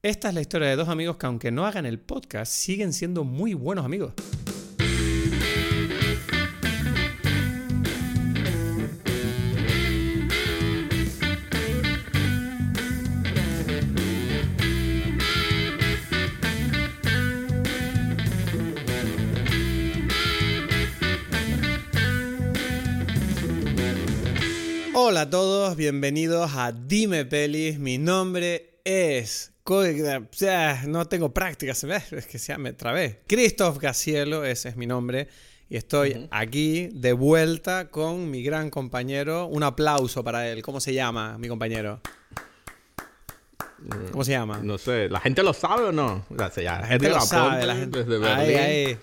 Esta 0.00 0.28
es 0.28 0.34
la 0.34 0.40
historia 0.40 0.68
de 0.68 0.76
dos 0.76 0.88
amigos 0.88 1.16
que 1.16 1.26
aunque 1.26 1.50
no 1.50 1.66
hagan 1.66 1.84
el 1.84 1.98
podcast, 1.98 2.52
siguen 2.52 2.92
siendo 2.92 3.24
muy 3.24 3.54
buenos 3.54 3.84
amigos. 3.84 4.12
Hola 24.94 25.22
a 25.22 25.30
todos, 25.30 25.74
bienvenidos 25.74 26.52
a 26.54 26.70
Dime 26.70 27.24
Pelis. 27.24 27.80
Mi 27.80 27.98
nombre 27.98 28.77
es. 28.88 29.52
co- 29.64 29.82
ah, 30.48 30.82
No 30.86 31.06
tengo 31.06 31.32
práctica, 31.34 31.74
se 31.74 31.86
me- 31.86 31.96
es 31.96 32.26
que 32.26 32.38
ya 32.38 32.58
me 32.58 32.72
trabé. 32.72 33.20
Christoph 33.26 33.78
Gacielo, 33.78 34.44
ese 34.44 34.70
es 34.70 34.76
mi 34.76 34.86
nombre. 34.86 35.28
Y 35.70 35.76
estoy 35.76 36.26
aquí 36.30 36.88
de 36.94 37.12
vuelta 37.12 37.90
con 37.90 38.30
mi 38.30 38.42
gran 38.42 38.70
compañero. 38.70 39.46
Un 39.46 39.62
aplauso 39.62 40.24
para 40.24 40.48
él. 40.48 40.62
¿Cómo 40.62 40.80
se 40.80 40.94
llama, 40.94 41.36
mi 41.38 41.46
compañero? 41.48 42.00
¿Cómo 44.10 44.24
se 44.24 44.32
llama? 44.32 44.60
No 44.62 44.78
sé, 44.78 45.08
¿la 45.10 45.20
gente 45.20 45.42
lo 45.42 45.52
sabe 45.52 45.84
o 45.84 45.92
no? 45.92 46.24
La, 46.30 46.50
ya, 46.54 46.80
La 46.80 46.86
gente 46.86 47.08
lo 47.10 47.14
Edgar 47.16 47.26
sabe, 47.28 47.66
la 47.66 47.76
gente. 47.76 48.02
Desde 48.04 48.26
Ahí, 48.26 48.54
ahí. 48.54 48.98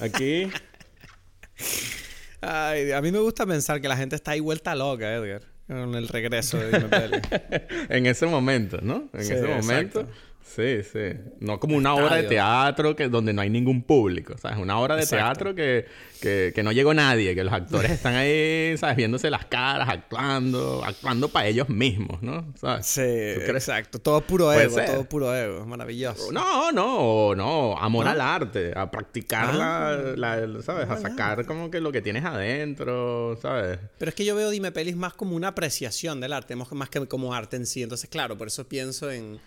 Aquí. 0.00 0.50
Ay, 2.42 2.92
a 2.92 3.00
mí 3.02 3.12
me 3.12 3.18
gusta 3.18 3.46
pensar 3.46 3.80
que 3.80 3.88
la 3.88 3.96
gente 3.96 4.16
está 4.16 4.32
ahí 4.32 4.40
vuelta 4.40 4.74
loca, 4.74 5.14
Edgar. 5.14 5.42
Con 5.70 5.94
el 5.94 6.08
regreso 6.08 6.58
de 6.58 6.66
Dime 6.66 6.88
Pelis. 6.88 7.20
en 7.88 8.06
ese 8.06 8.26
momento, 8.26 8.78
¿no? 8.82 9.08
En 9.12 9.24
Sí, 9.24 9.32
ese 9.34 9.46
momento. 9.46 10.00
exacto. 10.00 10.29
Sí, 10.42 10.82
sí. 10.82 11.12
No 11.38 11.60
como 11.60 11.76
una 11.76 11.94
obra 11.94 12.16
de 12.16 12.22
Estadio. 12.22 12.28
teatro 12.30 12.96
que, 12.96 13.08
donde 13.08 13.32
no 13.32 13.40
hay 13.42 13.50
ningún 13.50 13.82
público, 13.82 14.36
¿sabes? 14.36 14.58
Una 14.58 14.78
obra 14.80 14.96
de 14.96 15.02
Exacto. 15.02 15.24
teatro 15.24 15.54
que, 15.54 15.86
que, 16.20 16.52
que 16.52 16.62
no 16.64 16.72
llegó 16.72 16.92
nadie, 16.92 17.36
que 17.36 17.44
los 17.44 17.52
actores 17.52 17.92
están 17.92 18.14
ahí, 18.16 18.76
¿sabes? 18.76 18.96
Viéndose 18.96 19.30
las 19.30 19.44
caras, 19.46 19.88
actuando, 19.88 20.82
actuando 20.84 21.28
para 21.28 21.46
ellos 21.46 21.68
mismos, 21.68 22.20
¿no? 22.22 22.52
¿Sabes? 22.56 22.84
Sí, 22.86 23.00
exacto. 23.00 24.00
Todo 24.00 24.22
puro 24.22 24.52
ego, 24.52 24.74
ser. 24.74 24.86
todo 24.86 25.04
puro 25.04 25.34
ego. 25.34 25.64
Maravilloso. 25.66 26.32
No, 26.32 26.72
no, 26.72 27.34
no. 27.36 27.78
Amor 27.78 28.06
¿No? 28.06 28.10
al 28.10 28.20
arte. 28.20 28.72
A 28.74 28.90
practicar 28.90 29.50
Ah. 29.54 30.14
la, 30.16 30.36
la- 30.46 30.62
¿sabes? 30.62 30.90
A 30.90 30.96
sacar 30.96 31.46
como 31.46 31.70
que 31.70 31.80
lo 31.80 31.92
que 31.92 32.02
tienes 32.02 32.24
adentro, 32.24 33.38
¿sabes? 33.40 33.78
Pero 33.98 34.08
es 34.08 34.14
que 34.14 34.24
yo 34.24 34.34
veo 34.34 34.50
Dime 34.50 34.72
Pelis 34.72 34.96
más 34.96 35.12
como 35.14 35.36
una 35.36 35.48
apreciación 35.48 36.20
del 36.20 36.32
arte, 36.32 36.56
más 36.56 36.88
que 36.90 37.06
como 37.06 37.34
arte 37.34 37.56
en 37.56 37.66
sí. 37.66 37.82
Entonces, 37.82 38.10
claro, 38.10 38.36
por 38.36 38.48
eso 38.48 38.66
pienso 38.68 39.10
en, 39.10 39.38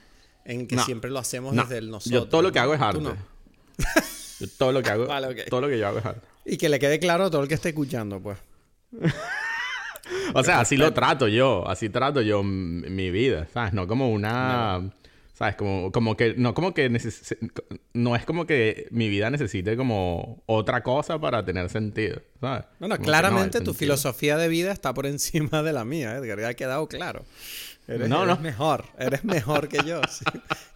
en 0.45 0.67
que 0.67 0.75
No. 0.75 0.83
siempre 0.85 1.09
lo 1.09 1.19
hacemos 1.19 1.53
No. 1.53 1.63
desde 1.63 1.77
el 1.77 1.89
nosotros. 1.89 2.23
Yo 2.23 2.27
todo 2.29 2.41
lo 2.41 2.51
que 2.51 2.59
¿no? 2.59 2.63
hago 2.63 2.73
es 2.73 2.81
arte. 2.81 3.01
no. 3.01 3.15
Yo 4.39 4.47
todo 4.57 4.71
lo 4.71 4.81
que 4.83 4.89
hago, 4.89 5.05
Vale, 5.07 5.43
todo 5.45 5.61
lo 5.61 5.67
que 5.69 5.77
yo 5.79 5.87
hago 5.87 5.99
es 5.99 6.05
arte. 6.05 6.27
Y 6.45 6.57
que 6.57 6.67
le 6.67 6.77
quede 6.79 6.99
claro 6.99 7.25
a 7.25 7.31
todo 7.31 7.41
el 7.43 7.47
que 7.47 7.53
esté 7.53 7.69
escuchando, 7.69 8.19
pues. 8.19 8.37
O 10.33 10.43
sea, 10.43 10.59
así 10.59 10.75
lo 10.77 10.93
trato 10.93 11.27
yo, 11.27 11.67
así 11.67 11.89
trato 11.89 12.21
yo 12.21 12.43
mi 12.43 13.09
vida, 13.09 13.47
¿sabes? 13.53 13.73
No 13.73 13.87
como 13.87 14.11
una, 14.11 14.91
¿sabes? 15.33 15.55
Como, 15.55 15.91
como 15.91 16.17
que, 16.17 16.33
no 16.35 16.53
como 16.53 16.73
que, 16.73 16.89
neces- 16.91 17.37
no 17.93 18.15
es 18.15 18.25
como 18.25 18.45
que 18.45 18.87
mi 18.91 19.07
vida 19.09 19.29
necesite 19.29 19.77
como 19.77 20.43
otra 20.45 20.83
cosa 20.83 21.19
para 21.19 21.45
tener 21.45 21.69
sentido, 21.69 22.21
¿sabes? 22.41 22.65
Como 22.79 22.97
claramente 22.97 23.57
no, 23.59 23.59
el 23.59 23.63
tu 23.65 23.71
sentido- 23.71 23.73
filosofía 23.75 24.37
de 24.37 24.47
vida 24.49 24.71
está 24.71 24.93
por 24.93 25.05
encima 25.05 25.63
de 25.63 25.71
la 25.73 25.85
mía, 25.85 26.15
Edgar. 26.15 26.39
Ya 26.39 26.49
ha 26.49 26.53
quedado 26.53 26.87
claro. 26.87 27.23
Eres, 27.87 28.07
No, 28.09 28.23
eres 28.23 28.35
no. 28.37 28.41
mejor, 28.41 28.85
eres 28.97 29.23
mejor 29.25 29.67
que 29.67 29.77
yo. 29.85 30.01
sí. 30.09 30.23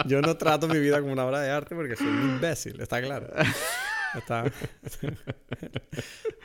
Yo 0.05 0.21
no 0.21 0.35
trato 0.37 0.67
mi 0.67 0.77
vida 0.79 0.99
como 0.99 1.13
una 1.13 1.25
obra 1.25 1.39
de 1.41 1.49
arte 1.49 1.73
porque 1.75 1.95
soy 1.95 2.07
un 2.07 2.29
imbécil, 2.35 2.79
está 2.81 3.01
claro. 3.01 3.27
Está... 4.15 4.45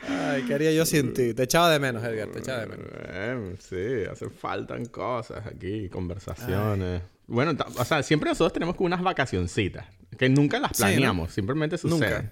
Ay, 0.07 0.43
¿qué 0.43 0.53
haría 0.53 0.71
yo 0.71 0.85
sin 0.85 1.13
ti? 1.13 1.33
Te 1.33 1.43
echaba 1.43 1.69
de 1.69 1.79
menos, 1.79 2.03
Edgar, 2.03 2.29
te 2.29 2.39
echaba 2.39 2.59
de 2.61 2.67
menos. 2.67 2.87
Eh, 3.07 3.55
sí, 3.59 4.09
hacen 4.11 4.31
faltan 4.31 4.85
cosas 4.85 5.45
aquí, 5.47 5.89
conversaciones. 5.89 7.01
Bueno, 7.27 7.55
ta- 7.55 7.67
o 7.77 7.85
sea, 7.85 8.03
siempre 8.03 8.29
nosotros 8.29 8.53
tenemos 8.53 8.75
como 8.75 8.87
unas 8.87 9.01
vacacioncitas, 9.01 9.85
que 10.17 10.27
nunca 10.29 10.59
las 10.59 10.75
Sí, 10.75 10.83
¿no? 10.83 10.89
planeamos, 10.89 11.31
simplemente 11.33 11.77
suceden. 11.77 11.99
Nunca. 12.01 12.31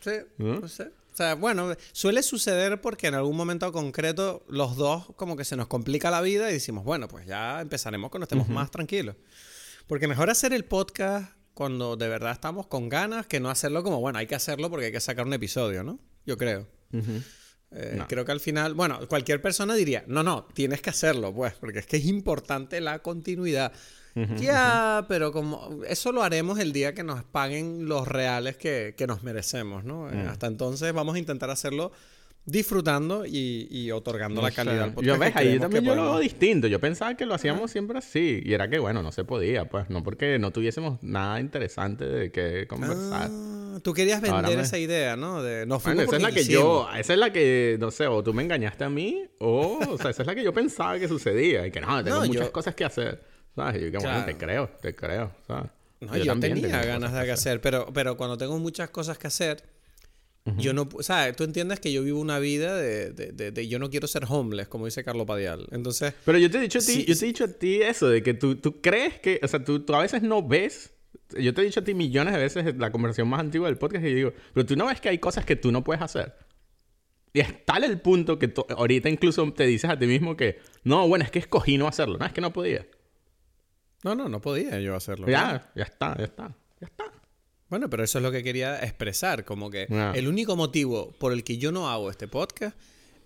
Sí, 0.00 0.10
¿No? 0.38 0.60
no 0.60 0.68
sé. 0.68 0.90
Bueno, 1.38 1.74
suele 1.92 2.22
suceder 2.22 2.80
porque 2.80 3.06
en 3.06 3.14
algún 3.14 3.36
momento 3.36 3.70
concreto 3.72 4.44
los 4.48 4.76
dos 4.76 5.06
como 5.16 5.36
que 5.36 5.44
se 5.44 5.56
nos 5.56 5.66
complica 5.66 6.10
la 6.10 6.20
vida 6.20 6.50
y 6.50 6.54
decimos, 6.54 6.84
bueno, 6.84 7.08
pues 7.08 7.26
ya 7.26 7.60
empezaremos 7.60 8.10
cuando 8.10 8.24
estemos 8.24 8.48
más 8.48 8.70
tranquilos. 8.70 9.16
Porque 9.86 10.08
mejor 10.08 10.30
hacer 10.30 10.52
el 10.52 10.64
podcast 10.64 11.32
cuando 11.54 11.96
de 11.96 12.08
verdad 12.08 12.32
estamos 12.32 12.66
con 12.66 12.88
ganas 12.88 13.26
que 13.26 13.40
no 13.40 13.50
hacerlo 13.50 13.82
como, 13.82 14.00
bueno, 14.00 14.18
hay 14.18 14.26
que 14.26 14.34
hacerlo 14.34 14.70
porque 14.70 14.86
hay 14.86 14.92
que 14.92 15.00
sacar 15.00 15.26
un 15.26 15.32
episodio, 15.32 15.82
¿no? 15.84 15.98
Yo 16.24 16.36
creo. 16.36 16.66
Eh, 17.74 17.94
No. 17.96 18.06
Creo 18.08 18.24
que 18.24 18.32
al 18.32 18.40
final, 18.40 18.74
bueno, 18.74 19.00
cualquier 19.08 19.40
persona 19.40 19.74
diría, 19.74 20.04
no, 20.06 20.22
no, 20.22 20.46
tienes 20.54 20.80
que 20.82 20.90
hacerlo, 20.90 21.32
pues, 21.34 21.54
porque 21.54 21.78
es 21.80 21.86
que 21.86 21.96
es 21.96 22.04
importante 22.06 22.80
la 22.80 22.98
continuidad. 23.00 23.72
ya, 24.36 25.06
pero 25.08 25.32
como 25.32 25.80
eso 25.88 26.12
lo 26.12 26.22
haremos 26.22 26.58
el 26.58 26.74
día 26.74 26.92
que 26.92 27.02
nos 27.02 27.24
paguen 27.24 27.86
los 27.88 28.06
reales 28.06 28.58
que, 28.58 28.94
que 28.94 29.06
nos 29.06 29.22
merecemos, 29.22 29.84
¿no? 29.84 30.02
Mm. 30.04 30.14
Eh, 30.14 30.26
Hasta 30.28 30.48
entonces 30.48 30.92
vamos 30.92 31.14
a 31.14 31.18
intentar 31.18 31.48
hacerlo 31.48 31.92
disfrutando 32.44 33.24
y, 33.24 33.68
y 33.70 33.90
otorgando 33.92 34.40
No 34.40 34.46
la 34.48 34.52
calidad 34.52 34.82
al 34.82 34.94
podcast. 34.94 35.06
Yo 35.06 35.14
que 35.14 35.20
ves, 35.20 35.36
ahí 35.36 35.58
también 35.58 35.84
que 35.84 35.88
yo 35.88 35.94
lo 35.94 36.02
veo 36.02 36.18
distinto. 36.18 36.66
Yo 36.66 36.80
pensaba 36.80 37.16
que 37.16 37.24
lo 37.24 37.34
hacíamos 37.34 37.70
siempre 37.70 37.98
así. 37.98 38.42
Y 38.44 38.52
era 38.52 38.68
que, 38.68 38.78
bueno, 38.78 39.02
no 39.02 39.12
se 39.12 39.24
podía, 39.24 39.66
pues. 39.68 39.88
No 39.90 40.02
porque 40.02 40.38
no 40.38 40.50
tuviésemos 40.50 41.02
nada 41.02 41.40
interesante 41.40 42.04
de 42.04 42.32
qué 42.32 42.66
conversar. 42.68 43.28
Ah, 43.30 43.78
tú 43.82 43.92
querías 43.94 44.20
vender 44.20 44.56
me- 44.56 44.62
esa 44.62 44.78
idea, 44.78 45.16
¿no? 45.16 45.42
De, 45.42 45.66
no 45.66 45.78
Bueno, 45.78 46.02
esa 46.02 46.16
es 46.16 46.22
la 46.22 46.32
que 46.32 46.44
yo, 46.44 46.84
quisimos. 46.86 46.98
esa 46.98 47.12
es 47.12 47.18
la 47.18 47.32
que, 47.32 47.76
no 47.80 47.90
sé, 47.90 48.06
o 48.06 48.22
tú 48.22 48.34
me 48.34 48.42
engañaste 48.42 48.84
a 48.84 48.90
mí, 48.90 49.22
o, 49.38 49.78
o 49.88 49.98
sea, 49.98 50.10
esa 50.10 50.22
es 50.22 50.26
la 50.26 50.34
que 50.34 50.42
yo 50.44 50.52
pensaba 50.52 50.98
que 50.98 51.08
sucedía. 51.08 51.66
Y 51.66 51.70
que 51.70 51.80
no, 51.80 52.02
tengo 52.02 52.20
No, 52.20 52.26
muchas 52.26 52.46
yo- 52.46 52.52
cosas 52.52 52.74
que 52.74 52.84
hacer. 52.84 53.22
¿Sabes? 53.54 53.76
Y 53.82 53.84
yo 53.84 53.90
que, 53.92 53.98
bueno, 53.98 54.12
Claro. 54.14 54.24
te 54.26 54.36
creo, 54.36 54.68
te 54.80 54.94
creo, 54.94 55.30
¿sabes? 55.46 55.70
No, 56.00 56.16
yo, 56.16 56.24
también 56.24 56.54
tenía 56.54 56.70
cosas 56.70 56.86
ganas 56.86 57.12
de 57.12 57.20
que 57.20 57.26
que 57.26 57.32
hacer, 57.32 57.60
pero, 57.60 57.86
pero 57.92 58.16
cuando 58.16 58.36
tengo 58.36 58.58
muchas 58.58 58.90
cosas 58.90 59.18
que 59.18 59.26
hacer, 59.28 59.62
yo 60.58 60.72
no, 60.72 60.88
pu- 60.88 61.02
¿sabes? 61.02 61.36
Tú 61.36 61.44
entiendes 61.44 61.78
que 61.78 61.92
yo 61.92 62.02
vivo 62.02 62.18
una 62.20 62.38
vida 62.40 62.76
de, 62.76 63.10
de, 63.12 63.32
de- 63.32 63.50
de- 63.52 63.68
yo 63.68 63.78
no 63.78 63.90
quiero 63.90 64.08
ser 64.08 64.24
homeless, 64.28 64.66
como 64.68 64.86
dice 64.86 65.04
Carlos 65.04 65.26
Padial. 65.26 65.68
Entonces, 65.70 66.14
Pero 66.24 66.36
yo 66.38 66.50
te 66.50 66.58
he 66.58 66.60
dicho 66.62 66.78
a 66.78 66.82
ti, 66.82 66.86
Sí, 66.92 67.04
yo 67.04 67.16
te 67.16 67.24
he 67.24 67.28
dicho 67.28 67.44
a 67.44 67.48
ti 67.48 67.80
eso, 67.82 68.08
de 68.08 68.22
que 68.22 68.34
tú, 68.34 68.56
tú 68.56 68.80
crees 68.80 69.20
que, 69.20 69.38
o 69.42 69.46
sea, 69.48 69.62
tú, 69.62 69.80
tú 69.84 69.94
a 69.94 70.02
veces 70.02 70.22
no 70.22 70.42
ves. 70.46 70.92
Yo 71.38 71.54
te 71.54 71.62
he 71.62 71.64
dicho 71.64 71.80
a 71.80 71.84
ti 71.84 71.94
millones 71.94 72.34
de 72.34 72.40
veces 72.40 72.76
la 72.76 72.90
conversación 72.90 73.28
más 73.28 73.40
antigua 73.40 73.68
del 73.68 73.78
podcast 73.78 74.04
y 74.04 74.10
yo 74.10 74.16
digo, 74.16 74.32
pero 74.52 74.66
tú 74.66 74.74
no 74.76 74.86
ves 74.86 75.00
que 75.00 75.08
hay 75.10 75.18
cosas 75.18 75.44
que 75.46 75.56
tú 75.56 75.70
no 75.70 75.84
puedes 75.84 76.02
hacer. 76.02 76.34
Y 77.32 77.40
es 77.40 77.64
tal 77.64 77.84
el 77.84 78.00
punto 78.00 78.38
que 78.38 78.52
ahorita 78.76 79.08
incluso 79.08 79.50
te 79.52 79.64
dices 79.64 79.88
a 79.90 79.98
ti 79.98 80.06
mismo 80.06 80.36
que, 80.36 80.58
no, 80.84 81.06
bueno, 81.08 81.24
es 81.24 81.30
que 81.30 81.38
escogí 81.38 81.78
no 81.78 81.86
hacerlo, 81.88 82.18
no, 82.18 82.26
es 82.26 82.32
que 82.32 82.40
no 82.42 82.52
podía. 82.52 82.84
no, 84.02 84.14
no, 84.16 84.28
no 84.28 84.40
podía 84.40 84.80
yo 84.80 84.94
hacerlo. 84.96 85.26
Ya, 85.28 85.70
ya 85.76 85.84
está, 85.84 86.16
ya 86.18 86.24
está, 86.24 86.54
ya 86.80 86.86
está. 86.88 87.04
Bueno, 87.72 87.88
pero 87.88 88.04
eso 88.04 88.18
es 88.18 88.22
lo 88.22 88.30
que 88.30 88.42
quería 88.42 88.80
expresar, 88.84 89.46
como 89.46 89.70
que 89.70 89.86
Ah. 89.90 90.12
el 90.14 90.28
único 90.28 90.56
motivo 90.56 91.10
por 91.18 91.32
el 91.32 91.42
que 91.42 91.56
yo 91.56 91.72
no 91.72 91.88
hago 91.88 92.10
este 92.10 92.28
podcast 92.28 92.76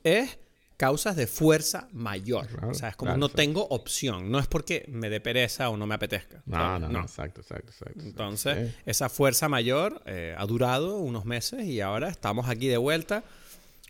es 0.04 0.38
causas 0.76 1.16
de 1.16 1.26
fuerza 1.26 1.88
mayor. 1.90 2.46
Claro, 2.46 2.68
o 2.68 2.74
sea, 2.74 2.90
es 2.90 2.94
como 2.96 3.08
claro, 3.08 3.18
no 3.18 3.26
exacto. 3.26 3.42
tengo 3.42 3.66
opción, 3.70 4.30
no 4.30 4.38
es 4.38 4.46
porque 4.46 4.84
me 4.86 5.10
dé 5.10 5.20
pereza 5.20 5.68
o 5.68 5.76
no 5.76 5.88
me 5.88 5.96
apetezca. 5.96 6.44
No, 6.46 6.78
no, 6.78 6.88
no, 6.88 7.00
exacto, 7.00 7.40
exacto, 7.40 7.72
exacto. 7.72 8.00
Entonces, 8.04 8.72
esa 8.86 9.08
fuerza 9.08 9.48
mayor 9.48 10.00
eh, 10.06 10.36
ha 10.38 10.46
durado 10.46 10.98
unos 10.98 11.24
meses 11.24 11.64
y 11.64 11.80
ahora 11.80 12.08
estamos 12.08 12.48
aquí 12.48 12.68
de 12.68 12.76
vuelta 12.76 13.24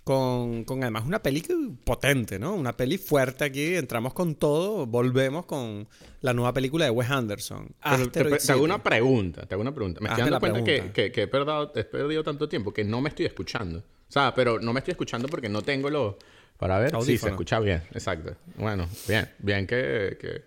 con, 0.06 0.62
con 0.62 0.84
además 0.84 1.04
una 1.04 1.20
peli 1.20 1.42
potente, 1.82 2.38
¿no? 2.38 2.54
Una 2.54 2.76
peli 2.76 2.96
fuerte 2.96 3.42
aquí, 3.42 3.74
entramos 3.74 4.14
con 4.14 4.36
todo, 4.36 4.86
volvemos 4.86 5.46
con 5.46 5.88
la 6.20 6.32
nueva 6.32 6.52
película 6.52 6.84
de 6.84 6.92
Wes 6.92 7.10
Anderson. 7.10 7.74
Pero 7.82 8.08
te, 8.38 8.52
hago 8.52 8.62
una 8.62 8.80
pregunta, 8.80 9.44
te 9.46 9.54
hago 9.56 9.62
una 9.62 9.74
pregunta. 9.74 9.98
Me 10.00 10.06
estoy 10.08 10.22
Hazme 10.22 10.30
dando 10.30 10.36
la 10.46 10.52
cuenta 10.52 10.58
que, 10.64 10.72
pregunta. 10.74 10.92
que, 10.94 11.10
que 11.10 11.22
he, 11.22 11.26
perdido, 11.26 11.72
he 11.74 11.82
perdido 11.82 12.22
tanto 12.22 12.48
tiempo 12.48 12.72
que 12.72 12.84
no 12.84 13.00
me 13.00 13.08
estoy 13.08 13.26
escuchando. 13.26 13.80
O 13.80 14.12
sea, 14.12 14.32
pero 14.32 14.60
no 14.60 14.72
me 14.72 14.78
estoy 14.78 14.92
escuchando 14.92 15.26
porque 15.26 15.48
no 15.48 15.62
tengo 15.62 15.90
los... 15.90 16.14
Para 16.56 16.78
ver, 16.78 16.90
sí, 16.90 16.92
se 16.92 16.96
Audífonos. 16.98 17.32
escucha 17.32 17.58
bien, 17.58 17.82
exacto. 17.92 18.36
Bueno, 18.58 18.88
bien, 19.08 19.28
bien 19.40 19.66
que, 19.66 20.16
que 20.20 20.44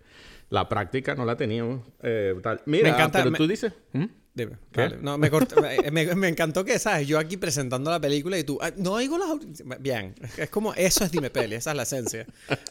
la 0.51 0.69
práctica 0.69 1.15
no 1.15 1.25
la 1.25 1.35
teníamos. 1.35 1.81
eh, 2.01 2.33
tal. 2.41 2.61
Mira, 2.65 2.83
Me 2.91 2.95
encanta- 2.95 3.19
pero 3.19 3.31
me- 3.31 3.37
tú 3.37 3.45
dices... 3.45 3.73
¿Mm? 3.91 4.05
Dime. 4.39 4.53
¿Qué? 4.71 4.81
Vale. 4.81 4.97
No, 5.01 5.17
me, 5.17 5.29
cort- 5.31 5.91
me, 5.91 6.15
me- 6.15 6.27
encantó 6.29 6.63
que, 6.63 6.79
¿sabes? 6.79 7.07
Yo 7.07 7.19
aquí 7.19 7.37
presentando 7.37 7.91
la 7.91 7.99
película 7.99 8.37
y 8.37 8.43
tú, 8.43 8.57
"Ay, 8.61 8.73
no 8.77 8.93
oigo 8.93 9.17
las... 9.17 9.27
aud-". 9.29 9.77
Bien, 9.79 10.15
es 10.37 10.49
como, 10.49 10.73
eso 10.73 11.03
es 11.03 11.11
Dime 11.11 11.29
Peli, 11.29 11.55
esa 11.55 11.71
es 11.71 11.77
la 11.77 11.83
esencia. 11.83 12.25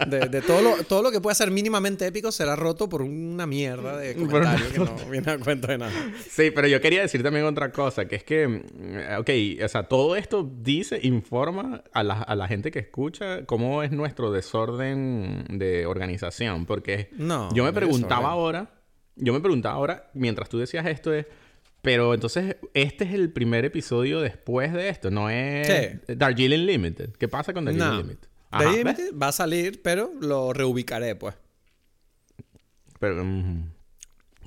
De, 0.06 0.28
de 0.28 0.42
todo, 0.42 0.62
lo, 0.62 0.82
todo 0.84 1.02
lo 1.02 1.10
que 1.10 1.20
pueda 1.20 1.34
ser 1.34 1.50
mínimamente 1.50 2.06
épico 2.06 2.32
será 2.32 2.56
roto 2.56 2.88
por 2.88 3.02
una 3.02 3.46
mierda 3.46 3.96
de 3.98 4.14
una 4.16 4.26
comentario 4.32 4.72
que 4.72 4.78
no 4.78 4.96
viene 5.10 5.30
a 5.32 5.38
cuento 5.38 5.66
de 5.68 5.78
nada. 5.78 5.92
Sí, 6.28 6.50
pero 6.50 6.68
yo 6.68 6.80
quería 6.80 7.02
decir 7.02 7.22
también 7.22 7.44
otra 7.44 7.70
cosa, 7.72 8.06
que 8.06 8.16
es 8.16 8.24
que, 8.24 8.48
mm, 8.48 9.20
ok, 9.20 9.64
o 9.64 9.68
sea, 9.68 9.82
todo 9.84 10.16
esto 10.16 10.48
dice, 10.62 10.98
informa 11.02 11.82
a 11.92 12.02
la, 12.02 12.14
a 12.22 12.34
la 12.34 12.48
gente 12.48 12.70
que 12.70 12.78
escucha 12.78 13.44
cómo 13.44 13.82
es 13.82 13.90
nuestro 13.92 14.30
desorden 14.32 15.44
de 15.58 15.86
organización, 15.86 16.66
porque 16.66 17.10
No, 17.12 17.52
yo 17.54 17.64
me 17.64 17.72
preguntaba 17.72 18.20
desorden. 18.20 18.30
ahora, 18.32 18.70
yo 19.16 19.32
me 19.32 19.40
preguntaba 19.40 19.74
ahora, 19.74 20.10
mientras 20.14 20.48
tú 20.48 20.58
decías 20.58 20.86
esto, 20.86 21.12
es, 21.12 21.26
pero 21.82 22.14
entonces, 22.14 22.56
este 22.74 23.04
es 23.04 23.14
el 23.14 23.32
primer 23.32 23.64
episodio 23.64 24.20
después 24.20 24.72
de 24.72 24.88
esto, 24.88 25.10
no 25.10 25.30
es 25.30 25.66
Sí. 26.06 26.14
Darjeeling 26.16 26.66
Limited. 26.66 27.10
¿Qué 27.16 27.28
pasa 27.28 27.52
con 27.52 27.64
Darjeeling 27.64 27.88
No. 27.90 27.96
Limited? 27.98 28.28
Ajá, 28.50 28.64
¿ves? 28.64 28.78
Limited 28.78 29.16
va 29.16 29.28
a 29.28 29.32
salir, 29.32 29.82
pero 29.82 30.10
lo 30.20 30.52
reubicaré, 30.52 31.14
pues. 31.14 31.34
Pero, 32.98 33.24
mm, 33.24 33.70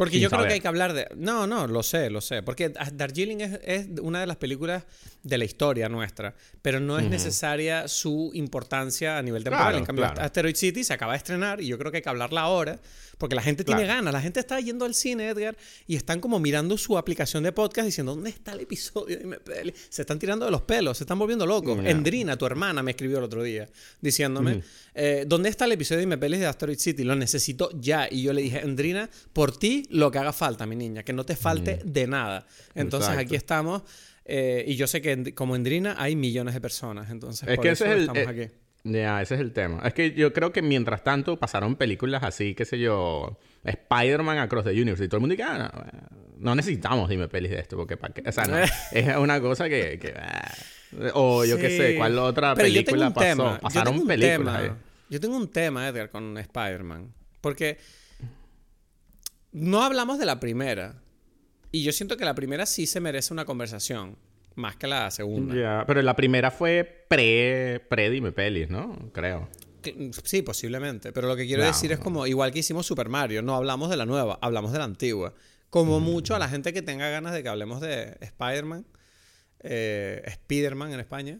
Porque 0.01 0.19
yo 0.19 0.30
creo 0.30 0.39
saber. 0.39 0.48
que 0.48 0.53
hay 0.56 0.59
que 0.62 0.68
hablar 0.68 0.94
de... 0.94 1.07
No, 1.15 1.45
no, 1.45 1.68
lo 1.68 1.83
sé, 1.83 2.09
lo 2.09 2.21
sé. 2.21 2.42
Porque 2.42 2.69
Darjeeling 2.69 3.42
es, 3.42 3.59
es 3.63 3.88
una 4.01 4.19
de 4.19 4.25
las 4.25 4.38
películas 4.38 4.83
de 5.21 5.38
la 5.38 5.45
historia 5.45 5.89
nuestra, 5.89 6.33
pero 6.63 6.80
no 6.80 6.98
es 6.98 7.07
necesaria 7.07 7.88
su 7.88 8.31
importancia 8.33 9.19
a 9.19 9.21
nivel 9.21 9.44
temporal. 9.44 9.65
Claro, 9.68 9.77
en 9.77 9.86
cambio, 9.86 10.06
claro. 10.06 10.21
Asteroid 10.24 10.56
City 10.56 10.83
se 10.83 10.94
acaba 10.94 11.12
de 11.13 11.18
estrenar 11.18 11.62
y 11.62 11.68
yo 11.68 11.77
creo 11.77 11.92
que 11.92 11.98
hay 11.98 12.01
que 12.03 12.09
hablarla 12.09 12.42
ahora, 12.42 12.80
porque 13.19 13.36
la 13.36 13.44
gente 13.44 13.63
tiene 13.63 13.83
Claro. 13.83 13.98
ganas. 14.00 14.13
La 14.13 14.21
gente 14.21 14.39
está 14.39 14.59
yendo 14.59 14.83
al 14.86 14.95
cine, 14.95 15.30
Edgar, 15.30 15.56
y 15.86 15.95
están 15.95 16.19
como 16.19 16.39
mirando 16.39 16.75
su 16.80 16.98
aplicación 16.98 17.44
de 17.44 17.51
podcast 17.51 17.86
diciendo, 17.86 18.15
¿dónde 18.15 18.31
está 18.31 18.53
el 18.53 18.62
episodio? 18.62 19.15
Dime, 19.19 19.38
peli?". 19.38 19.71
Se 19.89 20.01
están 20.01 20.18
tirando 20.18 20.45
de 20.45 20.50
los 20.51 20.63
pelos, 20.63 20.98
se 20.98 21.03
están 21.03 21.19
volviendo 21.19 21.45
locos. 21.45 21.77
Ya. 21.83 21.92
Endrina, 21.92 22.36
tu 22.36 22.48
hermana, 22.48 22.81
me 22.81 22.89
escribió 22.92 23.19
el 23.19 23.24
otro 23.25 23.44
día 23.44 23.69
diciéndome, 24.01 24.63
eh, 24.95 25.25
¿dónde 25.27 25.50
está 25.50 25.65
el 25.65 25.74
episodio 25.74 25.98
de 26.00 26.06
Dime 26.07 26.18
Pelis 26.18 26.39
de 26.39 26.48
Asteroid 26.48 26.80
City? 26.80 27.03
Lo 27.03 27.15
necesito 27.15 27.69
ya. 27.80 28.07
Y 28.09 28.24
yo 28.24 28.33
le 28.33 28.42
dije, 28.42 28.62
Endrina, 28.62 29.07
por 29.33 29.56
ti 29.56 29.86
lo 29.91 30.11
que 30.11 30.19
haga 30.19 30.33
falta, 30.33 30.65
mi 30.65 30.75
niña, 30.75 31.03
que 31.03 31.13
no 31.13 31.23
te 31.25 31.35
falte 31.35 31.79
de 31.83 32.07
nada. 32.07 32.45
Entonces 32.75 33.09
Exacto. 33.09 33.27
aquí 33.27 33.35
estamos. 33.35 33.83
eh, 34.25 34.63
y 34.67 34.75
yo 34.75 34.88
sé 34.88 35.01
que 35.01 35.11
en- 35.13 35.31
como 35.31 35.55
Endrina 35.55 35.95
hay 35.97 36.15
millones 36.15 36.53
de 36.53 36.61
personas. 36.61 37.09
Entonces, 37.09 37.49
Es 37.49 37.55
por 37.55 37.63
que 37.63 37.71
eso 37.71 37.85
ese 37.85 37.93
es 37.93 37.97
el. 37.97 38.01
estamos 38.07 38.23
eh, 38.35 38.45
aquí. 38.45 38.55
Ya, 38.83 39.21
ese 39.21 39.35
es 39.35 39.41
el 39.41 39.51
tema. 39.51 39.81
Es 39.85 39.93
que 39.93 40.11
yo 40.13 40.31
creo 40.33 40.51
que 40.51 40.61
mientras 40.61 41.03
tanto 41.03 41.38
pasaron 41.38 41.75
películas 41.75 42.23
así, 42.23 42.55
qué 42.55 42.65
sé 42.65 42.79
yo, 42.79 43.38
Spider-Man 43.63 44.38
Across 44.39 44.65
the 44.65 44.71
Universe 44.71 45.03
y 45.03 45.07
todo 45.07 45.17
el 45.17 45.21
mundo 45.21 45.33
dice, 45.35 45.43
ah, 45.47 45.71
no, 45.73 46.49
no 46.49 46.55
necesitamos 46.55 47.09
dime 47.09 47.27
pelis 47.27 47.51
de 47.51 47.59
esto, 47.59 47.75
porque 47.77 47.97
para 47.97 48.13
qué. 48.13 48.23
O 48.27 48.31
sea, 48.31 48.45
no, 48.45 48.57
es 48.91 49.17
una 49.17 49.39
cosa 49.41 49.67
que. 49.69 49.99
que, 49.99 50.13
ah. 50.17 50.51
o 51.13 51.45
yo 51.45 51.57
qué 51.57 51.69
sé, 51.77 51.95
¿cuál 51.95 52.17
otra 52.19 52.55
Pero 52.55 52.67
yo 52.69 52.73
película 52.75 53.13
pasó? 53.13 53.27
tema, 53.27 53.53
yo 53.55 53.61
Pasaron 53.61 53.99
un 53.99 54.07
películas 54.07 54.38
tema, 54.38 54.57
ahí. 54.57 54.71
Yo 55.09 55.19
tengo 55.19 55.35
un 55.38 55.51
tema, 55.51 55.88
Edgar, 55.88 56.09
con 56.09 56.38
Spider-Man. 56.38 57.13
Porque 57.41 57.77
no 59.51 59.83
hablamos 59.83 60.19
de 60.19 60.25
la 60.25 60.39
primera. 60.39 61.01
Y 61.71 61.83
yo 61.83 61.92
siento 61.92 62.18
que 62.18 62.25
la 62.25 62.36
primera 62.36 62.65
sí 62.65 62.86
se 62.86 63.00
merece 63.00 63.33
una 63.33 63.45
conversación. 63.45 64.18
Más 64.56 64.75
que 64.75 64.88
la 64.88 65.09
segunda. 65.12 65.86
Pero 65.88 66.01
la 66.01 66.15
primera 66.15 66.51
fue 66.51 67.06
pre, 67.07 67.80
pre 67.89 68.09
dime 68.09 68.31
pelis, 68.33 68.69
¿no? 68.69 69.09
Creo. 69.13 69.48
Que- 69.81 70.12
Sí, 70.25 70.42
posiblemente. 70.42 71.13
Pero 71.13 71.27
lo 71.30 71.36
que 71.38 71.45
quiero 71.48 71.62
No, 71.63 71.68
decir 71.69 71.92
es 71.94 72.00
no. 72.00 72.03
como, 72.03 72.27
igual 72.27 72.51
que 72.51 72.59
hicimos 72.59 72.86
Super 72.86 73.07
Mario, 73.07 73.42
no 73.42 73.56
hablamos 73.56 73.89
de 73.89 73.95
la 73.98 74.06
nueva, 74.06 74.38
hablamos 74.42 74.74
de 74.74 74.80
la 74.80 74.83
antigua. 74.83 75.33
Como 75.69 76.01
Mm. 76.01 76.03
mucho 76.03 76.36
a 76.36 76.39
la 76.39 76.50
gente 76.50 76.74
que 76.74 76.81
tenga 76.81 77.09
ganas 77.09 77.33
de 77.33 77.42
que 77.44 77.48
hablemos 77.50 77.80
de 77.80 78.18
Spider-Man, 78.19 78.86
eh, 79.62 80.21
Spider-Man 80.25 80.92
en 80.94 81.00
España, 81.00 81.39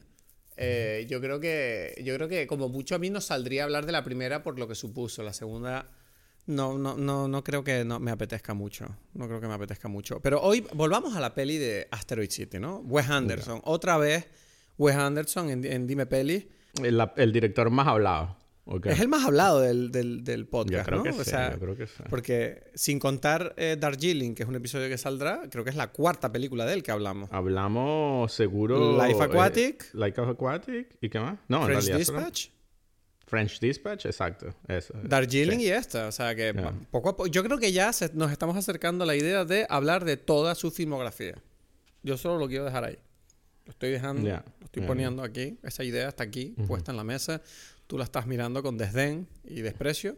eh, 0.56 1.06
yo 1.10 1.20
creo 1.20 1.40
que 1.42 2.02
yo 2.04 2.16
creo 2.16 2.28
que 2.30 2.48
como 2.48 2.70
mucho 2.70 2.96
a 2.96 3.00
mí 3.00 3.10
nos 3.10 3.26
saldría 3.26 3.64
hablar 3.66 3.86
de 3.86 3.92
la 3.92 4.04
primera 4.04 4.42
por 4.44 4.58
lo 4.58 4.68
que 4.70 4.76
supuso. 4.76 5.22
La 5.24 5.34
segunda 5.34 5.90
no, 6.52 6.78
no, 6.78 6.96
no, 6.98 7.28
no 7.28 7.44
creo 7.44 7.64
que 7.64 7.84
no 7.86 8.00
me 8.00 8.12
apetezca 8.12 8.54
mucho. 8.54 8.86
No 9.14 9.28
creo 9.28 9.42
que 9.42 9.48
me 9.48 9.54
apetezca 9.54 9.88
mucho. 9.88 10.20
Pero 10.20 10.42
hoy 10.42 10.66
volvamos 10.74 11.16
a 11.16 11.20
la 11.20 11.34
peli 11.34 11.58
de 11.58 11.88
Asteroid 11.92 12.30
City, 12.30 12.60
¿no? 12.60 12.78
Wes 12.86 13.10
Anderson. 13.10 13.62
Otra 13.64 13.98
vez 13.98 14.28
Wes 14.78 14.96
Anderson 14.96 15.50
en, 15.50 15.66
en 15.66 15.88
Dime 15.88 16.06
Peli. 16.06 16.48
El, 16.84 17.32
director 17.34 17.70
más 17.70 17.88
hablado. 17.88 18.38
Es 18.86 19.00
el 19.00 19.08
más 19.08 19.26
hablado 19.26 19.60
del, 19.60 19.92
del, 19.92 20.24
del 20.24 20.48
podcast, 20.48 20.84
Yo 20.84 20.86
creo 20.86 20.98
¿no? 21.00 21.04
que 21.04 21.10
O 21.10 21.24
sí, 21.26 21.32
yo 21.52 21.60
creo 21.60 21.76
que 21.76 21.88
sí. 21.88 22.04
Porque 22.10 22.64
sin 22.76 23.00
contar 23.00 23.54
eh, 23.58 23.76
Darjeeling, 23.78 24.34
que 24.36 24.44
es 24.44 24.50
un 24.50 24.56
episodio 24.56 24.88
que 24.88 24.98
saldrá, 24.98 25.42
creo 25.50 25.64
que 25.64 25.72
es 25.72 25.76
la 25.76 25.92
cuarta 25.92 26.32
película 26.32 26.66
de 26.66 26.76
él 26.76 26.84
que 26.84 26.92
hablamos. 26.92 27.28
Hablamos 27.32 28.32
seguro. 28.32 28.98
Life 29.04 29.20
eh, 29.20 29.24
Aquatic. 29.24 29.94
Life 29.94 30.22
Aquatic. 30.22 30.98
¿Y 31.02 31.10
qué 31.10 31.20
más? 31.20 31.40
No, 31.48 31.58
en 31.58 31.64
French 31.66 31.86
realidad 31.88 32.06
solo- 32.06 32.20
Dispatch, 32.20 32.48
French 33.32 33.60
Dispatch, 33.60 34.06
exacto. 34.06 34.54
Eso. 34.68 34.94
Darjeeling 35.04 35.58
Sí. 35.60 35.66
y 35.66 35.70
esta. 35.70 36.08
O 36.08 36.12
sea 36.12 36.36
que 36.36 36.54
pa- 36.54 36.74
poco 36.92 37.10
a 37.10 37.16
poco. 37.18 37.28
Yo 37.28 37.44
creo 37.44 37.58
que 37.58 37.72
ya 37.72 37.92
se- 37.94 38.12
nos 38.14 38.32
estamos 38.32 38.56
acercando 38.58 39.06
a 39.06 39.08
la 39.08 39.16
idea 39.16 39.44
de 39.46 39.66
hablar 39.70 40.06
de 40.06 40.18
toda 40.18 40.54
su 40.54 40.70
filmografía. 40.70 41.36
Yo 42.04 42.18
solo 42.18 42.38
lo 42.38 42.48
quiero 42.48 42.66
dejar 42.66 42.84
ahí. 42.84 43.00
Lo 43.66 43.72
estoy 43.72 43.90
dejando, 43.90 44.28
Ya, 44.28 44.44
lo 44.60 44.66
estoy 44.66 44.82
ya, 44.84 44.88
poniendo 44.88 45.24
aquí. 45.24 45.58
Esa 45.64 45.84
idea 45.84 46.10
está 46.10 46.24
aquí, 46.24 46.56
puesta 46.68 46.92
en 46.92 46.98
la 46.98 47.04
mesa. 47.04 47.42
Tú 47.88 47.98
la 47.98 48.04
estás 48.04 48.28
mirando 48.28 48.62
con 48.62 48.78
desdén 48.78 49.28
y 49.46 49.62
desprecio. 49.62 50.18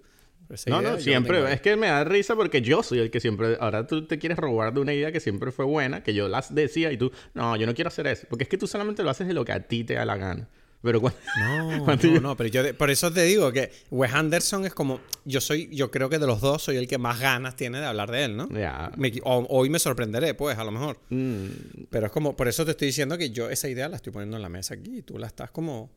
No, 0.67 0.81
no, 0.81 0.99
siempre. 0.99 1.37
ahí. 1.45 1.53
Es 1.53 1.61
que 1.61 1.75
me 1.77 1.87
da 1.87 2.03
risa 2.03 2.35
porque 2.35 2.61
yo 2.61 2.83
soy 2.83 2.99
el 2.99 3.09
que 3.11 3.19
siempre. 3.19 3.57
Ahora 3.59 3.87
tú 3.87 4.05
te 4.07 4.19
quieres 4.19 4.37
robar 4.37 4.73
de 4.73 4.81
una 4.81 4.93
idea 4.93 5.11
que 5.11 5.19
siempre 5.19 5.51
fue 5.51 5.65
buena, 5.65 6.03
que 6.03 6.13
yo 6.13 6.27
las 6.27 6.53
decía 6.53 6.91
y 6.91 6.97
tú, 6.97 7.11
no, 7.33 7.55
yo 7.55 7.65
no 7.65 7.73
quiero 7.73 7.87
hacer 7.87 8.07
eso. 8.07 8.27
Porque 8.29 8.43
es 8.43 8.49
que 8.49 8.57
tú 8.57 8.67
solamente 8.67 9.03
lo 9.03 9.09
haces 9.09 9.27
de 9.27 9.33
lo 9.33 9.45
que 9.45 9.51
a 9.53 9.61
ti 9.67 9.83
te 9.83 9.93
da 9.93 10.03
la 10.05 10.17
gana. 10.17 10.49
Pero 10.83 10.99
cuando. 11.01 11.17
No, 11.39 11.83
Cuando 11.85 12.07
no, 12.07 12.13
yo- 12.13 12.21
no, 12.21 12.37
pero 12.37 12.49
yo 12.49 12.61
de- 12.61 12.73
por 12.73 12.89
eso 12.91 13.11
te 13.11 13.23
digo 13.23 13.51
que 13.51 13.71
Wes 13.89 14.13
Anderson 14.13 14.65
es 14.65 14.73
como 14.73 14.99
yo 15.25 15.39
soy, 15.41 15.69
yo 15.73 15.89
creo 15.89 16.09
que 16.09 16.19
de 16.19 16.27
los 16.27 16.41
dos 16.41 16.61
soy 16.61 16.75
el 16.77 16.87
que 16.87 16.97
más 16.97 17.19
ganas 17.19 17.55
tiene 17.55 17.79
de 17.79 17.85
hablar 17.85 18.11
de 18.11 18.25
él, 18.25 18.35
¿no? 18.37 18.49
Ya. 18.49 18.91
Me 18.97 19.11
o- 19.23 19.47
hoy 19.49 19.69
me 19.69 19.79
sorprenderé, 19.79 20.33
pues, 20.33 20.57
a 20.57 20.63
lo 20.65 20.71
mejor. 20.71 20.99
Mm, 21.09 21.45
Pero 21.89 22.07
es 22.07 22.11
como, 22.11 22.35
por 22.35 22.47
eso 22.49 22.65
te 22.65 22.71
estoy 22.71 22.87
diciendo 22.87 23.17
que 23.17 23.29
yo 23.31 23.49
esa 23.49 23.69
idea 23.69 23.87
la 23.89 23.95
estoy 23.95 24.11
poniendo 24.13 24.35
en 24.37 24.43
la 24.43 24.49
mesa 24.49 24.73
aquí 24.75 24.97
y 24.97 25.01
tú 25.01 25.17
la 25.17 25.27
estás 25.27 25.49
como 25.51 25.89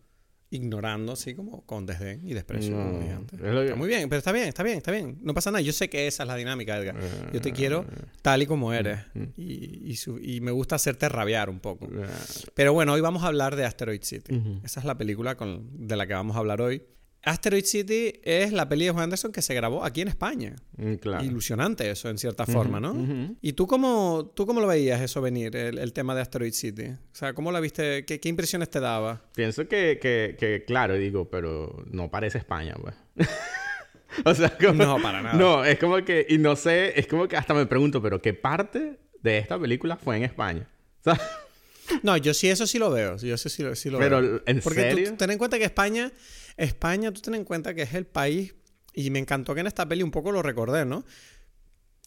ignorando 0.50 1.12
así 1.12 1.34
como 1.34 1.64
con 1.66 1.87
desdén 1.87 2.20
y 2.26 2.32
desprecio. 2.34 2.75
como 2.76 2.93
No, 2.93 3.26
que- 3.26 3.37
Está 3.64 3.76
muy 3.76 3.88
bien, 3.88 4.08
pero 4.08 4.19
está 4.19 4.32
bien, 4.32 4.48
está 4.48 4.62
bien, 4.62 4.76
está 4.78 4.93
bien. 4.93 5.19
No 5.22 5.34
pasa 5.34 5.50
nada. 5.50 5.60
Yo 5.60 5.72
sé 5.72 5.88
que 5.90 6.06
esa 6.06 6.22
es 6.22 6.26
la 6.28 6.37
dinámica, 6.37 6.76
Edgar. 6.78 6.96
Yo 7.32 7.40
te 7.40 7.52
quiero 7.52 7.84
tal 8.22 8.43
y 8.43 8.46
como 8.46 8.72
eres. 8.72 9.00
mm, 9.14 9.22
Y, 9.37 9.90
y 9.90 9.96
su- 9.96 10.19
y 10.19 10.40
me 10.40 10.50
gusta 10.52 10.76
hacerte 10.76 11.08
rabiar 11.08 11.50
un 11.50 11.58
poco. 11.60 11.88
ya. 11.90 12.06
Pero 12.54 12.72
bueno, 12.72 12.93
hoy 12.93 13.00
vamos 13.00 13.22
a 13.25 13.26
hablar 13.26 13.56
de 13.56 13.64
Asteroid 13.64 14.02
City. 14.02 14.40
Esa 14.64 14.81
es 14.81 14.87
la 14.87 14.96
película 14.96 15.37
con- 15.37 15.87
de 15.87 15.96
la 15.96 16.06
que 16.06 16.14
vamos 16.14 16.37
a 16.37 16.38
hablar 16.38 16.60
hoy. 16.60 16.82
Asteroid 17.26 17.64
City 17.64 18.14
es 18.23 18.52
la 18.52 18.69
peli 18.69 18.84
de 18.87 18.93
Wes 18.93 19.02
Anderson 19.02 19.32
que 19.32 19.43
se 19.43 19.52
grabó 19.55 19.84
aquí 19.84 20.00
en 20.00 20.08
España. 20.08 20.55
Mm, 20.76 20.94
Claro. 20.94 21.25
Ilusionante 21.25 21.90
eso, 21.90 22.08
en 22.08 22.19
cierta 22.19 22.46
forma, 22.46 22.81
¿no? 22.81 23.37
¿Y 23.43 23.52
tú 23.55 23.67
cómo, 23.67 24.32
tú 24.34 24.46
cómo 24.46 24.61
lo 24.61 24.67
veías 24.67 25.00
eso 25.00 25.20
venir, 25.20 25.55
el, 25.56 25.78
el 25.78 25.93
tema 25.93 26.14
de 26.14 26.23
Asteroid 26.23 26.52
City? 26.52 26.84
O 26.87 27.14
sea, 27.14 27.34
¿cómo 27.34 27.50
la 27.52 27.61
viste? 27.61 28.05
¿Qué, 28.05 28.20
qué 28.20 28.28
impresiones 28.28 28.70
te 28.70 28.81
daba? 28.81 29.23
Pienso 29.34 29.67
que, 29.69 29.99
que, 30.00 30.37
que, 30.38 30.64
claro, 30.64 30.94
digo, 30.94 31.28
pero 31.28 31.84
no 31.90 32.11
parece 32.11 32.38
España, 32.38 32.75
pues. 32.81 32.94
o 34.25 34.34
sea, 34.34 34.56
como... 34.56 34.72
No, 34.84 35.02
para 35.02 35.20
nada. 35.22 35.34
No, 35.37 35.64
es 35.64 35.79
como 35.79 35.96
que, 36.05 36.26
y 36.29 36.38
no 36.38 36.56
sé, 36.56 36.99
es 36.99 37.06
como 37.06 37.29
que 37.29 37.37
hasta 37.37 37.55
me 37.55 37.67
pregunto, 37.67 38.00
pero 38.00 38.22
¿qué 38.22 38.32
parte 38.34 38.99
de 39.22 39.38
esta 39.38 39.58
película 39.58 39.96
fue 39.96 40.17
en 40.17 40.22
España? 40.25 40.69
O 41.89 41.89
sea, 41.89 42.00
No, 42.03 42.17
yo 42.17 42.34
sí, 42.34 42.48
eso 42.48 42.67
sí 42.67 42.81
lo 42.81 42.91
veo. 42.91 43.17
Yo 43.19 43.36
sí 43.39 43.62
lo, 43.62 43.77
sí 43.77 43.91
lo 43.91 43.98
Pero, 44.00 44.20
veo. 44.20 44.43
¿en 44.46 44.60
Porque 44.60 44.81
serio? 44.81 45.10
tú 45.10 45.17
ten 45.17 45.31
en 45.31 45.39
cuenta 45.39 45.56
que 45.56 45.65
España, 45.65 46.10
España, 46.56 47.13
tú 47.13 47.20
ten 47.20 47.34
en 47.34 47.44
cuenta 47.44 47.75
que 47.75 47.82
es 47.82 47.94
el 47.94 48.06
país, 48.06 48.55
y 48.94 49.10
me 49.10 49.19
encantó 49.19 49.55
que 49.55 49.60
en 49.60 49.67
esta 49.67 49.86
peli 49.86 50.03
un 50.03 50.10
poco 50.10 50.32
lo 50.32 50.43
recordé, 50.43 50.84
¿no? 50.84 51.05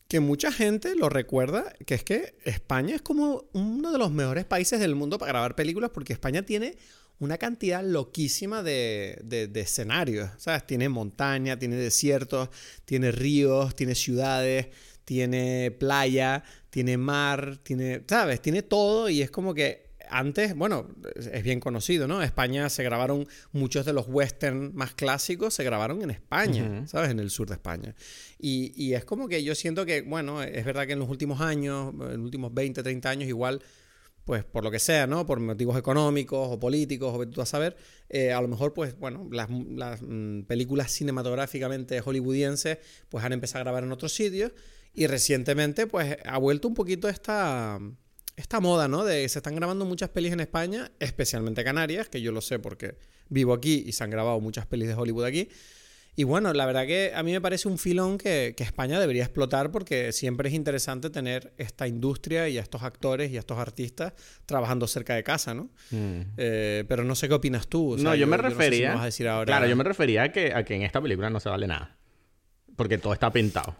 Que 0.07 0.19
mucha 0.19 0.51
gente 0.51 0.95
lo 0.95 1.07
recuerda, 1.07 1.71
que 1.85 1.93
es 1.93 2.03
que 2.03 2.35
España 2.43 2.95
es 2.95 3.01
como 3.03 3.45
uno 3.53 3.91
de 3.91 3.99
los 3.99 4.11
mejores 4.11 4.43
países 4.45 4.79
del 4.79 4.95
mundo 4.95 5.19
para 5.19 5.33
grabar 5.33 5.55
películas, 5.55 5.91
porque 5.93 6.13
España 6.13 6.41
tiene 6.41 6.77
una 7.19 7.37
cantidad 7.37 7.83
loquísima 7.83 8.63
de, 8.63 9.19
de- 9.23 9.59
escenarios, 9.61 10.31
¿sabes? 10.37 10.65
Tiene 10.65 10.89
montaña, 10.89 11.59
tiene 11.59 11.75
desiertos, 11.75 12.49
tiene 12.85 13.11
ríos, 13.11 13.75
tiene 13.75 13.93
ciudades, 13.93 14.69
tiene 15.05 15.69
playa, 15.77 16.43
tiene 16.71 16.97
mar, 16.97 17.59
tiene, 17.61 18.01
¿sabes? 18.07 18.41
Tiene 18.41 18.63
todo 18.63 19.09
y 19.09 19.21
es 19.21 19.29
como 19.29 19.53
que 19.53 19.88
antes, 20.09 20.55
bueno, 20.55 20.87
es- 21.15 21.43
bien 21.43 21.59
conocido, 21.59 22.07
¿no? 22.07 22.21
España 22.21 22.69
se 22.69 22.83
grabaron 22.83 23.27
muchos 23.51 23.85
de 23.85 23.93
los 23.93 24.05
western 24.07 24.71
más 24.75 24.93
clásicos, 24.93 25.53
se 25.53 25.63
grabaron 25.63 26.01
en 26.01 26.09
España, 26.11 26.85
¿sabes? 26.87 27.09
En 27.11 27.19
el 27.19 27.29
sur 27.29 27.47
de 27.47 27.53
España. 27.55 27.95
Y, 28.37 28.71
y 28.75 28.93
es 28.93 29.05
como 29.05 29.27
que 29.27 29.43
yo 29.43 29.55
siento 29.55 29.85
que, 29.85 30.01
bueno, 30.01 30.41
es 30.43 30.65
verdad 30.65 30.85
que 30.87 30.93
en 30.93 30.99
los 30.99 31.09
últimos 31.09 31.41
años, 31.41 31.93
en 31.93 31.99
los 32.17 32.17
últimos 32.25 32.53
20, 32.53 32.81
30 32.83 33.09
años, 33.09 33.27
igual 33.29 33.61
pues 34.25 34.43
por 34.43 34.63
lo 34.63 34.69
que 34.69 34.77
sea, 34.77 35.07
¿no? 35.07 35.25
Por 35.25 35.39
motivos 35.39 35.75
económicos 35.75 36.49
o 36.51 36.59
políticos, 36.59 37.15
o 37.17 37.27
tú 37.27 37.41
a 37.41 37.47
saber, 37.47 37.75
eh, 38.09 38.31
a 38.31 38.39
lo 38.41 38.47
mejor, 38.47 38.73
pues, 38.75 38.95
bueno, 38.99 39.27
las, 39.31 39.49
las, 39.49 40.01
mm, 40.03 40.41
películas 40.43 40.91
cinematográficamente 40.91 41.99
hollywoodienses, 42.01 42.77
pues 43.09 43.23
han 43.25 43.33
empezado 43.33 43.61
a 43.61 43.63
grabar 43.63 43.83
en 43.85 43.91
otros 43.91 44.13
sitios 44.13 44.51
y 44.93 45.07
recientemente, 45.07 45.87
pues, 45.87 46.17
ha 46.25 46.37
vuelto 46.37 46.67
un 46.67 46.75
poquito 46.75 47.09
esta, 47.09 47.79
esta 48.39 48.61
moda, 48.61 48.87
¿no? 48.87 49.03
De 49.03 49.27
se 49.27 49.39
están 49.39 49.55
grabando 49.55 49.85
muchas 49.85 50.09
pelis 50.09 50.31
en 50.31 50.39
España, 50.39 50.91
especialmente 50.99 51.63
Canarias, 51.63 52.07
que 52.07 52.21
yo 52.21 52.31
lo 52.31 52.39
sé 52.39 52.57
porque 52.57 52.95
vivo 53.27 53.53
aquí 53.53 53.83
y 53.85 53.91
se 53.91 54.03
han 54.03 54.09
grabado 54.09 54.39
muchas 54.39 54.65
pelis 54.65 54.87
de 54.87 54.93
Hollywood 54.93 55.25
aquí. 55.25 55.49
Y 56.15 56.23
bueno, 56.23 56.51
la 56.53 56.65
verdad 56.65 56.87
que 56.87 57.11
a 57.13 57.21
mí 57.21 57.31
me 57.31 57.41
parece 57.41 57.67
un 57.67 57.77
filón 57.77 58.17
que, 58.17 58.53
que 58.55 58.63
España 58.63 58.99
debería 58.99 59.23
explotar 59.23 59.71
porque 59.71 60.11
siempre 60.11 60.49
es 60.49 60.55
interesante 60.55 61.09
tener 61.09 61.53
esta 61.57 61.87
industria 61.87 62.49
y 62.49 62.57
a 62.57 62.61
estos 62.61 62.83
actores 62.83 63.31
y 63.31 63.37
a 63.37 63.39
estos 63.39 63.57
artistas 63.57 64.13
trabajando 64.45 64.87
cerca 64.87 65.15
de 65.15 65.23
casa, 65.23 65.53
¿no? 65.53 65.69
mm. 65.91 66.21
Eh, 66.37 66.85
pero 66.87 67.03
no 67.03 67.15
sé 67.15 67.27
qué 67.27 67.35
opinas 67.35 67.67
tú. 67.67 67.93
o 67.93 67.97
sea, 67.97 68.03
no, 68.03 68.15
yo, 68.15 68.25
me 68.25 68.37
no 68.37 68.43
sé 68.43 68.49
si 68.49 68.55
refería. 68.55 68.89
me 68.89 68.95
vas 68.95 69.03
a 69.03 69.05
decir 69.05 69.27
ahora. 69.27 69.45
Claro, 69.45 69.67
yo 69.67 69.75
me 69.75 69.83
refería 69.83 70.23
a 70.23 70.31
que, 70.31 70.53
a 70.53 70.63
que 70.63 70.75
en 70.75 70.81
esta 70.81 71.01
película 71.01 71.29
no 71.29 71.39
se 71.39 71.49
vale 71.49 71.67
nada. 71.67 71.98
Porque 72.79 72.97
todo 72.97 73.11
está 73.11 73.29
pintado. 73.29 73.75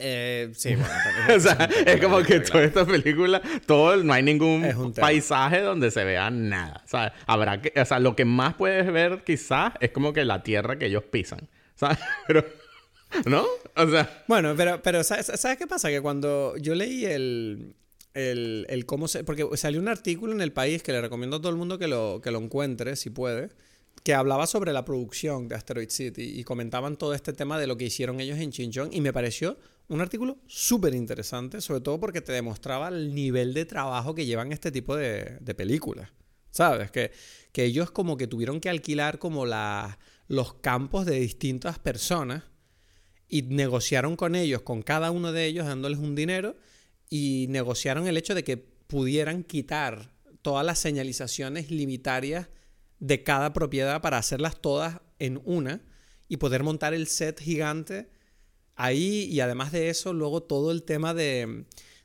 Eh, 0.00 0.50
sí, 0.56 0.74
bueno. 0.74 1.36
o 1.36 1.38
sea, 1.38 1.70
es 1.86 2.00
como 2.00 2.20
que 2.24 2.40
toda 2.40 2.64
esta 2.64 2.84
película, 2.84 3.40
todo, 3.64 3.98
no 3.98 4.12
hay 4.12 4.24
ningún 4.24 4.92
paisaje 4.92 5.60
donde 5.60 5.92
se 5.92 6.02
vea 6.02 6.32
nada. 6.32 6.82
O 6.84 6.88
sea, 6.88 7.14
habrá 7.26 7.62
que, 7.62 7.72
o 7.80 7.84
sea, 7.84 8.00
lo 8.00 8.16
que 8.16 8.24
más 8.24 8.54
puedes 8.54 8.92
ver 8.92 9.22
quizás 9.24 9.74
es 9.78 9.92
como 9.92 10.12
que 10.12 10.24
la 10.24 10.42
tierra 10.42 10.76
que 10.80 10.86
ellos 10.86 11.04
pisan. 11.04 11.48
¿Sabes? 11.76 11.98
Pero, 12.26 12.44
¿no? 13.26 13.46
O 13.76 13.88
sea, 13.88 14.24
Bueno, 14.26 14.54
pero, 14.56 14.82
pero 14.82 15.04
¿sabes, 15.04 15.30
¿sabes 15.32 15.56
qué 15.56 15.68
pasa? 15.68 15.88
Que 15.88 16.00
cuando 16.00 16.56
yo 16.56 16.74
leí 16.74 17.04
el, 17.04 17.76
el, 18.14 18.66
el 18.68 18.84
cómo 18.84 19.06
se... 19.06 19.22
Porque 19.22 19.46
salió 19.54 19.80
un 19.80 19.86
artículo 19.86 20.32
en 20.32 20.40
El 20.40 20.52
País 20.52 20.82
que 20.82 20.90
le 20.90 21.00
recomiendo 21.00 21.36
a 21.36 21.40
todo 21.40 21.50
el 21.50 21.56
mundo 21.56 21.78
que 21.78 21.86
lo, 21.86 22.20
que 22.20 22.32
lo 22.32 22.40
encuentre, 22.40 22.96
si 22.96 23.10
puede, 23.10 23.50
que 24.02 24.14
hablaba 24.14 24.46
sobre 24.46 24.72
la 24.72 24.84
producción 24.84 25.48
de 25.48 25.56
Asteroid 25.56 25.90
City 25.90 26.38
y 26.38 26.44
comentaban 26.44 26.96
todo 26.96 27.14
este 27.14 27.32
tema 27.32 27.58
de 27.58 27.66
lo 27.66 27.76
que 27.76 27.84
hicieron 27.84 28.20
ellos 28.20 28.38
en 28.38 28.50
Chinchón 28.50 28.90
y 28.92 29.00
me 29.00 29.12
pareció 29.12 29.58
un 29.88 30.00
artículo 30.00 30.38
súper 30.46 30.94
interesante, 30.94 31.60
sobre 31.60 31.80
todo 31.80 31.98
porque 32.00 32.20
te 32.20 32.32
demostraba 32.32 32.88
el 32.88 33.14
nivel 33.14 33.52
de 33.52 33.64
trabajo 33.66 34.14
que 34.14 34.24
llevan 34.24 34.52
este 34.52 34.70
tipo 34.70 34.96
de, 34.96 35.38
películas. 35.56 36.10
¿Sabes? 36.50 36.90
Que, 36.90 37.12
que 37.52 37.64
ellos 37.64 37.90
como 37.90 38.16
que 38.16 38.26
tuvieron 38.26 38.60
que 38.60 38.70
alquilar 38.70 39.18
como 39.18 39.46
los 39.46 40.54
campos 40.54 41.06
de 41.06 41.20
distintas 41.20 41.78
personas 41.78 42.44
y 43.28 43.42
negociaron 43.42 44.16
con 44.16 44.34
ellos, 44.34 44.62
con 44.62 44.82
cada 44.82 45.10
uno 45.10 45.32
de 45.32 45.46
ellos, 45.46 45.66
dándoles 45.66 45.98
un 45.98 46.14
dinero 46.14 46.56
y 47.08 47.46
negociaron 47.50 48.06
el 48.06 48.16
hecho 48.16 48.34
de 48.34 48.44
que 48.44 48.56
pudieran 48.56 49.44
quitar 49.44 50.12
todas 50.42 50.64
las 50.64 50.78
señalizaciones 50.78 51.70
limitarias 51.70 52.48
de 53.00 53.22
cada 53.22 53.52
propiedad 53.52 54.00
para 54.00 54.18
hacerlas 54.18 54.60
todas 54.60 55.00
en 55.18 55.40
una 55.44 55.80
y 56.28 56.36
poder 56.36 56.62
montar 56.62 56.94
el 56.94 57.06
set 57.06 57.40
gigante 57.40 58.08
ahí 58.76 59.24
y 59.24 59.40
además 59.40 59.72
de 59.72 59.88
eso 59.88 60.12
luego 60.12 60.42
todo 60.42 60.70
el 60.70 60.84
tema 60.84 61.12
de, 61.12 61.64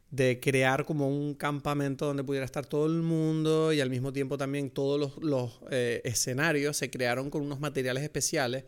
de 0.09 0.39
crear 0.39 0.85
como 0.85 1.07
un 1.07 1.33
campamento 1.35 2.05
donde 2.05 2.23
pudiera 2.23 2.45
estar 2.45 2.65
todo 2.65 2.85
el 2.85 3.01
mundo 3.01 3.73
y 3.73 3.81
al 3.81 3.89
mismo 3.89 4.13
tiempo 4.13 4.37
también 4.37 4.69
todos 4.69 4.99
los, 4.99 5.23
los, 5.23 5.59
eh, 5.71 6.01
escenarios 6.05 6.77
se 6.77 6.89
crearon 6.89 7.29
con 7.29 7.41
unos 7.41 7.59
materiales 7.59 8.03
especiales 8.03 8.63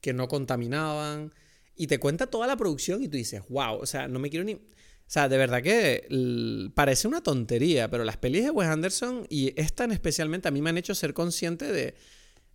que 0.00 0.12
no 0.12 0.28
contaminaban 0.28 1.32
y 1.74 1.86
te 1.86 1.98
cuenta 1.98 2.26
toda 2.26 2.46
la 2.46 2.56
producción 2.56 3.02
y 3.02 3.08
tú 3.08 3.16
dices, 3.16 3.42
wow, 3.48 3.76
o 3.76 3.86
sea, 3.86 4.08
no 4.08 4.18
me 4.18 4.28
quiero 4.28 4.44
ni... 4.44 4.60
O 5.10 5.12
sea, 5.12 5.28
de 5.28 5.38
verdad 5.38 5.60
que 5.60 6.06
parece 6.72 7.08
una 7.08 7.20
tontería, 7.20 7.90
pero 7.90 8.04
las 8.04 8.16
pelis 8.16 8.44
de 8.44 8.52
Wes 8.52 8.68
Anderson 8.68 9.26
y 9.28 9.52
esta 9.60 9.82
en 9.82 9.90
especialmente 9.90 10.46
a 10.46 10.52
mí 10.52 10.62
me 10.62 10.70
han 10.70 10.78
hecho 10.78 10.94
ser 10.94 11.14
consciente 11.14 11.72
de, 11.72 11.96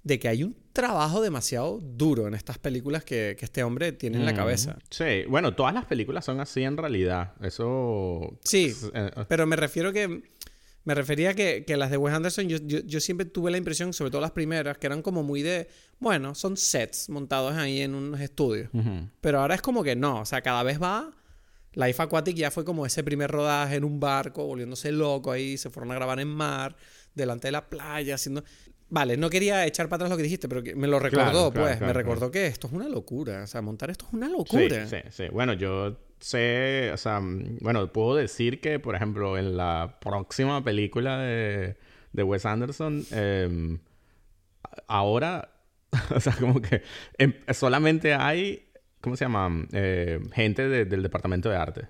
de 0.03 0.19
que 0.19 0.29
hay 0.29 0.45
un 0.45 0.55
trabajo 0.71 1.21
demasiado 1.21 1.81
duro 1.81 2.29
en 2.29 2.33
estas 2.33 2.57
películas 2.57 3.03
que, 3.03 3.35
que 3.37 3.43
este 3.43 3.61
hombre 3.61 3.91
tiene 3.91 4.19
en 4.19 4.25
la 4.25 4.31
mm, 4.31 4.35
cabeza. 4.37 4.77
Sí, 4.89 5.25
bueno, 5.27 5.53
todas 5.53 5.73
las 5.73 5.83
películas 5.83 6.23
son 6.23 6.39
así 6.39 6.63
en 6.63 6.77
realidad. 6.77 7.33
Eso. 7.41 8.39
Sí, 8.45 8.73
eh, 8.93 9.11
eh, 9.13 9.25
pero 9.27 9.45
me 9.45 9.57
refiero 9.57 9.91
que... 9.91 10.23
Me 10.85 10.95
refería 10.95 11.33
que, 11.33 11.65
que 11.65 11.75
las 11.75 11.91
de 11.91 11.97
Wes 11.97 12.13
Anderson, 12.13 12.47
yo, 12.47 12.59
yo, 12.63 12.79
yo 12.85 13.01
siempre 13.01 13.25
tuve 13.25 13.51
la 13.51 13.57
impresión, 13.57 13.91
sobre 13.91 14.11
todo 14.11 14.21
las 14.21 14.31
primeras, 14.31 14.77
que 14.77 14.87
eran 14.87 15.01
como 15.01 15.23
muy 15.23 15.41
de, 15.41 15.67
bueno, 15.99 16.35
son 16.35 16.55
sets 16.55 17.09
montados 17.09 17.53
ahí 17.55 17.81
en 17.81 17.95
unos 17.95 18.21
estudios. 18.21 18.69
Pero 19.19 19.41
ahora 19.41 19.55
es 19.55 19.61
como 19.61 19.83
que 19.83 19.97
no, 19.97 20.21
o 20.21 20.25
sea, 20.25 20.41
cada 20.41 20.63
vez 20.63 20.81
va. 20.81 21.11
Life 21.75 22.01
Aquatic 22.01 22.35
ya 22.35 22.51
fue 22.51 22.65
como 22.65 22.85
ese 22.85 23.03
primer 23.03 23.29
rodaje 23.29 23.75
en 23.75 23.83
un 23.83 23.99
barco, 23.99 24.45
volviéndose 24.45 24.91
loco 24.91 25.31
ahí, 25.31 25.57
se 25.57 25.69
fueron 25.69 25.91
a 25.91 25.95
grabar 25.95 26.19
en 26.19 26.27
mar, 26.29 26.75
delante 27.13 27.47
de 27.49 27.51
la 27.53 27.69
playa, 27.69 28.15
haciendo... 28.15 28.43
Vale, 28.87 29.17
no 29.17 29.29
quería 29.29 29.65
echar 29.65 29.89
para 29.89 29.97
atrás 29.97 30.11
lo 30.11 30.17
que 30.17 30.23
dijiste, 30.23 30.47
pero 30.47 30.61
que 30.63 30.75
me 30.75 30.87
lo 30.87 30.99
recordó, 30.99 31.51
Claro, 31.51 31.51
pues, 31.51 31.77
claro, 31.77 31.85
me 31.87 31.93
recordó 31.93 32.31
que 32.31 32.45
esto 32.47 32.67
es 32.67 32.73
una 32.73 32.87
locura, 32.87 33.43
o 33.43 33.47
sea, 33.47 33.61
montar 33.61 33.89
esto 33.89 34.05
es 34.07 34.13
una 34.13 34.29
locura. 34.29 34.85
Sí, 34.87 34.97
sí, 34.97 35.09
sí. 35.09 35.23
Bueno, 35.31 35.53
yo 35.53 35.97
sé, 36.19 36.91
o 36.93 36.97
sea, 36.97 37.19
mm, 37.19 37.57
bueno, 37.61 37.91
puedo 37.91 38.15
decir 38.15 38.61
que, 38.61 38.79
por 38.79 38.95
ejemplo, 38.95 39.37
en 39.39 39.57
la 39.57 39.97
próxima 39.99 40.63
película 40.63 41.17
de, 41.19 41.77
de 42.13 42.23
Wes 42.23 42.45
Anderson, 42.45 43.03
eh, 43.11 43.79
ahora, 44.87 45.49
o 46.15 46.19
sea, 46.19 46.33
como 46.39 46.61
que 46.61 46.83
em- 47.17 47.33
solamente 47.53 48.13
hay, 48.13 48.64
¿cómo 49.05 49.15
se 49.15 49.23
llama? 49.23 49.65
Eh, 49.71 50.19
gente 50.33 50.67
de- 50.67 50.83
del 50.83 51.01
departamento 51.01 51.49
de 51.49 51.55
arte. 51.55 51.87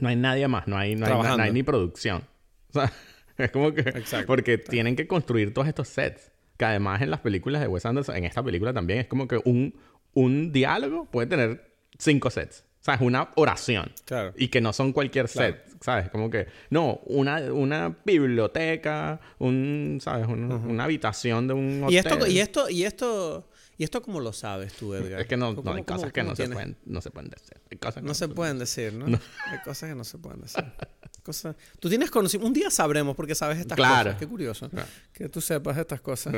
No 0.00 0.08
hay 0.08 0.16
nadie 0.16 0.48
más, 0.48 0.66
no 0.66 0.78
hay, 0.78 0.94
no 0.94 1.04
hay, 1.06 1.12
no 1.36 1.42
hay 1.42 1.52
ni 1.52 1.62
producción. 1.62 2.22
O 2.70 2.72
sea, 2.72 2.92
es 3.38 3.50
como 3.50 3.72
que... 3.72 3.80
Exacto. 3.80 4.26
Porque 4.26 4.56
tienen 4.58 4.96
que 4.96 5.06
construir 5.06 5.52
todos 5.54 5.68
estos 5.68 5.88
sets. 5.88 6.32
Que 6.56 6.64
además 6.64 7.02
en 7.02 7.10
las 7.10 7.20
películas 7.20 7.60
de 7.62 7.68
Wes 7.68 7.86
Anderson, 7.86 8.16
en 8.16 8.24
esta 8.24 8.42
película 8.42 8.72
también, 8.72 8.98
es 9.00 9.06
como 9.06 9.26
que 9.28 9.40
un, 9.44 9.74
un 10.14 10.50
diálogo 10.52 11.06
puede 11.10 11.26
tener 11.28 11.72
cinco 11.98 12.30
sets. 12.30 12.64
O 12.80 12.84
sea, 12.84 12.94
es 12.94 13.00
una 13.00 13.30
oración. 13.36 13.92
Claro. 14.04 14.32
Y 14.36 14.48
que 14.48 14.60
no 14.60 14.72
son 14.72 14.92
cualquier 14.92 15.28
Claro. 15.28 15.54
set, 15.56 15.76
¿sabes? 15.80 16.10
Como 16.10 16.30
que, 16.30 16.46
no, 16.70 17.00
una, 17.06 17.38
una 17.52 17.96
biblioteca, 18.04 19.20
un, 19.38 19.98
¿sabes? 20.00 20.26
Un- 20.28 20.50
Una 20.52 20.84
habitación 20.84 21.48
de 21.48 21.54
un 21.54 21.82
hotel. 21.84 21.94
Y 21.94 21.98
esto, 21.98 22.26
y 22.26 22.38
esto, 22.40 22.70
y 22.70 22.84
esto, 22.84 23.48
y 23.78 23.84
esto 23.84 24.02
cómo 24.02 24.20
lo 24.20 24.32
sabes 24.32 24.74
tú, 24.74 24.92
Edgar? 24.94 25.20
Es 25.20 25.26
que 25.26 25.36
no, 25.36 25.50
no 25.52 25.56
¿Cómo- 25.62 25.72
hay 25.74 25.84
cosas 25.84 26.12
que 26.12 26.22
no 26.22 26.34
se, 26.36 26.48
pueden, 26.48 26.76
no 26.84 27.00
se 27.00 27.10
pueden 27.10 27.30
decir. 27.30 27.60
Hay 27.70 27.78
cosas 27.78 28.02
que 28.02 28.08
No 28.08 28.14
se 28.14 28.28
pueden 28.28 28.58
decir, 28.58 28.92
¿no? 28.92 29.06
Hay 29.06 29.58
cosas 29.64 29.88
que 29.88 29.94
no 29.94 30.04
se 30.04 30.18
pueden 30.18 30.40
decir. 30.42 30.64
Cosas... 31.28 31.56
Tú 31.78 31.90
tienes 31.90 32.10
conocimiento. 32.10 32.46
Un 32.48 32.54
día 32.54 32.70
sabremos 32.70 33.14
porque 33.14 33.34
sabes 33.34 33.58
estas 33.58 33.76
Claro. 33.76 34.04
cosas. 34.04 34.18
Qué 34.18 34.26
curioso. 34.26 34.70
Claro. 34.70 34.88
Que 35.12 35.28
tú 35.28 35.42
sepas 35.42 35.76
estas 35.76 36.00
cosas. 36.00 36.34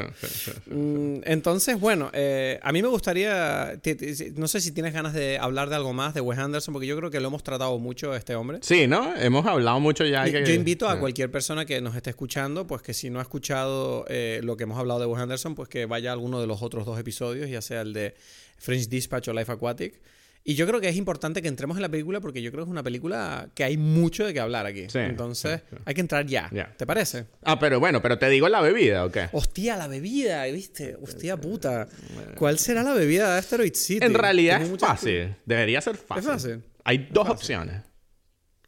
Mm, 0.66 1.20
Entonces, 1.24 1.78
bueno, 1.78 2.10
eh, 2.12 2.58
a 2.62 2.72
mí 2.72 2.82
me 2.82 2.88
gustaría. 2.88 3.78
No 4.34 4.48
sé 4.48 4.60
si 4.60 4.72
tienes 4.72 4.92
ganas 4.92 5.14
de 5.14 5.38
hablar 5.38 5.68
de 5.68 5.76
algo 5.76 5.92
más 5.92 6.12
de 6.14 6.20
Wes 6.20 6.38
Anderson, 6.40 6.72
porque 6.74 6.86
yo 6.88 6.96
creo 6.96 7.10
que 7.10 7.20
lo 7.20 7.28
hemos 7.28 7.42
tratado 7.44 7.78
mucho 7.78 8.14
este 8.16 8.34
hombre. 8.34 8.58
Sí, 8.62 8.86
¿no? 8.88 9.14
Hemos 9.16 9.46
hablado 9.46 9.78
mucho 9.78 10.04
ya. 10.04 10.26
Yo, 10.26 10.32
que- 10.32 10.46
yo 10.46 10.54
invito 10.54 10.88
a 10.88 10.98
cualquier 10.98 11.30
persona 11.30 11.64
que 11.64 11.80
nos 11.80 11.94
esté 11.94 12.10
escuchando, 12.10 12.66
pues 12.66 12.82
que 12.82 12.94
si 12.94 13.10
no 13.10 13.20
ha 13.20 13.22
escuchado 13.22 14.04
eh, 14.08 14.40
lo 14.42 14.56
que 14.56 14.64
hemos 14.64 14.78
hablado 14.78 14.98
de 14.98 15.06
Wes 15.06 15.22
Anderson, 15.22 15.54
pues 15.54 15.68
que 15.68 15.86
vaya 15.86 16.10
a 16.10 16.12
alguno 16.14 16.40
de 16.40 16.46
los 16.48 16.62
otros 16.62 16.84
dos 16.84 16.98
episodios, 16.98 17.48
ya 17.48 17.62
sea 17.62 17.82
el 17.82 17.92
de 17.92 18.14
French 18.58 18.88
Dispatch 18.88 19.28
o 19.28 19.32
Life 19.32 19.52
Aquatic. 19.52 20.00
Y 20.42 20.54
yo 20.54 20.66
creo 20.66 20.80
que 20.80 20.88
es 20.88 20.96
importante 20.96 21.42
que 21.42 21.48
entremos 21.48 21.76
en 21.76 21.82
la 21.82 21.88
película 21.90 22.20
porque 22.20 22.40
yo 22.40 22.50
creo 22.50 22.64
que 22.64 22.68
es 22.68 22.72
una 22.72 22.82
película 22.82 23.50
que 23.54 23.62
hay 23.62 23.76
mucho 23.76 24.24
de 24.26 24.32
qué 24.32 24.40
hablar 24.40 24.64
aquí. 24.66 24.86
Sí, 24.88 24.98
Entonces, 24.98 25.60
sí, 25.60 25.66
sí. 25.76 25.82
hay 25.84 25.94
que 25.94 26.00
entrar 26.00 26.24
ya. 26.26 26.50
¿Te 26.78 26.86
parece? 26.86 27.26
Ah, 27.42 27.58
pero 27.58 27.78
bueno, 27.78 28.00
pero 28.00 28.18
te 28.18 28.28
digo 28.30 28.48
la 28.48 28.60
bebida, 28.62 29.04
¿o 29.04 29.10
qué? 29.12 29.28
Hostia, 29.32 29.76
la 29.76 29.86
bebida, 29.86 30.44
¿viste? 30.46 30.96
Hostia 31.00 31.36
puta. 31.36 31.88
¿Cuál 32.36 32.58
será 32.58 32.82
la 32.82 32.94
bebida 32.94 33.32
de 33.34 33.38
Asteroid 33.38 33.74
City? 33.74 34.04
En 34.04 34.14
realidad 34.14 34.62
es 34.62 34.68
muchas- 34.70 34.88
fácil. 34.88 35.36
Debería 35.44 35.80
ser 35.82 35.96
fácil. 35.96 36.24
fácil. 36.30 36.62
Hay 36.84 37.08
dos 37.12 37.28
opciones. 37.28 37.82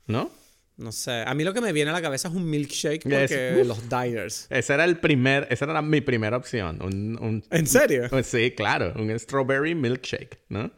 ¿No? 0.06 0.30
No 0.76 0.92
sé. 0.92 1.22
A 1.26 1.32
mí 1.34 1.44
lo 1.44 1.54
que 1.54 1.60
me 1.60 1.72
viene 1.72 1.90
a 1.90 1.94
la 1.94 2.02
cabeza 2.02 2.28
es 2.28 2.34
un 2.34 2.48
milkshake 2.48 3.06
Es- 3.06 3.30
porque 3.30 3.62
los 3.64 3.88
diners. 3.88 4.46
Ese 4.50 4.74
era 4.74 4.84
el 4.84 4.98
primer, 4.98 5.46
esa 5.50 5.64
era 5.66 5.80
mi 5.80 6.00
primera 6.00 6.36
opción. 6.36 6.82
Un, 6.82 7.18
un- 7.20 7.44
¿En 7.50 7.66
serio? 7.66 8.08
Pues 8.10 8.26
sí, 8.26 8.50
claro, 8.52 8.92
un 8.96 9.16
strawberry 9.18 9.74
milkshake, 9.74 10.40
¿no? 10.48 10.70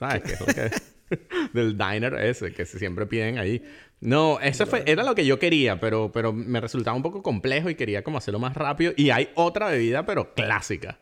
¿Sabes 0.00 0.22
qué 0.22 0.32
es 0.32 0.40
lo 0.40 0.46
que 0.46 0.70
del 1.52 1.76
diner 1.76 2.14
ese 2.14 2.54
que 2.54 2.64
siempre 2.64 3.04
piden 3.04 3.38
ahí? 3.38 3.62
No, 4.00 4.40
ese 4.40 4.64
fue 4.64 4.82
era 4.86 5.04
lo 5.04 5.14
que 5.14 5.26
yo 5.26 5.38
quería, 5.38 5.78
pero 5.78 6.10
pero 6.10 6.32
me 6.32 6.58
resultaba 6.58 6.96
un 6.96 7.02
poco 7.02 7.22
complejo 7.22 7.68
y 7.68 7.74
quería 7.74 8.02
como 8.02 8.16
hacerlo 8.16 8.38
más 8.38 8.56
rápido 8.56 8.94
y 8.96 9.10
hay 9.10 9.28
otra 9.34 9.68
bebida 9.68 10.06
pero 10.06 10.32
clásica. 10.32 10.98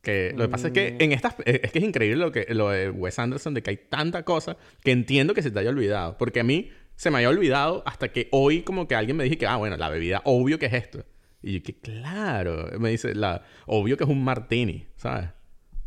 Que 0.00 0.32
lo 0.34 0.44
que 0.44 0.48
pasa 0.48 0.68
es 0.68 0.72
que 0.72 0.96
en 0.98 1.12
estas 1.12 1.34
eh, 1.44 1.60
es 1.62 1.72
que 1.72 1.78
es 1.78 1.84
increíble 1.84 2.16
lo 2.16 2.32
que 2.32 2.46
lo 2.54 2.70
de 2.70 2.88
Wes 2.88 3.18
Anderson 3.18 3.52
de 3.52 3.62
que 3.62 3.68
hay 3.68 3.76
tanta 3.76 4.22
cosa 4.22 4.56
que 4.82 4.90
entiendo 4.90 5.34
que 5.34 5.42
se 5.42 5.50
te 5.50 5.58
haya 5.58 5.68
olvidado, 5.68 6.16
porque 6.16 6.40
a 6.40 6.44
mí 6.44 6.70
se 6.96 7.10
me 7.10 7.18
había 7.18 7.28
olvidado 7.28 7.82
hasta 7.84 8.08
que 8.08 8.28
hoy 8.32 8.62
como 8.62 8.88
que 8.88 8.94
alguien 8.94 9.18
me 9.18 9.24
dije 9.24 9.36
que 9.36 9.46
ah, 9.46 9.56
bueno, 9.56 9.76
la 9.76 9.90
bebida 9.90 10.22
obvio 10.24 10.58
que 10.58 10.66
es 10.66 10.72
esto. 10.72 11.04
Y 11.42 11.58
yo 11.58 11.62
que 11.62 11.78
claro, 11.78 12.70
me 12.78 12.88
dice 12.88 13.14
la 13.14 13.42
obvio 13.66 13.98
que 13.98 14.04
es 14.04 14.10
un 14.10 14.24
martini, 14.24 14.86
¿sabes? 14.96 15.28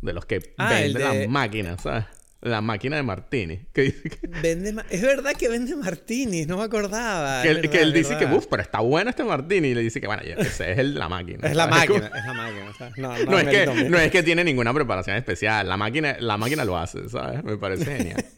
De 0.06 0.12
los 0.14 0.24
que 0.24 0.54
Ah, 0.56 0.80
el 0.80 0.94
vende 0.94 1.08
de- 1.18 1.24
la 1.24 1.28
máquina, 1.28 1.76
¿sabes? 1.78 2.04
La 2.42 2.60
máquina 2.60 2.94
de 2.96 3.02
martini. 3.02 3.60
Que, 3.72 3.82
dice 3.82 4.08
que, 4.10 4.26
Vende 4.40 4.72
ma- 4.72 4.84
es 4.88 5.02
verdad 5.02 5.32
que 5.36 5.48
vende 5.48 5.74
martinis, 5.74 6.46
no 6.46 6.58
me 6.58 6.62
acordaba. 6.64 7.42
que 7.42 7.48
es 7.50 7.56
él, 7.56 7.62
verdad, 7.62 7.72
que 7.72 7.82
él 7.82 7.88
es 7.88 7.94
dice 7.94 8.16
que, 8.18 8.26
uff, 8.26 8.46
pero 8.48 8.62
está 8.62 8.80
bueno 8.80 9.10
este 9.10 9.24
martini. 9.24 9.68
Y 9.68 9.74
le 9.74 9.80
dice 9.80 10.00
que, 10.00 10.06
bueno, 10.06 10.22
ese 10.22 10.72
es 10.72 10.78
el 10.78 10.94
la 10.94 11.08
máquina. 11.08 11.48
Es 11.48 11.56
la 11.56 11.66
máquina, 11.66 12.06
es 12.16 12.24
la 12.26 12.32
máquina. 12.34 12.72
sea, 12.78 12.90
no, 12.98 13.18
no, 13.18 13.30
No, 13.32 13.38
es 13.38 13.48
que, 13.48 13.66
mío. 13.66 13.90
no 13.90 13.98
es 13.98 14.10
que 14.12 14.22
tiene 14.22 14.44
ninguna 14.44 14.72
preparación 14.72 15.16
especial. 15.16 15.68
La 15.68 15.76
máquina, 15.76 16.16
la 16.20 16.36
máquina 16.36 16.64
lo 16.64 16.78
hace, 16.78 17.08
¿sabes? 17.08 17.42
Me 17.42 17.56
parece 17.56 17.84
genial. 17.84 18.24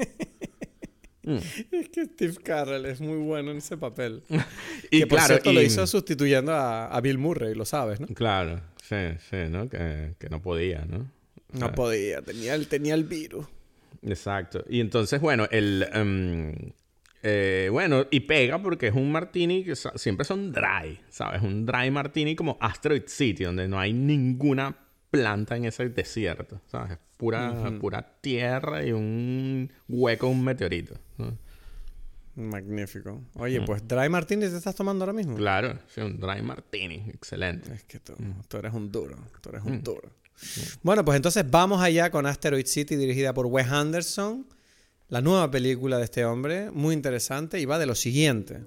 Es 1.72 1.90
que 1.90 2.06
Steve 2.06 2.36
Carell 2.42 2.86
es 2.86 3.02
muy 3.02 3.18
bueno 3.18 3.50
en 3.50 3.58
ese 3.58 3.76
papel. 3.76 4.22
Y 4.90 5.00
que 5.00 5.06
por 5.06 5.18
claro, 5.18 5.34
cierto 5.34 5.50
y- 5.50 5.54
lo 5.54 5.60
hizo 5.62 5.86
sustituyendo 5.86 6.52
a, 6.54 6.86
a 6.86 7.00
Bill 7.02 7.18
Murray, 7.18 7.54
lo 7.54 7.66
sabes, 7.66 8.00
¿no? 8.00 8.06
Claro, 8.06 8.60
sí, 8.82 8.96
sí, 9.28 9.36
¿no? 9.50 9.68
Que, 9.68 10.14
que 10.18 10.30
no 10.30 10.40
podía, 10.40 10.86
¿no? 10.86 11.10
No 11.52 11.72
podía, 11.72 12.22
tenía 12.22 12.54
el, 12.54 12.68
tenía 12.68 12.94
el 12.94 13.04
virus. 13.04 13.46
Exacto. 14.02 14.64
Y 14.68 14.80
entonces, 14.80 15.20
bueno, 15.20 15.46
el... 15.50 15.86
em, 15.92 16.54
eh, 17.22 17.68
bueno, 17.72 18.06
y 18.10 18.20
pega 18.20 18.62
porque 18.62 18.88
es 18.88 18.94
un 18.94 19.10
martini 19.10 19.64
que 19.64 19.74
siempre 19.74 20.24
son 20.24 20.52
dry, 20.52 21.00
¿sabes? 21.08 21.42
Un 21.42 21.66
dry 21.66 21.90
martini 21.90 22.36
como 22.36 22.56
Asteroid 22.60 23.02
City, 23.06 23.44
donde 23.44 23.66
no 23.66 23.78
hay 23.78 23.92
ninguna 23.92 24.76
planta 25.10 25.56
en 25.56 25.64
ese 25.64 25.88
desierto, 25.88 26.60
¿sabes? 26.66 26.98
Pura, 27.16 27.72
pura 27.80 28.20
tierra 28.20 28.84
y 28.84 28.92
un 28.92 29.72
hueco, 29.88 30.28
un 30.28 30.44
meteorito. 30.44 30.94
¿no? 31.16 31.36
Magnífico. 32.36 33.20
Oye, 33.34 33.60
pues 33.62 33.86
Dry 33.88 34.08
Martini 34.08 34.42
te 34.42 34.56
estás 34.56 34.76
tomando 34.76 35.04
ahora 35.04 35.12
mismo. 35.12 35.36
Claro, 35.36 35.76
sí, 35.88 36.00
un 36.00 36.20
dry 36.20 36.40
martini, 36.40 37.10
excelente. 37.12 37.74
Es 37.74 37.82
que 37.82 37.98
tú, 37.98 38.14
tú 38.46 38.58
eres 38.58 38.72
un 38.72 38.92
duro, 38.92 39.16
tú 39.40 39.48
eres 39.48 39.64
un 39.64 39.82
duro. 39.82 40.08
Bueno, 40.82 41.04
pues 41.04 41.16
entonces 41.16 41.44
vamos 41.50 41.80
allá 41.82 42.10
con 42.10 42.26
Asteroid 42.26 42.66
City, 42.66 42.96
dirigida 42.96 43.34
por 43.34 43.46
Wes 43.46 43.68
Anderson. 43.68 44.46
La 45.08 45.20
nueva 45.20 45.50
película 45.50 45.98
de 45.98 46.04
este 46.04 46.24
hombre, 46.24 46.70
muy 46.70 46.94
interesante, 46.94 47.60
y 47.60 47.64
va 47.64 47.78
de 47.78 47.86
lo 47.86 47.94
siguiente. 47.94 48.62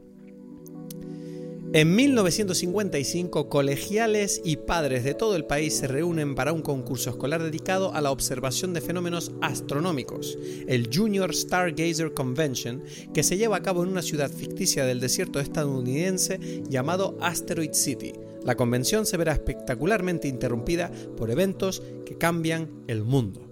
En 1.73 1.95
1955, 1.95 3.47
colegiales 3.47 4.41
y 4.43 4.57
padres 4.57 5.05
de 5.05 5.13
todo 5.13 5.37
el 5.37 5.45
país 5.45 5.77
se 5.77 5.87
reúnen 5.87 6.35
para 6.35 6.51
un 6.51 6.61
concurso 6.61 7.11
escolar 7.11 7.41
dedicado 7.41 7.93
a 7.93 8.01
la 8.01 8.11
observación 8.11 8.73
de 8.73 8.81
fenómenos 8.81 9.31
astronómicos, 9.39 10.37
el 10.67 10.89
Junior 10.93 11.33
Stargazer 11.33 12.13
Convention, 12.13 12.83
que 13.13 13.23
se 13.23 13.37
lleva 13.37 13.55
a 13.55 13.61
cabo 13.61 13.83
en 13.83 13.89
una 13.89 14.01
ciudad 14.01 14.29
ficticia 14.29 14.83
del 14.83 14.99
desierto 14.99 15.39
estadounidense 15.39 16.61
llamado 16.67 17.17
Asteroid 17.21 17.71
City. 17.71 18.11
La 18.43 18.57
convención 18.57 19.05
se 19.05 19.15
verá 19.15 19.31
espectacularmente 19.31 20.27
interrumpida 20.27 20.91
por 21.15 21.31
eventos 21.31 21.81
que 22.05 22.17
cambian 22.17 22.83
el 22.87 23.03
mundo. 23.03 23.50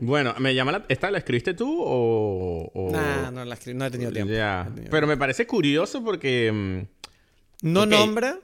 Bueno, 0.00 0.34
me 0.38 0.54
llama 0.54 0.72
la... 0.72 0.84
¿Esta 0.88 1.10
la 1.10 1.18
escribiste 1.18 1.54
tú 1.54 1.80
o...? 1.82 2.70
o... 2.74 2.90
Nah, 2.92 3.30
no, 3.30 3.44
la 3.44 3.56
escri- 3.56 3.74
no 3.74 3.84
he 3.86 3.90
tenido 3.90 4.10
tiempo. 4.12 4.32
Ya. 4.32 4.68
Pero 4.90 5.06
me 5.06 5.16
parece 5.16 5.46
curioso 5.46 6.02
porque... 6.04 6.50
mm, 6.52 7.68
No 7.68 7.86
nombra 7.86 8.38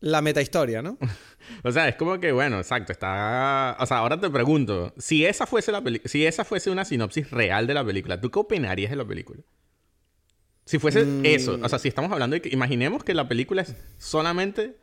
la 0.00 0.20
metahistoria, 0.22 0.82
¿no? 0.82 0.98
O 1.62 1.70
sea, 1.70 1.86
es 1.88 1.94
como 1.94 2.18
que, 2.18 2.32
bueno, 2.32 2.58
exacto, 2.58 2.90
está... 2.90 3.76
O 3.78 3.86
sea, 3.86 3.98
ahora 3.98 4.18
te 4.20 4.28
pregunto, 4.28 4.92
si 4.98 5.24
esa 5.24 5.46
fuese 5.46 5.70
la 5.70 5.80
peli- 5.80 6.02
si 6.04 6.26
esa 6.26 6.44
fuese 6.44 6.70
una 6.70 6.84
sinopsis 6.84 7.30
real 7.30 7.68
de 7.68 7.74
la 7.74 7.84
película, 7.84 8.20
¿tú 8.20 8.30
qué 8.32 8.40
opinarías 8.40 8.90
de 8.90 8.96
la 8.96 9.04
película? 9.04 9.42
Si 10.64 10.80
fuese 10.80 11.04
Mm. 11.04 11.24
eso, 11.24 11.58
o 11.62 11.68
sea, 11.68 11.78
si 11.78 11.86
estamos 11.86 12.10
hablando 12.10 12.34
de 12.34 12.42
que... 12.42 12.48
Imaginemos 12.48 13.04
que 13.04 13.14
la 13.14 13.28
película 13.28 13.62
es 13.62 13.76
solamente 13.96 14.76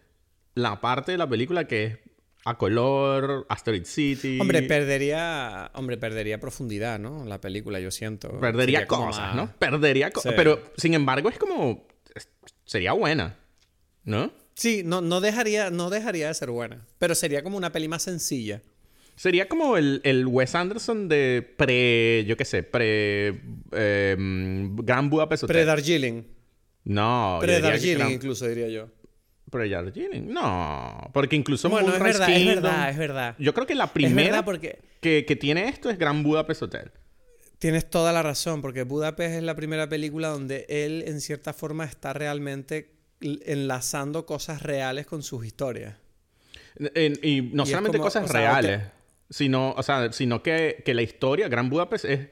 la 0.55 0.79
parte 0.79 1.11
de 1.11 1.17
la 1.17 1.27
película 1.27 1.67
que 1.67 1.83
es 1.85 1.97
a 2.45 2.57
color, 2.57 3.45
Asteroid 3.49 3.85
City... 3.85 4.37
Hombre, 4.39 4.63
perdería, 4.63 5.71
hombre, 5.75 5.97
perdería 5.97 6.39
profundidad, 6.39 6.99
¿no? 6.99 7.23
La 7.25 7.39
película, 7.39 7.79
yo 7.79 7.89
siento. 7.91 8.39
Perdería 8.39 8.79
Sería 8.79 8.87
cosas, 8.87 9.27
más- 9.27 9.35
¿no? 9.35 9.51
Perdería 9.57 10.11
cosas. 10.11 10.31
Sí. 10.31 10.35
Pero, 10.35 10.61
sin 10.77 10.93
embargo, 10.93 11.29
es 11.29 11.37
como... 11.37 11.87
Sería 12.65 12.93
buena, 12.93 13.37
¿no? 14.03 14.31
Sí, 14.55 14.83
no, 14.85 15.01
no, 15.01 15.21
dejaría, 15.21 15.69
no 15.69 15.89
dejaría 15.89 16.27
de 16.27 16.33
ser 16.33 16.49
buena. 16.51 16.85
Pero 16.99 17.15
sería 17.15 17.43
como 17.43 17.57
una 17.57 17.71
peli 17.71 17.87
más 17.87 18.03
sencilla. 18.03 18.61
Sería 19.15 19.47
como 19.47 19.77
el, 19.77 20.01
el 20.03 20.25
Wes 20.27 20.53
Anderson 20.55 21.07
de 21.07 21.47
pre... 21.57 22.25
Yo 22.27 22.35
qué 22.35 22.45
sé, 22.45 22.63
pre... 22.63 23.41
eh, 23.71 24.15
mm, 24.17 24.75
Gran 24.83 25.09
Budapest 25.09 25.43
Hotel. 25.43 25.55
Pre-Darjeeling. 25.55 26.25
No, 26.85 27.39
yo 27.39 27.41
diría 27.41 27.55
que 27.55 27.61
Pre-Darjeeling, 27.61 27.97
Gran- 27.99 28.11
incluso, 28.11 28.47
diría 28.47 28.67
yo. 28.67 28.89
Pre-Darjeeling. 29.53 30.33
No, 30.33 31.09
porque 31.13 31.37
incluso 31.37 31.69
Bueno, 31.69 31.87
es 31.93 31.99
Moonrise 31.99 32.19
verdad, 32.19 32.35
es 32.35 32.41
Kingdom- 32.41 32.55
verdad, 32.55 32.89
es 32.89 32.97
verdad. 32.97 33.35
Yo 33.39 33.53
creo 33.53 33.65
que 33.65 33.75
la 33.75 33.85
Es 33.85 33.91
primera 33.91 34.27
verdad 34.31 34.45
porque 34.45 34.79
que, 34.99 35.23
que 35.25 35.35
tiene 35.37 35.69
esto 35.69 35.89
es 35.89 35.97
Gran 35.97 36.23
Budapest 36.23 36.63
Hotel. 36.63 36.91
tienes 37.59 37.89
toda 37.89 38.11
la 38.11 38.21
razón, 38.23 38.61
porque 38.61 38.83
Budapest 38.83 39.35
es 39.35 39.43
la 39.43 39.55
primera 39.55 39.87
película 39.87 40.27
donde 40.27 40.65
él, 40.67 41.03
en 41.07 41.21
cierta 41.21 41.53
forma, 41.53 41.85
está 41.85 42.11
realmente 42.11 42.91
enlazando 43.21 44.25
cosas 44.25 44.61
reales 44.61 45.05
con 45.05 45.23
sus 45.23 45.45
historias. 45.45 45.95
En- 46.75 47.19
y 47.21 47.41
no 47.53 47.63
es 47.63 47.69
solamente 47.69 47.97
como, 47.97 48.07
cosas 48.07 48.25
o 48.25 48.27
sea, 48.27 48.39
reales, 48.59 48.81
sino, 49.29 49.71
o 49.73 49.83
sea, 49.83 50.11
sino 50.11 50.41
que, 50.43 50.81
que 50.85 50.93
la 50.93 51.03
historia, 51.03 51.47
Gran 51.47 51.69
Budapest, 51.69 52.05
es, 52.05 52.27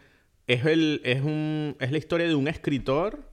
es, 0.48 0.66
el, 0.66 1.00
es, 1.06 1.22
un, 1.22 1.78
es 1.80 1.92
la 1.92 1.98
historia 1.98 2.28
de 2.28 2.36
un 2.36 2.48
escritor 2.48 3.24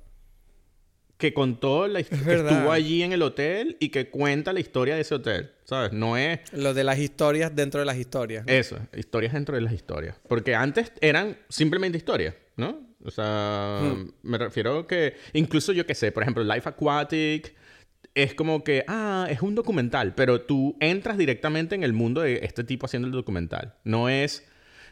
que 1.19 1.35
contó 1.35 1.87
la 1.89 2.01
his- 2.01 2.09
que 2.09 2.17
estuvo 2.35 2.71
allí 2.73 3.03
en 3.03 3.13
el 3.13 3.23
hotel 3.23 3.77
y 3.81 3.89
que 3.91 4.09
cuenta 4.09 4.53
la 4.53 4.61
historia 4.61 4.95
de 4.95 5.01
ese 5.03 5.17
hotel, 5.17 5.51
¿sabes? 5.65 5.93
No 5.93 6.17
es 6.17 6.41
Lo 6.53 6.73
de 6.75 6.85
las 6.85 6.99
historias 6.99 7.55
dentro 7.55 7.81
de 7.81 7.87
las 7.87 7.97
historias. 7.99 8.47
¿no? 8.47 8.53
eso, 8.53 8.79
historias 8.97 9.33
dentro 9.35 9.55
de 9.57 9.61
las 9.63 9.73
historias. 9.73 10.17
Porque 10.29 10.55
antes 10.55 10.93
eran 11.01 11.37
simplemente 11.49 11.99
historias, 11.99 12.35
¿no? 12.57 12.81
O 13.05 13.11
sea, 13.11 13.81
Hmm. 13.95 14.11
me 14.23 14.39
refiero 14.39 14.87
que 14.87 15.15
incluso 15.33 15.73
yo 15.73 15.87
que 15.87 15.95
sé, 15.95 16.11
por 16.13 16.23
ejemplo, 16.23 16.43
Life 16.45 16.69
Aquatic 16.69 17.55
es 18.15 18.35
como 18.35 18.65
que, 18.65 18.85
ah, 18.89 19.27
es 19.31 19.43
un 19.43 19.55
documental, 19.55 20.15
pero 20.15 20.41
tú 20.43 20.77
entras 20.81 21.19
directamente 21.19 21.75
en 21.75 21.83
el 21.85 21.93
mundo 21.93 22.21
de 22.23 22.41
este 22.45 22.65
tipo 22.65 22.87
haciendo 22.87 23.07
el 23.07 23.13
documental. 23.13 23.75
No 23.85 24.09
es, 24.09 24.45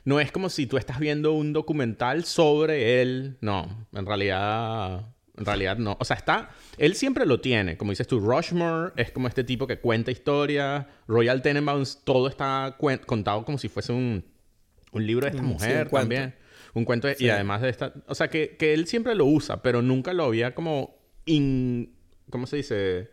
no 0.05 0.21
es 0.21 0.31
como 0.31 0.49
si 0.51 0.67
tú 0.67 0.77
estás 0.77 1.01
viendo 1.01 1.33
un 1.33 1.53
documental 1.53 2.25
sobre 2.25 3.01
él. 3.03 3.37
No, 3.41 3.87
en 3.93 4.07
realidad, 4.07 5.07
en 5.37 5.45
realidad 5.45 5.77
no. 5.79 5.97
O 6.01 6.05
sea, 6.05 6.17
está, 6.17 6.51
él 6.79 6.95
siempre 6.95 7.27
lo 7.27 7.41
tiene. 7.41 7.77
Como 7.77 7.93
dices 7.93 8.07
tú, 8.07 8.21
Rushmore 8.21 8.93
es 8.97 9.11
como 9.11 9.29
este 9.29 9.45
tipo 9.45 9.67
que 9.67 9.79
cuenta 9.79 10.11
historias. 10.11 10.87
Royal 11.09 11.43
Tenenbaums, 11.43 12.03
todo 12.05 12.29
está 12.29 12.77
contado 13.07 13.45
como 13.45 13.59
si 13.59 13.69
fuese 13.69 13.93
un, 13.93 14.25
un 14.93 15.07
libro 15.07 15.27
de 15.27 15.31
esta 15.31 15.43
Mm, 15.43 15.47
sí, 15.47 15.53
mujer 15.53 15.89
un 15.91 15.99
también. 16.01 16.35
Un 16.75 16.85
cuento 16.85 17.09
de- 17.09 17.15
Sí. 17.15 17.25
y 17.27 17.31
además 17.31 17.63
de 17.63 17.71
esta... 17.71 17.93
O 18.07 18.15
sea, 18.15 18.29
que, 18.29 18.57
que 18.57 18.75
él 18.75 18.87
siempre 18.87 19.15
lo 19.15 19.25
usa, 19.27 19.63
pero 19.63 19.83
nunca 19.83 20.13
lo 20.13 20.25
había 20.25 20.55
como... 20.55 20.97
in- 21.25 21.95
¿Cómo 22.31 22.47
se 22.47 22.57
dice? 22.57 23.11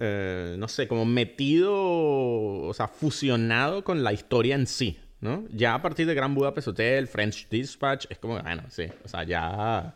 Eh, 0.00 0.56
no 0.58 0.66
sé, 0.68 0.88
como 0.88 1.04
metido, 1.04 1.72
o 1.74 2.72
sea, 2.74 2.88
fusionado 2.88 3.84
con 3.84 4.02
la 4.02 4.12
historia 4.12 4.54
en 4.56 4.66
sí, 4.66 4.98
¿no? 5.20 5.44
Ya 5.52 5.74
a 5.74 5.82
partir 5.82 6.06
de 6.06 6.14
Gran 6.14 6.34
Budapest 6.34 6.68
Hotel, 6.68 7.06
French 7.06 7.48
Dispatch, 7.48 8.06
es 8.10 8.18
como, 8.18 8.40
bueno, 8.40 8.62
sí, 8.68 8.86
o 9.04 9.08
sea, 9.08 9.22
ya, 9.24 9.94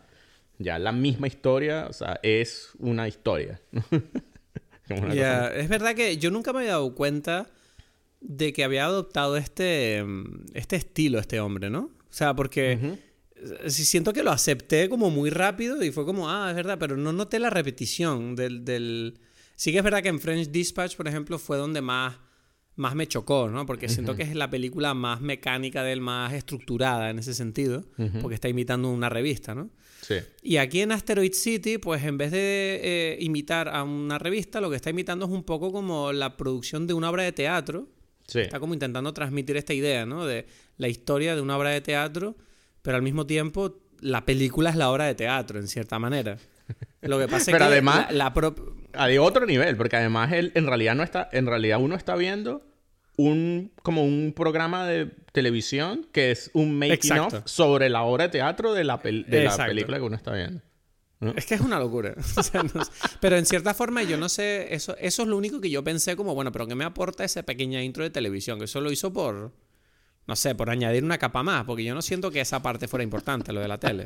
ya 0.59 0.79
la 0.79 0.93
misma 0.93 1.27
historia, 1.27 1.87
o 1.89 1.93
sea, 1.93 2.21
es 2.23 2.71
una 2.79 3.09
historia. 3.09 3.61
Una 4.89 5.49
Es 5.49 5.69
verdad 5.69 5.97
que 5.97 6.17
yo 6.17 6.31
nunca 6.31 6.53
me 6.53 6.61
había 6.61 6.73
dado 6.73 6.95
cuenta 6.95 7.51
de 8.21 8.53
que 8.53 8.63
había 8.63 8.85
adoptado 8.85 9.37
este, 9.37 10.03
mm, 10.05 10.47
este 10.55 10.77
estilo 10.77 11.19
este 11.19 11.41
hombre, 11.41 11.71
¿no? 11.71 11.91
O 12.09 12.13
sea, 12.17 12.35
porque 12.35 12.99
sí 13.67 13.85
siento 13.85 14.13
que 14.13 14.23
lo 14.23 14.31
acepté 14.31 14.89
como 14.89 15.11
muy 15.11 15.31
rápido 15.31 15.83
y 15.83 15.91
fue 15.91 16.05
como, 16.05 16.31
ah, 16.31 16.49
es 16.51 16.57
verdad, 16.57 16.79
pero 16.79 16.97
no 16.97 17.13
noté 17.13 17.39
la 17.39 17.51
repetición 17.51 18.37
del... 18.37 18.65
del... 18.65 19.19
Sí 19.57 19.73
que 19.73 19.79
es 19.79 19.85
verdad 19.85 20.03
que 20.03 20.09
en 20.09 20.21
French 20.21 20.51
Dispatch, 20.51 20.97
por 20.97 21.09
ejemplo, 21.09 21.39
fue 21.39 21.57
donde 21.57 21.81
más, 21.81 22.19
más 22.75 22.95
me 22.95 23.07
chocó, 23.07 23.49
¿no? 23.49 23.65
Porque 23.65 23.89
siento 23.89 24.15
que 24.15 24.23
es 24.23 24.35
la 24.35 24.51
película 24.51 24.93
más 24.93 25.23
mecánica 25.23 25.83
de 25.83 25.93
él, 25.93 26.01
más 26.03 26.35
estructurada 26.35 27.09
en 27.09 27.19
ese 27.19 27.33
sentido, 27.33 27.85
porque 28.21 28.35
está 28.35 28.49
imitando 28.49 28.91
una 28.91 29.09
revista, 29.09 29.55
¿no? 29.55 29.71
Sí. 30.07 30.17
Y 30.43 30.59
aquí 30.59 30.83
en 30.83 30.93
Asteroid 30.93 31.33
City, 31.33 31.79
pues 31.79 32.05
en 32.05 32.17
vez 32.17 32.31
de 32.31 32.81
eh, 32.83 33.19
imitar 33.21 33.69
a 33.69 33.83
una 33.83 34.19
revista, 34.21 34.61
lo 34.61 34.71
que 34.71 34.77
está 34.77 34.91
imitando 34.91 35.25
es 35.27 35.33
un 35.33 35.43
poco 35.43 35.73
como 35.73 36.13
la 36.13 36.37
producción 36.37 36.87
de 36.87 36.95
una 36.95 37.11
obra 37.11 37.25
de 37.25 37.33
teatro. 37.33 37.89
Sí. 38.29 38.41
Está 38.41 38.61
como 38.61 38.73
intentando 38.75 39.13
transmitir 39.13 39.57
esta 39.57 39.75
idea, 39.75 40.07
¿no? 40.07 40.25
De 40.25 40.47
la 40.77 40.87
historia 40.89 41.35
de 41.35 41.41
una 41.41 41.57
obra 41.57 41.71
de 41.71 41.81
teatro, 41.81 42.37
pero 42.83 42.97
al 42.97 43.03
mismo 43.03 43.27
tiempo 43.27 43.81
la 44.01 44.25
película 44.25 44.71
es 44.71 44.77
la 44.77 44.91
obra 44.91 45.07
de 45.07 45.15
teatro, 45.17 45.59
en 45.59 45.67
cierta 45.67 45.99
manera. 45.99 46.37
Lo 47.01 47.19
que 47.19 47.27
pasa 47.27 47.51
es 47.51 47.57
Pero 47.57 47.59
que 47.67 47.73
además- 47.73 48.13
la, 48.13 48.33
la 48.95 49.07
de 49.09 49.19
otro 49.19 49.45
nivel, 49.47 49.77
porque 49.77 49.97
además 49.97 50.33
él 50.33 50.53
en 50.55 50.67
realidad 50.67 50.95
no 50.95 51.03
está, 51.03 51.29
en 51.33 51.47
realidad 51.47 51.81
uno 51.81 51.97
está 51.97 52.15
viendo 52.15 52.63
un 53.17 53.73
como 53.83 54.05
un 54.05 54.33
programa 54.35 54.87
de 54.87 55.07
televisión 55.33 56.07
que 56.13 56.31
es 56.31 56.51
un 56.55 56.79
making 56.79 56.93
Exacto. 56.95 57.39
of 57.39 57.43
sobre 57.47 57.89
la 57.89 58.03
obra 58.03 58.25
de 58.25 58.31
teatro 58.31 58.75
de 58.75 58.85
la, 58.85 59.01
pel- 59.03 59.27
de 59.27 59.45
la 59.45 59.57
película 59.57 59.97
que 59.99 60.03
uno 60.03 60.17
está 60.17 60.33
viendo. 60.33 60.61
Es 61.35 61.47
que 61.47 61.55
es 61.55 61.61
una 61.63 61.79
locura. 61.79 62.15
O 62.37 62.43
sea, 62.43 62.63
no 62.63 62.85
sé. 62.85 62.91
Pero 63.21 63.37
en 63.37 63.47
cierta 63.47 63.73
forma, 63.75 64.03
yo 64.03 64.19
no 64.19 64.29
sé, 64.29 64.75
eso, 64.75 64.97
eso 64.99 65.23
es 65.23 65.29
lo 65.29 65.37
único 65.37 65.61
que 65.63 65.71
yo 65.71 65.83
pensé 65.83 66.15
como, 66.15 66.35
bueno, 66.35 66.53
pero 66.53 66.67
¿qué 66.67 66.75
me 66.75 66.85
aporta 66.85 67.25
esa 67.25 67.43
pequeña 67.43 67.83
intro 67.83 68.05
de 68.05 68.11
televisión? 68.11 68.59
Que 68.59 68.67
eso 68.67 68.81
lo 68.83 68.91
hizo 68.93 69.11
por, 69.13 69.53
no 70.27 70.37
sé, 70.37 70.55
por 70.55 70.69
añadir 70.69 71.03
una 71.05 71.17
capa 71.17 71.43
más, 71.43 71.65
porque 71.65 71.85
yo 71.85 71.95
no 71.95 72.03
siento 72.03 72.31
que 72.31 72.41
esa 72.43 72.61
parte 72.63 72.87
fuera 72.87 73.03
importante, 73.03 73.53
lo 73.53 73.61
de 73.61 73.69
la 73.69 73.79
tele. 73.79 74.05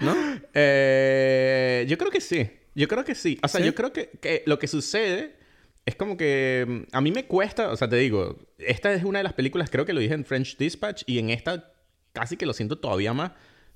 ¿No? 0.00 0.14
Eh, 0.54 1.84
yo 1.88 1.98
creo 1.98 2.10
que 2.10 2.20
sí. 2.20 2.48
Yo 2.74 2.86
creo 2.88 3.04
que 3.04 3.14
sí. 3.14 3.38
O 3.42 3.48
sea, 3.48 3.60
¿Sí? 3.60 3.66
yo 3.66 3.74
creo 3.74 3.92
que, 3.92 4.10
que 4.20 4.42
lo 4.46 4.58
que 4.58 4.68
sucede 4.68 5.36
es 5.86 5.96
como 5.96 6.16
que 6.16 6.66
mm, 6.68 6.94
a 6.94 7.00
mí 7.00 7.12
me 7.12 7.26
cuesta, 7.26 7.70
o 7.70 7.76
sea, 7.76 7.88
te 7.88 7.96
digo, 7.96 8.36
esta 8.58 8.92
es 8.92 9.04
una 9.04 9.20
de 9.20 9.24
las 9.24 9.32
películas, 9.32 9.70
creo 9.70 9.86
que 9.86 9.92
lo 9.92 10.00
dije 10.00 10.14
en 10.14 10.24
French 10.24 10.58
Dispatch, 10.58 11.04
y 11.06 11.18
en 11.18 11.30
esta 11.30 11.72
casi 12.12 12.36
que 12.36 12.44
lo 12.46 12.52
siento 12.52 12.78
todavía 12.78 13.12
más, 13.12 13.32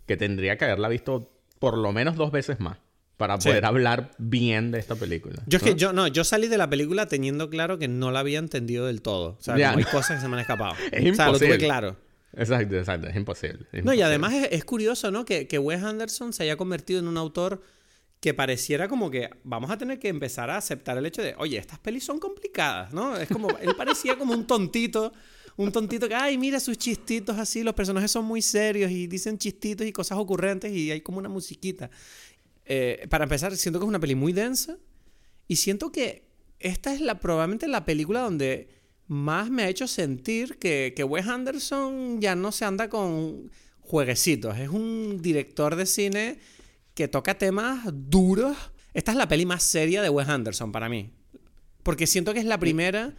que 0.06 0.16
tendría 0.16 0.58
que 0.58 0.64
haberla 0.64 0.88
visto 0.88 1.30
por 1.58 1.78
lo 1.78 1.92
menos 1.92 2.16
dos 2.16 2.32
veces 2.32 2.58
más 2.58 2.78
para 3.16 3.38
Sí. 3.38 3.48
poder 3.50 3.66
hablar 3.66 4.12
bien 4.18 4.70
de 4.70 4.78
esta 4.78 4.96
película. 4.96 5.42
Yo 5.46 5.58
es 5.58 5.62
¿no? 5.62 5.68
que 5.68 5.74
yo, 5.76 5.92
no, 5.92 6.08
yo 6.08 6.24
salí 6.24 6.48
de 6.48 6.56
la 6.56 6.70
película 6.70 7.06
teniendo 7.06 7.50
claro 7.50 7.78
que 7.78 7.86
no 7.86 8.10
la 8.10 8.20
había 8.20 8.38
entendido 8.38 8.86
del 8.86 9.02
todo. 9.02 9.36
O 9.38 9.42
sea, 9.42 9.54
como 9.54 9.78
hay 9.78 9.84
cosas 9.92 10.16
que 10.16 10.22
se 10.22 10.28
me 10.28 10.34
han 10.36 10.40
escapado. 10.40 10.74
Es 10.90 11.12
o 11.12 11.14
sea, 11.14 11.30
lo 11.30 11.38
tuve 11.38 11.58
claro. 11.58 11.96
Exacto, 12.32 12.76
exacto, 12.78 13.08
es 13.08 13.16
imposible. 13.16 13.66
es 13.72 13.84
No, 13.84 13.92
y 13.92 14.00
además 14.00 14.32
es, 14.32 14.48
es 14.52 14.64
curioso, 14.64 15.10
¿no? 15.10 15.24
Que, 15.26 15.46
que 15.46 15.58
Wes 15.58 15.82
Anderson 15.82 16.32
se 16.32 16.44
haya 16.44 16.56
convertido 16.56 16.98
en 17.00 17.08
un 17.08 17.18
autor 17.18 17.62
que 18.20 18.34
pareciera 18.34 18.86
como 18.86 19.10
que 19.10 19.30
vamos 19.44 19.70
a 19.70 19.78
tener 19.78 19.98
que 19.98 20.08
empezar 20.08 20.50
a 20.50 20.58
aceptar 20.58 20.96
el 20.98 21.06
hecho 21.06 21.22
de, 21.22 21.34
oye, 21.38 21.56
estas 21.56 21.78
pelis 21.78 22.04
son 22.04 22.18
complicadas, 22.18 22.92
¿no? 22.92 23.16
Es 23.16 23.28
como, 23.28 23.48
él 23.58 23.74
parecía 23.74 24.18
como 24.18 24.34
un 24.34 24.46
tontito, 24.46 25.12
un 25.56 25.72
tontito 25.72 26.06
que, 26.06 26.14
ay, 26.14 26.36
mira 26.36 26.60
sus 26.60 26.76
chistitos 26.76 27.38
así, 27.38 27.62
los 27.62 27.74
personajes 27.74 28.10
son 28.10 28.26
muy 28.26 28.42
serios 28.42 28.90
y 28.90 29.06
dicen 29.06 29.38
chistitos 29.38 29.86
y 29.86 29.92
cosas 29.92 30.18
ocurrentes 30.18 30.70
y 30.70 30.90
hay 30.90 31.00
como 31.00 31.18
una 31.18 31.30
musiquita. 31.30 31.90
Eh, 32.66 33.06
para 33.08 33.24
empezar, 33.24 33.56
siento 33.56 33.80
que 33.80 33.86
es 33.86 33.88
una 33.88 33.98
peli 33.98 34.14
muy 34.14 34.34
densa 34.34 34.76
y 35.48 35.56
siento 35.56 35.90
que 35.90 36.28
esta 36.58 36.92
es 36.92 37.00
la, 37.00 37.18
probablemente 37.18 37.68
la 37.68 37.86
película 37.86 38.20
donde 38.20 38.68
más 39.06 39.50
me 39.50 39.62
ha 39.62 39.68
hecho 39.70 39.88
sentir 39.88 40.58
que, 40.58 40.92
que 40.94 41.04
Wes 41.04 41.26
Anderson 41.26 42.20
ya 42.20 42.36
no 42.36 42.52
se 42.52 42.66
anda 42.66 42.90
con 42.90 43.50
jueguecitos. 43.80 44.58
Es 44.58 44.68
un 44.68 45.22
director 45.22 45.74
de 45.74 45.86
cine 45.86 46.38
que 47.00 47.08
toca 47.08 47.38
temas 47.38 47.80
duros. 47.90 48.54
Esta 48.92 49.12
es 49.12 49.16
la 49.16 49.26
peli 49.26 49.46
más 49.46 49.62
seria 49.62 50.02
de 50.02 50.10
Wes 50.10 50.28
Anderson 50.28 50.70
para 50.70 50.90
mí. 50.90 51.08
Porque 51.82 52.06
siento 52.06 52.34
que 52.34 52.40
es 52.40 52.44
la 52.44 52.58
primera 52.58 53.14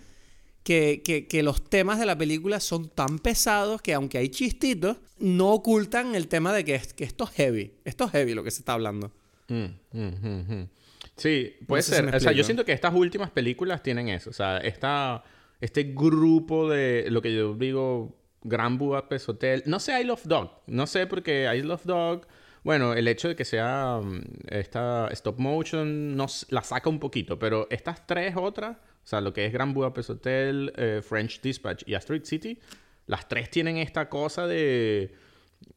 que, 0.61 1.01
que, 1.27 1.41
los 1.41 1.67
temas 1.67 1.97
de 1.97 2.05
la 2.05 2.15
película 2.15 2.59
son 2.59 2.89
tan 2.89 3.17
pesados 3.17 3.81
que 3.81 3.95
aunque 3.95 4.19
hay 4.19 4.29
chistitos, 4.29 4.97
no 5.17 5.49
ocultan 5.49 6.13
el 6.13 6.27
tema 6.27 6.53
de 6.53 6.63
que, 6.63 6.79
que 6.95 7.03
esto 7.03 7.23
es 7.23 7.31
heavy. 7.31 7.73
Esto 7.83 8.05
es 8.05 8.11
heavy 8.11 8.35
lo 8.35 8.43
que 8.43 8.51
se 8.51 8.59
está 8.59 8.73
hablando. 8.73 9.11
Mm, 9.47 9.65
mm, 9.93 10.53
mm, 10.53 10.69
sí, 11.15 11.55
puede 11.65 11.81
ser. 11.81 12.13
o 12.13 12.19
sea, 12.19 12.33
yo 12.33 12.43
siento 12.43 12.63
que 12.63 12.73
estas 12.73 12.93
últimas 12.93 13.31
películas 13.31 13.81
tienen 13.81 14.09
eso. 14.09 14.29
O 14.29 14.33
sea, 14.33 14.59
esta, 14.59 15.23
este 15.59 15.85
grupo 15.85 16.69
de 16.69 17.07
lo 17.09 17.23
que 17.23 17.33
yo 17.33 17.55
digo 17.55 18.15
Gran 18.43 18.77
Budapest 18.77 19.27
Hotel. 19.27 19.63
No 19.65 19.79
sé 19.79 19.99
I 19.99 20.03
Love 20.03 20.25
Dog. 20.25 20.51
No 20.67 20.85
sé 20.85 21.07
porque 21.07 21.51
I 21.51 21.63
Love 21.63 21.85
Dog... 21.85 22.27
Bueno, 22.63 22.93
el 22.93 23.07
hecho 23.07 23.27
de 23.27 23.35
que 23.35 23.45
sea 23.45 23.99
mm, 24.03 24.21
esta 24.49 25.07
stop 25.11 25.39
motion 25.39 26.15
nos 26.15 26.45
la 26.49 26.61
saca 26.61 26.89
un 26.89 26.99
poquito, 26.99 27.39
pero 27.39 27.67
estas 27.69 28.05
tres 28.05 28.35
otras, 28.37 28.77
o 28.77 29.07
sea, 29.07 29.21
lo 29.21 29.33
que 29.33 29.45
es 29.45 29.53
Gran 29.53 29.73
Budapest 29.73 30.11
Hotel, 30.11 30.71
eh, 30.75 31.01
French 31.03 31.41
Dispatch 31.41 31.83
y 31.87 31.95
Asteroid 31.95 32.23
City, 32.23 32.59
las 33.07 33.27
tres 33.27 33.49
tienen 33.49 33.77
esta 33.77 34.09
cosa 34.09 34.47
de, 34.47 35.15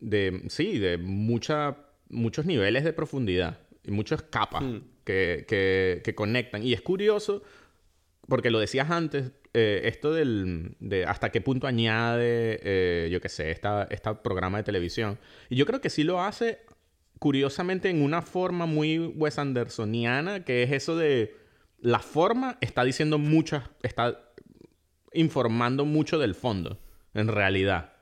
de 0.00 0.42
sí, 0.48 0.78
de 0.78 0.98
mucha, 0.98 1.76
muchos 2.10 2.44
niveles 2.44 2.84
de 2.84 2.92
profundidad 2.92 3.58
y 3.82 3.90
muchas 3.90 4.22
capas 4.22 4.62
hmm. 4.62 4.78
que, 5.04 5.44
que, 5.48 6.02
que 6.04 6.14
conectan. 6.14 6.62
Y 6.62 6.74
es 6.74 6.82
curioso, 6.82 7.42
porque 8.28 8.50
lo 8.50 8.58
decías 8.58 8.90
antes, 8.90 9.32
eh, 9.56 9.82
esto 9.84 10.12
del, 10.12 10.74
de 10.80 11.04
hasta 11.06 11.30
qué 11.30 11.40
punto 11.40 11.68
añade, 11.68 12.58
eh, 12.64 13.08
yo 13.08 13.20
qué 13.20 13.28
sé, 13.28 13.52
esta, 13.52 13.84
esta 13.84 14.20
programa 14.20 14.58
de 14.58 14.64
televisión. 14.64 15.16
Y 15.48 15.54
yo 15.54 15.64
creo 15.64 15.80
que 15.80 15.90
sí 15.90 16.02
lo 16.02 16.20
hace, 16.20 16.58
curiosamente, 17.18 17.90
en 17.90 18.02
una 18.02 18.22
forma 18.22 18.66
muy 18.66 18.98
Wes 18.98 19.38
Andersoniana, 19.38 20.44
que 20.44 20.62
es 20.62 20.72
eso 20.72 20.96
de 20.96 21.36
la 21.80 21.98
forma 21.98 22.56
está 22.60 22.84
diciendo 22.84 23.18
muchas, 23.18 23.64
está 23.82 24.18
informando 25.12 25.84
mucho 25.84 26.18
del 26.18 26.34
fondo, 26.34 26.80
en 27.12 27.28
realidad. 27.28 27.92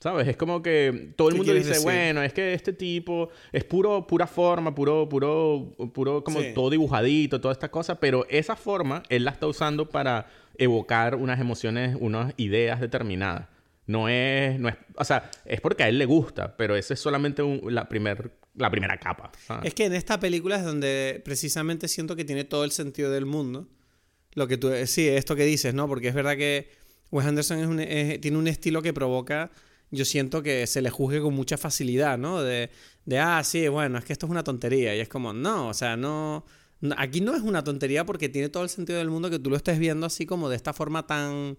¿Sabes? 0.00 0.28
Es 0.28 0.36
como 0.38 0.62
que 0.62 1.12
todo 1.14 1.28
el 1.28 1.36
mundo 1.36 1.52
dice, 1.52 1.78
bueno, 1.80 2.22
es 2.22 2.32
que 2.32 2.54
este 2.54 2.72
tipo 2.72 3.28
es 3.52 3.64
puro, 3.64 4.06
pura 4.06 4.26
forma, 4.26 4.74
puro, 4.74 5.06
puro, 5.06 5.74
puro, 5.92 6.24
como 6.24 6.40
todo 6.54 6.70
dibujadito, 6.70 7.38
toda 7.38 7.52
esta 7.52 7.70
cosa, 7.70 8.00
pero 8.00 8.26
esa 8.30 8.56
forma 8.56 9.02
él 9.10 9.24
la 9.24 9.30
está 9.30 9.46
usando 9.46 9.90
para 9.90 10.26
evocar 10.56 11.16
unas 11.16 11.38
emociones, 11.38 11.98
unas 12.00 12.32
ideas 12.38 12.80
determinadas. 12.80 13.48
No 13.86 14.08
es, 14.08 14.58
no 14.58 14.70
es, 14.70 14.76
o 14.96 15.04
sea, 15.04 15.30
es 15.44 15.60
porque 15.60 15.82
a 15.82 15.88
él 15.88 15.98
le 15.98 16.06
gusta, 16.06 16.56
pero 16.56 16.76
esa 16.76 16.94
es 16.94 17.00
solamente 17.00 17.42
la, 17.64 17.88
primer, 17.88 18.32
la 18.60 18.70
primera 18.70 18.98
capa. 18.98 19.32
Es 19.62 19.74
que 19.74 19.86
en 19.86 19.94
esta 19.94 20.20
película 20.20 20.56
es 20.56 20.64
donde 20.64 21.20
precisamente 21.24 21.88
siento 21.88 22.16
que 22.16 22.24
tiene 22.24 22.44
todo 22.44 22.64
el 22.64 22.72
sentido 22.72 23.10
del 23.10 23.26
mundo. 23.26 23.68
Lo 24.32 24.46
que 24.46 24.56
tú, 24.56 24.70
sí, 24.86 25.08
esto 25.08 25.34
que 25.36 25.44
dices, 25.44 25.74
¿no? 25.74 25.88
Porque 25.88 26.08
es 26.08 26.14
verdad 26.14 26.36
que 26.36 26.70
Wes 27.10 27.26
Anderson 27.26 27.76
tiene 28.20 28.36
un 28.36 28.46
estilo 28.46 28.82
que 28.82 28.92
provoca 28.92 29.50
yo 29.92 30.04
siento 30.04 30.40
que 30.40 30.68
se 30.68 30.82
le 30.82 30.90
juzgue 30.90 31.20
con 31.20 31.34
mucha 31.34 31.58
facilidad, 31.58 32.16
¿no? 32.16 32.42
De, 32.42 32.70
de, 33.06 33.18
ah, 33.18 33.42
sí, 33.42 33.66
bueno, 33.66 33.98
es 33.98 34.04
que 34.04 34.12
esto 34.12 34.26
es 34.26 34.30
una 34.30 34.44
tontería. 34.44 34.94
Y 34.94 35.00
es 35.00 35.08
como, 35.08 35.32
no, 35.32 35.66
o 35.66 35.74
sea, 35.74 35.96
no, 35.96 36.44
Aquí 36.96 37.20
no 37.20 37.36
es 37.36 37.42
una 37.42 37.62
tontería 37.62 38.06
porque 38.06 38.28
tiene 38.28 38.48
todo 38.48 38.62
el 38.62 38.70
sentido 38.70 38.98
del 38.98 39.10
mundo 39.10 39.28
que 39.28 39.38
tú 39.38 39.50
lo 39.50 39.56
estés 39.56 39.78
viendo 39.78 40.06
así 40.06 40.24
como 40.24 40.48
de 40.48 40.56
esta 40.56 40.72
forma 40.72 41.06
tan 41.06 41.58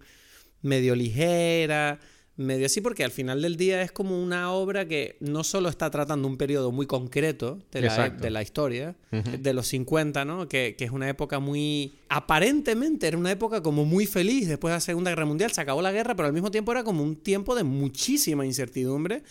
medio 0.62 0.96
ligera, 0.96 2.00
medio 2.36 2.66
así, 2.66 2.80
porque 2.80 3.04
al 3.04 3.10
final 3.10 3.42
del 3.42 3.56
día 3.56 3.82
es 3.82 3.92
como 3.92 4.20
una 4.20 4.52
obra 4.52 4.86
que 4.86 5.16
no 5.20 5.44
solo 5.44 5.68
está 5.68 5.90
tratando 5.90 6.26
un 6.26 6.36
periodo 6.36 6.72
muy 6.72 6.86
concreto 6.86 7.58
de 7.70 7.82
la, 7.82 8.08
de 8.08 8.30
la 8.30 8.42
historia, 8.42 8.96
de 9.10 9.52
los 9.52 9.66
50, 9.68 10.24
¿no? 10.24 10.48
Que, 10.48 10.74
que, 10.76 10.84
es 10.84 10.90
una 10.90 11.08
época 11.08 11.40
muy... 11.40 11.94
Aparentemente 12.08 13.06
era 13.06 13.18
una 13.18 13.30
época 13.30 13.62
como 13.62 13.84
muy 13.84 14.06
feliz 14.06 14.48
después 14.48 14.72
de 14.72 14.76
la 14.76 14.80
Segunda 14.80 15.10
Guerra 15.10 15.26
Mundial, 15.26 15.52
se 15.52 15.60
acabó 15.60 15.82
la 15.82 15.92
guerra, 15.92 16.14
pero 16.16 16.26
al 16.26 16.32
mismo 16.32 16.50
tiempo 16.50 16.72
era 16.72 16.84
como 16.84 17.02
un 17.02 17.16
tiempo 17.16 17.54
de 17.54 17.64
muchísima 17.64 18.46
incertidumbre 18.46 19.22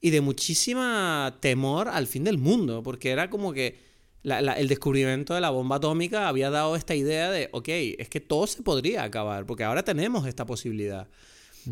y 0.00 0.10
de 0.10 0.20
muchísima 0.20 1.38
temor 1.40 1.88
al 1.88 2.06
fin 2.06 2.22
del 2.22 2.38
mundo, 2.38 2.82
porque 2.82 3.10
era 3.10 3.30
como 3.30 3.52
que... 3.52 3.78
el 4.22 4.68
descubrimiento 4.68 5.34
de 5.34 5.40
la 5.40 5.50
bomba 5.50 5.76
atómica 5.76 6.28
había 6.28 6.50
dado 6.50 6.76
esta 6.76 6.94
idea 6.94 7.32
de, 7.32 7.48
ok, 7.50 7.68
es 7.98 8.08
que 8.08 8.20
todo 8.20 8.46
se 8.46 8.62
podría 8.62 9.02
acabar, 9.02 9.44
porque 9.44 9.64
ahora 9.64 9.82
tenemos 9.82 10.28
esta 10.28 10.46
posibilidad. 10.46 11.08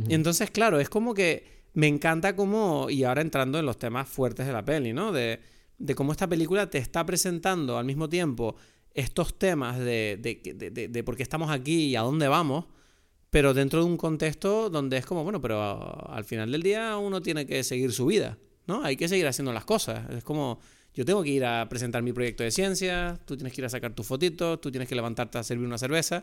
Y 0.09 0.15
entonces, 0.15 0.51
claro, 0.51 0.81
es 0.81 0.89
como 0.89 1.15
que 1.15 1.63
me 1.75 1.87
encanta 1.87 2.37
cómo, 2.37 2.89
y 2.91 3.05
ahora 3.05 3.23
entrando 3.23 3.59
en 3.59 3.67
los 3.67 3.79
temas 3.79 4.09
fuertes 4.09 4.47
de 4.47 4.53
la 4.53 4.65
peli, 4.65 4.93
¿no? 4.93 5.13
De, 5.13 5.41
de 5.79 5.95
cómo 5.95 6.13
esta 6.13 6.29
película 6.29 6.71
te 6.71 6.79
está 6.79 7.05
presentando 7.05 7.79
al 7.79 7.85
mismo 7.85 8.09
tiempo 8.09 8.57
estos 8.95 9.39
temas 9.39 9.79
de, 9.79 10.19
de, 10.21 10.89
de, 10.89 11.05
por 11.05 11.17
qué 11.17 11.23
estamos 11.23 11.51
aquí 11.51 11.87
y 11.87 11.97
a 11.97 12.03
dónde 12.03 12.29
vamos, 12.29 12.67
pero 13.31 13.55
dentro 13.55 13.81
de 13.81 13.87
un 13.87 13.97
contexto 13.97 14.69
donde 14.69 14.99
es 14.99 15.07
como, 15.07 15.25
bueno, 15.25 15.41
pero 15.41 16.11
al 16.11 16.25
final 16.25 16.53
del 16.53 16.63
día 16.63 16.99
uno 16.99 17.23
tiene 17.23 17.47
que 17.47 17.65
seguir 17.65 17.93
su 17.93 18.07
vida, 18.07 18.39
¿no? 18.67 18.85
Hay 18.85 18.97
que 18.97 19.09
seguir 19.09 19.27
haciendo 19.27 19.53
las 19.53 19.65
cosas. 19.65 20.11
Es 20.11 20.23
como, 20.23 20.61
yo 20.95 21.05
tengo 21.07 21.23
que 21.23 21.31
ir 21.31 21.45
a 21.45 21.67
presentar 21.69 22.03
mi 22.03 22.13
proyecto 22.13 22.45
de 22.45 22.51
ciencia, 22.51 23.19
tú 23.25 23.37
tienes 23.37 23.55
que 23.55 23.63
ir 23.63 23.65
a 23.65 23.71
sacar 23.71 23.95
tus 23.95 24.07
fotitos, 24.07 24.61
tú 24.61 24.71
tienes 24.71 24.89
que 24.89 24.95
levantarte 24.95 25.39
a 25.39 25.43
servir 25.43 25.67
una 25.67 25.79
cerveza. 25.79 26.23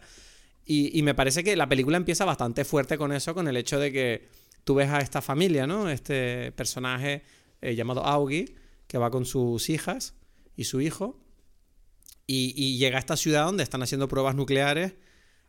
Y, 0.72 1.02
me 1.02 1.16
parece 1.16 1.44
que 1.44 1.56
la 1.56 1.68
película 1.68 1.98
empieza 1.98 2.26
bastante 2.26 2.64
fuerte 2.64 2.96
con 2.96 3.12
eso, 3.12 3.34
con 3.34 3.48
el 3.48 3.58
hecho 3.58 3.80
de 3.80 3.92
que 3.92 4.28
tú 4.64 4.76
ves 4.76 4.90
a 4.90 5.00
esta 5.00 5.20
familia, 5.20 5.66
¿no? 5.66 5.90
Este 5.90 6.52
personaje 6.52 7.24
eh, 7.60 7.74
llamado 7.74 8.06
Augie, 8.06 8.54
que 8.86 9.00
va 9.00 9.10
con 9.10 9.26
sus 9.26 9.68
hijas 9.72 10.14
y 10.56 10.66
su 10.66 10.80
hijo, 10.80 11.20
y, 12.28 12.78
llega 12.78 12.98
a 12.98 13.00
esta 13.00 13.18
ciudad 13.18 13.46
donde 13.46 13.64
están 13.64 13.82
haciendo 13.82 14.08
pruebas 14.08 14.36
nucleares 14.36 14.94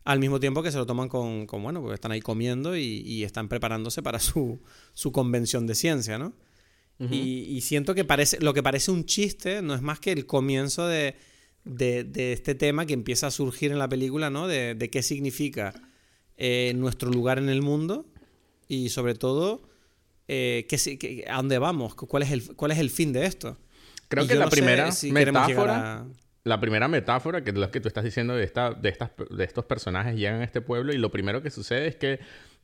al 0.05 0.17
mismo 0.17 0.39
tiempo 0.39 0.63
que 0.63 0.71
se 0.71 0.79
lo 0.79 0.87
toman 0.87 1.07
con, 1.07 1.45
bueno, 1.45 1.81
porque 1.81 1.93
están 1.93 2.13
ahí 2.13 2.21
comiendo 2.21 2.75
y, 2.75 3.23
están 3.23 3.47
preparándose 3.47 4.01
para 4.01 4.17
su, 4.17 4.59
su, 4.95 5.11
convención 5.11 5.67
de 5.67 5.75
ciencia, 5.75 6.17
¿no? 6.17 6.33
y, 6.97 7.45
y, 7.47 7.61
siento 7.61 7.93
que 7.93 8.05
parece, 8.05 8.39
lo 8.39 8.55
que 8.55 8.63
parece 8.63 8.89
un 8.89 9.05
chiste 9.05 9.61
no 9.61 9.75
es 9.75 9.83
más 9.83 9.99
que 9.99 10.11
el 10.11 10.25
comienzo 10.25 10.87
de, 10.87 11.15
de, 11.63 12.33
este 12.33 12.55
tema 12.55 12.85
que 12.85 12.93
empieza 12.93 13.27
a 13.27 13.31
surgir 13.31 13.71
en 13.71 13.79
la 13.79 13.87
película, 13.87 14.29
¿no? 14.29 14.47
De, 14.47 14.89
qué 14.91 15.03
significa 15.03 15.73
eh, 16.37 16.73
nuestro 16.75 17.11
lugar 17.11 17.37
en 17.37 17.49
el 17.49 17.61
mundo 17.61 18.05
y 18.67 18.89
sobre 18.89 19.15
todo 19.15 19.61
eh, 20.27 20.65
qué, 20.69 21.25
a 21.29 21.37
dónde 21.37 21.59
vamos, 21.59 21.95
cuál 21.95 22.23
es 22.23 22.31
el, 22.31 22.55
cuál 22.55 22.71
es 22.71 22.79
el 22.79 22.89
fin 22.89 23.13
de 23.13 23.25
esto. 23.25 23.57
Creo 24.07 24.27
que 24.27 24.35
la 24.35 24.49
primera 24.49 24.89
metáfora, 25.11 26.05
la 26.43 26.59
primera 26.59 26.87
metáfora 26.87 27.43
que 27.43 27.51
lo 27.53 27.69
que 27.71 27.79
tú 27.79 27.87
estás 27.87 28.03
diciendo 28.03 28.35
de, 28.35 28.43
esta, 28.43 28.73
de, 28.73 28.89
estas, 28.89 29.11
de 29.29 29.43
estos 29.43 29.65
personajes 29.65 30.15
llegan 30.15 30.41
a 30.41 30.43
este 30.43 30.61
pueblo 30.61 30.93
y 30.93 30.97
lo 30.97 31.11
primero 31.11 31.41
que 31.41 31.51
sucede 31.51 31.87
es 31.87 31.95
que 31.95 32.19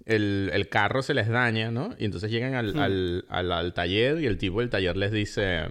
el, 0.06 0.68
carro 0.70 1.02
se 1.04 1.14
les 1.14 1.28
daña, 1.28 1.72
¿no? 1.72 1.96
Y 1.98 2.06
entonces 2.06 2.32
llegan 2.32 2.56
al, 2.56 2.74
hmm. 2.74 2.80
al, 2.80 3.26
al, 3.30 3.52
al 3.52 3.74
taller 3.74 4.20
y 4.20 4.26
el 4.26 4.38
tipo 4.38 4.60
del 4.60 4.70
taller 4.70 4.98
les 4.98 5.12
dice 5.12 5.70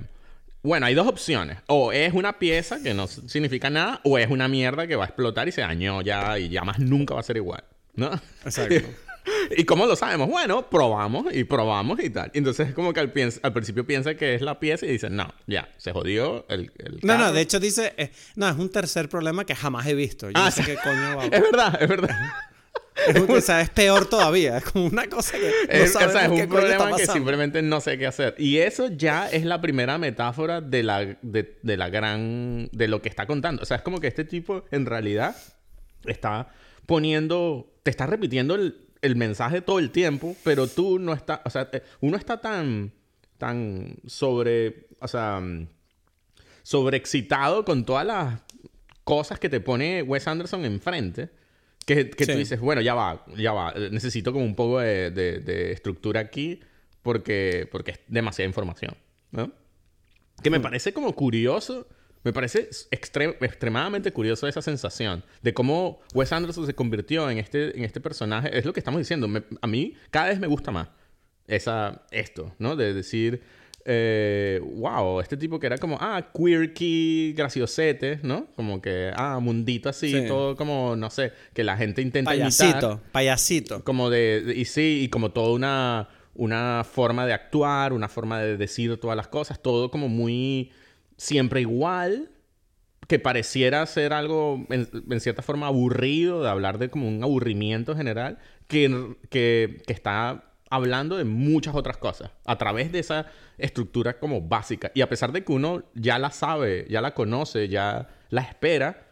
bueno, 0.66 0.86
hay 0.86 0.94
dos 0.94 1.06
opciones. 1.06 1.58
O 1.66 1.92
es 1.92 2.12
una 2.12 2.38
pieza 2.38 2.82
que 2.82 2.92
no 2.92 3.06
significa 3.06 3.70
nada, 3.70 4.00
o 4.04 4.18
es 4.18 4.30
una 4.30 4.48
mierda 4.48 4.86
que 4.86 4.96
va 4.96 5.04
a 5.04 5.06
explotar 5.06 5.48
y 5.48 5.52
se 5.52 5.60
dañó 5.60 6.02
ya 6.02 6.38
y 6.38 6.48
ya 6.48 6.62
más 6.62 6.78
nunca 6.78 7.14
va 7.14 7.20
a 7.20 7.22
ser 7.22 7.36
igual. 7.36 7.64
¿No? 7.94 8.10
Exacto. 8.44 8.86
¿Y 9.56 9.64
cómo 9.64 9.86
lo 9.86 9.96
sabemos? 9.96 10.28
Bueno, 10.28 10.68
probamos 10.68 11.34
y 11.34 11.44
probamos 11.44 12.00
y 12.02 12.10
tal. 12.10 12.30
Entonces 12.34 12.68
es 12.68 12.74
como 12.74 12.92
que 12.92 13.00
al, 13.00 13.12
al, 13.42 13.52
principio 13.52 13.86
piensa 13.86 14.14
que 14.14 14.34
es 14.34 14.42
la 14.42 14.60
pieza 14.60 14.86
y 14.86 14.90
dice, 14.90 15.10
no, 15.10 15.32
ya, 15.46 15.68
se 15.78 15.92
jodió 15.92 16.46
el... 16.48 16.70
no, 17.02 17.18
no, 17.18 17.32
de 17.32 17.40
hecho 17.40 17.58
dice, 17.58 17.94
eh, 17.96 18.10
no, 18.36 18.48
es 18.48 18.56
un 18.56 18.70
tercer 18.70 19.08
problema 19.08 19.44
que 19.44 19.54
jamás 19.54 19.86
he 19.86 19.94
visto. 19.94 20.26
Yo 20.26 20.34
ah, 20.36 20.46
no 20.46 20.50
sé 20.50 20.62
qué 20.64 20.76
coño 20.76 21.16
va 21.16 21.22
a... 21.24 21.26
Es 21.32 21.40
verdad, 21.40 21.78
es 21.80 21.88
verdad. 21.88 22.16
Es, 23.06 23.70
peor 23.70 24.06
todavía. 24.06 24.58
Es 24.58 24.64
como 24.64 24.86
una 24.86 25.06
cosa 25.08 25.32
que. 25.38 25.48
No 25.48 25.72
es, 25.72 25.94
o 25.94 25.98
sea, 25.98 26.24
es 26.24 26.30
un 26.30 26.48
problema 26.48 26.96
que 26.96 27.06
simplemente 27.06 27.62
no 27.62 27.80
sé 27.80 27.98
qué 27.98 28.06
hacer. 28.06 28.34
Y 28.38 28.58
eso 28.58 28.88
ya 28.88 29.28
es 29.28 29.44
la 29.44 29.60
primera 29.60 29.98
metáfora 29.98 30.60
de 30.60 30.82
la, 30.82 31.04
de, 31.22 31.58
de, 31.62 31.76
la 31.76 31.88
gran. 31.88 32.68
de 32.72 32.88
lo 32.88 33.02
que 33.02 33.08
está 33.08 33.26
contando. 33.26 33.62
O 33.62 33.66
sea, 33.66 33.78
es 33.78 33.82
como 33.82 34.00
que 34.00 34.06
este 34.06 34.24
tipo 34.24 34.64
en 34.70 34.86
realidad 34.86 35.36
está 36.06 36.48
poniendo. 36.86 37.72
te 37.82 37.90
está 37.90 38.06
repitiendo 38.06 38.54
el, 38.54 38.88
el 39.02 39.16
mensaje 39.16 39.60
todo 39.60 39.78
el 39.78 39.90
tiempo, 39.90 40.34
pero 40.42 40.66
tú 40.66 40.98
no 40.98 41.12
estás. 41.12 41.40
O 41.44 41.50
sea, 41.50 41.68
uno 42.00 42.16
está 42.16 42.40
tan. 42.40 42.92
tan 43.38 43.96
sobre. 44.06 44.86
O 45.00 45.08
sea 45.08 45.42
sobreexcitado 46.66 47.64
con 47.64 47.84
todas 47.84 48.04
las 48.04 48.40
cosas 49.04 49.38
que 49.38 49.48
te 49.48 49.60
pone 49.60 50.02
Wes 50.02 50.26
Anderson 50.26 50.64
enfrente. 50.64 51.30
Que, 51.86 52.10
que 52.10 52.26
tú 52.26 52.32
dices, 52.38 52.60
bueno, 52.60 52.82
ya 52.82 52.94
va, 52.94 53.24
ya 53.36 53.52
va. 53.52 53.72
eh, 53.74 53.88
Necesito 53.90 54.32
como 54.32 54.44
un 54.44 54.54
poco 54.54 54.80
de, 54.80 55.10
de- 55.10 55.38
de 55.40 55.72
estructura 55.72 56.20
aquí 56.20 56.60
porque, 57.02 57.68
porque 57.70 57.92
es 57.92 58.00
demasiada 58.08 58.46
información, 58.48 58.94
¿no? 59.30 59.50
Que 60.42 60.50
me 60.50 60.60
parece 60.60 60.92
como 60.92 61.14
curioso, 61.14 61.86
me 62.24 62.32
parece 62.32 62.68
extre- 62.90 63.36
extremadamente 63.40 64.12
curioso 64.12 64.46
esa 64.48 64.60
sensación 64.60 65.24
de 65.42 65.54
cómo 65.54 66.00
Wes 66.12 66.32
Anderson 66.32 66.66
se 66.66 66.74
convirtió 66.74 67.30
en 67.30 67.38
este, 67.38 67.76
en 67.78 67.84
este 67.84 68.00
personaje. 68.00 68.58
Es 68.58 68.64
lo 68.64 68.72
que 68.72 68.80
estamos 68.80 68.98
diciendo. 68.98 69.28
Me- 69.28 69.44
a 69.62 69.66
mí 69.68 69.94
cada 70.10 70.28
vez 70.28 70.40
me 70.40 70.48
gusta 70.48 70.72
más 70.72 70.88
esa, 71.46 72.02
esto, 72.10 72.52
¿no? 72.58 72.74
De 72.74 72.92
decir, 72.92 73.40
eh, 73.88 74.60
wow, 74.74 75.20
este 75.20 75.36
tipo 75.36 75.58
que 75.60 75.66
era 75.68 75.78
como, 75.78 75.96
ah, 76.00 76.30
quirky, 76.36 77.32
graciosete, 77.36 78.18
¿no? 78.22 78.46
Como 78.56 78.82
que, 78.82 79.12
ah, 79.14 79.38
mundito 79.40 79.88
así, 79.88 80.10
Sí. 80.10 80.24
todo 80.26 80.56
como, 80.56 80.96
no 80.96 81.08
sé, 81.10 81.32
que 81.54 81.62
la 81.64 81.76
gente 81.76 82.02
intenta 82.02 82.34
imitar. 82.34 82.72
Payasito, 82.80 83.00
payasito. 83.12 83.84
Como 83.84 84.10
de, 84.10 84.42
de- 84.42 84.56
y 84.56 84.64
sí, 84.64 85.00
y 85.04 85.08
como 85.08 85.30
toda 85.30 85.52
una, 85.54 86.08
una 86.34 86.84
forma 86.84 87.26
de 87.26 87.32
actuar, 87.32 87.92
una 87.92 88.08
forma 88.08 88.40
de 88.40 88.56
decir 88.56 88.96
todas 88.98 89.16
las 89.16 89.28
cosas, 89.28 89.62
todo 89.62 89.90
como 89.90 90.08
muy 90.08 90.72
siempre 91.16 91.60
igual, 91.60 92.30
que 93.08 93.20
pareciera 93.20 93.86
ser 93.86 94.12
algo 94.12 94.66
en, 94.68 94.88
en 95.10 95.20
cierta 95.20 95.40
forma 95.42 95.68
aburrido, 95.68 96.42
de 96.42 96.48
hablar 96.48 96.78
de 96.78 96.90
como 96.90 97.06
un 97.06 97.22
aburrimiento 97.22 97.94
general, 97.96 98.38
que, 98.66 99.14
que, 99.30 99.80
que 99.86 99.92
está 99.92 100.42
hablando 100.70 101.16
de 101.16 101.24
muchas 101.24 101.74
otras 101.74 101.96
cosas, 101.96 102.30
a 102.44 102.58
través 102.58 102.92
de 102.92 102.98
esa 102.98 103.26
estructura 103.58 104.18
como 104.18 104.40
básica. 104.40 104.90
Y 104.94 105.00
a 105.00 105.08
pesar 105.08 105.32
de 105.32 105.44
que 105.44 105.52
uno 105.52 105.84
ya 105.94 106.18
la 106.18 106.30
sabe, 106.30 106.86
ya 106.88 107.00
la 107.00 107.14
conoce, 107.14 107.68
ya 107.68 108.08
la 108.30 108.42
espera, 108.42 109.06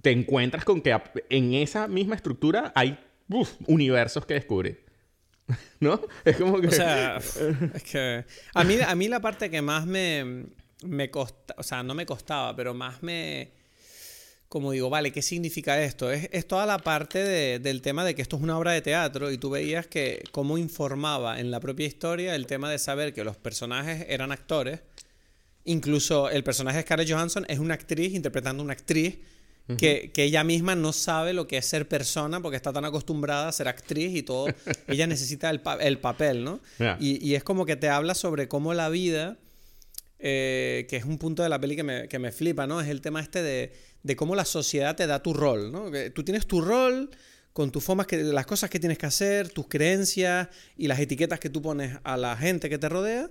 te 0.00 0.12
encuentras 0.12 0.64
con 0.64 0.80
que 0.80 0.96
en 1.30 1.54
esa 1.54 1.88
misma 1.88 2.14
estructura 2.14 2.72
hay 2.74 2.98
uf, 3.28 3.54
universos 3.66 4.24
que 4.26 4.34
descubrir. 4.34 4.84
¿No? 5.80 6.00
Es 6.24 6.36
como 6.36 6.60
que... 6.60 6.68
O 6.68 6.72
sea, 6.72 7.16
es 7.74 7.82
que 7.82 8.24
a 8.54 8.64
mí, 8.64 8.76
a 8.86 8.94
mí 8.94 9.08
la 9.08 9.20
parte 9.20 9.50
que 9.50 9.62
más 9.62 9.86
me, 9.86 10.46
me 10.84 11.10
costa, 11.10 11.54
o 11.56 11.62
sea, 11.62 11.82
no 11.82 11.94
me 11.94 12.06
costaba, 12.06 12.54
pero 12.54 12.74
más 12.74 13.02
me, 13.02 13.52
como 14.48 14.72
digo, 14.72 14.88
vale, 14.88 15.12
¿qué 15.12 15.20
significa 15.20 15.82
esto? 15.82 16.10
Es, 16.10 16.28
es 16.32 16.46
toda 16.48 16.64
la 16.64 16.78
parte 16.78 17.18
de- 17.22 17.58
del 17.58 17.82
tema 17.82 18.04
de 18.04 18.14
que 18.14 18.22
esto 18.22 18.36
es 18.36 18.42
una 18.42 18.56
obra 18.58 18.72
de 18.72 18.80
teatro 18.80 19.30
y 19.30 19.36
tú 19.38 19.50
veías 19.50 19.86
que 19.86 20.22
cómo 20.32 20.56
informaba 20.56 21.38
en 21.38 21.50
la 21.50 21.60
propia 21.60 21.86
historia 21.86 22.34
el 22.34 22.46
tema 22.46 22.70
de 22.70 22.78
saber 22.78 23.12
que 23.12 23.24
los 23.24 23.36
personajes 23.36 24.06
eran 24.08 24.32
actores. 24.32 24.80
Incluso 25.64 26.30
el 26.30 26.42
personaje 26.44 26.78
de 26.78 26.82
Scarlett 26.84 27.10
Johansson 27.10 27.44
es 27.48 27.58
una 27.58 27.74
actriz 27.74 28.14
interpretando 28.14 28.62
a 28.62 28.64
una 28.64 28.72
actriz 28.72 29.18
que, 29.76 30.10
que 30.14 30.24
ella 30.24 30.44
misma 30.44 30.74
no 30.74 30.94
sabe 30.94 31.34
lo 31.34 31.46
que 31.46 31.58
es 31.58 31.66
ser 31.66 31.86
persona 31.86 32.40
porque 32.40 32.56
está 32.56 32.72
tan 32.72 32.86
acostumbrada 32.86 33.48
a 33.48 33.52
ser 33.52 33.68
actriz 33.68 34.16
y 34.16 34.22
todo. 34.22 34.46
ella 34.88 35.06
necesita 35.06 35.50
el, 35.50 35.60
pa- 35.60 35.74
el 35.76 35.98
papel, 35.98 36.42
¿no? 36.42 36.60
Y, 37.00 37.22
y 37.22 37.34
es 37.34 37.44
como 37.44 37.66
que 37.66 37.76
te 37.76 37.90
habla 37.90 38.14
sobre 38.14 38.48
cómo 38.48 38.72
la 38.72 38.88
vida, 38.88 39.36
eh, 40.18 40.86
que 40.88 40.96
es 40.96 41.04
un 41.04 41.18
punto 41.18 41.42
de 41.42 41.48
la 41.48 41.60
peli 41.60 41.76
que 41.76 41.82
me, 41.84 42.08
que 42.08 42.18
me 42.18 42.32
flipa, 42.32 42.66
¿no? 42.66 42.80
Es 42.80 42.88
el 42.88 43.00
tema 43.00 43.20
este 43.20 43.42
de, 43.42 43.72
de 44.02 44.16
cómo 44.16 44.34
la 44.34 44.44
sociedad 44.44 44.96
te 44.96 45.06
da 45.06 45.22
tu 45.22 45.32
rol, 45.34 45.70
¿no? 45.72 45.90
Tú 46.14 46.24
tienes 46.24 46.46
tu 46.46 46.60
rol 46.60 47.10
con 47.52 47.70
tus 47.72 47.82
formas, 47.82 48.06
que, 48.06 48.18
las 48.18 48.46
cosas 48.46 48.70
que 48.70 48.78
tienes 48.78 48.98
que 48.98 49.06
hacer, 49.06 49.48
tus 49.48 49.66
creencias 49.68 50.48
y 50.76 50.86
las 50.86 51.00
etiquetas 51.00 51.40
que 51.40 51.50
tú 51.50 51.60
pones 51.62 51.96
a 52.04 52.16
la 52.16 52.36
gente 52.36 52.68
que 52.68 52.78
te 52.78 52.88
rodea. 52.88 53.30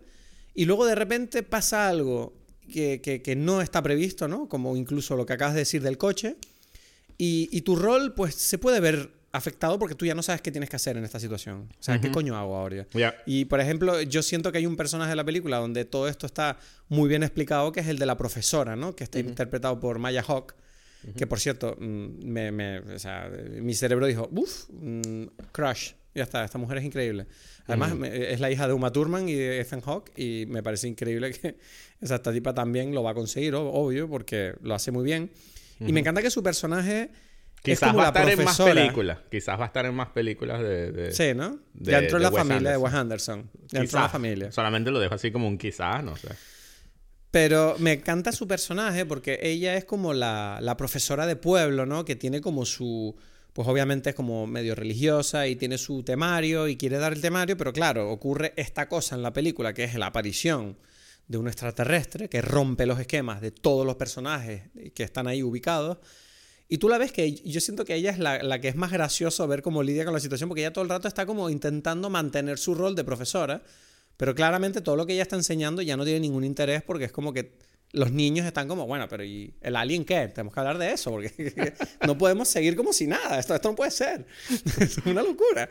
Y 0.54 0.66
luego 0.66 0.86
de 0.86 0.96
repente 0.96 1.44
pasa 1.44 1.88
algo 1.88 2.34
que, 2.72 3.00
que- 3.02 3.22
que 3.22 3.36
no 3.36 3.62
está 3.62 3.82
previsto, 3.82 4.28
¿no? 4.28 4.50
Como 4.50 4.76
incluso 4.76 5.16
lo 5.16 5.26
que 5.26 5.34
acabas 5.34 5.54
de 5.54 5.62
decir 5.62 5.82
del 5.82 5.98
coche. 5.98 6.36
Y, 7.18 7.48
y 7.52 7.62
tu 7.62 7.76
rol, 7.76 8.14
pues, 8.16 8.36
se 8.36 8.58
puede 8.58 8.80
ver 8.80 9.12
afectado 9.32 9.78
porque 9.78 9.94
tú 9.96 10.06
ya 10.06 10.16
no 10.16 10.24
sabes 10.24 10.42
qué 10.42 10.52
tienes 10.52 10.70
que 10.70 10.76
hacer 10.78 10.98
en 10.98 11.04
esta 11.04 11.20
situación. 11.20 11.68
O 11.72 11.84
sea, 11.84 12.00
¿qué 12.02 12.12
coño 12.12 12.36
hago 12.38 12.56
ahora? 12.56 12.88
Y, 13.26 13.46
por 13.46 13.60
ejemplo, 13.60 14.02
yo 14.02 14.24
siento 14.24 14.52
que 14.52 14.58
hay 14.60 14.66
un 14.66 14.76
personaje 14.78 15.10
de 15.12 15.16
la 15.16 15.24
película 15.26 15.58
donde 15.58 15.86
todo 15.86 16.08
esto 16.08 16.26
está 16.26 16.58
muy 16.90 17.08
bien 17.10 17.24
explicado, 17.24 17.72
que 17.72 17.82
es 17.82 17.88
el 17.88 18.00
de 18.00 18.06
la 18.06 18.18
profesora, 18.18 18.76
¿no? 18.76 18.96
Que 18.96 19.04
está 19.04 19.20
interpretado 19.30 19.80
por 19.80 20.00
Maya 20.00 20.24
Hawk. 20.28 20.56
Que, 21.16 21.28
por 21.28 21.40
cierto, 21.40 21.76
mm, 21.80 22.26
me, 22.26 22.52
me- 22.52 22.80
o 22.80 23.00
sea, 23.00 23.30
mi 23.62 23.74
cerebro 23.76 24.08
dijo, 24.08 24.28
uff, 24.32 24.66
crush. 25.52 25.92
Ya 26.16 26.24
está, 26.24 26.44
esta 26.44 26.58
mujer 26.58 26.80
es 26.80 26.84
increíble. 26.86 27.28
Además, 27.68 27.96
me- 27.96 28.32
es 28.34 28.40
la 28.40 28.50
hija 28.50 28.66
de 28.68 28.74
Uma 28.74 28.92
Thurman 28.92 29.30
y 29.30 29.36
de 29.36 29.60
Ethan 29.60 29.82
Hawke 29.82 30.12
y 30.18 30.46
me 30.48 30.64
parece 30.64 30.88
increíble 30.88 31.32
que 31.32 31.58
esa 32.02 32.16
esta 32.16 32.34
tipa 32.34 32.54
también 32.56 32.94
lo 32.96 33.04
va 33.04 33.12
a 33.12 33.14
conseguir, 33.14 33.54
o- 33.56 33.70
obvio, 33.72 34.10
porque 34.10 34.54
lo 34.64 34.74
hace 34.74 34.92
muy 34.92 35.04
bien. 35.04 35.30
Y 35.80 35.94
me 35.94 36.00
encanta 36.00 36.24
que 36.24 36.32
su 36.32 36.42
personaje 36.42 37.12
Quizás 37.72 37.96
va 37.96 38.04
a 38.04 38.08
estar 38.08 38.30
en 38.30 38.44
más 38.44 38.58
películas. 38.58 39.20
Quizás 39.32 39.60
va 39.60 39.64
a 39.64 39.68
estar 39.68 39.86
en 39.86 39.94
más 39.96 40.10
películas 40.10 40.62
de... 40.62 40.92
de- 40.92 41.12
Sí, 41.12 41.34
¿no? 41.36 41.60
de- 41.74 41.92
ya 41.92 42.00
entró 42.00 42.18
en 42.18 42.24
de 42.24 42.30
la 42.30 42.36
Wes 42.36 42.44
familia 42.48 42.72
de. 42.72 42.78
Wes 42.78 42.94
Anderson. 42.94 43.50
Ya 43.68 43.80
entró 43.82 44.00
en 44.00 44.04
la 44.04 44.10
familia. 44.10 44.52
Solamente 44.52 44.92
lo 44.92 45.00
dejo 45.00 45.16
así 45.16 45.32
como 45.32 45.48
un 45.48 45.58
quizás, 45.58 46.04
no 46.04 46.16
sé. 46.16 46.30
Pero 47.32 47.76
me 47.80 47.94
encanta 47.94 48.32
su 48.32 48.48
personaje 48.48 49.06
porque 49.06 49.40
ella 49.42 49.76
es 49.76 49.86
como 49.86 50.14
la, 50.14 50.60
la 50.62 50.78
profesora 50.78 51.28
de 51.28 51.36
pueblo, 51.36 51.86
¿no? 51.86 52.06
Que 52.06 52.16
tiene 52.16 52.42
como 52.42 52.66
su... 52.66 53.16
Pues 53.54 53.68
obviamente 53.68 54.12
es 54.12 54.16
como 54.16 54.46
medio 54.46 54.76
religiosa 54.76 55.48
y 55.48 55.56
tiene 55.56 55.78
su 55.80 56.04
temario 56.04 56.68
y 56.68 56.78
quiere 56.78 56.98
dar 57.00 57.14
el 57.14 57.22
temario, 57.22 57.58
pero 57.58 57.74
claro, 57.74 58.12
ocurre 58.12 58.54
esta 58.56 58.88
cosa 58.88 59.16
en 59.16 59.24
la 59.24 59.34
película 59.34 59.74
que 59.74 59.84
es 59.84 59.96
la 59.96 60.06
aparición 60.08 60.78
de 61.28 61.38
un 61.40 61.48
extraterrestre 61.48 62.30
que 62.30 62.42
rompe 62.44 62.86
los 62.86 63.00
esquemas 63.00 63.42
de 63.42 63.50
todos 63.52 63.84
los 63.86 63.96
personajes 63.96 64.70
que 64.94 65.02
están 65.04 65.28
ahí 65.28 65.42
ubicados. 65.42 65.98
Y 66.70 66.80
tú 66.80 66.90
la 66.90 66.98
ves 66.98 67.12
que 67.12 67.32
yo 67.34 67.62
siento 67.62 67.86
que 67.86 67.96
ella 67.96 68.12
es 68.12 68.20
la, 68.20 68.44
la 68.44 68.60
que 68.60 68.68
es 68.68 68.76
más 68.76 68.92
gracioso 68.92 69.48
ver 69.48 69.62
cómo 69.62 69.84
lidia 69.84 70.04
con 70.06 70.14
la 70.14 70.20
situación, 70.20 70.50
porque 70.50 70.62
ella 70.62 70.74
todo 70.74 70.84
el 70.84 70.90
rato 70.90 71.08
está 71.08 71.26
como 71.26 71.50
intentando 71.50 72.10
mantener 72.10 72.58
su 72.58 72.76
rol 72.76 72.94
de 72.96 73.04
profesora, 73.06 73.64
pero 74.18 74.36
claramente 74.36 74.82
todo 74.82 74.96
lo 74.96 75.06
que 75.06 75.14
ella 75.14 75.22
está 75.22 75.36
enseñando 75.38 75.82
ya 75.82 75.96
no 75.96 76.04
tiene 76.04 76.20
ningún 76.20 76.44
interés 76.44 76.82
porque 76.84 77.06
es 77.06 77.12
como 77.12 77.32
que 77.32 77.54
los 77.94 78.12
niños 78.12 78.46
están 78.46 78.68
como, 78.68 78.86
bueno, 78.86 79.08
pero 79.08 79.24
¿y 79.24 79.54
el 79.62 79.78
alien 79.78 80.04
qué? 80.04 80.28
Tenemos 80.28 80.54
que 80.54 80.60
hablar 80.60 80.78
de 80.78 80.92
eso 80.92 81.10
porque 81.10 81.32
no 82.06 82.18
podemos 82.18 82.50
seguir 82.50 82.76
como 82.76 82.92
si 82.92 83.08
nada, 83.08 83.40
esto, 83.40 83.56
esto 83.56 83.70
no 83.70 83.76
puede 83.76 83.92
ser, 83.92 84.26
es 84.82 84.98
una 85.06 85.24
locura. 85.24 85.70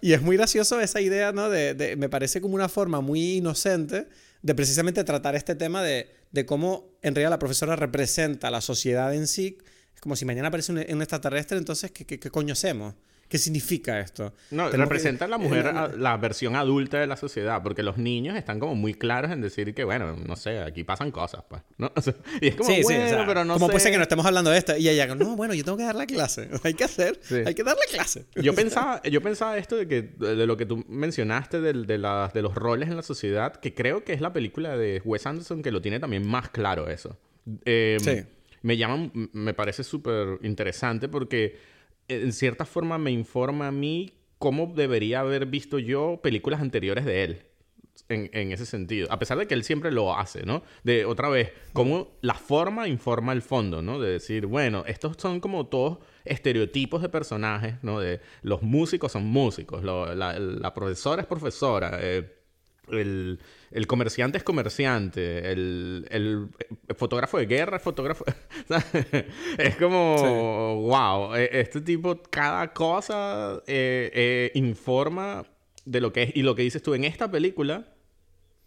Y 0.00 0.14
es 0.14 0.22
muy 0.22 0.38
gracioso 0.38 0.80
esa 0.80 1.02
idea, 1.02 1.30
¿no? 1.32 1.50
De, 1.50 1.74
de- 1.74 1.96
me 1.96 2.08
parece 2.08 2.40
como 2.40 2.54
una 2.54 2.70
forma 2.70 3.02
muy 3.02 3.36
inocente 3.36 4.08
de 4.40 4.54
precisamente 4.54 5.04
tratar 5.04 5.34
este 5.36 5.54
tema 5.56 5.82
de, 5.82 6.08
de 6.32 6.46
cómo 6.46 6.88
en 7.02 7.14
realidad 7.14 7.30
la 7.30 7.38
profesora 7.38 7.76
representa 7.76 8.50
la 8.50 8.62
sociedad 8.62 9.12
en 9.14 9.26
sí. 9.26 9.58
Es 9.98 10.00
como 10.00 10.14
si 10.14 10.24
mañana 10.24 10.46
aparece 10.46 10.70
un, 10.70 10.78
un 10.78 11.02
extraterrestre, 11.02 11.58
entonces, 11.58 11.90
¿qué, 11.90 12.04
qué, 12.06 12.20
qué 12.20 12.30
coño 12.30 12.52
hacemos? 12.52 12.94
¿Qué 13.28 13.36
significa 13.36 13.98
esto? 13.98 14.32
No, 14.52 14.70
representa 14.70 15.24
a 15.24 15.28
la 15.28 15.38
mujer, 15.38 15.66
eh, 15.66 15.70
a- 15.70 15.88
la 15.88 16.16
versión 16.18 16.54
adulta 16.54 17.00
de 17.00 17.08
la 17.08 17.16
sociedad, 17.16 17.60
porque 17.64 17.82
los 17.82 17.98
niños 17.98 18.36
están 18.36 18.60
como 18.60 18.76
muy 18.76 18.94
claros 18.94 19.32
en 19.32 19.40
decir 19.40 19.74
que, 19.74 19.82
bueno, 19.82 20.14
no 20.16 20.36
sé, 20.36 20.60
aquí 20.60 20.84
pasan 20.84 21.10
cosas, 21.10 21.42
pues, 21.48 21.62
¿no? 21.78 21.90
O 21.96 22.00
sea, 22.00 22.14
y 22.40 22.46
es 22.46 22.54
como, 22.54 22.70
Sí, 22.70 22.76
sí, 22.76 22.82
bueno, 22.84 23.04
o 23.06 23.08
sea, 23.08 23.26
pero 23.26 23.44
no 23.44 23.54
¿Cómo 23.54 23.66
sé. 23.66 23.72
puede 23.72 23.82
ser 23.82 23.90
que 23.90 23.96
no 23.98 24.02
estemos 24.04 24.24
hablando 24.24 24.50
de 24.52 24.58
esto? 24.58 24.76
Y 24.76 24.88
ella, 24.88 25.12
no, 25.16 25.34
bueno, 25.34 25.52
yo 25.54 25.64
tengo 25.64 25.76
que 25.76 25.82
dar 25.84 25.96
la 25.96 26.06
clase. 26.06 26.48
Hay 26.62 26.74
que 26.74 26.84
hacer, 26.84 27.18
Sí. 27.22 27.42
hay 27.44 27.54
que 27.56 27.64
dar 27.64 27.74
la 27.76 27.92
clase. 27.92 28.24
Yo 28.36 28.54
pensaba, 28.54 29.02
yo 29.02 29.20
pensaba 29.20 29.58
esto 29.58 29.74
de 29.76 29.88
que 29.88 30.02
de, 30.02 30.36
de 30.36 30.46
lo 30.46 30.56
que 30.56 30.64
tú 30.64 30.84
mencionaste 30.88 31.60
del- 31.60 31.86
de, 31.86 31.98
las- 31.98 32.32
de 32.32 32.40
los 32.42 32.54
roles 32.54 32.88
en 32.88 32.94
la 32.96 33.02
sociedad, 33.02 33.56
que 33.56 33.74
creo 33.74 34.04
que 34.04 34.12
es 34.12 34.20
la 34.20 34.32
película 34.32 34.76
de 34.76 35.02
Wes 35.04 35.26
Anderson 35.26 35.60
que 35.60 35.72
lo 35.72 35.82
tiene 35.82 35.98
también 35.98 36.24
más 36.24 36.48
claro 36.50 36.88
eso. 36.88 37.18
Eh, 37.64 37.96
Sí. 38.00 38.22
Me 38.62 38.76
llama, 38.76 39.10
me 39.14 39.54
parece 39.54 39.84
súper 39.84 40.38
interesante 40.42 41.08
porque 41.08 41.58
eh, 42.08 42.22
en 42.22 42.32
cierta 42.32 42.64
forma 42.64 42.98
me 42.98 43.10
informa 43.10 43.68
a 43.68 43.72
mí 43.72 44.12
cómo 44.38 44.72
debería 44.74 45.20
haber 45.20 45.46
visto 45.46 45.78
yo 45.78 46.20
películas 46.22 46.60
anteriores 46.60 47.04
de 47.04 47.24
él. 47.24 47.42
En, 48.08 48.30
en 48.32 48.52
ese 48.52 48.64
sentido. 48.64 49.08
A 49.10 49.18
pesar 49.18 49.36
de 49.38 49.46
que 49.46 49.54
él 49.54 49.64
siempre 49.64 49.90
lo 49.90 50.16
hace, 50.16 50.46
¿no? 50.46 50.62
De 50.84 51.04
otra 51.04 51.28
vez, 51.28 51.52
cómo 51.72 52.12
la 52.22 52.34
forma 52.34 52.88
informa 52.88 53.32
el 53.32 53.42
fondo, 53.42 53.82
¿no? 53.82 53.98
De 53.98 54.12
decir, 54.12 54.46
bueno, 54.46 54.84
estos 54.86 55.16
son 55.18 55.40
como 55.40 55.66
todos 55.66 55.98
estereotipos 56.24 57.02
de 57.02 57.08
personajes, 57.08 57.74
¿no? 57.82 57.98
De 57.98 58.20
los 58.42 58.62
músicos 58.62 59.12
son 59.12 59.26
músicos, 59.26 59.82
la 59.84 60.72
profesora 60.74 61.22
es 61.22 61.28
profesora, 61.28 61.98
eh, 62.00 62.38
el, 62.90 63.40
el 63.70 63.86
comerciante 63.86 64.38
es 64.38 64.44
comerciante, 64.44 65.52
el, 65.52 66.06
el 66.10 66.48
fotógrafo 66.96 67.38
de 67.38 67.46
guerra 67.46 67.76
es 67.76 67.82
fotógrafo. 67.82 68.24
es 69.58 69.76
como, 69.76 70.82
wow, 70.82 71.34
eh, 71.34 71.50
este 71.52 71.80
tipo, 71.80 72.20
cada 72.30 72.72
cosa 72.72 73.62
eh, 73.66 74.10
eh, 74.14 74.50
informa 74.54 75.44
de 75.84 76.00
lo 76.00 76.12
que 76.12 76.24
es. 76.24 76.36
Y 76.36 76.42
lo 76.42 76.54
que 76.54 76.62
dices 76.62 76.82
tú 76.82 76.94
en 76.94 77.04
esta 77.04 77.30
película, 77.30 77.86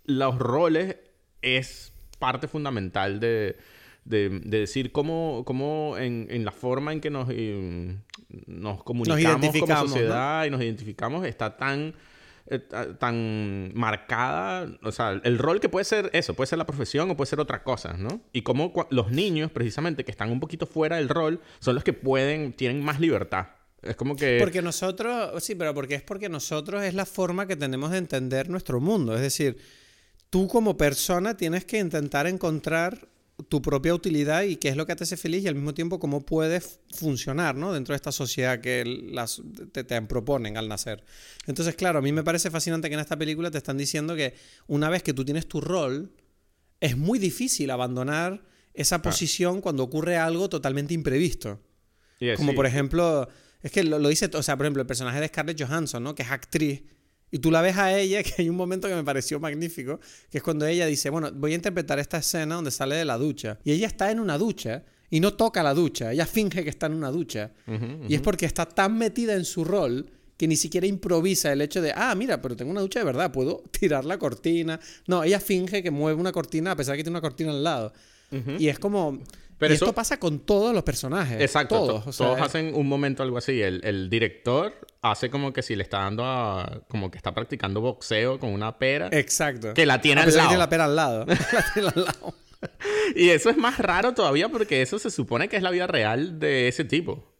los 0.05 0.37
roles 0.37 0.97
es 1.41 1.93
parte 2.19 2.47
fundamental 2.47 3.19
de, 3.19 3.57
de, 4.05 4.29
de 4.29 4.59
decir 4.59 4.91
cómo, 4.91 5.43
cómo 5.45 5.97
en, 5.97 6.27
en 6.29 6.45
la 6.45 6.51
forma 6.51 6.93
en 6.93 7.01
que 7.01 7.09
nos, 7.09 7.27
eh, 7.31 7.97
nos 8.47 8.83
comunicamos 8.83 9.23
como 9.23 9.39
identificamos, 9.39 9.83
¿no? 9.83 9.89
sociedad 9.89 10.45
y 10.45 10.49
nos 10.49 10.61
identificamos 10.61 11.25
está 11.25 11.57
tan 11.57 11.93
eh, 12.47 12.59
tan 12.99 13.71
marcada, 13.73 14.67
o 14.83 14.91
sea, 14.91 15.11
el 15.23 15.37
rol 15.37 15.59
que 15.59 15.69
puede 15.69 15.85
ser 15.85 16.09
eso, 16.13 16.33
puede 16.33 16.47
ser 16.47 16.57
la 16.57 16.65
profesión 16.65 17.09
o 17.09 17.17
puede 17.17 17.29
ser 17.29 17.39
otra 17.39 17.63
cosa, 17.63 17.93
¿no? 17.93 18.21
Y 18.33 18.41
como 18.41 18.73
los 18.89 19.11
niños, 19.11 19.51
precisamente, 19.51 20.03
que 20.03 20.11
están 20.11 20.31
un 20.31 20.39
poquito 20.39 20.65
fuera 20.65 20.97
del 20.97 21.09
rol, 21.09 21.39
son 21.59 21.75
los 21.75 21.83
que 21.83 21.93
pueden, 21.93 22.53
tienen 22.53 22.83
más 22.83 22.99
libertad. 22.99 23.47
Es 23.81 23.95
como 23.95 24.15
que... 24.15 24.37
Porque 24.39 24.61
nosotros, 24.61 25.43
sí, 25.43 25.55
pero 25.55 25.73
porque 25.73 25.95
es 25.95 26.03
porque 26.03 26.29
nosotros 26.29 26.83
es 26.83 26.93
la 26.93 27.05
forma 27.05 27.47
que 27.47 27.55
tenemos 27.55 27.91
de 27.91 27.97
entender 27.97 28.49
nuestro 28.49 28.79
mundo. 28.79 29.15
Es 29.15 29.21
decir, 29.21 29.57
tú 30.29 30.47
como 30.47 30.77
persona 30.77 31.35
tienes 31.35 31.65
que 31.65 31.79
intentar 31.79 32.27
encontrar 32.27 33.07
tu 33.47 33.61
propia 33.61 33.93
utilidad 33.93 34.43
y 34.43 34.55
qué 34.55 34.69
es 34.69 34.75
lo 34.75 34.85
que 34.85 34.95
te 34.95 35.03
hace 35.03 35.17
feliz 35.17 35.43
y 35.43 35.47
al 35.47 35.55
mismo 35.55 35.73
tiempo 35.73 35.99
cómo 35.99 36.25
puedes 36.25 36.79
funcionar 36.93 37.55
¿no? 37.55 37.73
dentro 37.73 37.93
de 37.93 37.97
esta 37.97 38.11
sociedad 38.11 38.61
que 38.61 38.85
las, 38.85 39.41
te, 39.71 39.83
te, 39.83 40.01
proponen 40.03 40.57
al 40.57 40.67
nacer. 40.67 41.03
Entonces, 41.47 41.75
claro, 41.75 41.99
a 41.99 42.01
mí 42.01 42.11
me 42.11 42.23
parece 42.23 42.49
fascinante 42.51 42.89
que 42.89 42.95
en 42.95 43.01
esta 43.01 43.17
película 43.17 43.51
te 43.51 43.57
están 43.57 43.77
diciendo 43.77 44.15
que 44.15 44.35
una 44.67 44.89
vez 44.89 45.03
que 45.03 45.13
tú 45.13 45.25
tienes 45.25 45.47
tu 45.47 45.61
rol, 45.61 46.11
es 46.79 46.97
muy 46.97 47.19
difícil 47.19 47.69
abandonar 47.71 48.43
esa 48.73 48.97
ah. 48.97 49.01
posición 49.01 49.61
cuando 49.61 49.83
ocurre 49.83 50.17
algo 50.17 50.49
totalmente 50.49 50.93
imprevisto. 50.93 51.59
Como 52.37 52.53
por 52.53 52.67
ejemplo, 52.67 53.27
es 53.61 53.71
que 53.71 53.83
lo, 53.83 53.97
lo, 53.97 54.09
dice, 54.09 54.29
o 54.33 54.43
sea, 54.43 54.55
por 54.55 54.65
ejemplo, 54.65 54.81
el 54.81 54.87
personaje 54.87 55.19
de 55.19 55.27
Scarlett 55.27 55.59
Johansson, 55.59 56.03
¿no? 56.03 56.13
que 56.13 56.21
es 56.21 56.29
actriz 56.29 56.83
y 57.31 57.39
tú 57.39 57.49
la 57.49 57.61
ves 57.61 57.77
a 57.77 57.97
ella, 57.97 58.21
que 58.23 58.33
hay 58.37 58.49
un 58.49 58.55
momento 58.55 58.87
que 58.87 58.95
me 58.95 59.03
pareció 59.03 59.39
magnífico, 59.39 59.99
que 60.29 60.37
es 60.37 60.43
cuando 60.43 60.65
ella 60.65 60.85
dice, 60.85 61.09
bueno, 61.09 61.31
voy 61.31 61.53
a 61.53 61.55
interpretar 61.55 61.97
esta 61.99 62.17
escena 62.17 62.55
donde 62.55 62.71
sale 62.71 62.95
de 62.95 63.05
la 63.05 63.17
ducha. 63.17 63.57
Y 63.63 63.71
ella 63.71 63.87
está 63.87 64.11
en 64.11 64.19
una 64.19 64.37
ducha 64.37 64.83
y 65.09 65.19
no 65.19 65.33
toca 65.33 65.63
la 65.63 65.73
ducha, 65.73 66.11
ella 66.11 66.25
finge 66.25 66.63
que 66.63 66.69
está 66.69 66.85
en 66.85 66.93
una 66.93 67.11
ducha. 67.11 67.51
Y 68.07 68.15
es 68.15 68.21
porque 68.21 68.45
está 68.45 68.65
tan 68.65 68.97
metida 68.97 69.33
en 69.35 69.45
su 69.45 69.63
rol 69.63 70.09
que 70.37 70.47
ni 70.47 70.55
siquiera 70.55 70.87
improvisa 70.87 71.53
el 71.53 71.61
hecho 71.61 71.81
de, 71.81 71.93
ah, 71.95 72.15
mira, 72.15 72.41
pero 72.41 72.55
tengo 72.55 72.71
una 72.71 72.81
ducha 72.81 72.99
de 72.99 73.05
verdad, 73.05 73.31
puedo 73.31 73.63
tirar 73.79 74.05
la 74.05 74.17
cortina. 74.17 74.79
No, 75.05 75.23
ella 75.23 75.39
finge 75.39 75.83
que 75.83 75.91
mueve 75.91 76.19
una 76.19 76.31
cortina 76.31 76.71
a 76.71 76.75
pesar 76.75 76.93
de 76.93 76.97
que 76.97 77.03
tiene 77.03 77.15
una 77.17 77.21
cortina 77.21 77.51
al 77.51 77.63
lado. 77.63 77.93
Y 78.57 78.69
es 78.69 78.79
como, 78.79 79.21
pero 79.61 79.75
esto 79.75 79.93
pasa 79.93 80.17
con 80.17 80.39
todos 80.39 80.73
los 80.73 80.81
personajes. 80.81 81.39
Exacto. 81.39 81.75
Todos, 81.75 82.17
todos 82.17 82.41
hacen 82.41 82.73
un 82.73 82.87
momento 82.87 83.21
algo 83.21 83.37
así. 83.37 83.61
El, 83.61 84.09
director 84.09 84.73
hace 85.03 85.29
como 85.29 85.53
que 85.53 85.61
si 85.61 85.75
le 85.75 85.83
está 85.83 85.99
dando 85.99 86.25
a... 86.25 86.81
Como 86.87 87.11
que 87.11 87.17
está 87.17 87.31
practicando 87.35 87.79
boxeo 87.79 88.39
con 88.39 88.49
una 88.53 88.79
pera. 88.79 89.09
Exacto. 89.11 89.75
Que 89.75 89.85
la 89.85 90.01
tiene 90.01 90.21
al 90.21 90.33
lado. 90.33 90.47
tiene 90.47 90.57
la 90.57 90.67
pera 90.67 90.85
al 90.85 90.95
lado. 90.95 91.25
la 91.53 91.65
tiene 91.75 91.89
al 91.89 92.05
lado. 92.05 92.33
y 93.15 93.29
eso 93.29 93.51
es 93.51 93.57
más 93.57 93.77
raro 93.77 94.15
todavía 94.15 94.49
porque 94.49 94.81
eso 94.81 94.97
se 94.97 95.11
supone 95.11 95.47
que 95.47 95.57
es 95.57 95.61
la 95.61 95.69
vida 95.69 95.85
real 95.85 96.39
de 96.39 96.67
ese 96.67 96.83
tipo. 96.83 97.31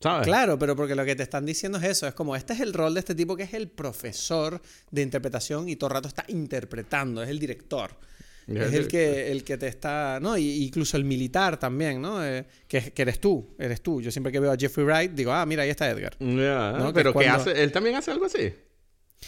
¿Sabes? 0.00 0.26
Claro, 0.26 0.58
pero 0.58 0.74
porque 0.76 0.94
lo 0.94 1.04
que 1.04 1.14
te 1.14 1.22
están 1.22 1.44
diciendo 1.44 1.76
es 1.76 1.84
eso. 1.84 2.06
Es 2.06 2.14
como, 2.14 2.36
este 2.36 2.54
es 2.54 2.60
el 2.60 2.72
rol 2.72 2.94
de 2.94 3.00
este 3.00 3.14
tipo 3.14 3.36
que 3.36 3.42
es 3.42 3.52
el 3.52 3.68
profesor 3.68 4.62
de 4.90 5.02
interpretación 5.02 5.68
y 5.68 5.76
todo 5.76 5.88
el 5.88 5.94
rato 5.96 6.08
está 6.08 6.24
interpretando. 6.28 7.22
Es 7.22 7.28
el 7.28 7.38
director. 7.38 7.98
Es 8.58 8.72
el 8.74 8.88
que, 8.88 9.30
el 9.30 9.44
que 9.44 9.56
te 9.56 9.68
está, 9.68 10.18
¿no? 10.20 10.36
Y, 10.36 10.64
incluso 10.64 10.96
el 10.96 11.04
militar 11.04 11.58
también, 11.58 12.02
¿no? 12.02 12.24
Eh, 12.24 12.44
que, 12.66 12.92
que, 12.92 13.02
eres 13.02 13.20
tú, 13.20 13.54
eres 13.58 13.80
tú. 13.80 14.00
Yo 14.02 14.10
siempre 14.10 14.32
que 14.32 14.40
veo 14.40 14.50
a 14.50 14.56
Jeffrey 14.56 14.84
Wright 14.84 15.12
digo, 15.12 15.32
ah, 15.32 15.46
mira, 15.46 15.62
ahí 15.62 15.70
está 15.70 15.88
Edgar. 15.88 16.16
Pero 16.18 17.14
que 17.14 17.28
hace, 17.28 17.62
él 17.62 17.70
también 17.70 17.94
hace 17.94 18.10
algo 18.10 18.24
así. 18.24 18.52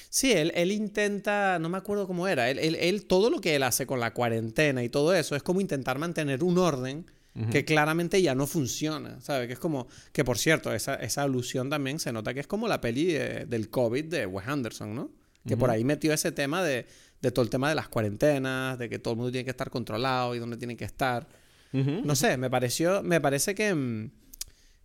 Sí, 0.08 0.32
él, 0.32 0.52
él, 0.54 0.72
intenta, 0.72 1.58
no 1.58 1.68
me 1.68 1.78
acuerdo 1.78 2.06
cómo 2.06 2.26
era, 2.26 2.50
él, 2.50 2.58
él, 2.58 3.04
todo 3.04 3.30
lo 3.30 3.40
que 3.40 3.54
él 3.54 3.62
hace 3.62 3.86
con 3.86 4.00
la 4.00 4.14
cuarentena 4.14 4.82
y 4.82 4.88
todo 4.88 5.14
eso 5.14 5.36
es 5.36 5.42
como 5.42 5.60
intentar 5.60 5.98
mantener 5.98 6.42
un 6.42 6.58
orden 6.58 7.06
que 7.50 7.64
claramente 7.64 8.20
ya 8.20 8.34
no 8.34 8.46
funciona, 8.46 9.18
¿sabes? 9.22 9.46
Que 9.46 9.54
es 9.54 9.58
como, 9.58 9.88
que 10.12 10.22
por 10.22 10.36
cierto, 10.36 10.72
esa, 10.74 10.96
esa 10.96 11.22
alusión 11.22 11.70
también 11.70 11.98
se 11.98 12.12
nota 12.12 12.34
que 12.34 12.40
es 12.40 12.46
como 12.46 12.68
la 12.68 12.82
peli 12.82 13.06
del 13.06 13.70
COVID 13.70 14.04
de 14.04 14.26
Wes 14.26 14.48
Anderson, 14.48 14.94
¿no? 14.94 15.10
Que 15.46 15.56
por 15.56 15.70
ahí 15.70 15.82
metió 15.82 16.12
ese 16.12 16.30
tema 16.30 16.62
de, 16.62 16.86
de 17.22 17.30
todo 17.30 17.44
el 17.44 17.50
tema 17.50 17.68
de 17.68 17.76
las 17.76 17.88
cuarentenas, 17.88 18.78
de 18.78 18.88
que 18.88 18.98
todo 18.98 19.14
el 19.14 19.18
mundo 19.18 19.32
tiene 19.32 19.44
que 19.44 19.52
estar 19.52 19.70
controlado 19.70 20.34
y 20.34 20.40
dónde 20.40 20.56
tiene 20.56 20.76
que 20.76 20.84
estar. 20.84 21.26
No 21.72 22.14
sé, 22.16 22.36
me 22.36 22.50
pareció, 22.50 23.02
me 23.02 23.18
parece 23.18 23.54
que, 23.54 23.74
mm, 23.74 24.10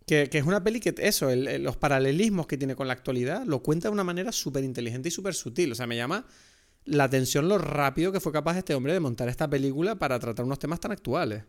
que, 0.06 0.30
es 0.32 0.44
una 0.44 0.64
peli 0.64 0.80
que 0.80 0.94
eso, 0.96 1.28
los 1.34 1.76
paralelismos 1.76 2.46
que 2.46 2.56
tiene 2.56 2.74
con 2.74 2.86
la 2.86 2.94
actualidad, 2.94 3.44
lo 3.44 3.62
cuenta 3.62 3.88
de 3.88 3.92
una 3.92 4.04
manera 4.04 4.32
súper 4.32 4.64
inteligente 4.64 5.08
y 5.08 5.12
súper 5.12 5.34
sutil. 5.34 5.72
O 5.72 5.74
sea, 5.74 5.86
me 5.86 5.96
llama 5.96 6.24
la 6.86 7.04
atención 7.04 7.46
lo 7.46 7.58
rápido 7.58 8.10
que 8.10 8.20
fue 8.20 8.32
capaz 8.32 8.56
este 8.56 8.74
hombre 8.74 8.94
de 8.94 9.00
montar 9.00 9.28
esta 9.28 9.50
película 9.50 9.96
para 9.96 10.18
tratar 10.18 10.46
unos 10.46 10.58
temas 10.58 10.80
tan 10.80 10.92
actuales. 10.92 11.42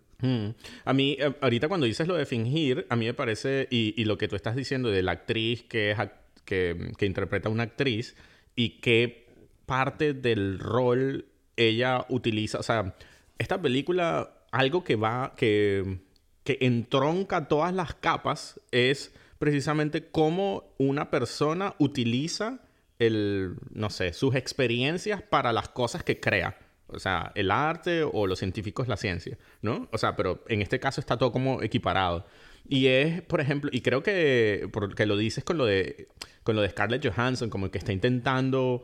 A 0.83 0.93
mí, 0.93 1.15
eh, 1.17 1.33
ahorita 1.39 1.69
cuando 1.69 1.85
dices 1.85 2.05
lo 2.05 2.15
de 2.15 2.25
fingir, 2.25 2.85
a 2.89 2.97
mí 2.97 3.05
me 3.05 3.13
parece, 3.13 3.67
y, 3.71 4.03
lo 4.03 4.17
que 4.17 4.27
tú 4.27 4.35
estás 4.35 4.57
diciendo 4.57 4.89
de 4.89 5.03
la 5.03 5.13
actriz 5.13 5.63
que, 5.63 5.91
es, 5.91 5.97
que, 6.43 6.91
que 6.97 7.05
interpreta 7.05 7.47
a 7.47 7.51
una 7.53 7.63
actriz 7.63 8.15
y 8.57 8.81
que 8.81 9.28
parte 9.69 10.15
del 10.15 10.57
rol 10.57 11.27
ella 11.55 12.05
utiliza. 12.09 12.57
O 12.57 12.63
sea, 12.63 12.95
esta 13.37 13.61
película, 13.61 14.33
algo 14.51 14.83
que 14.83 14.95
va, 14.95 15.35
que, 15.37 15.99
que 16.43 16.57
entronca 16.61 17.47
todas 17.47 17.71
las 17.71 17.93
capas 17.93 18.59
es 18.71 19.13
precisamente 19.37 20.09
cómo 20.09 20.73
una 20.79 21.11
persona 21.11 21.75
utiliza 21.77 22.61
el, 22.97 23.57
no 23.71 23.91
sé, 23.91 24.11
sus 24.11 24.33
experiencias 24.33 25.21
para 25.21 25.53
las 25.53 25.69
cosas 25.69 26.03
que 26.03 26.19
crea. 26.19 26.57
O 26.87 26.97
sea, 26.97 27.31
el 27.35 27.51
arte 27.51 28.03
o 28.03 28.25
los 28.25 28.39
científicos 28.39 28.87
la 28.87 28.97
ciencia, 28.97 29.37
¿no? 29.61 29.87
O 29.91 29.99
sea, 29.99 30.15
pero 30.15 30.43
en 30.47 30.63
este 30.63 30.79
caso 30.79 30.99
está 30.99 31.15
todo 31.15 31.31
como 31.31 31.61
equiparado. 31.61 32.25
Y 32.67 32.87
es, 32.87 33.21
por 33.21 33.39
ejemplo, 33.39 33.69
y 33.71 33.81
creo 33.81 34.01
que, 34.01 34.67
porque 34.73 35.05
lo 35.05 35.15
dices 35.15 35.43
con 35.43 35.59
lo 35.59 35.65
de, 35.65 36.07
con 36.41 36.55
lo 36.55 36.63
de 36.63 36.69
Scarlett 36.69 37.07
Johansson, 37.07 37.51
como 37.51 37.69
que 37.69 37.77
está 37.77 37.93
intentando 37.93 38.83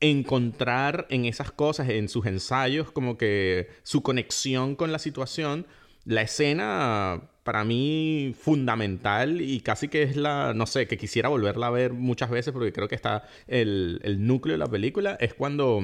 encontrar 0.00 1.06
en 1.10 1.24
esas 1.24 1.50
cosas, 1.52 1.88
en 1.88 2.08
sus 2.08 2.26
ensayos, 2.26 2.90
como 2.92 3.16
que 3.16 3.68
su 3.82 4.02
conexión 4.02 4.76
con 4.76 4.92
la 4.92 4.98
situación. 4.98 5.66
La 6.04 6.22
escena, 6.22 7.30
para 7.44 7.64
mí, 7.64 8.34
fundamental 8.38 9.40
y 9.40 9.60
casi 9.60 9.88
que 9.88 10.02
es 10.02 10.16
la, 10.16 10.52
no 10.54 10.66
sé, 10.66 10.86
que 10.86 10.98
quisiera 10.98 11.30
volverla 11.30 11.68
a 11.68 11.70
ver 11.70 11.92
muchas 11.94 12.28
veces 12.30 12.52
porque 12.52 12.72
creo 12.72 12.88
que 12.88 12.94
está 12.94 13.24
el, 13.46 14.00
el 14.04 14.26
núcleo 14.26 14.54
de 14.54 14.58
la 14.58 14.66
película, 14.66 15.16
es 15.18 15.32
cuando, 15.32 15.80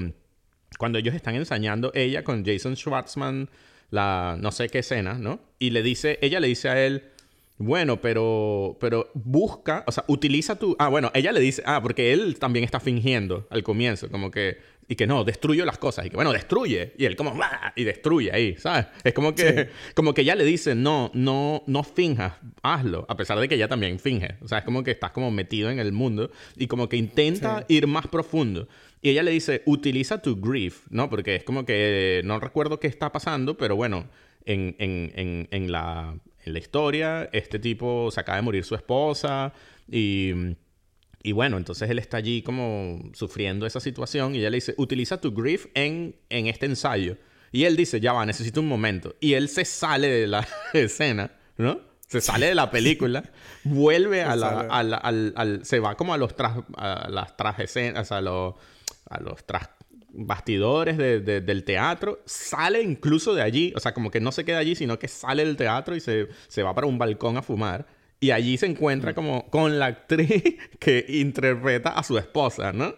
cuando 0.78 0.98
ellos 0.98 1.14
están 1.14 1.36
ensayando 1.36 1.90
ella 1.94 2.22
con 2.22 2.44
Jason 2.44 2.76
Schwartzman, 2.76 3.48
la 3.90 4.36
no 4.38 4.52
sé 4.52 4.68
qué 4.68 4.80
escena, 4.80 5.14
¿no? 5.14 5.40
Y 5.58 5.70
le 5.70 5.82
dice, 5.82 6.18
ella 6.22 6.38
le 6.40 6.48
dice 6.48 6.68
a 6.68 6.84
él, 6.84 7.04
bueno, 7.60 8.00
pero, 8.00 8.78
pero 8.80 9.10
busca, 9.12 9.84
o 9.86 9.92
sea, 9.92 10.04
utiliza 10.08 10.58
tu... 10.58 10.74
Ah, 10.78 10.88
bueno, 10.88 11.10
ella 11.12 11.30
le 11.30 11.40
dice, 11.40 11.62
ah, 11.66 11.82
porque 11.82 12.14
él 12.14 12.38
también 12.38 12.64
está 12.64 12.80
fingiendo 12.80 13.46
al 13.50 13.62
comienzo, 13.62 14.10
como 14.10 14.30
que, 14.30 14.56
y 14.88 14.94
que 14.94 15.06
no, 15.06 15.24
destruyo 15.24 15.66
las 15.66 15.76
cosas, 15.76 16.06
y 16.06 16.08
que 16.08 16.16
bueno, 16.16 16.32
destruye, 16.32 16.94
y 16.96 17.04
él 17.04 17.16
como, 17.16 17.34
¡bah! 17.34 17.74
y 17.76 17.84
destruye 17.84 18.32
ahí, 18.32 18.56
¿sabes? 18.56 18.86
Es 19.04 19.12
como 19.12 19.34
que, 19.34 19.68
como 19.94 20.14
que 20.14 20.22
ella 20.22 20.36
le 20.36 20.44
dice, 20.46 20.74
no, 20.74 21.10
no, 21.12 21.62
no 21.66 21.82
finjas, 21.84 22.32
hazlo, 22.62 23.04
a 23.10 23.16
pesar 23.18 23.38
de 23.38 23.46
que 23.46 23.56
ella 23.56 23.68
también 23.68 23.98
finge, 23.98 24.36
o 24.40 24.48
sea, 24.48 24.60
es 24.60 24.64
como 24.64 24.82
que 24.82 24.92
estás 24.92 25.10
como 25.10 25.30
metido 25.30 25.70
en 25.70 25.80
el 25.80 25.92
mundo 25.92 26.30
y 26.56 26.66
como 26.66 26.88
que 26.88 26.96
intenta 26.96 27.66
ir 27.68 27.86
más 27.86 28.06
profundo. 28.06 28.68
Y 29.02 29.10
ella 29.10 29.22
le 29.22 29.32
dice, 29.32 29.62
utiliza 29.66 30.22
tu 30.22 30.40
grief, 30.40 30.86
¿no? 30.88 31.10
Porque 31.10 31.36
es 31.36 31.44
como 31.44 31.66
que 31.66 32.22
no 32.24 32.40
recuerdo 32.40 32.80
qué 32.80 32.86
está 32.86 33.12
pasando, 33.12 33.58
pero 33.58 33.76
bueno, 33.76 34.06
en, 34.46 34.76
en, 34.78 35.12
en, 35.14 35.48
en 35.50 35.72
la 35.72 36.16
en 36.44 36.52
la 36.52 36.58
historia, 36.58 37.28
este 37.32 37.58
tipo 37.58 38.10
se 38.10 38.20
acaba 38.20 38.36
de 38.36 38.42
morir 38.42 38.64
su 38.64 38.74
esposa 38.74 39.52
y, 39.88 40.32
y 41.22 41.32
bueno, 41.32 41.56
entonces 41.56 41.90
él 41.90 41.98
está 41.98 42.16
allí 42.16 42.42
como 42.42 43.10
sufriendo 43.12 43.66
esa 43.66 43.80
situación 43.80 44.34
y 44.34 44.38
ella 44.38 44.50
le 44.50 44.56
dice, 44.56 44.74
utiliza 44.78 45.20
tu 45.20 45.32
grief 45.32 45.66
en, 45.74 46.16
en 46.28 46.46
este 46.46 46.66
ensayo. 46.66 47.16
Y 47.52 47.64
él 47.64 47.76
dice, 47.76 48.00
ya 48.00 48.12
va, 48.12 48.24
necesito 48.24 48.60
un 48.60 48.68
momento. 48.68 49.16
Y 49.20 49.34
él 49.34 49.48
se 49.48 49.64
sale 49.64 50.08
de 50.08 50.26
la 50.26 50.46
escena, 50.72 51.32
¿no? 51.56 51.80
Se 52.06 52.20
sale 52.20 52.46
de 52.46 52.54
la 52.56 52.72
película, 52.72 53.30
vuelve 53.62 54.22
a 54.22 54.34
la, 54.34 54.60
al, 54.62 55.32
al, 55.36 55.64
se 55.64 55.78
va 55.78 55.94
como 55.94 56.12
a 56.12 56.18
los 56.18 56.34
tras, 56.34 56.58
a 56.76 57.08
las 57.08 57.36
trajes, 57.36 57.76
a 57.76 58.20
los, 58.20 58.54
a 59.08 59.20
los 59.20 59.44
tras 59.46 59.68
bastidores 60.12 60.96
del 60.98 61.64
teatro, 61.64 62.20
sale 62.24 62.82
incluso 62.82 63.34
de 63.34 63.42
allí, 63.42 63.72
o 63.76 63.80
sea, 63.80 63.94
como 63.94 64.10
que 64.10 64.20
no 64.20 64.32
se 64.32 64.44
queda 64.44 64.58
allí, 64.58 64.74
sino 64.74 64.98
que 64.98 65.08
sale 65.08 65.44
del 65.44 65.56
teatro 65.56 65.96
y 65.96 66.00
se, 66.00 66.28
se 66.48 66.62
va 66.62 66.74
para 66.74 66.86
un 66.86 66.98
balcón 66.98 67.36
a 67.36 67.42
fumar. 67.42 67.86
Y 68.20 68.32
allí 68.32 68.58
se 68.58 68.66
encuentra 68.66 69.14
como 69.14 69.48
con 69.48 69.78
la 69.78 69.86
actriz 69.86 70.42
que 70.78 71.06
interpreta 71.08 71.90
a 71.90 72.02
su 72.02 72.18
esposa, 72.18 72.72
¿no? 72.72 72.94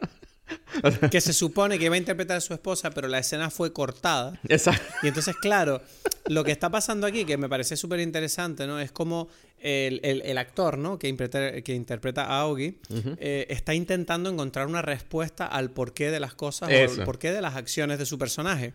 que 1.10 1.20
se 1.20 1.32
supone 1.32 1.78
que 1.78 1.86
iba 1.86 1.94
a 1.94 1.98
interpretar 1.98 2.38
a 2.38 2.40
su 2.40 2.52
esposa, 2.52 2.90
pero 2.90 3.08
la 3.08 3.18
escena 3.18 3.50
fue 3.50 3.72
cortada. 3.72 4.38
Exacto. 4.48 4.84
Y 5.02 5.08
entonces, 5.08 5.36
claro, 5.36 5.80
lo 6.26 6.44
que 6.44 6.52
está 6.52 6.70
pasando 6.70 7.06
aquí, 7.06 7.24
que 7.24 7.36
me 7.36 7.48
parece 7.48 7.76
súper 7.76 8.00
interesante, 8.00 8.66
¿no? 8.66 8.80
Es 8.80 8.92
como 8.92 9.28
el, 9.62 10.38
actor, 10.38 10.76
¿no? 10.78 10.98
Que 10.98 11.08
interpreta, 11.08 11.62
que 11.62 11.74
interpreta 11.74 12.24
a 12.24 12.40
Augie, 12.40 12.78
eh, 13.18 13.46
está 13.48 13.74
intentando 13.74 14.30
encontrar 14.30 14.66
una 14.66 14.82
respuesta 14.82 15.46
al 15.46 15.70
porqué 15.70 16.10
de 16.10 16.20
las 16.20 16.34
cosas 16.34 16.68
o 16.68 17.00
al 17.00 17.04
porqué 17.04 17.32
de 17.32 17.40
las 17.40 17.56
acciones 17.56 17.98
de 17.98 18.06
su 18.06 18.18
personaje, 18.18 18.74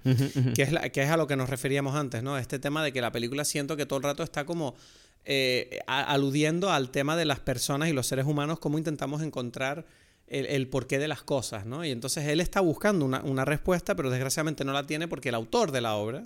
que, 0.55 0.63
es 0.63 0.91
que 0.91 1.03
es 1.03 1.09
a 1.09 1.17
lo 1.17 1.27
que 1.27 1.35
nos 1.35 1.49
referíamos 1.49 1.95
antes, 1.95 2.23
¿no? 2.23 2.37
Este 2.37 2.59
tema 2.59 2.83
de 2.83 2.93
que 2.93 3.01
la 3.01 3.11
película 3.11 3.43
siento 3.45 3.75
que 3.75 3.85
todo 3.85 3.97
el 3.97 4.03
rato 4.03 4.23
está 4.23 4.45
como... 4.45 4.75
Eh, 5.29 5.81
aludiendo 5.87 6.71
al 6.71 6.89
tema 6.89 7.17
de 7.17 7.25
las 7.25 7.41
personas 7.41 7.89
y 7.89 7.91
los 7.91 8.07
seres 8.07 8.25
humanos, 8.25 8.59
cómo 8.59 8.77
intentamos 8.77 9.21
encontrar 9.21 9.85
el, 10.27 10.67
porqué 10.69 10.99
de 10.99 11.09
las 11.09 11.21
cosas, 11.21 11.65
¿no? 11.65 11.83
Y 11.83 11.91
entonces 11.91 12.25
él 12.27 12.39
está 12.39 12.61
buscando 12.61 13.03
una, 13.03 13.21
una, 13.23 13.43
respuesta, 13.43 13.93
pero 13.93 14.09
desgraciadamente 14.09 14.63
no 14.63 14.71
la 14.71 14.85
tiene 14.85 15.09
porque 15.09 15.27
el 15.27 15.35
autor 15.35 15.73
de 15.73 15.81
la 15.81 15.95
obra 15.95 16.23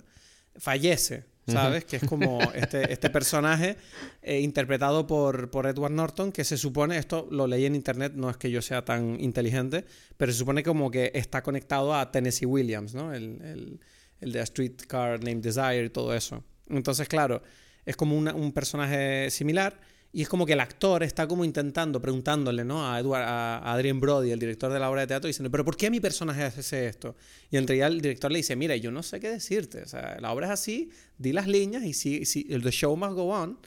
fallece, 0.56 1.24
¿sabes? 1.46 1.84
Que 1.84 1.96
es 1.96 2.04
como 2.04 2.40
este, 2.54 2.92
este 2.92 3.10
personaje 3.10 3.76
eh, 4.22 4.40
interpretado 4.40 5.06
por, 5.06 5.50
por 5.50 5.66
Edward 5.66 5.92
Norton, 5.92 6.32
que 6.32 6.44
se 6.44 6.56
supone, 6.56 6.98
esto 6.98 7.26
lo 7.30 7.46
leí 7.46 7.66
en 7.66 7.74
internet, 7.74 8.12
no 8.14 8.30
es 8.30 8.36
que 8.36 8.50
yo 8.50 8.62
sea 8.62 8.84
tan 8.84 9.20
inteligente, 9.20 9.84
pero 10.16 10.32
se 10.32 10.38
supone 10.38 10.62
como 10.62 10.90
que 10.90 11.10
está 11.14 11.42
conectado 11.42 11.94
a 11.94 12.10
Tennessee 12.10 12.46
Williams, 12.46 12.94
¿no? 12.94 13.12
El, 13.12 13.40
el, 13.42 13.80
el 14.20 14.32
de 14.32 14.46
Streetcar 14.46 15.22
Named 15.22 15.42
Desire 15.42 15.84
y 15.84 15.90
todo 15.90 16.14
eso. 16.14 16.44
Entonces, 16.68 17.08
claro, 17.08 17.42
es 17.84 17.96
como 17.96 18.16
un 18.16 18.52
personaje 18.52 19.30
similar 19.30 19.80
y 20.14 20.20
es 20.22 20.28
como 20.28 20.44
que 20.44 20.52
el 20.52 20.60
actor 20.60 21.02
está 21.02 21.26
como 21.26 21.42
intentando, 21.42 22.02
preguntándole, 22.02 22.66
¿no? 22.66 22.86
A, 22.86 23.00
Edward, 23.00 23.22
a 23.22 23.72
Adrian 23.72 23.98
Brody, 23.98 24.30
el 24.30 24.38
director 24.38 24.70
de 24.70 24.78
la 24.78 24.90
obra 24.90 25.00
de 25.00 25.06
teatro, 25.06 25.26
diciendo, 25.26 25.50
pero 25.50 25.64
¿por 25.64 25.74
qué 25.74 25.90
mi 25.90 26.00
personaje 26.00 26.42
hace 26.42 26.86
esto? 26.86 27.16
Y 27.50 27.56
en 27.56 27.66
realidad 27.66 27.88
el 27.88 28.02
director 28.02 28.30
le 28.30 28.38
dice, 28.38 28.54
mira, 28.54 28.76
yo 28.76 28.90
no 28.90 29.02
sé 29.02 29.20
qué 29.20 29.30
decirte. 29.30 29.82
O 29.82 29.88
sea, 29.88 30.18
la 30.20 30.30
obra 30.30 30.48
es 30.48 30.52
así, 30.52 30.90
di 31.16 31.32
las 31.32 31.46
líneas 31.46 31.84
y 31.84 31.94
si, 31.94 32.26
si 32.26 32.44
the 32.44 32.70
show 32.70 32.94
must 32.94 33.14
go 33.14 33.30
on. 33.30 33.58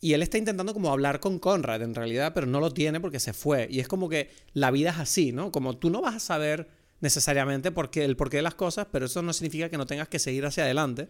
Y 0.00 0.14
él 0.14 0.22
está 0.22 0.36
intentando 0.36 0.74
como 0.74 0.90
hablar 0.90 1.20
con 1.20 1.38
Conrad 1.38 1.82
en 1.82 1.94
realidad, 1.94 2.32
pero 2.34 2.48
no 2.48 2.58
lo 2.58 2.72
tiene 2.72 2.98
porque 2.98 3.20
se 3.20 3.32
fue. 3.32 3.68
Y 3.70 3.78
es 3.78 3.86
como 3.86 4.08
que 4.08 4.30
la 4.54 4.72
vida 4.72 4.90
es 4.90 4.98
así, 4.98 5.30
¿no? 5.30 5.52
Como 5.52 5.76
tú 5.76 5.90
no 5.90 6.00
vas 6.00 6.16
a 6.16 6.20
saber 6.20 6.68
necesariamente 7.00 7.70
por 7.70 7.90
qué, 7.90 8.04
el 8.04 8.16
porqué 8.16 8.38
de 8.38 8.42
las 8.42 8.56
cosas, 8.56 8.88
pero 8.90 9.06
eso 9.06 9.22
no 9.22 9.32
significa 9.32 9.68
que 9.68 9.78
no 9.78 9.86
tengas 9.86 10.08
que 10.08 10.18
seguir 10.18 10.44
hacia 10.44 10.64
adelante. 10.64 11.08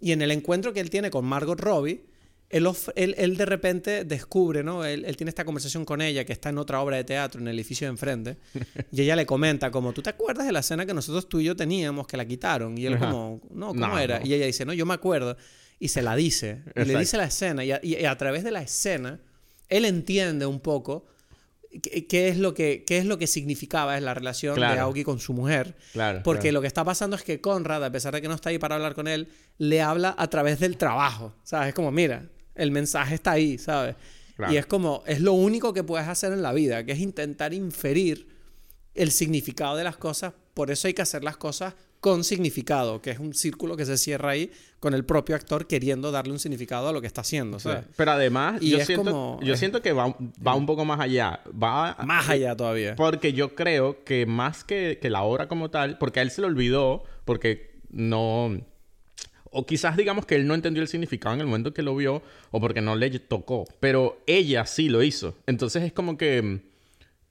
Y 0.00 0.10
en 0.10 0.22
el 0.22 0.32
encuentro 0.32 0.72
que 0.72 0.80
él 0.80 0.90
tiene 0.90 1.10
con 1.10 1.24
Margot 1.24 1.60
Robbie, 1.60 2.02
él, 2.50 3.36
de 3.36 3.46
repente 3.46 4.04
descubre, 4.04 4.64
¿no? 4.64 4.84
Él, 4.84 5.16
tiene 5.16 5.28
esta 5.28 5.44
conversación 5.44 5.84
con 5.84 6.02
ella, 6.02 6.24
que 6.24 6.32
está 6.32 6.48
en 6.48 6.58
otra 6.58 6.80
obra 6.80 6.96
de 6.96 7.04
teatro, 7.04 7.40
en 7.40 7.46
el 7.46 7.56
edificio 7.56 7.86
de 7.86 7.92
enfrente, 7.92 8.36
y 8.92 9.02
ella 9.02 9.14
le 9.14 9.24
comenta 9.24 9.70
como, 9.70 9.92
¿tú 9.92 10.02
te 10.02 10.10
acuerdas 10.10 10.46
de 10.46 10.52
la 10.52 10.60
escena 10.60 10.84
que 10.84 10.92
nosotros 10.92 11.28
tú 11.28 11.38
y 11.38 11.44
yo 11.44 11.54
teníamos, 11.54 12.08
que 12.08 12.16
la 12.16 12.24
quitaron? 12.24 12.76
Y 12.76 12.86
él 12.86 12.98
como, 12.98 13.40
no, 13.50 13.68
¿cómo 13.68 13.98
era? 13.98 14.20
Y 14.24 14.34
ella 14.34 14.46
dice, 14.46 14.64
no, 14.64 14.72
yo 14.72 14.84
me 14.84 14.94
acuerdo. 14.94 15.36
Y 15.78 15.88
se 15.88 16.02
la 16.02 16.16
dice, 16.16 16.62
y 16.74 16.84
le 16.84 16.98
dice 16.98 17.16
la 17.16 17.24
escena, 17.24 17.64
y 17.64 18.04
a, 18.04 18.18
través 18.18 18.42
de 18.42 18.50
la 18.50 18.62
escena, 18.62 19.20
él 19.68 19.84
entiende 19.84 20.44
un 20.44 20.58
poco 20.58 21.06
qué, 21.80 22.28
es, 22.28 22.36
lo 22.36 22.52
que, 22.52 22.84
qué 22.84 22.98
es 22.98 23.06
lo 23.06 23.16
que 23.16 23.28
significaba 23.28 23.98
la 24.00 24.12
relación 24.12 24.56
de 24.56 24.64
Aoki 24.64 25.04
con 25.04 25.20
su 25.20 25.32
mujer. 25.32 25.76
Claro, 25.92 26.22
porque 26.24 26.50
lo 26.50 26.60
que 26.60 26.66
está 26.66 26.84
pasando 26.84 27.14
es 27.14 27.22
que 27.22 27.40
Conrad, 27.40 27.84
a 27.84 27.92
pesar 27.92 28.12
de 28.12 28.20
que 28.20 28.26
no 28.26 28.34
está 28.34 28.50
ahí 28.50 28.58
para 28.58 28.74
hablar 28.74 28.94
con 28.94 29.06
él, 29.06 29.28
le 29.56 29.80
habla 29.80 30.16
a 30.18 30.28
través 30.28 30.58
del 30.58 30.76
trabajo. 30.76 31.32
¿Sabes? 31.44 31.68
Es 31.68 31.74
como, 31.74 31.92
mira, 31.92 32.26
el 32.54 32.70
mensaje 32.70 33.14
está 33.14 33.32
ahí, 33.32 33.58
¿sabes? 33.58 33.96
Y 34.48 34.56
es 34.56 34.66
como, 34.66 35.02
es 35.06 35.20
lo 35.20 35.32
único 35.32 35.74
que 35.74 35.84
puedes 35.84 36.08
hacer 36.08 36.32
en 36.32 36.42
la 36.42 36.52
vida, 36.52 36.84
que 36.84 36.92
es 36.92 36.98
intentar 36.98 37.52
inferir 37.52 38.26
el 38.94 39.10
significado 39.10 39.76
de 39.76 39.84
las 39.84 39.96
cosas. 39.96 40.32
Por 40.54 40.70
eso 40.70 40.88
hay 40.88 40.94
que 40.94 41.02
hacer 41.02 41.22
las 41.22 41.36
cosas 41.36 41.74
con 42.00 42.24
significado, 42.24 43.02
que 43.02 43.10
es 43.10 43.18
un 43.18 43.34
círculo 43.34 43.76
que 43.76 43.84
se 43.84 43.98
cierra 43.98 44.30
ahí 44.30 44.50
con 44.78 44.94
el 44.94 45.04
propio 45.04 45.36
actor 45.36 45.66
queriendo 45.66 46.10
darle 46.10 46.32
un 46.32 46.38
significado 46.38 46.88
a 46.88 46.92
lo 46.92 47.00
que 47.02 47.06
está 47.06 47.20
haciendo. 47.20 47.58
¿sabes? 47.58 47.84
Pero 47.94 48.12
además, 48.12 48.60
yo, 48.62 48.80
siento, 48.80 49.38
yo 49.42 49.56
siento 49.56 49.82
que 49.82 49.92
va, 49.92 50.16
va, 50.46 50.54
un 50.54 50.64
poco 50.64 50.86
más 50.86 50.98
allá. 50.98 51.40
Va 51.50 51.96
más 52.06 52.28
allá 52.30 52.56
todavía. 52.56 52.96
Porque 52.96 53.34
yo 53.34 53.54
creo 53.54 54.02
que 54.04 54.24
más 54.24 54.64
que, 54.64 54.98
que 55.00 55.10
la 55.10 55.22
obra 55.22 55.46
como 55.46 55.70
tal, 55.70 55.98
porque 55.98 56.20
a 56.20 56.22
él 56.22 56.30
se 56.30 56.40
le 56.40 56.46
olvidó, 56.46 57.04
porque 57.26 57.78
no 57.90 58.62
o 59.50 59.66
quizás 59.66 59.96
digamos 59.96 60.26
que 60.26 60.36
él 60.36 60.46
no 60.46 60.54
entendió 60.54 60.82
el 60.82 60.88
significado 60.88 61.34
en 61.34 61.40
el 61.40 61.46
momento 61.46 61.74
que 61.74 61.82
lo 61.82 61.94
vio 61.96 62.22
o 62.50 62.60
porque 62.60 62.80
no 62.80 62.96
le 62.96 63.10
tocó, 63.18 63.64
pero 63.80 64.22
ella 64.26 64.66
sí 64.66 64.88
lo 64.88 65.02
hizo. 65.02 65.36
Entonces 65.46 65.82
es 65.82 65.92
como 65.92 66.16
que 66.16 66.40
mm, 66.42 66.60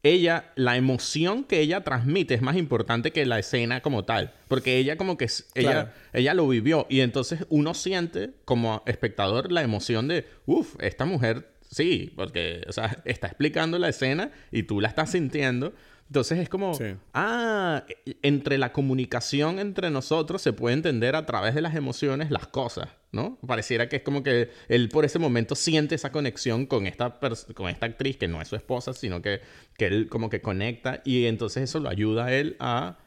ella, 0.03 0.51
la 0.55 0.77
emoción 0.77 1.43
que 1.43 1.59
ella 1.59 1.83
transmite 1.83 2.33
es 2.33 2.41
más 2.41 2.55
importante 2.55 3.11
que 3.11 3.25
la 3.25 3.39
escena 3.39 3.81
como 3.81 4.05
tal, 4.05 4.33
porque 4.47 4.77
ella 4.77 4.97
como 4.97 5.17
que 5.17 5.27
ella, 5.55 5.93
ella 6.13 6.33
lo 6.33 6.47
vivió 6.47 6.87
y 6.89 7.01
entonces 7.01 7.45
uno 7.49 7.73
siente 7.73 8.31
como 8.45 8.81
espectador 8.85 9.51
la 9.51 9.61
emoción 9.61 10.07
de, 10.07 10.25
uff, 10.45 10.75
esta 10.79 11.05
mujer 11.05 11.49
sí, 11.69 12.13
porque 12.15 12.63
o 12.67 12.71
sea, 12.71 13.01
está 13.05 13.27
explicando 13.27 13.77
la 13.77 13.89
escena 13.89 14.31
y 14.51 14.63
tú 14.63 14.79
la 14.81 14.87
estás 14.87 15.11
sintiendo 15.11 15.73
entonces 16.09 16.39
es 16.39 16.49
como, 16.49 16.71
ah, 17.13 17.85
e, 17.87 18.17
entre 18.23 18.57
la 18.57 18.73
comunicación 18.73 19.59
entre 19.59 19.91
nosotros 19.91 20.41
se 20.41 20.53
puede 20.53 20.73
entender 20.73 21.15
a 21.15 21.27
través 21.27 21.53
de 21.53 21.61
las 21.61 21.75
emociones 21.75 22.31
las 22.31 22.47
cosas, 22.47 22.89
¿no? 23.11 23.37
Pareciera 23.45 23.89
que 23.89 23.97
es 23.97 24.01
como 24.01 24.23
que 24.23 24.49
él 24.69 24.89
por 24.89 25.05
ese 25.05 25.19
momento 25.19 25.53
siente 25.53 25.93
esa 25.93 26.11
conexión 26.11 26.65
con 26.65 26.87
esta, 26.87 27.19
con 27.53 27.69
esta 27.69 27.85
actriz 27.85 28.17
que 28.17 28.27
no 28.27 28.41
es 28.41 28.47
su 28.47 28.55
esposa, 28.55 28.93
sino 28.93 29.21
que, 29.21 29.41
que 29.77 29.85
él 29.85 30.09
como 30.09 30.31
que 30.31 30.41
conecta 30.41 31.01
y 31.05 31.25
entonces 31.25 31.63
eso 31.63 31.79
lo 31.79 31.89
ayuda 31.89 32.25
a 32.25 32.33
él 32.33 32.55
a, 32.59 32.97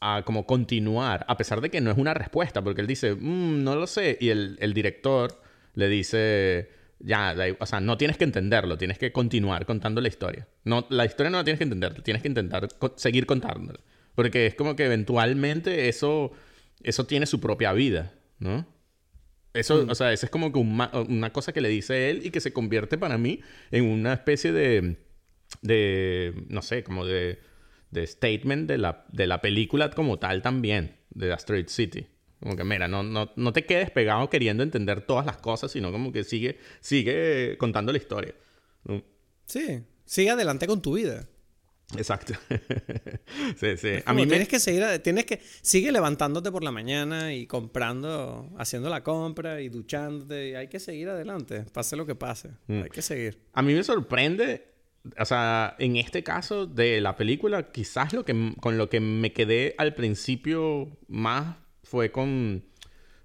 a 0.00 0.22
como 0.24 0.44
continuar, 0.44 1.24
a 1.28 1.36
pesar 1.36 1.60
de 1.60 1.70
que 1.70 1.80
no 1.80 1.92
es 1.92 1.98
una 1.98 2.14
respuesta, 2.14 2.64
porque 2.64 2.80
él 2.80 2.88
dice, 2.88 3.14
mm, 3.14 3.62
no 3.62 3.76
lo 3.76 3.86
sé, 3.86 4.18
y 4.20 4.30
el, 4.30 4.56
el 4.60 4.74
director 4.74 5.40
le 5.74 5.88
dice 5.88 6.68
ya, 7.04 7.36
o 7.58 7.66
sea, 7.66 7.80
no 7.80 7.98
tienes 7.98 8.16
que 8.16 8.24
entenderlo, 8.24 8.78
tienes 8.78 8.98
que 8.98 9.12
continuar 9.12 9.66
contando 9.66 10.00
la 10.00 10.08
historia. 10.08 10.48
No, 10.64 10.86
la 10.88 11.04
historia 11.04 11.30
no 11.30 11.38
la 11.38 11.44
tienes 11.44 11.58
que 11.58 11.64
entender, 11.64 12.02
tienes 12.02 12.22
que 12.22 12.28
intentar 12.28 12.66
seguir 12.96 13.26
contándola. 13.26 13.78
Porque 14.14 14.46
es 14.46 14.54
como 14.54 14.74
que 14.74 14.86
eventualmente 14.86 15.88
eso, 15.88 16.32
eso 16.82 17.06
tiene 17.06 17.26
su 17.26 17.40
propia 17.40 17.72
vida, 17.72 18.14
¿no? 18.38 18.66
Eso, 19.52 19.84
mm. 19.84 19.90
o 19.90 19.94
sea, 19.94 20.12
eso 20.12 20.26
es 20.26 20.30
como 20.30 20.50
que 20.50 20.58
una 20.58 21.32
cosa 21.32 21.52
que 21.52 21.60
le 21.60 21.68
dice 21.68 22.10
él 22.10 22.22
y 22.24 22.30
que 22.30 22.40
se 22.40 22.52
convierte 22.52 22.96
para 22.96 23.18
mí 23.18 23.40
en 23.70 23.84
una 23.84 24.14
especie 24.14 24.52
de, 24.52 24.96
de 25.60 26.46
no 26.48 26.62
sé, 26.62 26.84
como 26.84 27.04
de, 27.04 27.38
de 27.90 28.06
statement 28.06 28.66
de 28.66 28.78
la, 28.78 29.04
de 29.12 29.26
la 29.26 29.42
película 29.42 29.90
como 29.90 30.18
tal 30.18 30.40
también, 30.40 30.96
de 31.10 31.32
Asteroid 31.32 31.68
City. 31.68 32.06
Como 32.44 32.56
que, 32.56 32.64
mira, 32.64 32.88
no, 32.88 33.02
no, 33.02 33.32
no 33.36 33.52
te 33.54 33.64
quedes 33.64 33.90
pegado 33.90 34.28
queriendo 34.28 34.62
entender 34.62 35.00
todas 35.06 35.24
las 35.24 35.38
cosas, 35.38 35.72
sino 35.72 35.90
como 35.90 36.12
que 36.12 36.24
sigue, 36.24 36.58
sigue 36.80 37.56
contando 37.56 37.90
la 37.90 37.96
historia. 37.96 38.34
Sí, 39.46 39.82
sigue 40.04 40.28
adelante 40.28 40.66
con 40.66 40.82
tu 40.82 40.92
vida. 40.92 41.26
Exacto. 41.96 42.34
sí, 43.56 43.78
sí. 43.78 43.92
A 44.04 44.12
mí 44.12 44.26
tienes 44.26 44.46
que 44.48 44.60
seguir, 44.60 44.84
tienes 44.98 45.24
que, 45.24 45.40
sigue 45.62 45.90
levantándote 45.90 46.52
por 46.52 46.62
la 46.62 46.70
mañana 46.70 47.32
y 47.32 47.46
comprando, 47.46 48.50
haciendo 48.58 48.90
la 48.90 49.02
compra 49.02 49.62
y 49.62 49.70
duchándote. 49.70 50.50
Y 50.50 50.54
hay 50.54 50.68
que 50.68 50.80
seguir 50.80 51.08
adelante, 51.08 51.64
pase 51.72 51.96
lo 51.96 52.04
que 52.04 52.14
pase. 52.14 52.50
Mm. 52.66 52.82
Hay 52.82 52.90
que 52.90 53.00
seguir. 53.00 53.40
A 53.54 53.62
mí 53.62 53.72
me 53.72 53.82
sorprende, 53.82 54.68
o 55.18 55.24
sea, 55.24 55.76
en 55.78 55.96
este 55.96 56.22
caso 56.22 56.66
de 56.66 57.00
la 57.00 57.16
película, 57.16 57.72
quizás 57.72 58.12
lo 58.12 58.22
que, 58.22 58.52
con 58.60 58.76
lo 58.76 58.90
que 58.90 59.00
me 59.00 59.32
quedé 59.32 59.74
al 59.78 59.94
principio 59.94 60.98
más 61.08 61.63
fue 61.84 62.10
con, 62.10 62.64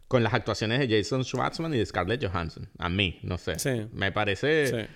con 0.08 0.24
las 0.24 0.34
actuaciones 0.34 0.80
de 0.80 0.98
Jason 0.98 1.24
Schwartzman 1.24 1.74
y 1.74 1.78
de 1.78 1.86
Scarlett 1.86 2.24
Johansson. 2.24 2.70
A 2.78 2.90
mí, 2.90 3.20
no 3.24 3.38
sé. 3.38 3.58
Sí. 3.60 3.88
Me 3.92 4.12
parece... 4.12 4.68
Sí. 4.68 4.94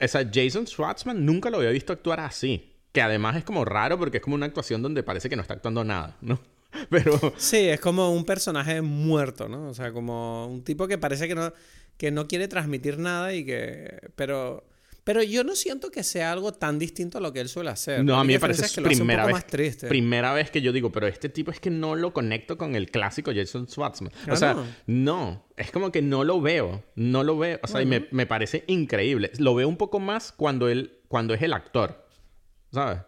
O 0.00 0.08
sea, 0.08 0.28
Jason 0.32 0.66
Schwartzman 0.66 1.24
nunca 1.24 1.50
lo 1.50 1.58
había 1.58 1.70
visto 1.70 1.92
actuar 1.92 2.20
así. 2.20 2.72
Que 2.92 3.00
además 3.02 3.36
es 3.36 3.44
como 3.44 3.64
raro 3.64 3.98
porque 3.98 4.18
es 4.18 4.22
como 4.22 4.36
una 4.36 4.46
actuación 4.46 4.82
donde 4.82 5.02
parece 5.02 5.28
que 5.28 5.36
no 5.36 5.42
está 5.42 5.54
actuando 5.54 5.84
nada, 5.84 6.16
¿no? 6.20 6.40
Pero... 6.90 7.18
Sí, 7.36 7.68
es 7.68 7.80
como 7.80 8.12
un 8.12 8.24
personaje 8.24 8.82
muerto, 8.82 9.48
¿no? 9.48 9.68
O 9.68 9.74
sea, 9.74 9.92
como 9.92 10.46
un 10.46 10.62
tipo 10.62 10.86
que 10.88 10.98
parece 10.98 11.28
que 11.28 11.34
no, 11.34 11.52
que 11.96 12.10
no 12.10 12.28
quiere 12.28 12.48
transmitir 12.48 12.98
nada 12.98 13.32
y 13.34 13.44
que... 13.44 14.10
Pero 14.16 14.64
pero 15.04 15.22
yo 15.22 15.44
no 15.44 15.54
siento 15.54 15.90
que 15.90 16.02
sea 16.02 16.32
algo 16.32 16.52
tan 16.52 16.78
distinto 16.78 17.18
a 17.18 17.20
lo 17.20 17.32
que 17.32 17.40
él 17.40 17.48
suele 17.50 17.70
hacer. 17.70 18.02
No, 18.02 18.18
a 18.18 18.24
mí 18.24 18.32
me 18.32 18.40
parece 18.40 18.74
que 18.74 18.80
primera 18.80 19.26
vez, 19.26 19.34
más 19.34 19.46
triste. 19.46 19.86
Primera 19.86 20.32
vez 20.32 20.50
que 20.50 20.62
yo 20.62 20.72
digo, 20.72 20.90
pero 20.90 21.06
este 21.06 21.28
tipo 21.28 21.50
es 21.50 21.60
que 21.60 21.68
no 21.68 21.94
lo 21.94 22.14
conecto 22.14 22.56
con 22.56 22.74
el 22.74 22.90
clásico 22.90 23.30
Jason 23.34 23.68
Schwartzman. 23.68 24.12
o 24.30 24.36
sea, 24.36 24.56
no. 24.86 25.46
Es 25.56 25.70
como 25.70 25.92
que 25.92 26.00
no 26.00 26.24
lo 26.24 26.40
veo. 26.40 26.82
No 26.96 27.22
lo 27.22 27.36
veo. 27.36 27.60
O 27.62 27.66
sea, 27.66 27.82
y 27.82 27.86
me, 27.86 28.08
me, 28.10 28.26
parece 28.26 28.64
increíble. 28.66 29.30
Lo 29.38 29.54
veo 29.54 29.68
un 29.68 29.76
poco 29.76 30.00
más 30.00 30.32
cuando 30.32 30.68
él, 30.68 30.98
cuando 31.08 31.34
es 31.34 31.42
el 31.42 31.52
actor. 31.52 32.08
¿Sabes? 32.72 33.00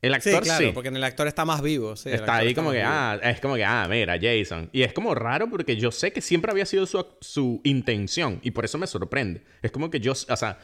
El 0.00 0.14
actor 0.14 0.32
sí, 0.32 0.40
claro, 0.40 0.74
porque 0.74 0.88
en 0.88 0.96
el 0.96 1.02
actor 1.02 1.26
está 1.26 1.44
más 1.44 1.60
vivo. 1.60 1.96
Sí, 1.96 2.10
está 2.10 2.36
ahí 2.36 2.54
como 2.54 2.70
que, 2.70 2.82
ah, 2.82 3.18
es 3.20 3.40
como 3.40 3.56
que, 3.56 3.64
ah, 3.64 3.86
mira, 3.90 4.16
Jason. 4.20 4.70
Y 4.72 4.82
es 4.82 4.92
como 4.92 5.12
raro 5.14 5.50
porque 5.50 5.76
yo 5.76 5.90
sé 5.90 6.12
que 6.12 6.20
siempre 6.20 6.52
había 6.52 6.66
sido 6.66 6.86
su, 6.86 7.04
su 7.20 7.60
intención 7.64 8.38
y 8.42 8.52
por 8.52 8.64
eso 8.64 8.78
me 8.78 8.86
sorprende. 8.86 9.42
Es 9.60 9.72
como 9.72 9.90
que 9.90 9.98
yo, 9.98 10.12
o 10.12 10.36
sea, 10.36 10.58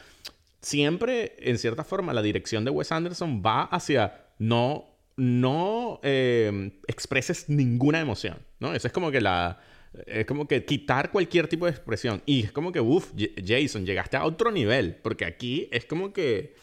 siempre, 0.65 1.35
en 1.37 1.57
cierta 1.59 1.83
forma, 1.83 2.11
la 2.13 2.23
dirección 2.23 2.65
de 2.65 2.71
Wes 2.71 2.91
Anderson 2.91 3.43
va 3.45 3.63
hacia 3.63 4.25
no, 4.39 4.97
no 5.15 5.99
eh, 6.01 6.71
expreses 6.87 7.49
ninguna 7.49 7.99
emoción, 7.99 8.39
¿no? 8.59 8.73
Eso 8.73 8.87
es 8.87 8.93
como 8.93 9.11
que 9.11 9.21
la... 9.21 9.61
Es 10.07 10.25
como 10.25 10.45
que 10.45 10.65
quitar 10.65 11.09
cualquier 11.09 11.47
tipo 11.47 11.65
de 11.65 11.71
expresión. 11.71 12.21
Y 12.25 12.43
es 12.43 12.51
como 12.51 12.73
que, 12.73 12.81
uff, 12.81 13.13
Jason, 13.45 13.85
llegaste 13.85 14.17
a 14.17 14.25
otro 14.25 14.51
nivel. 14.51 14.97
Porque 15.01 15.23
aquí 15.23 15.69
es 15.71 15.85
como 15.85 16.11
que 16.11 16.53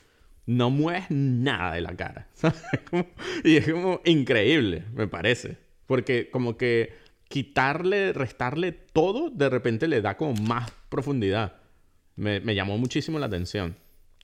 no 0.44 0.68
mueves 0.68 1.06
nada 1.08 1.72
de 1.72 1.80
la 1.80 1.96
cara. 1.96 2.28
y 3.44 3.56
es 3.56 3.72
como 3.72 4.02
increíble, 4.04 4.84
me 4.92 5.08
parece. 5.08 5.56
Porque 5.86 6.28
como 6.28 6.58
que 6.58 6.92
quitarle, 7.28 8.12
restarle 8.12 8.72
todo, 8.72 9.30
de 9.30 9.48
repente 9.48 9.88
le 9.88 10.02
da 10.02 10.18
como 10.18 10.34
más 10.34 10.70
profundidad. 10.90 11.54
Me, 12.16 12.40
me 12.40 12.54
llamó 12.54 12.76
muchísimo 12.76 13.18
la 13.18 13.26
atención. 13.26 13.76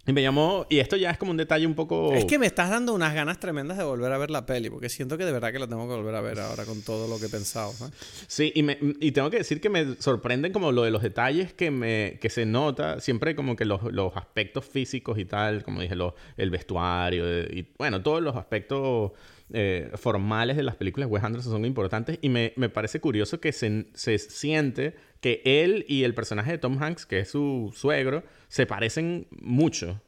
Y 0.08 0.12
me 0.14 0.22
llamó, 0.22 0.64
y 0.70 0.78
esto 0.78 0.96
ya 0.96 1.10
es 1.10 1.18
como 1.18 1.32
un 1.32 1.36
detalle 1.36 1.66
un 1.66 1.74
poco... 1.74 2.14
Es 2.14 2.24
que 2.24 2.38
me 2.38 2.46
estás 2.46 2.70
dando 2.70 2.94
unas 2.94 3.12
ganas 3.12 3.38
tremendas 3.38 3.76
de 3.76 3.84
volver 3.84 4.10
a 4.10 4.16
ver 4.16 4.30
la 4.30 4.46
peli, 4.46 4.70
porque 4.70 4.88
siento 4.88 5.18
que 5.18 5.26
de 5.26 5.32
verdad 5.32 5.52
que 5.52 5.58
la 5.58 5.66
tengo 5.66 5.86
que 5.86 5.94
volver 5.94 6.14
a 6.14 6.22
ver 6.22 6.40
ahora 6.40 6.64
con 6.64 6.80
todo 6.80 7.06
lo 7.08 7.20
que 7.20 7.26
he 7.26 7.28
pensado. 7.28 7.74
¿sabes? 7.74 7.92
Sí, 8.26 8.50
y, 8.54 8.62
me, 8.62 8.78
y 9.00 9.12
tengo 9.12 9.28
que 9.28 9.36
decir 9.36 9.60
que 9.60 9.68
me 9.68 9.96
sorprenden 9.96 10.50
como 10.50 10.72
lo 10.72 10.82
de 10.82 10.90
los 10.90 11.02
detalles 11.02 11.52
que, 11.52 11.70
me, 11.70 12.18
que 12.22 12.30
se 12.30 12.46
nota, 12.46 13.00
siempre 13.00 13.36
como 13.36 13.54
que 13.54 13.66
los, 13.66 13.82
los 13.92 14.16
aspectos 14.16 14.64
físicos 14.64 15.18
y 15.18 15.26
tal, 15.26 15.62
como 15.62 15.82
dije, 15.82 15.94
los, 15.94 16.14
el 16.38 16.48
vestuario, 16.48 17.24
eh, 17.26 17.48
y 17.52 17.66
bueno, 17.76 18.00
todos 18.00 18.22
los 18.22 18.34
aspectos 18.34 19.12
eh, 19.52 19.90
formales 19.94 20.56
de 20.56 20.62
las 20.62 20.76
películas 20.76 21.08
de 21.08 21.14
Wes 21.14 21.24
Anderson 21.24 21.52
son 21.52 21.64
importantes 21.64 22.18
y 22.20 22.28
me, 22.28 22.52
me 22.56 22.68
parece 22.68 23.00
curioso 23.00 23.40
que 23.40 23.52
se, 23.52 23.88
se 23.94 24.18
siente 24.18 24.96
que 25.20 25.42
él 25.44 25.84
y 25.88 26.04
el 26.04 26.14
personaje 26.14 26.52
de 26.52 26.58
Tom 26.58 26.82
Hanks, 26.82 27.06
que 27.06 27.20
es 27.20 27.30
su 27.30 27.72
suegro, 27.74 28.24
se 28.48 28.66
parecen 28.66 29.26
mucho. 29.30 30.00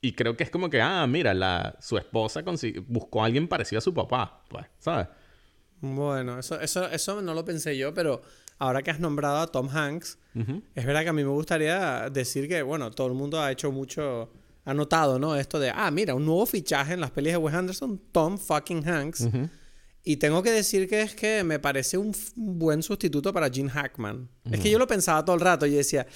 Y 0.00 0.12
creo 0.12 0.36
que 0.36 0.44
es 0.44 0.50
como 0.50 0.70
que, 0.70 0.80
ah, 0.80 1.06
mira, 1.06 1.34
la, 1.34 1.76
su 1.80 1.98
esposa 1.98 2.42
buscó 2.86 3.22
a 3.22 3.26
alguien 3.26 3.48
parecido 3.48 3.78
a 3.78 3.82
su 3.82 3.92
papá, 3.92 4.44
pues, 4.48 4.66
¿sabes? 4.78 5.08
Bueno, 5.80 6.38
eso, 6.38 6.60
eso, 6.60 6.88
eso 6.88 7.22
no 7.22 7.34
lo 7.34 7.44
pensé 7.44 7.76
yo, 7.76 7.94
pero 7.94 8.22
ahora 8.58 8.82
que 8.82 8.90
has 8.90 9.00
nombrado 9.00 9.38
a 9.38 9.46
Tom 9.48 9.68
Hanks, 9.68 10.18
es 10.74 10.86
verdad 10.86 11.02
que 11.02 11.08
a 11.08 11.12
mí 11.12 11.24
me 11.24 11.30
gustaría 11.30 12.08
decir 12.10 12.48
que, 12.48 12.62
bueno, 12.62 12.92
todo 12.92 13.08
el 13.08 13.14
mundo 13.14 13.40
ha 13.40 13.50
hecho 13.50 13.72
mucho, 13.72 14.30
ha 14.68 14.74
notado, 14.74 15.18
¿no? 15.18 15.34
Esto 15.34 15.58
de, 15.58 15.70
ah, 15.74 15.90
mira, 15.90 16.14
un 16.14 16.26
nuevo 16.26 16.44
fichaje 16.44 16.92
en 16.92 17.00
las 17.00 17.10
pelis 17.10 17.32
de 17.32 17.38
Wes 17.38 17.54
Anderson, 17.54 17.98
Tom 18.12 18.36
fucking 18.36 18.86
Hanks. 18.86 19.26
Y 20.10 20.16
tengo 20.16 20.42
que 20.42 20.50
decir 20.50 20.88
que 20.88 21.02
es 21.02 21.14
que 21.14 21.44
me 21.44 21.58
parece 21.58 21.98
un, 21.98 22.14
buen 22.34 22.82
sustituto 22.82 23.30
para 23.30 23.50
Gene 23.50 23.68
Hackman. 23.68 24.26
Es 24.50 24.58
que 24.60 24.70
yo 24.70 24.78
lo 24.78 24.86
pensaba 24.86 25.22
todo 25.22 25.36
el 25.36 25.42
rato 25.42 25.66
y 25.66 25.70
decía, 25.72 26.06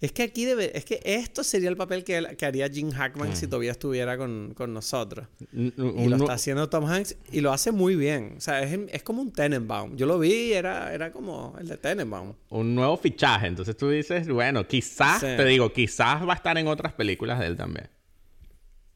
es 0.00 0.10
que 0.10 0.24
aquí 0.24 0.44
debe, 0.44 0.76
es 0.76 0.84
que 0.84 0.98
esto 1.04 1.44
sería 1.44 1.68
el 1.68 1.76
papel 1.76 2.02
que, 2.02 2.16
él- 2.16 2.36
que 2.36 2.46
haría 2.46 2.68
Gene 2.68 2.90
Hackman 2.92 3.36
si 3.36 3.46
todavía 3.46 3.70
estuviera 3.70 4.18
con, 4.18 4.54
con 4.56 4.74
nosotros. 4.74 5.28
Y 5.52 5.70
lo 6.08 6.16
está 6.16 6.32
haciendo 6.32 6.68
Tom 6.68 6.86
Hanks 6.86 7.14
y 7.30 7.40
lo 7.40 7.52
hace 7.52 7.70
muy 7.70 7.94
bien. 7.94 8.34
O 8.38 8.40
sea, 8.40 8.60
es, 8.64 8.76
es 8.90 9.04
como 9.04 9.22
un 9.22 9.30
Tenenbaum. 9.32 9.94
Yo 9.96 10.06
lo 10.06 10.18
vi 10.18 10.32
y 10.32 10.52
era, 10.54 10.92
era 10.92 11.12
como 11.12 11.54
el 11.60 11.68
de 11.68 11.76
Tenenbaum. 11.76 12.32
un 12.48 12.74
nuevo 12.74 12.96
fichaje. 12.96 13.46
Entonces 13.46 13.76
tú 13.76 13.88
dices, 13.88 14.26
bueno, 14.28 14.66
quizás, 14.66 15.20
Sí. 15.20 15.26
te 15.36 15.44
digo, 15.44 15.72
quizás 15.72 16.26
va 16.26 16.32
a 16.32 16.36
estar 16.36 16.58
en 16.58 16.66
otras 16.66 16.92
películas 16.94 17.38
de 17.38 17.46
él 17.46 17.56
también. 17.56 17.88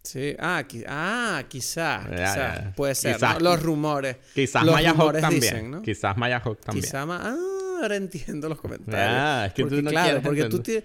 Sí, 0.02 0.34
ah, 0.38 0.64
qui- 0.68 0.84
ah 0.88 1.44
quizás, 1.48 2.08
quizás. 2.08 2.74
Puede 2.74 2.94
ser, 2.94 3.14
Quizás. 3.14 3.34
¿no? 3.34 3.50
Los 3.50 3.62
rumores. 3.62 4.16
Quizás 4.34 4.64
Los 4.64 4.74
Maya 4.74 4.90
Hawk 4.90 4.98
rumores 4.98 5.20
también. 5.22 5.40
dicen, 5.42 5.70
¿no? 5.70 5.82
Quizás 5.82 6.16
Maya 6.16 6.42
Hawk 6.44 6.60
también. 6.60 6.84
Quizá 6.84 7.06
más... 7.06 7.20
Ah, 7.24 7.36
ahora 7.82 7.96
entiendo 7.96 8.48
los 8.48 8.60
comentarios. 8.60 9.16
Ah, 9.20 9.44
es 9.46 9.52
que 9.52 9.62
tú 9.62 9.68
Porque, 9.68 9.82
no 9.82 9.90
claro, 9.90 10.22
porque 10.22 10.44
tú 10.44 10.58
ti- 10.60 10.82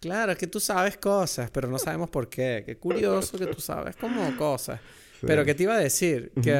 Claro, 0.00 0.32
es 0.32 0.38
que 0.38 0.46
tú 0.46 0.60
sabes 0.60 0.96
cosas, 0.96 1.50
pero 1.50 1.68
no 1.68 1.78
sabemos 1.78 2.08
por 2.08 2.28
qué. 2.28 2.62
Qué 2.64 2.76
curioso 2.78 3.36
que 3.38 3.46
tú 3.46 3.60
sabes 3.60 3.96
como 3.96 4.34
cosas. 4.36 4.80
Pero 5.20 5.44
¿qué 5.44 5.52
te 5.52 5.64
iba 5.64 5.74
a 5.74 5.78
decir? 5.78 6.30
Que... 6.40 6.52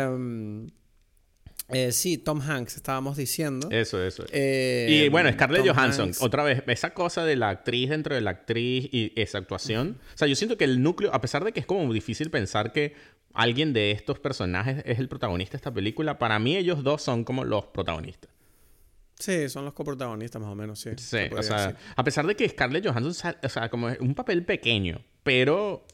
eh, 1.69 1.93
sí, 1.93 2.19
Tom 2.19 2.41
Hanks, 2.41 2.77
estábamos 2.77 3.17
diciendo. 3.17 3.69
Eso, 3.71 4.03
eso. 4.03 4.25
Eh, 4.33 4.87
y 4.89 5.09
bueno, 5.11 5.31
Scarlett 5.33 5.65
Tom 5.65 5.75
Johansson, 5.75 6.05
Hanks. 6.07 6.23
otra 6.23 6.43
vez, 6.43 6.63
esa 6.67 6.95
cosa 6.95 7.25
de 7.25 7.37
la 7.37 7.51
actriz 7.51 7.91
dentro 7.91 8.15
de 8.15 8.21
la 8.21 8.31
actriz 8.31 8.89
y 8.91 9.13
esa 9.17 9.39
actuación. 9.39 9.99
O 10.15 10.19
sea, 10.19 10.29
yo 10.29 10.35
siento 10.35 10.57
que 10.57 10.65
el 10.65 10.83
núcleo, 10.83 11.13
a 11.13 11.21
pesar 11.21 11.45
de 11.45 11.53
que 11.53 11.61
es 11.61 11.67
como 11.67 11.93
difícil 11.93 12.31
pensar 12.31 12.73
que 12.73 12.95
alguien 13.35 13.73
de 13.73 13.91
estos 13.91 14.19
personajes 14.19 14.83
es 14.87 14.99
el 14.99 15.09
protagonista 15.09 15.53
de 15.53 15.57
esta 15.59 15.73
película, 15.73 16.19
para 16.19 16.39
mí 16.39 16.57
ellos 16.57 16.83
dos 16.83 17.03
son 17.03 17.25
como 17.25 17.45
los 17.45 17.67
protagonistas. 17.67 18.31
Sí, 19.19 19.49
son 19.49 19.65
los 19.65 19.75
coprotagonistas 19.75 20.41
más 20.41 20.51
o 20.51 20.55
menos, 20.55 20.79
sí. 20.79 20.91
Sí, 20.97 21.05
se 21.05 21.35
o 21.35 21.43
sea, 21.43 21.69
decir. 21.69 21.77
a 21.97 22.05
pesar 22.05 22.27
de 22.27 22.37
que 22.37 22.49
Scarlett 22.49 22.87
Johansson, 22.87 23.35
o 23.43 23.49
sea, 23.49 23.69
como 23.69 23.89
es 23.89 23.99
un 24.01 24.15
papel 24.15 24.45
pequeño, 24.45 25.01
pero 25.25 25.85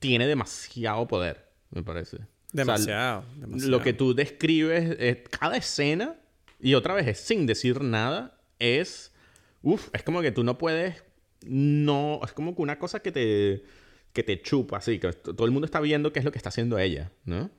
tiene 0.00 0.26
demasiado 0.26 1.06
poder, 1.06 1.48
me 1.70 1.82
parece. 1.82 2.18
O 2.52 2.56
sea, 2.56 2.64
Demasiado, 2.64 3.24
demasiado. 3.36 3.70
Lo 3.70 3.82
que 3.82 3.92
tú 3.92 4.14
describes, 4.14 4.96
es- 4.98 5.18
cada 5.30 5.56
escena, 5.56 6.16
y 6.60 6.74
otra 6.74 6.94
vez 6.94 7.06
es 7.06 7.18
sin 7.18 7.46
decir 7.46 7.80
nada, 7.82 8.38
es. 8.58 9.12
Uf, 9.62 9.88
es 9.92 10.02
como 10.02 10.20
que 10.22 10.32
tú 10.32 10.44
no 10.44 10.58
puedes. 10.58 11.02
No. 11.46 12.20
Es 12.24 12.32
como 12.32 12.54
que 12.54 12.62
una 12.62 12.78
cosa 12.78 13.00
que 13.00 13.10
te. 13.12 13.64
que 14.12 14.22
te 14.22 14.42
chupa, 14.42 14.76
así, 14.76 14.98
que 14.98 15.10
todo 15.12 15.46
el 15.46 15.52
mundo 15.52 15.64
está 15.64 15.80
viendo 15.80 16.12
qué 16.12 16.18
es 16.18 16.24
lo 16.26 16.32
que 16.32 16.38
está 16.38 16.50
haciendo 16.50 16.78
ella, 16.78 17.10
¿no? 17.24 17.50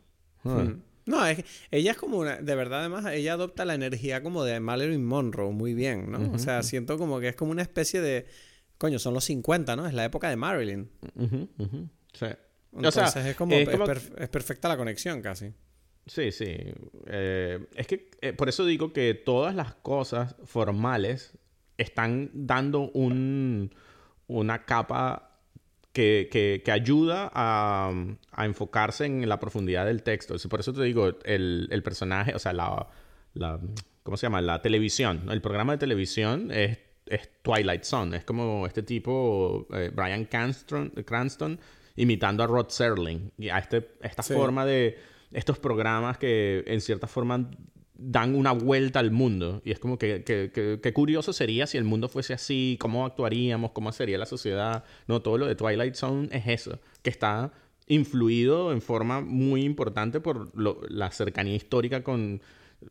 Ah. 0.44 0.64
Mm. 0.64 0.84
No, 1.08 1.26
es 1.26 1.38
que 1.38 1.46
ella 1.72 1.92
es 1.92 1.98
como 1.98 2.18
una, 2.20 2.38
de 2.38 2.56
verdad 2.56 2.82
además, 2.82 3.06
ella 3.12 3.34
adopta 3.34 3.66
la 3.66 3.74
energía 3.74 4.22
como 4.24 4.44
de 4.44 4.60
Marilyn 4.60 5.04
Monroe 5.04 5.52
muy 5.52 5.74
bien, 5.74 6.12
¿no? 6.12 6.32
O 6.32 6.38
sea, 6.38 6.62
siento 6.64 6.98
como 7.00 7.20
que 7.20 7.30
es 7.30 7.36
como 7.36 7.52
una 7.52 7.62
especie 7.64 8.00
de, 8.02 8.26
coño, 8.78 9.00
son 9.00 9.14
los 9.16 9.24
50, 9.26 9.76
¿no? 9.76 9.88
Es 9.88 9.94
la 9.96 10.06
época 10.06 10.30
de 10.30 10.36
Marilyn. 10.38 10.90
Ujú, 11.16 11.50
ujú, 11.58 11.90
Sí. 12.14 12.28
Entonces 12.76 13.16
es 13.26 13.36
como, 13.36 13.54
es 13.54 13.68
es, 13.68 13.70
como- 13.70 13.86
perf- 13.86 14.14
es 14.18 14.30
perfecta 14.30 14.68
la 14.70 14.78
conexión 14.78 15.22
casi. 15.22 15.54
Sí, 16.06 16.32
sí. 16.32 16.58
Eh, 17.08 17.66
es 17.76 17.88
que 17.88 18.10
eh, 18.22 18.34
por 18.34 18.50
eso 18.50 18.66
digo 18.66 18.92
que 18.92 19.14
todas 19.14 19.56
las 19.56 19.76
cosas 19.76 20.36
formales 20.44 21.38
están 21.78 22.30
dando 22.34 22.90
un, 22.92 23.74
una 24.28 24.66
capa 24.66 25.40
que, 25.94 26.28
que- 26.32 26.62
que 26.66 26.72
ayuda 26.72 27.32
a, 27.34 27.92
a 28.32 28.46
enfocarse 28.46 29.06
en 29.06 29.28
la 29.30 29.40
profundidad 29.40 29.86
del 29.86 30.04
texto. 30.04 30.36
Por 30.50 30.60
eso 30.60 30.74
te 30.74 30.84
digo, 30.84 31.08
el, 31.24 31.68
el 31.72 31.84
personaje, 31.84 32.34
o 32.36 32.40
sea, 32.40 32.52
la, 32.54 32.88
la- 33.34 33.60
¿Cómo 34.04 34.18
se 34.18 34.26
llama? 34.26 34.42
La 34.42 34.62
televisión. 34.62 35.22
¿no? 35.26 35.32
El 35.32 35.42
programa 35.42 35.72
de 35.74 35.78
televisión 35.78 36.52
es, 36.52 36.78
es 37.06 37.30
Twilight 37.42 37.84
Zone. 37.84 38.18
Es 38.18 38.26
como 38.26 38.68
este 38.68 38.84
tipo, 38.84 39.66
eh, 39.74 39.90
Brian 39.96 40.26
Cranston, 40.26 40.90
Cranston, 41.06 41.58
imitando 41.96 42.44
a 42.44 42.48
Rod 42.48 42.70
Serling. 42.70 43.32
Y 43.38 43.50
a 43.50 43.58
este, 43.60 43.90
esta 44.02 44.24
Sí. 44.24 44.34
forma 44.34 44.66
de 44.66 44.98
estos 45.32 45.60
programas 45.60 46.18
que 46.18 46.64
en 46.68 46.82
cierta 46.82 47.08
forma 47.08 47.50
dan 47.96 48.36
una 48.36 48.52
vuelta 48.52 49.00
al 49.00 49.12
mundo. 49.12 49.62
Y 49.64 49.72
es 49.72 49.80
como 49.80 49.98
que, 49.98 50.24
que, 50.24 50.52
que- 50.54 50.80
que 50.82 50.94
curioso 50.94 51.32
sería 51.34 51.68
si 51.68 51.78
el 51.78 51.84
mundo 51.84 52.10
fuese 52.10 52.34
así, 52.34 52.78
cómo 52.80 53.06
actuaríamos, 53.06 53.72
cómo 53.72 53.92
sería 53.92 54.18
la 54.18 54.26
sociedad. 54.26 54.84
No, 55.08 55.22
todo 55.22 55.38
lo 55.38 55.46
de 55.46 55.56
Twilight 55.56 55.96
Zone 55.96 56.28
es 56.32 56.48
eso, 56.48 56.80
que 57.02 57.10
está 57.10 57.52
influido 57.88 58.72
en 58.72 58.82
forma 58.82 59.22
muy 59.22 59.64
importante 59.64 60.20
por 60.20 60.58
lo- 60.58 60.82
la 60.90 61.12
cercanía 61.12 61.56
histórica 61.56 62.04
con 62.04 62.42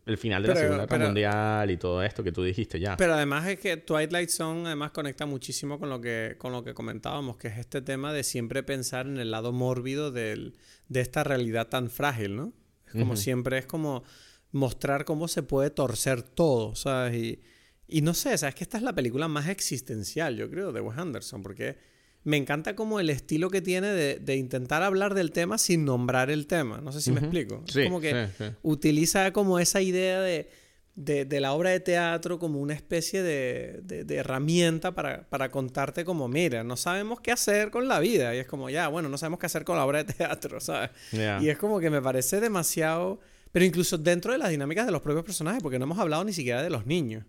el 0.07 0.19
final 0.19 0.43
de 0.43 0.49
la 0.49 0.55
Segunda 0.61 0.87
Guerra 0.87 0.99
Mundial 1.07 1.71
y 1.71 1.77
todo 1.77 2.03
esto 2.03 2.23
que 2.25 2.33
tú 2.33 2.43
dijiste 2.43 2.79
ya. 2.81 2.97
Pero 2.97 3.15
además 3.15 3.47
es 3.49 3.59
que 3.61 3.77
Twilight 3.77 4.29
Zone 4.31 4.67
además 4.67 4.91
conecta 4.93 5.27
muchísimo 5.27 5.79
con 5.79 5.89
lo 5.91 6.01
que, 6.01 6.37
con 6.39 6.53
lo 6.53 6.63
que 6.65 6.75
comentábamos, 6.75 7.37
que 7.37 7.49
es 7.49 7.59
este 7.59 7.83
tema 7.83 8.13
de 8.13 8.23
siempre 8.23 8.63
pensar 8.63 9.07
en 9.07 9.19
el 9.19 9.31
lado 9.31 9.53
mórbido 9.53 10.11
del- 10.11 10.55
de 10.89 11.01
esta 11.01 11.25
realidad 11.25 11.69
tan 11.69 11.91
frágil, 11.91 12.37
¿no? 12.37 12.53
Es 12.87 12.93
como 13.01 13.17
siempre, 13.17 13.59
es 13.59 13.67
como 13.67 14.03
mostrar 14.51 15.05
cómo 15.05 15.29
se 15.29 15.43
puede 15.43 15.71
torcer 15.71 16.23
todo, 16.23 16.75
¿sabes? 16.75 17.15
Y, 17.17 17.41
y 17.89 18.03
no 18.03 18.13
sé, 18.15 18.37
¿sabes? 18.37 18.55
Que 18.55 18.65
esta 18.65 18.77
es 18.77 18.83
la 18.83 18.95
película 18.95 19.29
más 19.29 19.49
existencial, 19.49 20.37
yo 20.37 20.51
creo, 20.51 20.73
de 20.73 20.81
Wes 20.81 20.99
Anderson, 20.99 21.43
porque 21.43 21.79
me 22.25 22.37
encanta 22.37 22.77
como 22.77 23.01
el 23.01 23.11
estilo 23.11 23.51
que 23.51 23.61
tiene 23.61 23.89
de, 23.89 24.17
de 24.17 24.37
intentar 24.37 24.83
hablar 24.83 25.15
del 25.15 25.33
tema 25.33 25.59
sin 25.59 25.85
nombrar 25.85 26.31
el 26.31 26.47
tema. 26.47 26.81
No 26.81 26.93
sé 26.93 27.01
si 27.01 27.11
me 27.11 27.21
explico. 27.21 27.63
Sí, 27.67 27.81
es 27.81 27.87
como 27.87 28.01
que 28.01 28.29
sí, 28.29 28.33
sí. 28.39 28.45
utiliza 28.63 29.33
como 29.33 29.59
esa 29.59 29.81
idea 29.81 30.21
de, 30.21 30.49
de, 30.95 31.25
de 31.25 31.41
la 31.41 31.53
obra 31.53 31.71
de 31.71 31.81
teatro 31.81 32.39
como 32.39 32.61
una 32.61 32.75
especie 32.75 33.23
de, 33.23 34.05
herramienta 34.09 34.95
para, 34.95 35.29
para 35.29 35.51
contarte 35.51 36.05
como, 36.05 36.29
mira, 36.29 36.63
no 36.63 36.77
sabemos 36.77 37.21
qué 37.21 37.33
hacer 37.33 37.71
con 37.71 37.89
la 37.89 37.99
vida. 37.99 38.35
Y 38.35 38.39
es 38.39 38.47
como, 38.47 38.71
ya, 38.71 38.89
bueno, 38.89 39.09
no 39.09 39.19
sabemos 39.19 39.41
qué 39.41 39.47
hacer 39.47 39.65
con 39.65 39.77
la 39.77 39.85
obra 39.85 40.05
de 40.05 40.13
teatro, 40.13 40.61
¿sabes? 40.61 40.91
Y 41.13 41.49
es 41.49 41.59
como 41.59 41.81
que 41.81 41.91
me 41.91 42.03
parece 42.03 42.41
demasiado... 42.41 43.21
Pero 43.51 43.67
incluso 43.67 43.99
dentro 43.99 44.33
de 44.33 44.39
las 44.39 44.49
dinámicas 44.49 44.87
de 44.87 44.93
los 44.93 45.03
propios 45.03 45.27
personajes, 45.27 45.63
porque 45.63 45.79
no 45.79 45.85
hemos 45.85 45.99
hablado 45.99 46.25
ni 46.25 46.33
siquiera 46.33 46.63
de 46.63 46.71
los 46.71 46.87
niños. 46.87 47.27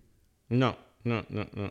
No, 0.48 0.78
no, 1.04 1.26
no, 1.28 1.50
no. 1.54 1.70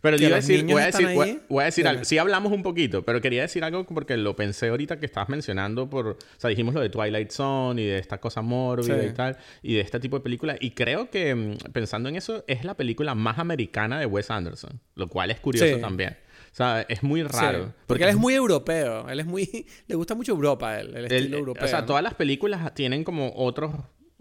Pero 0.00 0.16
yo 0.16 0.26
iba 0.28 0.36
a 0.36 0.40
decir, 0.40 0.64
voy 0.64 0.82
a 0.82 0.86
decir, 0.86 1.08
voy, 1.14 1.40
voy 1.48 1.62
a 1.62 1.66
decir 1.66 1.86
algo. 1.86 2.04
Sí 2.04 2.18
hablamos 2.18 2.52
un 2.52 2.62
poquito, 2.62 3.02
pero 3.04 3.20
quería 3.20 3.42
decir 3.42 3.62
algo 3.64 3.84
porque 3.86 4.16
lo 4.16 4.34
pensé 4.34 4.68
ahorita 4.68 4.98
que 4.98 5.06
estabas 5.06 5.28
mencionando 5.28 5.88
por... 5.88 6.06
O 6.08 6.16
sea, 6.38 6.50
dijimos 6.50 6.74
lo 6.74 6.80
de 6.80 6.88
Twilight 6.90 7.30
Zone 7.30 7.80
y 7.82 7.86
de 7.86 7.98
esta 7.98 8.18
cosa 8.18 8.42
mórbida 8.42 9.00
Sí. 9.00 9.06
y 9.08 9.12
tal, 9.12 9.36
y 9.62 9.74
de 9.74 9.80
este 9.80 10.00
tipo 10.00 10.16
de 10.18 10.22
películas. 10.24 10.56
Y 10.60 10.72
creo 10.72 11.08
que, 11.10 11.34
mm, 11.34 11.56
pensando 11.72 12.08
en 12.08 12.16
eso, 12.16 12.44
es 12.48 12.64
la 12.64 12.74
película 12.76 13.14
más 13.14 13.38
americana 13.38 14.00
de 14.00 14.06
Wes 14.06 14.30
Anderson, 14.30 14.80
lo 14.96 15.08
cual 15.08 15.30
es 15.30 15.38
curioso 15.40 15.74
Sí. 15.76 15.80
también. 15.80 16.16
O 16.50 16.54
sea, 16.54 16.84
es 16.88 17.02
muy 17.02 17.22
raro. 17.22 17.66
Sí, 17.66 17.72
porque 17.86 18.04
él 18.04 18.10
es 18.10 18.16
muy 18.16 18.34
europeo. 18.34 19.08
Él 19.08 19.20
es 19.20 19.26
muy... 19.26 19.66
Le 19.88 19.94
gusta 19.94 20.14
mucho 20.14 20.32
Europa, 20.32 20.78
él, 20.80 20.88
el 20.96 21.04
El- 21.06 21.12
estilo 21.12 21.36
eh, 21.36 21.40
europeo. 21.40 21.64
O 21.64 21.68
sea, 21.68 21.80
¿no? 21.80 21.86
todas 21.86 22.02
las 22.02 22.14
películas 22.14 22.74
tienen 22.74 23.04
como 23.04 23.32
otros. 23.36 23.72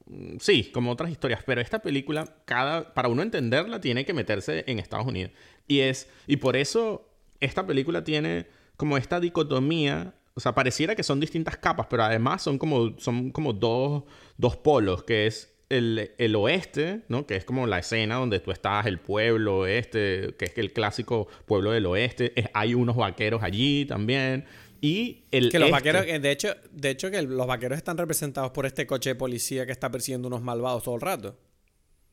mm, 0.06 0.38
Sí, 0.40 0.72
como 0.74 0.92
otras 0.92 1.12
historias. 1.12 1.42
Pero 1.46 1.60
esta 1.60 1.80
película, 1.80 2.26
cada, 2.46 2.94
para 2.94 3.10
uno 3.10 3.22
entenderla, 3.22 3.82
tiene 3.82 4.06
que 4.06 4.14
meterse 4.14 4.64
en 4.68 4.80
Estados 4.80 5.06
Unidos. 5.08 5.32
Y 5.68 5.80
es. 5.80 6.10
Y 6.28 6.38
por 6.38 6.56
eso 6.56 7.08
esta 7.40 7.66
película 7.66 8.04
tiene 8.04 8.48
como 8.78 8.98
esta 8.98 9.20
dicotomía. 9.20 10.16
O 10.34 10.40
sea, 10.40 10.56
pareciera 10.56 10.96
que 10.96 11.04
son 11.04 11.20
distintas 11.20 11.58
capas, 11.58 11.88
pero 11.90 12.04
además 12.04 12.42
son 12.42 12.58
como, 12.58 12.98
son 12.98 13.32
como 13.32 13.54
dos, 13.54 14.04
dos 14.38 14.56
polos, 14.56 15.04
que 15.04 15.28
es 15.28 15.54
el, 15.70 16.12
el, 16.18 16.36
oeste, 16.36 17.02
¿no? 17.10 17.26
Que 17.26 17.36
es 17.36 17.46
como 17.46 17.68
la 17.68 17.80
escena 17.80 18.16
donde 18.16 18.40
tú 18.40 18.52
estás, 18.52 18.86
el 18.86 19.00
pueblo 19.00 19.60
oeste, 19.60 20.36
que 20.38 20.46
es 20.46 20.58
el 20.58 20.74
clásico 20.74 21.28
pueblo 21.46 21.72
del 21.72 21.86
oeste. 21.86 22.34
hay 22.54 22.74
unos 22.74 22.96
vaqueros 22.96 23.44
allí 23.44 23.86
también. 23.86 24.46
Y 24.82 25.26
el 25.32 25.52
que 25.52 25.60
los 25.60 25.68
este 25.68 25.72
vaqueros, 25.72 26.22
de 26.22 26.32
hecho, 26.32 26.56
de 26.72 26.90
hecho 26.90 27.12
que 27.12 27.22
los 27.22 27.46
vaqueros 27.46 27.78
están 27.78 27.98
representados 27.98 28.52
por 28.52 28.66
este 28.66 28.88
coche 28.88 29.12
de 29.12 29.16
policía 29.16 29.66
que 29.66 29.72
está 29.72 29.92
persiguiendo 29.92 30.28
unos 30.28 30.42
malvados 30.42 30.84
todo 30.84 30.96
el 30.96 31.02
rato. 31.02 31.38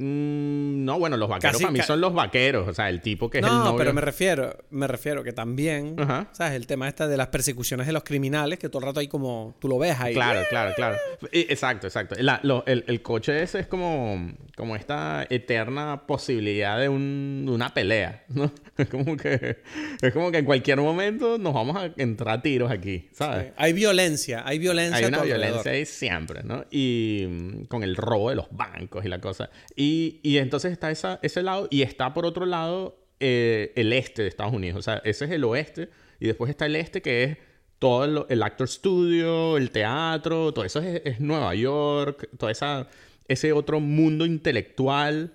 Mm, 0.00 0.84
no, 0.84 0.96
bueno, 1.00 1.16
los 1.16 1.28
vaqueros 1.28 1.60
para 1.60 1.72
mí 1.72 1.80
son 1.80 2.00
los 2.00 2.14
vaqueros, 2.14 2.68
o 2.68 2.72
sea, 2.72 2.88
el 2.88 3.00
tipo 3.00 3.28
que 3.28 3.38
es 3.38 3.44
el 3.44 3.50
novio. 3.50 3.72
No, 3.72 3.76
pero 3.76 3.92
me 3.92 4.00
refiero, 4.00 4.56
me 4.70 4.86
refiero 4.86 5.24
que 5.24 5.32
también, 5.32 5.96
¿sabes? 6.30 6.52
El 6.52 6.68
tema 6.68 6.86
este 6.86 7.08
de 7.08 7.16
las 7.16 7.26
persecuciones 7.26 7.84
de 7.88 7.92
los 7.92 8.04
criminales, 8.04 8.60
que 8.60 8.68
todo 8.68 8.78
el 8.78 8.86
rato 8.86 9.00
hay 9.00 9.08
como, 9.08 9.56
tú 9.58 9.66
lo 9.66 9.76
ves 9.76 9.98
ahí. 9.98 10.14
Claro, 10.14 10.42
claro, 10.48 10.72
claro. 10.76 10.96
Exacto, 11.32 11.88
exacto. 11.88 12.14
el, 12.14 13.02
coche 13.02 13.42
ese 13.42 13.58
es 13.58 13.66
como, 13.66 14.34
como 14.56 14.76
esta 14.76 15.26
eterna 15.30 16.06
posibilidad 16.06 16.78
de, 16.78 16.88
una 16.88 17.74
pelea, 17.74 18.22
¿no? 18.28 18.52
Es 18.76 18.88
como 18.88 19.16
que, 19.16 19.58
es 20.00 20.12
como 20.12 20.30
que 20.30 20.38
en 20.38 20.44
cualquier 20.44 20.78
momento 20.80 21.38
nos 21.38 21.52
vamos 21.52 21.76
a 21.76 21.90
entrar 21.96 22.38
a 22.38 22.42
tiros 22.42 22.70
aquí, 22.70 23.08
¿sabes? 23.12 23.52
Hay 23.56 23.72
violencia, 23.72 24.44
hay 24.46 24.60
violencia. 24.60 24.98
Hay 24.98 25.06
una 25.06 25.22
violencia 25.22 25.72
ahí 25.72 25.84
siempre, 25.84 26.44
¿no? 26.44 26.64
Y 26.70 27.26
mm, 27.28 27.64
con 27.64 27.82
el 27.82 27.96
robo 27.96 28.30
de 28.30 28.36
los 28.36 28.46
bancos 28.52 29.04
y 29.04 29.08
la 29.08 29.20
cosa. 29.20 29.50
Y 29.74 29.87
y, 30.22 30.38
entonces 30.38 30.72
está 30.72 30.90
ese 30.90 31.42
lado 31.42 31.68
y 31.70 31.82
está 31.82 32.14
por 32.14 32.26
otro 32.26 32.46
lado 32.46 32.98
eh, 33.20 33.72
el 33.76 33.92
este 33.92 34.22
de 34.22 34.28
Estados 34.28 34.52
Unidos. 34.52 34.78
O 34.78 34.82
sea, 34.82 35.00
ese 35.04 35.24
es 35.24 35.30
el 35.30 35.44
oeste 35.44 35.90
y 36.20 36.26
después 36.26 36.50
está 36.50 36.66
el 36.66 36.76
este 36.76 37.02
que 37.02 37.24
es 37.24 37.38
todo 37.78 38.26
el, 38.28 38.42
actor 38.42 38.68
studio, 38.68 39.56
el 39.56 39.70
teatro, 39.70 40.52
todo 40.52 40.64
eso 40.64 40.80
es, 40.80 41.20
Nueva 41.20 41.54
York, 41.54 42.28
todo 42.36 42.50
esa, 42.50 42.88
ese 43.28 43.52
otro 43.52 43.80
mundo 43.80 44.26
intelectual. 44.26 45.32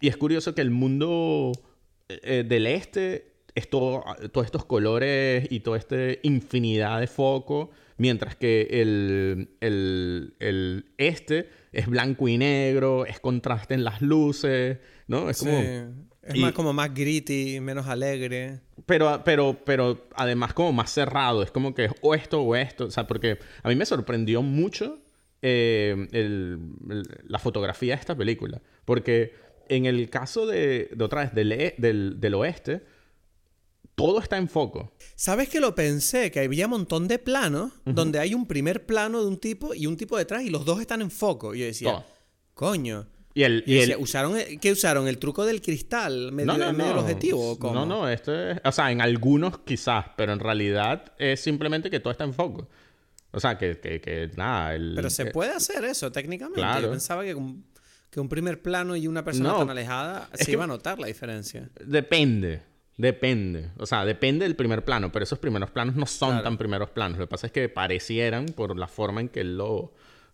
Y 0.00 0.08
es 0.08 0.16
curioso 0.16 0.54
que 0.54 0.60
el 0.60 0.70
mundo 0.70 1.52
eh, 2.08 2.44
del 2.46 2.66
este 2.66 3.33
es 3.54 3.70
todo, 3.70 4.04
todos 4.32 4.46
estos 4.46 4.64
colores 4.64 5.46
y 5.50 5.60
toda 5.60 5.78
esta 5.78 5.96
infinidad 6.22 7.00
de 7.00 7.06
foco, 7.06 7.70
mientras 7.96 8.34
que 8.36 8.68
el, 8.70 9.56
el, 9.60 10.34
el 10.40 10.86
este 10.98 11.48
es 11.72 11.86
blanco 11.86 12.28
y 12.28 12.38
negro, 12.38 13.06
es 13.06 13.20
contraste 13.20 13.74
en 13.74 13.84
las 13.84 14.02
luces, 14.02 14.78
¿no? 15.06 15.30
Es 15.30 15.38
como... 15.38 15.62
Es 16.26 16.38
más 16.38 16.52
como 16.52 16.72
más 16.72 16.94
gritty, 16.94 17.60
menos 17.60 17.86
alegre. 17.86 18.60
Pero, 18.86 19.20
pero, 19.24 19.58
pero 19.64 20.08
además 20.14 20.54
como 20.54 20.72
más 20.72 20.90
cerrado. 20.90 21.42
Es 21.42 21.50
como 21.50 21.74
que 21.74 21.84
es 21.84 21.92
o 22.00 22.14
esto 22.14 22.40
o 22.40 22.56
esto. 22.56 22.86
O 22.86 22.90
sea, 22.90 23.06
porque 23.06 23.38
a 23.62 23.68
mí 23.68 23.76
me 23.76 23.84
sorprendió 23.84 24.40
mucho 24.40 24.98
eh, 25.42 26.58
la 27.28 27.38
fotografía 27.38 27.94
de 27.94 28.00
esta 28.00 28.16
película. 28.16 28.62
Porque 28.86 29.34
en 29.68 29.84
el 29.84 30.08
caso 30.08 30.46
de, 30.46 30.88
de 30.94 31.04
otra 31.04 31.22
vez, 31.22 31.34
del, 31.34 31.52
e, 31.52 31.74
del, 31.76 32.18
del 32.20 32.34
oeste, 32.34 32.82
todo 33.94 34.20
está 34.20 34.36
en 34.36 34.48
foco. 34.48 34.92
¿Sabes 35.14 35.48
que 35.48 35.60
lo 35.60 35.74
pensé? 35.74 36.30
Que 36.30 36.40
había 36.40 36.66
un 36.66 36.72
montón 36.72 37.08
de 37.08 37.18
planos 37.18 37.72
donde 37.84 38.18
hay 38.18 38.34
un 38.34 38.46
primer 38.46 38.86
plano 38.86 39.20
de 39.20 39.28
un 39.28 39.38
tipo 39.38 39.74
y 39.74 39.86
un 39.86 39.96
tipo 39.96 40.18
detrás 40.18 40.42
y 40.42 40.50
los 40.50 40.64
dos 40.64 40.80
están 40.80 41.02
en 41.02 41.10
foco. 41.10 41.54
Y 41.54 41.60
yo 41.60 41.66
decía, 41.66 42.04
coño. 42.54 43.06
Y 43.36 43.42
el, 43.42 43.64
y 43.66 43.94
¿usaron, 43.96 44.36
¿Qué 44.60 44.70
usaron? 44.70 45.08
¿El 45.08 45.18
truco 45.18 45.44
del 45.44 45.60
cristal 45.60 46.30
medio, 46.30 46.52
no, 46.52 46.58
no, 46.58 46.68
en 46.70 46.76
medio 46.76 46.90
del 46.90 46.98
objetivo? 47.00 47.58
No, 47.60 47.84
no, 47.84 48.08
esto 48.08 48.32
es... 48.32 48.60
O 48.64 48.70
sea, 48.70 48.92
en 48.92 49.00
algunos 49.00 49.58
quizás, 49.58 50.06
pero 50.16 50.32
en 50.32 50.38
realidad 50.38 51.12
es 51.18 51.40
simplemente 51.40 51.90
que 51.90 51.98
todo 51.98 52.12
está 52.12 52.22
en 52.22 52.32
foco. 52.32 52.68
O 53.32 53.40
sea, 53.40 53.58
que, 53.58 53.80
que, 53.80 54.30
nada... 54.36 54.76
El, 54.76 54.92
pero 54.94 55.10
se 55.10 55.26
puede 55.26 55.50
hacer 55.50 55.84
eso 55.84 56.12
técnicamente. 56.12 56.62
Yo 56.80 56.90
pensaba 56.90 57.24
que 57.24 57.34
un, 57.34 57.64
que 58.08 58.20
un 58.20 58.28
primer 58.28 58.62
plano 58.62 58.94
y 58.94 59.08
una 59.08 59.24
persona 59.24 59.56
tan 59.58 59.70
alejada 59.70 60.30
se 60.34 60.52
iba 60.52 60.62
a 60.62 60.68
notar 60.68 61.00
la 61.00 61.08
diferencia. 61.08 61.68
Depende. 61.84 62.73
Depende, 62.96 63.70
o 63.78 63.86
sea, 63.86 64.04
depende 64.04 64.44
del 64.44 64.54
primer 64.54 64.84
plano, 64.84 65.10
pero 65.10 65.24
esos 65.24 65.38
primeros 65.38 65.70
planos 65.70 65.96
no 65.96 66.06
son 66.06 66.42
tan 66.42 66.56
primeros 66.56 66.90
planos. 66.90 67.18
Lo 67.18 67.26
que 67.26 67.30
pasa 67.30 67.48
es 67.48 67.52
que 67.52 67.68
parecieran 67.68 68.46
por 68.46 68.78
la 68.78 68.86
forma 68.86 69.20
en 69.20 69.28
que 69.28 69.40
él 69.40 69.58
lo... 69.58 69.92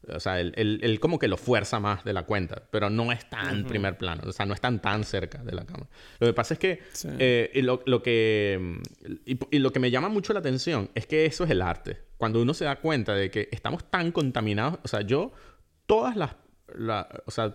O 0.09 0.19
sea, 0.19 0.41
él, 0.41 0.99
como 0.99 1.19
que 1.19 1.29
lo 1.29 1.37
fuerza 1.37 1.79
más 1.79 2.05
de 2.05 2.15
la 2.15 2.25
cuenta, 2.25 2.63
pero 2.71 2.89
no 2.89 3.13
es 3.13 3.29
tan 3.29 3.65
primer 3.65 3.99
plano, 3.99 4.23
o 4.27 4.33
sea, 4.33 4.47
no 4.47 4.55
están 4.55 4.81
tan 4.81 5.05
cerca 5.05 5.43
de 5.45 5.53
la 5.53 5.67
cámara. 5.67 5.89
Lo 6.19 6.27
que 6.27 6.33
pasa 6.33 6.55
es 6.55 6.61
que, 6.61 6.81
eh, 7.19 7.51
lo, 7.63 8.03
que 8.03 8.81
y, 9.27 9.59
lo 9.59 9.73
que 9.73 9.79
me 9.79 9.91
llama 9.91 10.09
mucho 10.09 10.33
la 10.33 10.41
atención 10.41 10.91
es 10.95 11.07
que 11.07 11.27
eso 11.27 11.45
es 11.45 11.51
el 11.51 11.61
arte. 11.61 11.99
Cuando 12.17 12.41
uno 12.41 12.55
se 12.55 12.65
da 12.65 12.77
cuenta 12.77 13.15
de 13.15 13.31
que 13.31 13.51
estamos 13.53 13.91
tan 13.91 14.11
contaminados, 14.11 14.79
o 14.83 14.89
sea, 14.89 15.03
yo, 15.03 15.33
todas 15.85 16.17
las, 16.17 16.35
o 17.27 17.31
sea, 17.31 17.55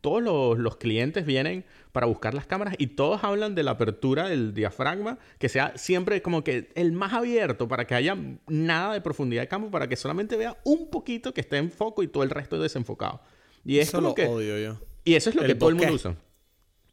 todos 0.00 0.22
los, 0.22 0.58
los, 0.58 0.76
clientes 0.76 1.26
vienen 1.26 1.64
para 1.92 2.06
buscar 2.06 2.34
las 2.34 2.46
cámaras 2.46 2.74
y 2.78 2.88
todos 2.88 3.24
hablan 3.24 3.54
de 3.54 3.62
la 3.62 3.72
apertura 3.72 4.28
del 4.28 4.54
diafragma, 4.54 5.18
que 5.38 5.48
sea 5.48 5.72
siempre 5.76 6.22
como 6.22 6.44
que 6.44 6.70
el 6.74 6.92
más 6.92 7.12
abierto 7.12 7.68
para 7.68 7.86
que 7.86 7.94
haya 7.94 8.16
nada 8.46 8.94
de 8.94 9.00
profundidad 9.00 9.42
de 9.42 9.48
campo, 9.48 9.70
para 9.70 9.88
que 9.88 9.96
solamente 9.96 10.36
vea 10.36 10.56
un 10.64 10.90
poquito 10.90 11.32
que 11.34 11.40
esté 11.40 11.56
en 11.56 11.70
foco 11.70 12.02
y 12.02 12.08
todo 12.08 12.22
el 12.22 12.30
resto 12.30 12.60
desenfocado. 12.60 13.20
Y 13.64 13.78
eso 13.78 14.00
lo 14.00 14.10
odio 14.10 14.58
yo. 14.58 14.80
Y 15.04 15.14
eso 15.14 15.30
es 15.30 15.36
lo 15.36 15.42
que 15.42 15.54
todo 15.54 15.70
el 15.70 15.76
mundo 15.76 15.94
usa. 15.94 16.16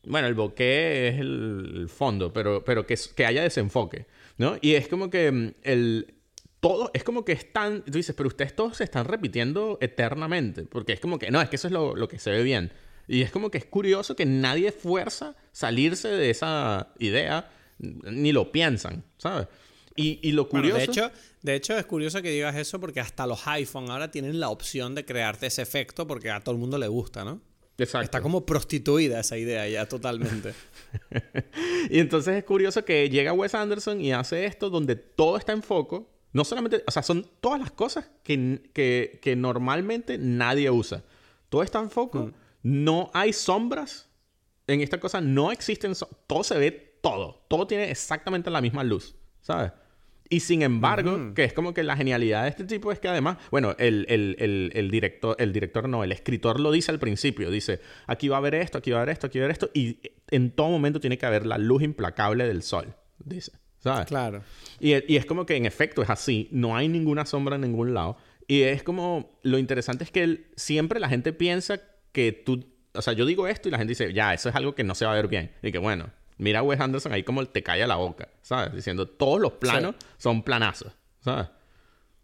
Bueno, 0.05 0.27
el 0.27 0.33
bokeh 0.33 1.07
es 1.07 1.19
el, 1.19 1.87
fondo, 1.87 2.33
pero, 2.33 2.63
pero 2.65 2.85
que, 2.85 2.97
que 3.15 3.25
haya 3.25 3.41
desenfoque, 3.41 4.05
¿no? 4.37 4.57
Y 4.59 4.73
es 4.73 4.87
como 4.87 5.09
que 5.09 5.31
mm, 5.31 5.53
el, 5.63 6.13
todo 6.59 6.91
es 6.93 7.03
como 7.03 7.25
que 7.25 7.33
están, 7.33 7.83
tú 7.83 7.91
dices, 7.91 8.15
pero 8.15 8.27
ustedes 8.27 8.55
todos 8.55 8.77
se 8.77 8.83
están 8.83 9.05
repitiendo 9.05 9.77
eternamente, 9.81 10.63
porque 10.63 10.93
es 10.93 10.99
como 10.99 11.19
que, 11.19 11.31
no, 11.31 11.41
es 11.41 11.49
que 11.49 11.57
eso 11.57 11.67
es 11.67 11.73
lo, 11.73 11.95
lo 11.95 12.07
que 12.07 12.19
se 12.19 12.31
ve 12.31 12.43
bien. 12.43 12.71
Y 13.07 13.21
es 13.21 13.31
como 13.31 13.51
que 13.51 13.57
es 13.57 13.65
curioso 13.65 14.15
que 14.15 14.25
nadie 14.25 14.71
fuerza 14.71 15.35
salirse 15.51 16.09
de 16.09 16.29
esa 16.29 16.93
idea, 16.99 17.49
ni 17.77 18.31
lo 18.31 18.51
piensan, 18.51 19.03
¿sabes? 19.17 19.47
Y, 19.95 20.31
lo 20.31 20.49
curioso... 20.49 20.77
de, 20.77 20.83
hecho, 20.85 21.11
de 21.43 21.55
hecho, 21.55 21.77
es 21.77 21.85
curioso 21.85 22.21
que 22.21 22.31
digas 22.31 22.55
eso 22.55 22.79
porque 22.79 22.99
hasta 22.99 23.27
los 23.27 23.45
iPhone 23.47 23.91
ahora 23.91 24.09
tienen 24.09 24.39
la 24.39 24.49
opción 24.49 24.95
de 24.95 25.05
crearte 25.05 25.47
ese 25.47 25.61
efecto 25.61 26.07
porque 26.07 26.31
a 26.31 26.39
todo 26.39 26.55
el 26.55 26.59
mundo 26.59 26.79
le 26.79 26.87
gusta, 26.87 27.23
¿no? 27.23 27.41
Exacto. 27.77 28.05
Está 28.05 28.21
como 28.21 28.45
prostituida 28.45 29.19
esa 29.19 29.37
idea 29.37 29.67
ya 29.67 29.87
totalmente. 29.87 30.53
y 31.89 31.99
entonces 31.99 32.35
es 32.37 32.43
curioso 32.43 32.85
que 32.85 33.09
llega 33.09 33.33
Wes 33.33 33.55
Anderson 33.55 33.99
y 34.01 34.11
hace 34.13 34.45
esto 34.45 34.69
donde 34.69 34.95
todo 34.95 35.37
está 35.37 35.53
en 35.53 35.63
foco. 35.63 36.09
No 36.33 36.43
solamente, 36.45 36.83
o 36.87 36.91
sea, 36.91 37.03
son 37.03 37.27
todas 37.41 37.59
las 37.59 37.71
cosas 37.71 38.09
que, 38.23 38.61
que, 38.73 39.35
normalmente 39.35 40.17
nadie 40.17 40.71
usa. 40.71 41.03
Todo 41.49 41.61
está 41.61 41.79
en 41.79 41.91
foco. 41.91 42.19
Mm. 42.27 42.33
No 42.63 43.11
hay 43.13 43.33
sombras. 43.33 44.09
En 44.65 44.81
esta 44.81 44.99
cosa 44.99 45.21
no 45.21 45.51
existen. 45.51 45.93
todo 46.25 46.43
se 46.43 46.57
ve 46.57 46.71
todo. 47.01 47.45
Todo 47.47 47.67
tiene 47.67 47.91
exactamente 47.91 48.49
la 48.49 48.61
misma 48.61 48.83
luz. 48.83 49.15
¿Sabes? 49.41 49.73
Y 50.29 50.39
sin 50.39 50.63
embargo, 50.63 51.33
que 51.35 51.43
es 51.43 51.53
como 51.53 51.75
que 51.75 51.83
la 51.83 51.95
genialidad 51.95 52.43
de 52.43 52.49
este 52.49 52.63
tipo 52.63 52.91
es 52.91 52.99
que 52.99 53.07
además, 53.07 53.37
bueno, 53.51 53.75
el, 53.77 54.07
el, 54.07 54.89
director, 54.89 55.35
el 55.37 55.53
director 55.53 55.87
no, 55.87 56.03
el 56.03 56.11
escritor 56.11 56.59
lo 56.59 56.71
dice 56.71 56.91
al 56.91 56.97
principio, 56.97 57.51
dice, 57.51 57.81
aquí 58.07 58.29
va 58.29 58.37
a 58.37 58.39
haber 58.39 58.55
esto, 58.55 58.79
aquí 58.79 58.89
va 58.89 58.97
a 58.97 59.01
haber 59.01 59.13
esto, 59.13 59.27
aquí 59.27 59.37
va 59.37 59.43
a 59.43 59.45
haber 59.45 59.51
esto, 59.51 59.69
y 59.75 59.99
en 60.31 60.49
todo 60.49 60.69
momento 60.69 60.99
tiene 60.99 61.19
que 61.19 61.25
haber 61.27 61.45
la 61.45 61.59
luz 61.59 61.83
implacable 61.83 62.47
del 62.47 62.63
sol, 62.63 62.95
dice, 63.19 63.51
¿sabes? 63.77 64.07
Claro. 64.07 64.41
Y, 64.79 64.93
y 65.13 65.17
es 65.17 65.25
como 65.27 65.45
que 65.45 65.55
en 65.55 65.67
efecto 65.67 66.01
es 66.01 66.09
así, 66.09 66.47
no 66.51 66.75
hay 66.75 66.87
ninguna 66.87 67.27
sombra 67.27 67.55
en 67.55 67.61
ningún 67.61 67.93
lado, 67.93 68.17
y 68.47 68.61
es 68.61 68.81
como, 68.81 69.37
lo 69.43 69.59
interesante 69.59 70.03
es 70.03 70.09
que 70.09 70.51
siempre 70.55 70.99
la 70.99 71.09
gente 71.09 71.33
piensa 71.33 71.79
que 72.13 72.31
tú, 72.31 72.65
o 72.93 73.01
sea, 73.01 73.11
yo 73.11 73.25
digo 73.25 73.47
esto 73.47 73.67
y 73.67 73.71
la 73.71 73.77
gente 73.77 73.91
dice, 73.91 74.13
ya, 74.13 74.33
eso 74.33 74.47
es 74.47 74.55
algo 74.55 74.73
que 74.73 74.85
no 74.85 74.95
se 74.95 75.05
va 75.05 75.11
a 75.11 75.15
ver 75.15 75.27
bien. 75.27 75.51
Y 75.61 75.73
que 75.73 75.79
bueno, 75.79 76.09
mira 76.37 76.59
a 76.59 76.63
Wes 76.63 76.79
Anderson 76.79 77.11
ahí 77.11 77.23
como 77.23 77.45
te 77.45 77.61
cae 77.61 77.83
a 77.83 77.87
la 77.87 77.97
boca, 77.97 78.29
¿sabes? 78.41 78.73
Diciendo, 78.73 79.07
todos 79.07 79.41
los 79.41 79.53
planos 79.53 79.95
son 80.17 80.43
planazos, 80.43 80.93
¿sabes? 81.19 81.47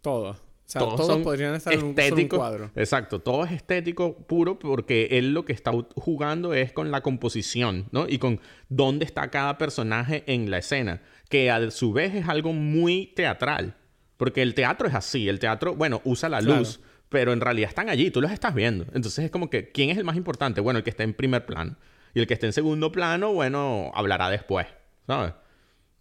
Todos. 0.00 0.38
O 0.38 0.72
sea, 0.72 0.82
todos, 0.82 1.18
podrían 1.24 1.56
estar 1.56 1.72
en 1.72 1.82
un, 1.82 2.28
cuadro. 2.28 2.70
Exacto, 2.76 3.18
todo 3.18 3.44
es 3.44 3.50
estético 3.50 4.16
puro 4.16 4.56
porque 4.56 5.08
él 5.10 5.34
lo 5.34 5.44
que 5.44 5.52
está 5.52 5.72
jugando 5.96 6.54
es 6.54 6.72
con 6.72 6.92
la 6.92 7.00
composición, 7.00 7.88
¿no? 7.90 8.06
Y 8.08 8.18
con 8.18 8.40
dónde 8.68 9.04
está 9.04 9.32
cada 9.32 9.58
personaje 9.58 10.22
en 10.28 10.48
la 10.48 10.58
escena, 10.58 11.02
que 11.28 11.50
a 11.50 11.72
su 11.72 11.92
vez 11.92 12.14
es 12.14 12.28
algo 12.28 12.52
muy 12.52 13.06
teatral, 13.16 13.74
porque 14.16 14.42
el 14.42 14.54
teatro 14.54 14.86
es 14.86 14.94
así, 14.94 15.28
el 15.28 15.40
teatro, 15.40 15.74
bueno, 15.74 16.02
usa 16.04 16.28
la 16.28 16.40
luz, 16.40 16.78
pero 17.10 17.32
en 17.32 17.40
realidad 17.40 17.68
están 17.68 17.90
allí, 17.90 18.10
tú 18.10 18.22
los 18.22 18.30
estás 18.30 18.54
viendo. 18.54 18.86
Entonces 18.94 19.26
es 19.26 19.30
como 19.30 19.50
que, 19.50 19.70
¿quién 19.70 19.90
es 19.90 19.98
el 19.98 20.04
más 20.04 20.16
importante? 20.16 20.60
Bueno, 20.60 20.78
el 20.78 20.84
que 20.84 20.90
está 20.90 21.02
en 21.02 21.12
primer 21.12 21.44
plano. 21.44 21.76
Y 22.14 22.20
el 22.20 22.26
que 22.26 22.34
esté 22.34 22.46
en 22.46 22.52
segundo 22.52 22.90
plano, 22.90 23.32
bueno, 23.32 23.90
hablará 23.94 24.30
después, 24.30 24.66
¿sabes? 25.06 25.34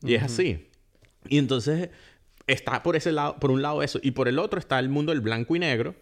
Y 0.04 0.14
es 0.14 0.24
así. 0.24 0.70
Y 1.28 1.40
entonces 1.40 1.90
está 2.48 2.82
por 2.84 2.96
ese 2.96 3.12
lado, 3.12 3.40
por 3.40 3.52
un 3.52 3.62
lado 3.62 3.84
eso, 3.84 4.00
y 4.02 4.12
por 4.12 4.28
el 4.28 4.40
otro 4.40 4.60
está 4.60 4.80
el 4.80 4.90
mundo 4.90 5.12
del 5.12 5.22
blanco 5.22 5.56
y 5.56 5.60
negro. 5.60 5.96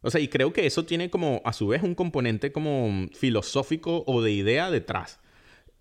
O 0.00 0.10
sea, 0.10 0.20
y 0.20 0.28
creo 0.28 0.52
que 0.52 0.66
eso 0.66 0.84
tiene 0.84 1.10
como, 1.10 1.42
a 1.44 1.52
su 1.52 1.68
vez, 1.68 1.82
un 1.82 1.94
componente 1.94 2.50
como 2.50 3.08
filosófico 3.14 4.04
o 4.06 4.22
de 4.22 4.32
idea 4.32 4.70
detrás. 4.70 5.20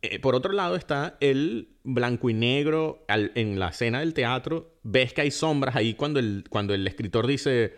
Eh, 0.01 0.19
por 0.19 0.35
otro 0.35 0.51
lado 0.51 0.75
está 0.75 1.15
el 1.21 1.69
blanco 1.83 2.29
y 2.29 2.33
negro 2.33 3.05
en 3.07 3.57
la 3.57 3.69
escena 3.69 4.01
del 4.01 4.13
teatro. 4.13 4.77
Ves 4.83 5.13
que 5.13 5.21
hay 5.21 5.31
sombras 5.31 5.75
ahí 5.75 5.93
cuando 5.93 6.19
el, 6.19 6.43
cuando 6.49 6.73
el 6.73 6.85
escritor 6.87 7.25
dice, 7.25 7.73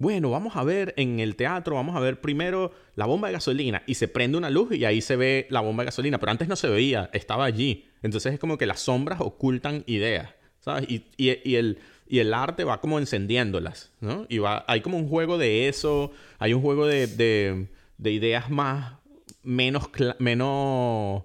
bueno, 0.00 0.30
vamos 0.30 0.56
a 0.56 0.64
ver 0.64 0.94
en 0.96 1.20
el 1.20 1.36
teatro, 1.36 1.74
vamos 1.74 1.94
a 1.94 2.00
ver 2.00 2.22
primero 2.22 2.72
la 2.96 3.04
bomba 3.04 3.28
de 3.28 3.34
gasolina 3.34 3.82
y 3.86 3.96
se 3.96 4.08
prende 4.08 4.38
una 4.38 4.48
luz 4.48 4.72
y 4.72 4.86
ahí 4.86 5.02
se 5.02 5.14
ve 5.14 5.46
la 5.50 5.60
bomba 5.60 5.82
de 5.82 5.88
gasolina, 5.88 6.18
pero 6.18 6.32
antes 6.32 6.48
no 6.48 6.56
se 6.56 6.70
veía, 6.70 7.10
estaba 7.12 7.44
allí. 7.44 7.84
Entonces 8.02 8.32
es 8.32 8.40
como 8.40 8.56
que 8.56 8.64
las 8.64 8.80
sombras 8.80 9.20
ocultan 9.20 9.84
ideas, 9.86 10.30
¿sabes? 10.60 10.88
Y, 10.88 11.54
el, 11.54 12.34
arte 12.34 12.64
va 12.64 12.80
como 12.80 12.98
encendiéndolas, 12.98 13.92
¿no? 14.00 14.24
Y 14.30 14.38
va, 14.38 14.64
hay 14.68 14.80
como 14.80 14.96
un 14.96 15.06
juego 15.06 15.36
de 15.36 15.68
eso, 15.68 16.12
hay 16.38 16.54
un 16.54 16.62
juego 16.62 16.86
de, 16.86 17.06
de, 17.06 17.66
de 17.98 18.10
ideas 18.10 18.48
más, 18.48 18.94
menos, 19.42 19.90
menos 20.18 21.24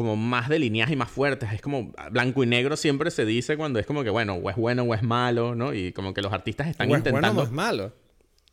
como 0.00 0.16
más 0.16 0.48
delineadas 0.48 0.90
y 0.90 0.96
más 0.96 1.10
fuertes. 1.10 1.52
Es 1.52 1.60
como 1.60 1.92
blanco 2.10 2.42
y 2.42 2.46
negro 2.46 2.74
siempre 2.78 3.10
se 3.10 3.26
dice 3.26 3.58
cuando 3.58 3.78
es 3.78 3.84
como 3.84 4.02
que, 4.02 4.08
bueno, 4.08 4.32
o 4.32 4.48
es 4.48 4.56
bueno 4.56 4.84
o 4.84 4.94
es 4.94 5.02
malo, 5.02 5.54
¿no? 5.54 5.74
Y 5.74 5.92
como 5.92 6.14
que 6.14 6.22
los 6.22 6.32
artistas 6.32 6.68
están 6.68 6.88
intentando... 6.88 7.18
Es 7.18 7.34
bueno 7.34 7.40
o 7.42 7.44
es 7.44 7.50
malo. 7.50 7.92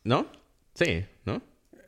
¿No? 0.04 0.26
Sí, 0.74 1.06
¿no? 1.24 1.40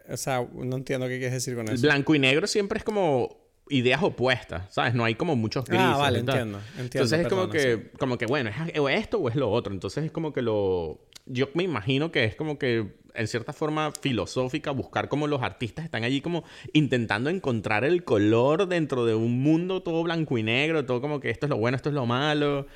O 0.08 0.16
sea, 0.16 0.48
no 0.50 0.76
entiendo 0.76 1.06
qué 1.08 1.18
quieres 1.18 1.34
decir 1.34 1.56
con 1.56 1.68
eso. 1.68 1.82
Blanco 1.82 2.14
y 2.14 2.18
negro 2.18 2.46
siempre 2.46 2.78
es 2.78 2.84
como 2.84 3.36
ideas 3.68 4.02
opuestas, 4.02 4.72
¿sabes? 4.72 4.94
No 4.94 5.04
hay 5.04 5.14
como 5.14 5.36
muchos 5.36 5.66
grises. 5.66 5.84
Ah, 5.86 5.98
vale, 5.98 6.20
entiendo, 6.20 6.58
Entonces 6.78 7.20
es 7.20 7.28
como 7.28 7.50
que, 7.50 7.90
como 7.98 8.16
que, 8.16 8.24
bueno, 8.24 8.48
es 8.48 8.72
esto 8.98 9.18
o 9.18 9.28
es 9.28 9.36
lo 9.36 9.50
otro. 9.50 9.74
Entonces 9.74 10.04
es 10.04 10.11
como 10.11 10.32
que 10.32 10.40
lo... 10.40 11.06
Yo 11.26 11.50
me 11.52 11.64
imagino 11.64 12.11
que 12.11 12.24
es 12.24 12.34
como 12.34 12.58
que 12.58 12.94
en 13.14 13.28
cierta 13.28 13.52
forma 13.52 13.92
filosófica, 13.92 14.70
buscar 14.70 15.08
como 15.08 15.26
los 15.26 15.42
artistas 15.42 15.84
están 15.84 16.04
allí 16.04 16.20
como 16.20 16.44
intentando 16.72 17.30
encontrar 17.30 17.84
el 17.84 18.04
color 18.04 18.68
dentro 18.68 19.04
de 19.04 19.14
un 19.14 19.42
mundo 19.42 19.82
todo 19.82 20.02
blanco 20.02 20.38
y 20.38 20.42
negro, 20.42 20.84
todo 20.84 21.00
como 21.00 21.20
que 21.20 21.30
esto 21.30 21.46
es 21.46 21.50
lo 21.50 21.56
bueno, 21.56 21.76
esto 21.76 21.88
es 21.88 21.94
lo 21.94 22.06
malo. 22.06 22.66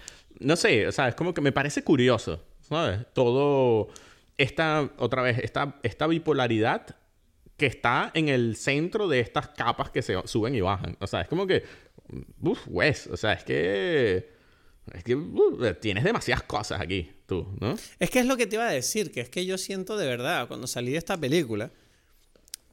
No 0.40 0.56
sé, 0.56 0.86
o 0.86 0.92
sea, 0.92 1.08
es 1.08 1.14
como 1.14 1.34
que 1.34 1.40
me 1.40 1.52
parece 1.52 1.84
curioso, 1.84 2.42
¿sabes? 2.60 3.00
Todo 3.12 3.88
esta, 4.36 4.90
otra 4.98 5.22
vez, 5.22 5.38
esta, 5.38 5.76
esta 5.82 6.06
bipolaridad 6.06 6.96
que 7.56 7.66
está 7.66 8.10
en 8.14 8.28
el 8.28 8.56
centro 8.56 9.06
de 9.08 9.20
estas 9.20 9.48
capas 9.48 9.90
que 9.90 10.02
se 10.02 10.20
suben 10.26 10.54
y 10.54 10.60
bajan. 10.60 10.96
O 11.00 11.06
sea, 11.06 11.20
es 11.20 11.28
como 11.28 11.46
que, 11.46 11.62
uff, 12.40 12.66
Wes, 12.66 13.06
o 13.06 13.16
sea, 13.16 13.34
es 13.34 13.44
que 13.44 14.34
es 14.92 15.02
que 15.02 15.14
uh, 15.14 15.74
tienes 15.80 16.04
demasiadas 16.04 16.42
cosas 16.44 16.80
aquí, 16.80 17.10
tú, 17.26 17.46
¿no? 17.60 17.76
Es 17.98 18.10
que 18.10 18.20
es 18.20 18.26
lo 18.26 18.36
que 18.36 18.46
te 18.46 18.56
iba 18.56 18.66
a 18.66 18.72
decir, 18.72 19.10
que 19.10 19.20
es 19.20 19.28
que 19.28 19.46
yo 19.46 19.58
siento 19.58 19.96
de 19.96 20.06
verdad, 20.06 20.48
cuando 20.48 20.66
salí 20.66 20.92
de 20.92 20.98
esta 20.98 21.16
película, 21.16 21.70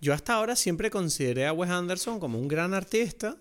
yo 0.02 0.14
hasta 0.14 0.34
ahora 0.34 0.56
siempre 0.56 0.90
consideré 0.90 1.46
a 1.46 1.54
Wes 1.54 1.70
Anderson 1.70 2.20
como 2.20 2.40
un 2.40 2.48
gran 2.48 2.74
artista, 2.74 3.38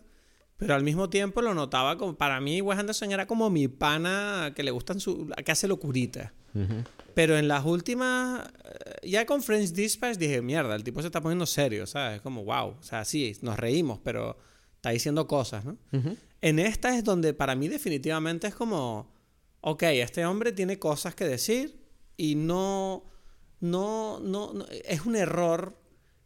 pero 0.56 0.74
al 0.74 0.82
mismo 0.82 1.08
tiempo 1.08 1.40
lo 1.40 1.54
notaba 1.54 1.96
como, 1.96 2.16
para 2.16 2.38
mí 2.40 2.60
Wes 2.60 2.78
Anderson 2.78 3.12
era 3.12 3.26
como 3.26 3.48
mi 3.48 3.66
pana 3.66 4.52
que 4.54 4.62
le 4.62 4.70
gustan 4.70 5.00
su, 5.00 5.28
que 5.44 5.52
hace 5.52 5.66
locurita. 5.66 6.32
Pero 7.14 7.38
en 7.38 7.48
las 7.48 7.64
últimas, 7.64 8.48
eh, 8.64 9.08
ya 9.08 9.24
con 9.24 9.42
French 9.42 9.70
Dispatch 9.70 10.16
dije, 10.16 10.42
mierda, 10.42 10.74
el 10.74 10.84
tipo 10.84 11.00
se 11.00 11.06
está 11.06 11.20
poniendo 11.20 11.46
serio, 11.46 11.86
¿sabes? 11.86 12.20
Como, 12.20 12.44
wow, 12.44 12.76
o 12.78 12.82
sea, 12.82 13.04
sí, 13.04 13.36
nos 13.40 13.58
reímos, 13.58 14.00
pero 14.02 14.36
está 14.76 14.90
diciendo 14.90 15.26
cosas, 15.26 15.64
¿no? 15.64 15.76
En 16.40 16.58
esta 16.58 16.96
es 16.96 17.04
donde 17.04 17.34
para 17.34 17.54
mí 17.54 17.68
definitivamente 17.68 18.48
es 18.48 18.54
como, 18.54 19.12
ok, 19.60 19.82
este 19.84 20.24
hombre 20.26 20.52
tiene 20.52 20.78
cosas 20.78 21.14
que 21.14 21.24
decir 21.24 21.80
y 22.16 22.34
no, 22.34 23.04
no, 23.60 24.20
no, 24.20 24.66
es 24.84 25.06
un 25.06 25.16
error 25.16 25.78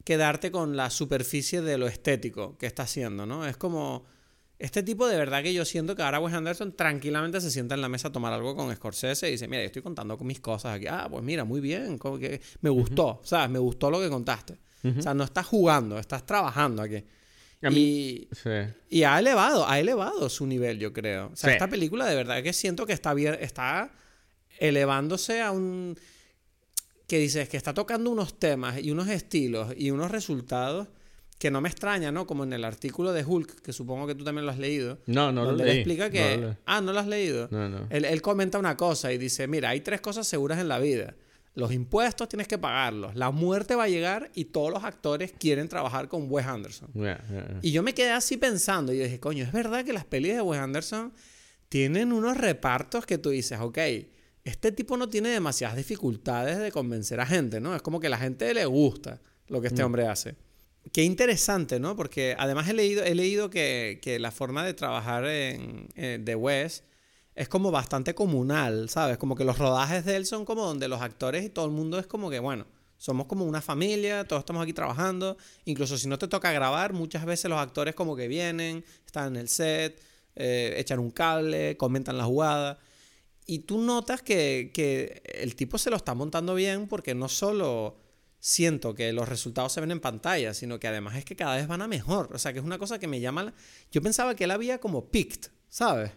quedarte 0.04 0.50
con 0.50 0.76
la 0.76 0.90
superficie 0.90 1.62
de 1.62 1.78
lo 1.78 1.86
estético 1.86 2.58
que 2.58 2.66
está 2.66 2.82
haciendo, 2.82 3.26
¿no? 3.26 3.46
Es 3.46 3.56
como, 3.56 4.04
este 4.58 4.82
tipo 4.82 5.06
de 5.06 5.16
verdad 5.16 5.42
que 5.42 5.54
yo 5.54 5.64
siento 5.64 5.96
que 5.96 6.02
ahora 6.02 6.20
Wes 6.20 6.34
Anderson 6.34 6.76
tranquilamente 6.76 7.40
se 7.40 7.50
sienta 7.50 7.74
en 7.74 7.80
la 7.80 7.88
mesa 7.88 8.08
a 8.08 8.12
tomar 8.12 8.32
algo 8.32 8.54
con 8.54 8.74
Scorsese 8.74 9.28
y 9.28 9.32
dice, 9.32 9.48
mira, 9.48 9.62
yo 9.62 9.66
estoy 9.66 9.82
contando 9.82 10.16
con 10.18 10.26
mis 10.26 10.40
cosas 10.40 10.76
aquí. 10.76 10.86
Ah, 10.88 11.08
pues 11.10 11.24
mira, 11.24 11.44
muy 11.44 11.60
bien, 11.60 11.98
como 11.98 12.18
que 12.18 12.40
me 12.60 12.70
gustó, 12.70 13.20
¿sabes? 13.24 13.50
Me 13.50 13.58
gustó 13.58 13.90
lo 13.90 14.00
que 14.00 14.08
contaste. 14.08 14.58
O 14.84 15.00
sea, 15.00 15.14
no 15.14 15.24
estás 15.24 15.46
jugando, 15.46 15.98
estás 15.98 16.26
trabajando 16.26 16.82
aquí 16.82 17.02
y, 17.70 18.28
y 18.90 19.02
ha 19.04 19.18
elevado, 19.18 19.68
ha 19.68 19.78
elevado 19.78 20.28
su 20.28 20.46
nivel, 20.46 20.78
yo 20.78 20.92
creo. 20.92 21.30
O 21.32 21.36
sea, 21.36 21.52
esta 21.52 21.68
película 21.68 22.06
de 22.06 22.14
verdad 22.14 22.42
que 22.42 22.52
siento 22.52 22.86
que 22.86 22.92
está 22.92 23.14
bien, 23.14 23.36
está 23.40 23.90
elevándose 24.58 25.40
a 25.40 25.50
un 25.50 25.96
que 27.06 27.18
dices 27.18 27.48
que 27.48 27.56
está 27.56 27.74
tocando 27.74 28.10
unos 28.10 28.38
temas 28.38 28.82
y 28.82 28.90
unos 28.90 29.08
estilos 29.08 29.74
y 29.76 29.90
unos 29.90 30.10
resultados 30.10 30.88
que 31.38 31.50
no 31.50 31.60
me 31.60 31.68
extraña, 31.68 32.12
¿no? 32.12 32.26
Como 32.26 32.44
en 32.44 32.52
el 32.52 32.64
artículo 32.64 33.12
de 33.12 33.24
Hulk, 33.24 33.60
que 33.60 33.72
supongo 33.72 34.06
que 34.06 34.14
tú 34.14 34.24
también 34.24 34.46
lo 34.46 34.52
has 34.52 34.58
leído. 34.58 34.98
No, 35.06 35.32
no 35.32 35.44
lo 35.44 35.52
leí. 35.52 35.78
Explica 35.78 36.08
que... 36.08 36.56
ah, 36.64 36.80
¿no 36.80 36.92
lo 36.92 37.00
has 37.00 37.06
leído? 37.06 37.48
No, 37.50 37.68
no. 37.68 37.86
Él, 37.90 38.04
él 38.04 38.22
comenta 38.22 38.58
una 38.58 38.76
cosa 38.76 39.12
y 39.12 39.18
dice, 39.18 39.46
mira, 39.48 39.70
hay 39.70 39.80
tres 39.80 40.00
cosas 40.00 40.26
seguras 40.26 40.58
en 40.58 40.68
la 40.68 40.78
vida. 40.78 41.14
Los 41.54 41.72
impuestos 41.72 42.28
tienes 42.28 42.48
que 42.48 42.58
pagarlos. 42.58 43.14
La 43.14 43.30
muerte 43.30 43.76
va 43.76 43.84
a 43.84 43.88
llegar 43.88 44.30
y 44.34 44.46
todos 44.46 44.72
los 44.72 44.82
actores 44.82 45.32
quieren 45.38 45.68
trabajar 45.68 46.08
con 46.08 46.26
Wes 46.28 46.46
Anderson. 46.46 46.90
Y 47.62 47.70
yo 47.70 47.82
me 47.82 47.94
quedé 47.94 48.10
así 48.10 48.36
pensando 48.36 48.92
y 48.92 48.98
dije, 48.98 49.20
coño, 49.20 49.44
es 49.44 49.52
verdad 49.52 49.84
que 49.84 49.92
las 49.92 50.04
pelis 50.04 50.34
de 50.34 50.42
Wes 50.42 50.60
Anderson 50.60 51.12
tienen 51.68 52.12
unos 52.12 52.36
repartos 52.36 53.06
que 53.06 53.18
tú 53.18 53.30
dices, 53.30 53.58
ok, 53.60 53.78
este 54.44 54.72
tipo 54.72 54.96
no 54.96 55.08
tiene 55.08 55.30
demasiadas 55.30 55.76
dificultades 55.76 56.58
de 56.58 56.70
convencer 56.72 57.20
a 57.20 57.26
gente, 57.26 57.60
¿no? 57.60 57.74
Es 57.74 57.82
como 57.82 58.00
que 58.00 58.08
a 58.08 58.10
la 58.10 58.18
gente 58.18 58.52
le 58.52 58.66
gusta 58.66 59.20
lo 59.48 59.60
que 59.60 59.68
este 59.68 59.82
mm. 59.82 59.86
hombre 59.86 60.06
hace. 60.06 60.34
Qué 60.92 61.02
interesante, 61.02 61.80
¿no? 61.80 61.96
Porque 61.96 62.34
además 62.38 62.68
he 62.68 62.74
leído, 62.74 63.04
he 63.04 63.14
leído 63.14 63.48
que, 63.48 64.18
la 64.20 64.30
forma 64.30 64.64
de 64.64 64.74
trabajar 64.74 65.24
en, 65.24 65.88
eh, 65.94 66.18
de 66.20 66.34
Wes 66.34 66.84
es 67.34 67.48
como 67.48 67.70
bastante 67.70 68.14
comunal, 68.14 68.88
¿sabes? 68.88 69.18
Como 69.18 69.34
que 69.34 69.44
los 69.44 69.58
rodajes 69.58 70.04
de 70.04 70.16
él 70.16 70.26
son 70.26 70.44
como 70.44 70.64
donde 70.66 70.88
los 70.88 71.00
actores 71.00 71.44
y 71.44 71.48
todo 71.48 71.66
el 71.66 71.72
mundo 71.72 71.98
es 71.98 72.06
como 72.06 72.30
que, 72.30 72.38
bueno, 72.38 72.66
somos 72.96 73.26
como 73.26 73.44
una 73.44 73.60
familia, 73.60 74.24
todos 74.24 74.40
estamos 74.40 74.62
aquí 74.62 74.72
trabajando. 74.72 75.36
Incluso 75.64 75.98
si 75.98 76.08
no 76.08 76.18
te 76.18 76.28
toca 76.28 76.52
grabar, 76.52 76.92
muchas 76.92 77.24
veces 77.24 77.50
los 77.50 77.58
actores 77.58 77.94
como 77.94 78.14
que 78.16 78.28
vienen, 78.28 78.84
están 79.04 79.34
en 79.34 79.40
el 79.40 79.48
set, 79.48 80.00
eh, 80.36 80.74
echan 80.78 81.00
un 81.00 81.10
cable, 81.10 81.76
comentan 81.76 82.16
la 82.16 82.24
jugada. 82.24 82.78
Y 83.46 83.60
tú 83.60 83.78
notas 83.78 84.22
que, 84.22 84.70
que 84.72 85.22
el 85.34 85.56
tipo 85.56 85.76
se 85.76 85.90
lo 85.90 85.96
está 85.96 86.14
montando 86.14 86.54
bien 86.54 86.86
porque 86.86 87.14
no 87.14 87.28
solo 87.28 87.98
siento 88.38 88.94
que 88.94 89.12
los 89.12 89.28
resultados 89.28 89.72
se 89.72 89.80
ven 89.80 89.90
en 89.90 90.00
pantalla, 90.00 90.54
sino 90.54 90.78
que 90.78 90.86
además 90.86 91.16
es 91.16 91.24
que 91.24 91.34
cada 91.34 91.56
vez 91.56 91.66
van 91.66 91.82
a 91.82 91.88
mejor. 91.88 92.30
O 92.32 92.38
sea, 92.38 92.52
que 92.52 92.60
es 92.60 92.64
una 92.64 92.78
cosa 92.78 92.98
que 92.98 93.08
me 93.08 93.20
llama... 93.20 93.52
Yo 93.90 94.02
pensaba 94.02 94.36
que 94.36 94.44
él 94.44 94.50
había 94.50 94.78
como 94.78 95.10
picked, 95.10 95.50
¿sabes? 95.68 96.12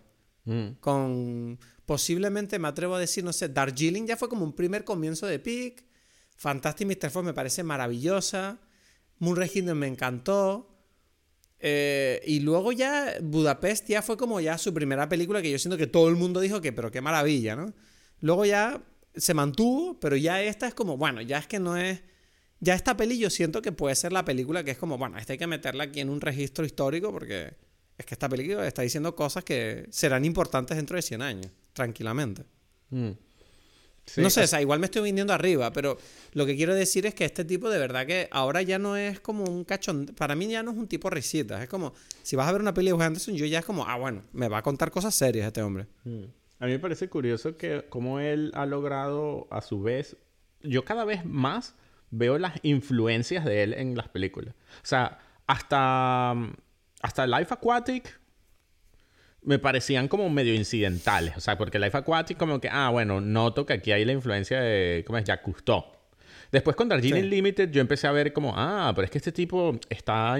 Mm. 0.48 0.80
Con 0.80 1.60
posiblemente, 1.86 2.58
me 2.58 2.70
atrevo 2.70 2.96
a 2.96 3.00
decir, 3.00 3.24
no 3.24 3.34
sé, 3.34 3.50
Darjeeling 3.50 4.06
ya 4.08 4.18
fue 4.18 4.30
como 4.30 4.44
un 4.44 4.54
primer 4.54 4.84
comienzo 4.84 5.28
de 5.28 5.40
Peak. 5.40 5.84
Fantastic 6.38 6.88
Mr. 6.88 7.10
Fox 7.12 7.26
me 7.26 7.34
parece 7.34 7.64
maravillosa. 7.64 8.60
Moonrise 9.20 9.54
Kingdom 9.54 9.78
me 9.78 9.88
encantó. 9.88 10.74
Eh, 11.60 12.22
y 12.26 12.40
luego 12.40 12.72
ya 12.72 13.16
Budapest 13.22 13.88
ya 13.88 14.02
fue 14.02 14.16
como 14.16 14.40
ya 14.40 14.58
su 14.58 14.74
primera 14.74 15.10
película 15.10 15.42
que 15.42 15.52
yo 15.52 15.60
siento 15.60 15.78
que 15.78 15.88
todo 15.88 16.08
el 16.08 16.16
mundo 16.16 16.40
dijo 16.40 16.62
que, 16.62 16.72
pero 16.72 16.92
qué 16.92 17.02
maravilla, 17.02 17.56
¿no? 17.56 17.74
Luego 18.22 18.46
ya 18.46 18.82
se 19.16 19.34
mantuvo, 19.34 20.00
pero 20.00 20.16
ya 20.16 20.42
esta 20.42 20.68
es 20.68 20.74
como, 20.74 20.98
bueno, 20.98 21.22
ya 21.22 21.40
es 21.40 21.48
que 21.48 21.60
no 21.60 21.78
es... 21.78 22.02
Ya 22.60 22.74
esta 22.74 22.98
peli 22.98 23.20
yo 23.20 23.30
siento 23.30 23.62
que 23.62 23.72
puede 23.72 23.96
ser 23.96 24.12
la 24.14 24.26
película 24.26 24.64
que 24.64 24.72
es 24.72 24.78
como, 24.78 24.98
bueno, 24.98 25.18
esta 25.18 25.34
hay 25.34 25.40
que 25.40 25.48
meterla 25.48 25.86
aquí 25.86 26.00
en 26.00 26.10
un 26.10 26.22
registro 26.22 26.66
histórico 26.66 27.12
porque 27.12 27.54
es 27.98 28.06
que 28.06 28.14
esta 28.14 28.30
película 28.30 28.68
está 28.68 28.82
diciendo 28.84 29.16
cosas 29.16 29.44
que 29.44 29.88
serán 29.90 30.24
importantes 30.26 30.78
dentro 30.78 30.96
de 30.96 31.02
100 31.02 31.22
años, 31.22 31.52
tranquilamente. 31.74 32.44
Mm. 32.90 33.12
no 34.18 34.30
sé, 34.30 34.44
o 34.44 34.48
sea, 34.48 34.62
igual 34.62 34.80
me 34.80 34.86
estoy 34.86 35.02
viniendo 35.02 35.34
arriba, 35.34 35.74
pero 35.74 35.98
lo 36.34 36.46
que 36.46 36.56
quiero 36.56 36.76
decir 36.76 37.06
es 37.06 37.16
que 37.16 37.26
este 37.26 37.44
tipo 37.44 37.70
de 37.70 37.80
verdad 37.80 38.06
que 38.06 38.30
ahora 38.32 38.62
ya 38.62 38.78
no 38.78 38.96
es 38.96 39.20
como 39.20 39.46
un 39.46 39.64
cachón. 39.64 40.06
Para 40.18 40.36
mí 40.36 40.48
ya 40.48 40.64
no 40.64 40.72
es 40.72 40.78
un 40.78 40.88
tipo 40.88 41.10
risita. 41.10 41.62
Es 41.62 41.70
como, 41.70 41.94
si 42.22 42.36
vas 42.36 42.48
a 42.48 42.52
ver 42.52 42.62
una 42.62 42.74
película 42.74 43.04
de 43.04 43.08
Anderson, 43.08 43.36
yo 43.36 43.46
ya 43.46 43.60
es 43.60 43.66
como, 43.66 43.86
ah, 43.86 43.98
bueno, 43.98 44.24
me 44.32 44.48
va 44.48 44.60
a 44.60 44.62
contar 44.62 44.92
cosas 44.92 45.16
serias 45.16 45.48
este 45.48 45.62
hombre. 45.62 45.88
Mm. 46.04 46.24
A 46.60 46.66
mí 46.66 46.72
me 46.72 46.80
parece 46.80 47.10
curioso 47.10 47.58
que 47.58 47.86
como 47.90 48.20
él 48.20 48.52
ha 48.56 48.66
logrado 48.66 49.48
a 49.52 49.62
su 49.62 49.82
vez, 49.82 50.18
yo 50.62 50.86
cada 50.86 51.06
vez 51.06 51.26
más 51.26 51.76
veo 52.10 52.38
las 52.38 52.54
influencias 52.64 53.44
de 53.46 53.64
él 53.64 53.74
en 53.74 53.96
las 53.96 54.08
películas. 54.08 54.56
O 54.84 54.86
sea, 54.86 55.20
hasta 55.46 56.36
hasta 57.02 57.28
Life 57.28 57.54
Aquatic 57.54 58.20
me 59.42 59.60
parecían 59.60 60.08
como 60.08 60.30
medio 60.30 60.54
incidentales. 60.54 61.38
O 61.38 61.40
sea, 61.40 61.58
porque 61.58 61.80
Life 61.80 61.98
Aquatic 61.98 62.38
como 62.38 62.60
que, 62.60 62.70
ah, 62.70 62.90
bueno, 62.90 63.22
noto 63.22 63.66
que 63.66 63.74
aquí 63.74 63.92
hay 63.92 64.04
la 64.04 64.12
influencia 64.12 64.60
de, 64.60 65.04
¿cómo 65.06 65.18
es? 65.18 65.26
Jacques 65.26 65.46
Cousteau. 65.46 65.98
Después 66.52 66.76
con 66.76 66.88
Darjeeling 66.88 67.30
Limited 67.30 67.72
yo 67.72 67.82
empecé 67.82 68.08
a 68.08 68.12
ver 68.12 68.32
como, 68.32 68.54
ah, 68.56 68.92
pero 68.96 69.06
es 69.06 69.12
que 69.12 69.18
este 69.18 69.32
tipo 69.32 69.78
está, 69.90 70.38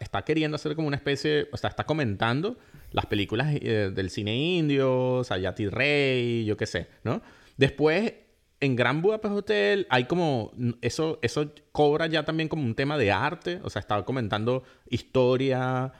está, 0.00 0.22
queriendo 0.22 0.54
hacer 0.54 0.74
como 0.74 0.88
una 0.88 0.96
especie, 0.96 1.48
o 1.52 1.56
sea, 1.56 1.68
está 1.68 1.84
comentando 1.84 2.58
las 2.90 3.06
películas 3.06 3.54
eh, 3.60 3.90
del 3.94 4.10
cine 4.10 4.34
indio, 4.34 5.22
Sayati 5.24 5.68
Rey, 5.68 6.44
yo 6.44 6.56
qué 6.56 6.66
sé, 6.66 6.88
¿no? 7.04 7.22
Después, 7.56 8.14
en 8.62 8.76
Gran 8.76 9.02
Budapest 9.02 9.34
Hotel 9.34 9.86
hay 9.90 10.04
como, 10.04 10.52
eso, 10.80 11.18
eso 11.20 11.52
cobra 11.72 12.06
ya 12.06 12.24
también 12.24 12.48
como 12.48 12.62
un 12.62 12.74
tema 12.74 12.96
de 12.96 13.10
arte, 13.12 13.60
o 13.64 13.68
sea, 13.70 13.80
estaba 13.80 14.04
comentando 14.04 14.62
historia, 14.88 15.92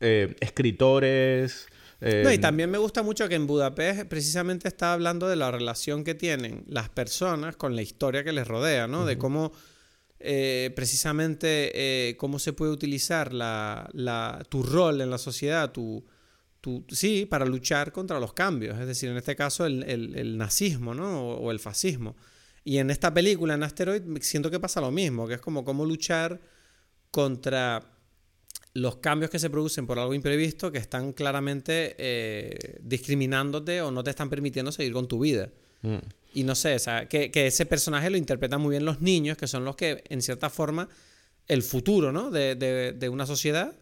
eh, 0.00 0.34
escritores. 0.40 1.66
eh, 2.00 2.22
No, 2.24 2.32
y 2.32 2.38
también 2.38 2.70
me 2.70 2.78
gusta 2.78 3.02
mucho 3.02 3.28
que 3.28 3.34
en 3.34 3.46
Budapest 3.46 4.04
precisamente 4.06 4.68
está 4.68 4.92
hablando 4.92 5.28
de 5.28 5.36
la 5.36 5.50
relación 5.50 6.04
que 6.04 6.14
tienen 6.14 6.64
las 6.68 6.88
personas 6.88 7.56
con 7.56 7.74
la 7.76 7.82
historia 7.82 8.24
que 8.24 8.32
les 8.32 8.46
rodea, 8.48 8.86
¿no? 8.86 9.04
De 9.06 9.18
cómo 9.18 9.52
eh, 10.26 10.72
precisamente 10.74 12.16
cómo 12.18 12.38
se 12.38 12.52
puede 12.54 12.72
utilizar 12.72 13.32
la, 13.34 13.88
la- 13.92 14.42
tu 14.48 14.62
rol 14.62 15.00
en 15.00 15.10
la 15.10 15.18
sociedad, 15.18 15.70
tu, 15.72 16.04
sí, 16.88 17.26
para 17.26 17.44
luchar 17.46 17.92
contra 17.92 18.18
los 18.20 18.32
cambios. 18.32 18.78
Es 18.78 18.86
decir, 18.86 19.10
en 19.10 19.16
este 19.16 19.34
caso 19.36 19.66
el, 19.66 19.82
el- 19.84 20.16
el 20.16 20.36
nazismo, 20.38 20.94
¿no? 20.94 21.28
O, 21.30 21.36
o 21.36 21.50
el 21.50 21.58
fascismo. 21.58 22.16
Y 22.64 22.78
en 22.78 22.90
esta 22.90 23.12
película, 23.12 23.54
en 23.54 23.62
Asteroid, 23.62 24.02
siento 24.20 24.50
que 24.50 24.58
pasa 24.60 24.80
lo 24.80 24.90
mismo, 24.90 25.26
que 25.28 25.34
es 25.34 25.40
como 25.40 25.64
cómo 25.64 25.84
luchar 25.84 26.40
contra 27.10 27.82
los 28.72 28.96
cambios 28.96 29.30
que 29.30 29.38
se 29.38 29.50
producen 29.50 29.86
por 29.86 29.98
algo 29.98 30.14
imprevisto 30.14 30.72
que 30.72 30.78
están 30.78 31.12
claramente 31.12 31.94
eh, 31.98 32.78
discriminándote 32.82 33.82
o 33.82 33.90
no 33.90 34.02
te 34.02 34.10
están 34.10 34.28
permitiendo 34.30 34.72
seguir 34.72 34.92
con 34.92 35.06
tu 35.06 35.20
vida. 35.20 35.50
mm, 35.82 35.98
Y 36.32 36.42
no 36.42 36.54
sé, 36.56 36.74
o 36.74 36.78
sea, 36.80 37.06
que, 37.08 37.30
que 37.30 37.46
ese 37.46 37.66
personaje 37.66 38.10
lo 38.10 38.16
interpretan 38.16 38.60
muy 38.60 38.70
bien 38.70 38.84
los 38.84 39.00
niños, 39.00 39.36
que 39.36 39.46
son 39.46 39.64
los 39.64 39.76
que, 39.76 40.02
en 40.08 40.22
cierta 40.22 40.50
forma, 40.50 40.88
el 41.46 41.62
futuro 41.62 42.10
¿no? 42.10 42.30
de, 42.30 42.56
de- 42.56 42.92
de 42.92 43.08
una 43.08 43.26
sociedad, 43.26 43.76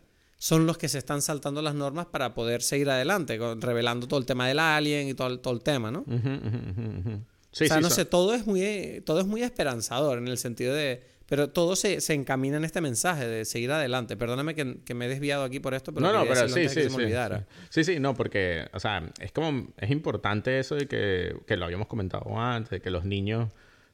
son 0.44 0.66
los 0.66 0.76
que 0.76 0.88
se 0.88 0.98
están 0.98 1.22
saltando 1.22 1.62
las 1.62 1.76
normas 1.76 2.06
para 2.06 2.34
poder 2.34 2.62
seguir 2.62 2.90
adelante, 2.90 3.38
revelando 3.60 4.08
todo 4.08 4.18
el 4.18 4.26
tema 4.26 4.48
del 4.48 4.58
alien 4.58 5.06
y 5.08 5.14
todo, 5.14 5.28
el- 5.28 5.38
todo 5.38 5.54
el 5.54 5.62
tema, 5.62 5.92
¿no? 5.92 6.00
ujú. 6.00 7.20
Sí, 7.52 7.64
o 7.64 7.66
sea, 7.68 7.76
sí, 7.76 7.82
no 7.82 7.88
son- 7.90 7.96
sé, 7.96 8.04
todo 8.06 8.34
es 8.34 8.44
muy, 8.46 9.02
todo 9.06 9.20
es 9.20 9.26
muy 9.26 9.42
esperanzador 9.44 10.18
en 10.18 10.26
el 10.26 10.38
sentido 10.38 10.74
de... 10.74 11.04
Pero 11.26 11.48
todo 11.50 11.76
se, 11.76 12.00
se 12.00 12.12
encamina 12.14 12.56
en 12.56 12.64
este 12.64 12.80
mensaje 12.80 13.26
de 13.26 13.44
seguir 13.44 13.70
adelante. 13.70 14.16
Perdóname 14.16 14.54
que, 14.56 14.78
que 14.84 14.92
me 14.94 15.06
he 15.06 15.08
desviado 15.08 15.44
aquí 15.44 15.60
por 15.60 15.72
esto, 15.74 15.94
pero 15.94 16.04
no, 16.06 16.12
no, 16.12 16.24
pero 16.28 16.48
sí, 16.48 16.68
sí, 16.68 16.74
que 16.74 16.82
se 16.82 16.90
me 16.90 16.96
olvidara. 17.04 17.38
sí. 17.38 17.44
Sí, 17.70 17.84
sí, 17.94 18.00
no, 18.00 18.14
porque, 18.14 18.66
o 18.74 18.80
sea, 18.80 19.08
es 19.20 19.30
como, 19.32 19.68
es 19.78 19.90
importante 19.90 20.58
eso 20.58 20.74
de 20.74 20.88
que, 20.88 21.36
que 21.46 21.56
lo 21.56 21.64
habíamos 21.66 21.86
comentado 21.86 22.38
antes, 22.38 22.70
de 22.70 22.80
que 22.82 22.90
los 22.90 23.04
niños 23.04 23.50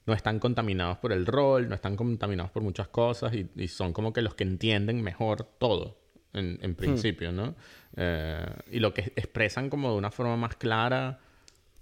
no 0.07 0.15
están 0.15 0.39
contaminados 0.41 0.97
por 0.99 1.13
el 1.13 1.27
rol, 1.27 1.69
no 1.69 1.75
están 1.75 1.95
contaminados 1.95 2.51
por 2.51 2.63
muchas 2.63 2.89
cosas 2.89 3.35
y, 3.35 3.47
y 3.55 3.69
son 3.69 3.93
como 3.93 4.13
que 4.13 4.23
los 4.23 4.35
que 4.35 4.45
entienden 4.45 5.03
mejor 5.03 5.45
todo, 5.59 5.97
en, 6.35 6.55
Hmm. 6.55 6.59
en 6.65 6.75
principio, 6.75 7.33
¿no? 7.33 7.55
Eh, 7.97 8.47
y 8.71 8.79
lo 8.81 8.93
que 8.95 9.13
expresan 9.17 9.71
como 9.71 9.91
de 9.93 9.97
una 9.99 10.11
forma 10.11 10.37
más 10.37 10.57
clara, 10.57 11.19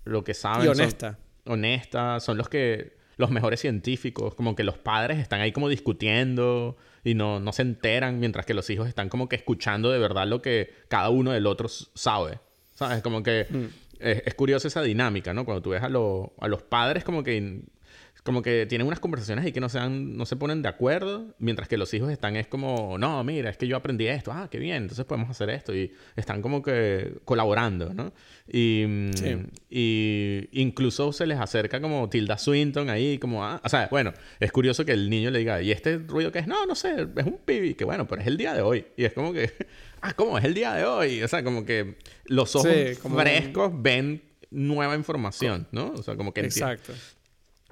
lo 0.05 0.25
que 0.25 0.35
saben. 0.35 0.63
Y 0.63 0.67
son- 0.67 0.81
honesta. 0.81 1.19
honesta, 1.47 2.21
son 2.21 2.37
los 2.39 2.49
que 2.49 2.95
los 3.19 3.31
mejores 3.31 3.61
científicos, 3.61 4.35
como 4.35 4.55
que 4.55 4.63
los 4.65 4.77
padres 4.79 5.19
están 5.19 5.41
ahí 5.41 5.51
como 5.53 5.69
discutiendo 5.71 6.77
y 7.03 7.15
no, 7.15 7.41
no 7.41 7.53
se 7.53 7.63
enteran, 7.63 8.21
mientras 8.21 8.45
que 8.45 8.53
los 8.55 8.69
hijos 8.69 8.89
están 8.89 9.09
como 9.09 9.29
que 9.29 9.37
escuchando 9.37 9.91
de 9.91 9.99
verdad 9.99 10.27
lo 10.27 10.43
que 10.43 10.73
cada 10.89 11.09
uno 11.11 11.33
del 11.33 11.47
otro 11.47 11.69
sabe. 11.69 12.41
¿Sabes? 12.75 13.01
Como 13.03 13.23
que 13.23 13.47
es, 14.01 14.23
es 14.27 14.35
curiosa 14.35 14.69
esa 14.69 14.83
dinámica, 14.83 15.33
¿no? 15.33 15.47
Cuando 15.47 15.63
tú 15.63 15.71
ves 15.71 15.83
a, 15.83 15.89
lo- 15.89 16.35
a 16.41 16.47
los 16.49 16.63
padres 16.63 17.05
como 17.05 17.23
que 17.23 17.63
como 18.27 18.43
que 18.43 18.67
tienen 18.67 18.87
unas 18.87 19.01
conversaciones 19.01 19.47
y 19.47 19.53
que 19.53 19.61
no 19.61 19.71
se, 19.71 19.79
dan- 19.79 20.17
no 20.19 20.27
se 20.27 20.37
ponen 20.37 20.61
de 20.61 20.69
acuerdo, 20.69 21.35
mientras 21.39 21.69
que 21.69 21.79
los 21.79 21.95
hijos 21.95 22.11
están 22.13 22.37
es 22.37 22.47
como, 22.47 22.99
no, 22.99 23.25
mira, 23.25 23.49
es 23.49 23.57
que 23.57 23.67
yo 23.67 23.77
aprendí 23.77 24.07
esto, 24.09 24.33
ah, 24.33 24.49
qué 24.51 24.59
bien, 24.59 24.83
entonces 24.83 25.05
podemos 25.07 25.31
hacer 25.31 25.49
esto, 25.49 25.75
y 25.75 25.93
están 26.17 26.43
como 26.43 26.61
que 26.61 27.15
colaborando, 27.25 27.95
¿no? 27.95 28.13
Y, 28.47 28.85
Sí. 29.15 29.37
y 29.71 30.49
incluso 30.61 31.13
se 31.13 31.27
les 31.27 31.39
acerca 31.39 31.81
como 31.81 32.09
Tilda 32.09 32.37
Swinton 32.37 32.91
ahí, 32.91 33.19
como, 33.19 33.45
ah, 33.45 33.61
o 33.65 33.69
sea, 33.69 33.89
bueno, 33.91 34.13
es 34.41 34.53
curioso 34.53 34.85
que 34.85 34.93
el 34.93 35.09
niño 35.09 35.31
le 35.31 35.39
diga, 35.39 35.63
¿y 35.63 35.71
este 35.73 35.99
ruido 35.99 36.33
qué 36.33 36.41
es? 36.41 36.47
No, 36.47 36.67
no 36.67 36.75
sé, 36.75 37.07
es 37.17 37.25
un 37.27 37.39
pibi, 37.45 37.75
que 37.75 37.85
bueno, 37.85 38.07
pero 38.07 38.21
es 38.23 38.27
el 38.29 38.37
día 38.37 38.53
de 38.55 38.63
hoy, 38.63 38.85
y 38.97 39.05
es 39.05 39.13
como 39.13 39.33
que, 39.33 39.51
ah, 40.03 40.13
¿cómo? 40.15 40.37
Es 40.39 40.45
el 40.45 40.55
día 40.55 40.75
de 40.75 40.85
hoy, 40.85 41.23
o 41.23 41.29
sea, 41.29 41.43
como 41.45 41.65
que 41.65 41.95
los 42.27 42.55
ojos 42.57 42.69
Sí, 42.73 42.97
como 43.01 43.17
un- 43.17 43.23
frescos 43.23 43.73
ven 43.75 44.23
nueva 44.51 44.95
información, 44.97 45.67
¿no? 45.73 45.93
O 45.93 46.03
sea, 46.03 46.17
como 46.17 46.33
que 46.33 46.41
Exacto. 46.41 46.93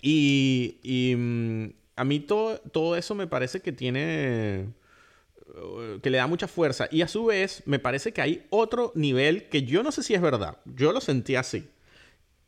Y, 0.04 0.78
y, 0.82 1.16
mm, 1.16 1.72
a 1.96 2.04
mí 2.04 2.20
todo, 2.20 2.58
todo 2.58 2.96
eso 2.96 3.14
me 3.14 3.26
parece 3.26 3.60
que 3.60 3.72
tiene... 3.72 4.68
eh, 5.56 5.98
que 6.02 6.10
le 6.10 6.18
da 6.18 6.26
mucha 6.26 6.48
fuerza. 6.48 6.88
Y 6.90 7.02
a 7.02 7.08
su 7.08 7.26
vez, 7.26 7.62
me 7.66 7.78
parece 7.78 8.12
que 8.12 8.22
hay 8.22 8.46
otro 8.50 8.92
nivel 8.94 9.48
que 9.48 9.62
yo 9.62 9.82
no 9.82 9.92
sé 9.92 10.02
si 10.02 10.14
es 10.14 10.20
verdad. 10.22 10.58
Yo 10.64 10.92
lo 10.92 11.00
sentí 11.00 11.36
así. 11.36 11.68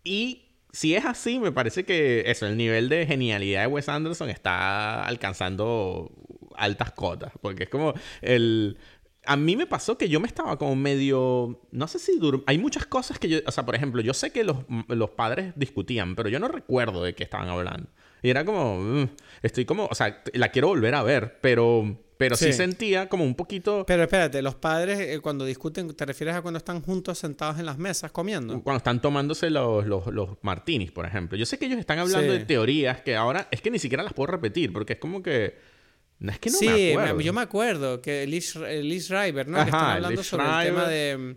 Y 0.05 0.47
si 0.73 0.95
es 0.95 1.05
así, 1.05 1.39
me 1.39 1.53
parece 1.53 1.85
que 1.85 2.25
eso, 2.31 2.47
el 2.47 2.57
nivel 2.57 2.89
de 2.89 3.07
genialidad 3.07 3.63
de 3.63 3.67
Wes 3.69 3.89
Anderson 3.89 4.31
está 4.31 5.05
alcanzando 5.05 6.11
altas 6.57 6.93
cotas. 6.93 7.33
Porque 7.41 7.65
es 7.65 7.69
como 7.71 7.95
el... 8.23 8.79
A 9.27 9.37
mí 9.37 9.57
me 9.57 9.67
pasó 9.67 9.99
que 9.99 10.09
yo 10.09 10.21
me 10.21 10.27
estaba 10.29 10.57
como 10.59 10.77
medio... 10.77 11.61
No 11.73 11.87
sé 11.89 11.99
si... 11.99 12.19
dur- 12.19 12.43
Hay 12.47 12.59
muchas 12.59 12.87
cosas 12.87 13.19
que 13.19 13.29
yo... 13.29 13.39
O 13.47 13.51
sea, 13.53 13.65
por 13.67 13.75
ejemplo, 13.75 14.01
yo 14.03 14.15
sé 14.15 14.31
que 14.31 14.45
los, 14.45 14.59
los 14.89 15.11
padres 15.11 15.53
discutían, 15.57 16.15
pero 16.17 16.29
yo 16.29 16.39
no 16.39 16.49
recuerdo 16.49 17.03
de 17.03 17.15
qué 17.15 17.25
estaban 17.25 17.49
hablando. 17.49 17.89
Y 18.23 18.31
era 18.31 18.45
como... 18.45 18.79
mm, 18.79 19.09
estoy 19.43 19.65
como... 19.65 19.87
O 19.87 19.95
sea, 19.95 20.23
la 20.33 20.49
quiero 20.51 20.69
volver 20.69 20.95
a 20.95 21.03
ver, 21.03 21.39
pero... 21.41 21.99
Pero 22.19 22.35
sí, 22.35 22.47
Sí. 22.47 22.53
sentía 22.55 23.11
como 23.11 23.25
un 23.25 23.35
poquito... 23.35 23.85
Pero 23.87 24.05
espérate, 24.05 24.41
los 24.41 24.55
padres 24.55 24.99
eh, 25.01 25.21
cuando 25.21 25.45
discuten, 25.45 25.95
¿te 25.95 26.07
refieres 26.07 26.35
a 26.35 26.41
cuando 26.41 26.57
están 26.57 26.81
juntos 26.81 27.19
sentados 27.19 27.59
en 27.59 27.67
las 27.67 27.77
mesas 27.77 28.11
comiendo? 28.11 28.63
Cuando 28.63 28.79
están 28.79 29.03
tomándose 29.03 29.51
los, 29.51 29.85
los, 29.87 30.07
los 30.07 30.31
martinis, 30.41 30.91
por 30.93 31.05
ejemplo. 31.05 31.37
Yo 31.37 31.45
sé 31.45 31.59
que 31.59 31.67
ellos 31.67 31.79
están 31.79 31.99
hablando 31.99 32.33
Sí. 32.33 32.39
de 32.39 32.45
teorías 32.47 33.03
que 33.03 33.17
ahora 33.17 33.49
es 33.51 33.61
que 33.61 33.71
ni 33.71 33.79
siquiera 33.79 34.03
las 34.03 34.15
puedo 34.15 34.29
repetir 34.29 34.73
porque 34.73 34.95
es 34.95 34.99
como 34.99 35.23
que. 35.23 35.76
No 36.19 36.33
es 36.33 36.39
que 36.39 36.51
no 36.51 36.59
sí, 36.59 36.67
me 36.67 36.93
acuerdo. 36.93 37.21
yo 37.21 37.33
me 37.33 37.41
acuerdo 37.43 38.01
que 38.03 38.27
Liz, 38.27 38.57
Liz 38.57 39.05
Schreiber, 39.07 39.47
¿no? 39.49 39.57
que 39.57 39.63
Ajá, 39.63 39.67
están 39.67 39.91
hablando 39.97 40.21
Liz 40.21 40.27
sobre 40.29 40.45
el 40.45 40.67
tema 40.67 40.89
de 40.89 41.37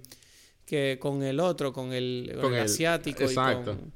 que 0.65 0.97
con 1.01 1.23
el 1.23 1.39
otro, 1.39 1.73
con 1.73 1.91
el, 1.93 2.29
con 2.33 2.41
Con 2.43 2.53
el 2.53 2.61
asiático 2.61 3.23
exacto. 3.23 3.71
y 3.73 3.75
con... 3.75 3.93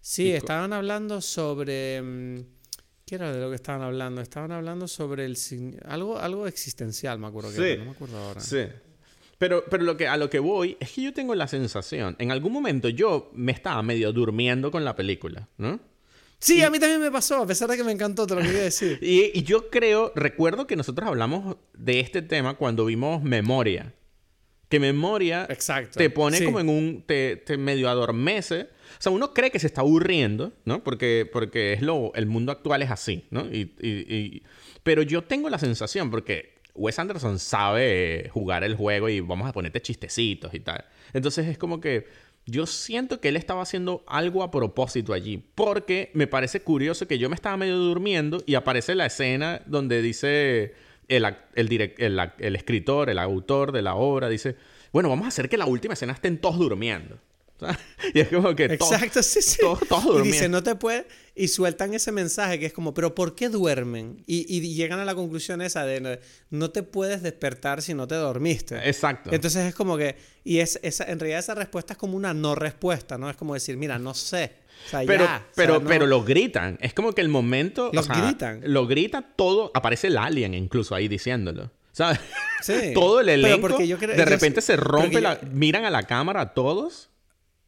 Sí, 0.00 0.24
Y 0.24 0.30
estaban 0.32 0.72
hablando 0.72 1.20
sobre 1.20 2.02
mm, 2.02 2.40
¿qué 3.06 3.14
era 3.14 3.32
de 3.32 3.40
lo 3.40 3.48
que 3.50 3.56
estaban 3.56 3.82
hablando? 3.82 4.20
Estaban 4.20 4.52
hablando 4.52 4.86
sobre 4.88 5.24
el 5.24 5.36
algo 5.86 6.18
algo 6.18 6.46
existencial, 6.46 7.18
me 7.18 7.26
acuerdo 7.28 7.50
que 7.50 7.56
Sí. 7.56 7.62
era, 7.62 7.76
no 7.78 7.84
me 7.86 7.90
acuerdo 7.92 8.18
ahora. 8.18 8.40
Sí. 8.40 8.66
Pero, 9.38 9.64
pero 9.70 9.84
lo 9.84 9.96
que, 9.96 10.08
a 10.08 10.16
lo 10.16 10.28
que 10.28 10.40
voy 10.40 10.76
es 10.80 10.90
que 10.90 11.02
yo 11.02 11.12
tengo 11.12 11.34
la 11.36 11.46
sensación. 11.46 12.16
En 12.18 12.32
algún 12.32 12.52
momento 12.52 12.88
yo 12.88 13.30
me 13.34 13.52
estaba 13.52 13.82
medio 13.82 14.12
durmiendo 14.12 14.70
con 14.72 14.84
la 14.84 14.96
película, 14.96 15.48
¿no? 15.58 15.78
Sí, 16.40 16.62
a 16.62 16.70
mí 16.70 16.78
también 16.78 17.00
me 17.00 17.10
pasó, 17.10 17.42
a 17.42 17.46
pesar 17.46 17.68
de 17.68 17.76
que 17.76 17.82
me 17.84 17.92
encantó, 17.92 18.26
te 18.26 18.34
lo 18.34 18.42
quería 18.42 18.62
decir. 18.62 18.98
Y, 19.02 19.36
y 19.38 19.42
yo 19.42 19.70
creo, 19.70 20.12
recuerdo 20.14 20.66
que 20.66 20.76
nosotros 20.76 21.08
hablamos 21.08 21.56
de 21.74 22.00
este 22.00 22.22
tema 22.22 22.54
cuando 22.54 22.84
vimos 22.84 23.22
Memoria. 23.22 23.94
Que 24.68 24.78
Memoria 24.78 25.46
Exacto. 25.48 25.98
te 25.98 26.10
pone 26.10 26.36
Sí. 26.38 26.44
como 26.44 26.60
en 26.60 26.68
un... 26.68 27.02
Te, 27.06 27.36
te 27.36 27.56
medio 27.56 27.88
adormece. 27.88 28.62
O 28.98 29.00
sea, 29.00 29.10
uno 29.12 29.32
cree 29.32 29.50
que 29.50 29.58
se 29.58 29.66
está 29.66 29.80
aburriendo, 29.80 30.52
¿no? 30.66 30.84
Porque, 30.84 31.28
porque 31.32 31.72
es 31.72 31.80
lo, 31.82 32.12
el 32.14 32.26
mundo 32.26 32.52
actual 32.52 32.82
es 32.82 32.90
así, 32.90 33.24
¿no? 33.30 33.46
Y, 33.46 33.74
y- 33.80 34.14
y- 34.14 34.42
pero 34.82 35.02
yo 35.02 35.24
tengo 35.24 35.48
la 35.50 35.58
sensación, 35.58 36.10
porque 36.10 36.58
Wes 36.74 36.98
Anderson 36.98 37.38
sabe 37.38 38.28
jugar 38.32 38.62
el 38.62 38.76
juego 38.76 39.08
y 39.08 39.20
vamos 39.20 39.48
a 39.48 39.52
ponerte 39.52 39.80
chistecitos 39.82 40.52
y 40.54 40.60
tal. 40.60 40.84
Entonces 41.14 41.46
es 41.48 41.56
como 41.58 41.80
que 41.80 42.06
yo 42.50 42.66
siento 42.66 43.20
que 43.20 43.28
él 43.28 43.36
estaba 43.36 43.62
haciendo 43.62 44.02
algo 44.06 44.42
a 44.42 44.50
propósito 44.50 45.12
allí. 45.12 45.42
Porque 45.54 46.10
me 46.14 46.26
parece 46.26 46.60
curioso 46.60 47.06
que 47.06 47.18
yo 47.18 47.28
me 47.28 47.34
estaba 47.34 47.56
medio 47.56 47.76
durmiendo 47.76 48.42
y 48.46 48.54
aparece 48.54 48.94
la 48.94 49.06
escena 49.06 49.60
donde 49.66 50.00
dice 50.00 50.74
el, 51.08 51.26
el, 51.54 52.30
el 52.38 52.56
escritor, 52.56 53.10
el 53.10 53.18
autor 53.18 53.72
de 53.72 53.82
la 53.82 53.94
obra, 53.94 54.28
dice, 54.28 54.56
bueno, 54.92 55.08
vamos 55.10 55.26
a 55.26 55.28
hacer 55.28 55.48
que 55.48 55.58
la 55.58 55.66
última 55.66 55.94
escena 55.94 56.14
estén 56.14 56.38
todos 56.38 56.58
durmiendo. 56.58 57.18
Y 58.14 58.20
es 58.20 58.28
como 58.28 58.54
que 58.54 58.64
Exacto, 58.66 59.22
sí, 59.22 59.42
sí. 59.42 59.58
todos- 59.60 59.80
todos 59.88 60.26
y 60.26 60.30
dice, 60.30 60.48
no 60.48 60.62
te 60.62 60.74
puedes... 60.74 61.04
Y 61.34 61.46
sueltan 61.48 61.94
ese 61.94 62.10
mensaje 62.10 62.58
que 62.58 62.66
es 62.66 62.72
como, 62.72 62.92
pero 62.94 63.14
¿por 63.14 63.36
qué 63.36 63.48
duermen? 63.48 64.24
Y, 64.26 64.44
y 64.52 64.74
llegan 64.74 64.98
a 64.98 65.04
la 65.04 65.14
conclusión 65.14 65.62
esa 65.62 65.84
de, 65.84 66.20
no- 66.50 66.70
te 66.70 66.82
puedes 66.82 67.22
despertar 67.22 67.80
si 67.82 67.94
no 67.94 68.08
te 68.08 68.16
dormiste. 68.16 68.76
Exacto. 68.88 69.30
Entonces 69.32 69.66
es 69.66 69.74
como 69.74 69.96
que... 69.96 70.16
Y 70.44 70.58
es, 70.58 70.80
esa, 70.82 71.04
en 71.04 71.18
realidad 71.20 71.38
esa 71.40 71.54
respuesta 71.54 71.92
es 71.92 71.98
como 71.98 72.16
una 72.16 72.34
no 72.34 72.54
respuesta, 72.56 73.18
¿no? 73.18 73.30
Es 73.30 73.36
como 73.36 73.54
decir, 73.54 73.76
mira, 73.76 73.98
no 73.98 74.14
sé. 74.14 74.52
O 74.86 74.90
sea, 74.90 75.02
pero, 75.06 75.24
ya. 75.24 75.36
O 75.36 75.38
sea, 75.38 75.46
pero, 75.54 75.80
no- 75.80 75.88
pero 75.88 76.06
lo 76.06 76.24
gritan. 76.24 76.78
Es 76.80 76.92
como 76.94 77.12
que 77.12 77.20
el 77.20 77.28
momento. 77.28 77.90
o 77.90 77.92
Los 77.92 78.06
sea, 78.06 78.16
gritan. 78.20 78.60
Lo 78.64 78.86
grita 78.86 79.22
todo. 79.36 79.70
Aparece 79.74 80.06
el 80.08 80.18
alien 80.18 80.54
incluso 80.54 80.94
ahí 80.94 81.06
diciéndolo. 81.08 81.70
¿Sabes? 81.92 82.18
Sí. 82.62 82.74
todo 82.94 83.20
el 83.20 83.26
Pero 83.26 83.46
elenco. 83.46 83.68
porque 83.68 83.86
yo 83.88 83.98
creo- 83.98 84.16
de 84.16 84.24
repente 84.24 84.60
se 84.60 84.76
rompe 84.76 85.20
la. 85.20 85.40
yo- 85.40 85.48
Miran 85.52 85.84
a 85.84 85.90
la 85.90 86.04
cámara 86.04 86.40
a 86.40 86.54
todos. 86.54 87.10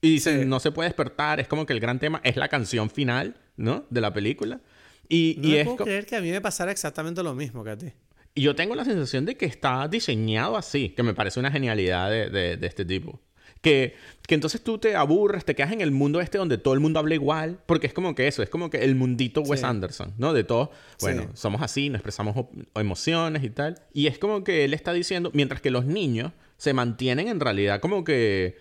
Y 0.01 0.11
dicen, 0.12 0.40
Sí. 0.40 0.46
no 0.46 0.61
se 0.61 0.72
puede 0.72 0.88
despertar. 0.88 1.40
Es 1.40 1.48
como 1.48 1.66
que 1.66 1.72
el 1.72 1.80
gran 1.80 1.98
tema 1.98 2.20
es 2.24 2.36
la 2.36 2.48
canción 2.48 2.88
final, 2.90 3.36
¿no? 3.57 3.84
De 3.90 4.01
la 4.01 4.12
película. 4.12 4.61
Y, 5.09 5.36
No 5.38 5.48
y 5.48 5.51
me 5.53 5.61
es 5.61 5.64
puedo 5.66 5.84
creer 5.84 6.07
que 6.07 6.16
a 6.16 6.20
mí 6.20 6.30
me 6.30 6.40
pasara 6.40 6.70
exactamente 6.72 7.22
lo 7.22 7.34
mismo 7.34 7.64
que 7.64 7.70
a 7.70 7.76
ti. 7.76 7.92
y 8.34 8.42
yo 8.42 8.55
tengo 8.55 8.76
la 8.76 8.84
sensación 8.84 9.24
de 9.26 9.36
que 9.36 9.44
está 9.46 9.88
diseñado 9.88 10.57
así, 10.57 10.90
que 10.90 11.03
me 11.03 11.14
parece 11.14 11.40
una 11.40 11.51
genialidad 11.51 12.09
de, 12.11 12.30
de- 12.30 12.57
de 12.57 12.66
este 12.66 12.84
tipo. 12.84 13.20
Que, 13.61 13.94
que 14.26 14.34
entonces 14.36 14.62
tú 14.62 14.78
te 14.78 14.94
aburres, 14.96 15.44
te 15.44 15.55
quedas 15.55 15.72
en 15.72 15.80
el 15.82 15.90
mundo 15.90 16.20
este 16.22 16.38
donde 16.38 16.57
todo 16.57 16.72
el 16.72 16.80
mundo 16.80 16.98
habla 17.01 17.14
igual, 17.14 17.59
porque 17.66 17.86
es 17.88 17.92
como 17.92 18.14
que 18.14 18.26
eso, 18.28 18.42
es 18.42 18.48
como 18.48 18.70
que 18.70 18.78
el 18.84 18.94
mundito 18.94 19.42
Wes 19.42 19.61
Sí. 19.61 19.66
Anderson, 19.66 20.14
¿no? 20.16 20.32
De 20.32 20.44
todos, 20.44 20.70
bueno, 21.03 21.22
Sí. 21.24 21.28
somos 21.34 21.61
así, 21.61 21.90
nos 21.90 21.98
expresamos 21.98 22.46
emociones 22.76 23.42
y 23.44 23.51
tal. 23.51 23.82
Y 23.92 24.07
es 24.07 24.18
como 24.18 24.44
que 24.44 24.64
él 24.64 24.72
está 24.72 24.92
diciendo, 24.94 25.30
mientras 25.34 25.61
que 25.61 25.70
los 25.70 25.84
niños 25.84 26.32
se 26.57 26.72
mantienen 26.72 27.28
en 27.28 27.40
realidad 27.40 27.80
como 27.80 28.03
que, 28.05 28.57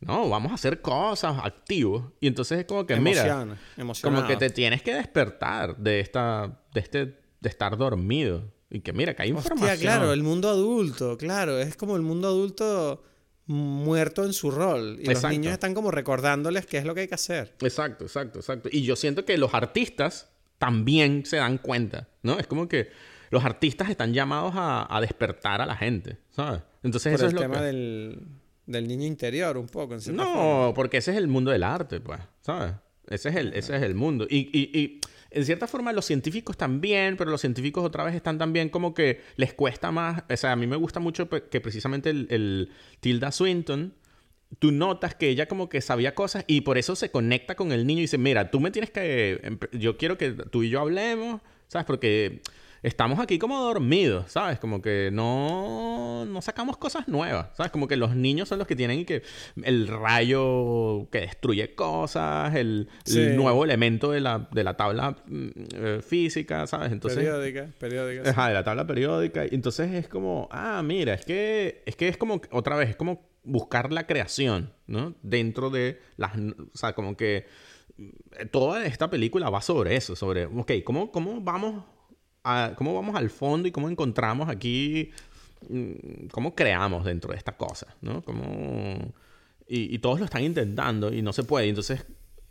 no, 0.00 0.28
vamos 0.28 0.52
a 0.52 0.54
hacer 0.54 0.80
cosas 0.80 1.36
activos. 1.42 2.04
Y 2.20 2.28
entonces 2.28 2.60
es 2.60 2.64
como 2.64 2.86
que, 2.86 2.96
mira, 2.96 3.46
como 4.02 4.26
que 4.26 4.36
te 4.36 4.50
tienes 4.50 4.82
que 4.82 4.94
despertar 4.94 5.76
de 5.76 6.00
esta, 6.00 6.60
de 6.72 6.80
este, 6.80 7.06
de 7.40 7.48
estar 7.48 7.76
dormido. 7.76 8.52
Y 8.70 8.80
que 8.80 8.92
mira, 8.92 9.14
que 9.14 9.22
hay 9.22 9.30
información. 9.30 9.78
claro, 9.78 10.12
el 10.12 10.22
mundo 10.22 10.48
adulto, 10.48 11.16
claro, 11.16 11.58
es 11.58 11.74
como 11.76 11.96
el 11.96 12.02
mundo 12.02 12.28
adulto 12.28 13.02
muerto 13.46 14.24
en 14.24 14.34
su 14.34 14.50
rol. 14.50 14.98
Y 15.00 15.06
los 15.06 15.24
niños 15.24 15.52
están 15.54 15.74
como 15.74 15.90
recordándoles 15.90 16.66
qué 16.66 16.78
es 16.78 16.84
lo 16.84 16.94
que 16.94 17.02
hay 17.02 17.08
que 17.08 17.14
hacer. 17.14 17.54
Exacto, 17.60 18.04
exacto, 18.04 18.40
exacto. 18.40 18.68
Y 18.70 18.82
yo 18.82 18.94
siento 18.94 19.24
que 19.24 19.38
los 19.38 19.54
artistas 19.54 20.30
también 20.58 21.24
se 21.24 21.38
dan 21.38 21.58
cuenta, 21.58 22.08
¿no? 22.22 22.38
Es 22.38 22.46
como 22.46 22.68
que 22.68 22.90
los 23.30 23.44
artistas 23.44 23.88
están 23.88 24.12
llamados 24.12 24.52
a, 24.56 24.98
despertar 25.00 25.62
a 25.62 25.66
la 25.66 25.76
gente, 25.76 26.18
¿sabes? 26.30 26.62
Entonces 26.82 27.14
eso 27.14 27.26
es 27.26 27.34
tema 27.34 27.62
del, 27.62 28.22
niño 28.68 29.06
interior 29.06 29.56
un 29.56 29.66
poco, 29.66 29.94
en 29.94 30.16
No, 30.16 30.72
porque 30.74 30.98
ese 30.98 31.12
es 31.12 31.16
el 31.16 31.28
mundo 31.28 31.50
del 31.50 31.62
arte, 31.62 32.00
pues, 32.00 32.20
¿sabes? 32.40 32.74
Ese 33.08 33.30
es 33.30 33.36
el, 33.36 33.54
ese 33.54 33.76
es 33.76 33.82
el 33.82 33.94
mundo. 33.94 34.26
Y, 34.28 34.50
y, 34.52 34.78
y, 34.78 35.00
en 35.30 35.44
cierta 35.44 35.66
forma 35.66 35.92
los 35.92 36.04
científicos 36.04 36.56
también, 36.56 37.16
pero 37.16 37.30
los 37.30 37.40
científicos 37.40 37.84
otra 37.84 38.04
vez 38.04 38.14
están 38.14 38.38
también 38.38 38.68
como 38.68 38.94
que 38.94 39.22
les 39.36 39.54
cuesta 39.54 39.90
más. 39.90 40.22
O 40.30 40.36
sea, 40.36 40.52
a 40.52 40.56
mí 40.56 40.66
me 40.66 40.76
gusta 40.76 41.00
mucho 41.00 41.28
que 41.28 41.60
precisamente 41.60 42.10
el, 42.10 42.26
el 42.30 42.70
Tilda 43.00 43.32
Swinton, 43.32 43.94
tú 44.58 44.72
notas 44.72 45.14
que 45.14 45.28
ella 45.28 45.46
como 45.46 45.68
que 45.68 45.80
sabía 45.80 46.14
cosas 46.14 46.44
y 46.46 46.62
por 46.62 46.78
eso 46.78 46.96
se 46.96 47.10
conecta 47.10 47.54
con 47.54 47.72
el 47.72 47.86
niño 47.86 48.00
y 48.00 48.02
dice, 48.02 48.18
mira, 48.18 48.50
tú 48.50 48.60
me 48.60 48.70
tienes 48.70 48.90
que... 48.90 49.58
Yo 49.72 49.96
quiero 49.98 50.16
que 50.16 50.32
tú 50.32 50.62
y 50.62 50.70
yo 50.70 50.80
hablemos, 50.80 51.42
¿sabes? 51.68 51.86
Porque 51.86 52.42
estamos 52.82 53.18
aquí 53.18 53.38
como 53.38 53.60
dormidos, 53.60 54.30
¿sabes? 54.32 54.58
Como 54.58 54.80
que 54.80 55.10
no, 55.12 56.24
no 56.24 56.42
sacamos 56.42 56.76
cosas 56.76 57.08
nuevas, 57.08 57.48
¿sabes? 57.56 57.72
Como 57.72 57.88
que 57.88 57.96
los 57.96 58.14
niños 58.14 58.48
son 58.48 58.58
los 58.58 58.66
que 58.66 58.76
tienen 58.76 59.04
que 59.04 59.22
el 59.62 59.88
rayo 59.88 61.08
que 61.10 61.20
destruye 61.20 61.74
cosas, 61.74 62.54
el, 62.54 62.88
nuevo 63.36 63.64
elemento 63.64 64.10
de 64.10 64.20
la, 64.20 64.48
de 64.52 64.64
la 64.64 64.76
tabla 64.76 65.16
mm, 65.26 65.48
eh, 65.74 66.00
física, 66.02 66.66
¿sabes? 66.66 66.92
Entonces, 66.92 67.18
periódica, 67.18 67.68
periódica. 67.78 68.30
Ajá, 68.30 68.48
de 68.48 68.54
la 68.54 68.64
tabla 68.64 68.86
periódica. 68.86 69.44
Entonces 69.44 69.92
es 69.92 70.08
como, 70.08 70.48
ah, 70.50 70.82
mira, 70.84 71.14
es 71.14 71.24
que 71.24 71.82
es 71.86 71.96
que 71.96 72.08
es 72.08 72.16
como, 72.16 72.40
otra 72.50 72.76
vez, 72.76 72.90
es 72.90 72.96
como 72.96 73.28
buscar 73.44 73.92
la 73.92 74.06
creación, 74.06 74.72
¿no? 74.86 75.14
Dentro 75.22 75.70
de 75.70 76.00
las, 76.16 76.36
o 76.36 76.76
sea, 76.76 76.92
como 76.94 77.16
que 77.16 77.46
mm, 77.96 78.48
toda 78.50 78.84
esta 78.86 79.10
película 79.10 79.50
va 79.50 79.62
sobre 79.62 79.96
eso, 79.96 80.16
sobre, 80.16 80.46
ok, 80.46 80.72
¿cómo, 80.84 81.10
cómo 81.10 81.40
vamos 81.40 81.84
cómo 82.76 82.94
vamos 82.94 83.16
al 83.16 83.30
fondo 83.30 83.68
y 83.68 83.70
cómo 83.70 83.88
encontramos 83.88 84.48
aquí, 84.48 85.10
mm, 85.68 86.28
cómo 86.30 86.54
creamos 86.54 87.04
dentro 87.04 87.32
de 87.32 87.38
esta 87.38 87.56
cosa, 87.56 87.94
¿no? 88.00 88.22
Cómo... 88.22 89.12
Y, 89.70 89.98
todos 89.98 90.18
lo 90.18 90.24
están 90.24 90.42
intentando 90.44 91.12
y 91.12 91.20
no 91.20 91.34
se 91.34 91.44
puede. 91.44 91.68
Entonces 91.68 92.06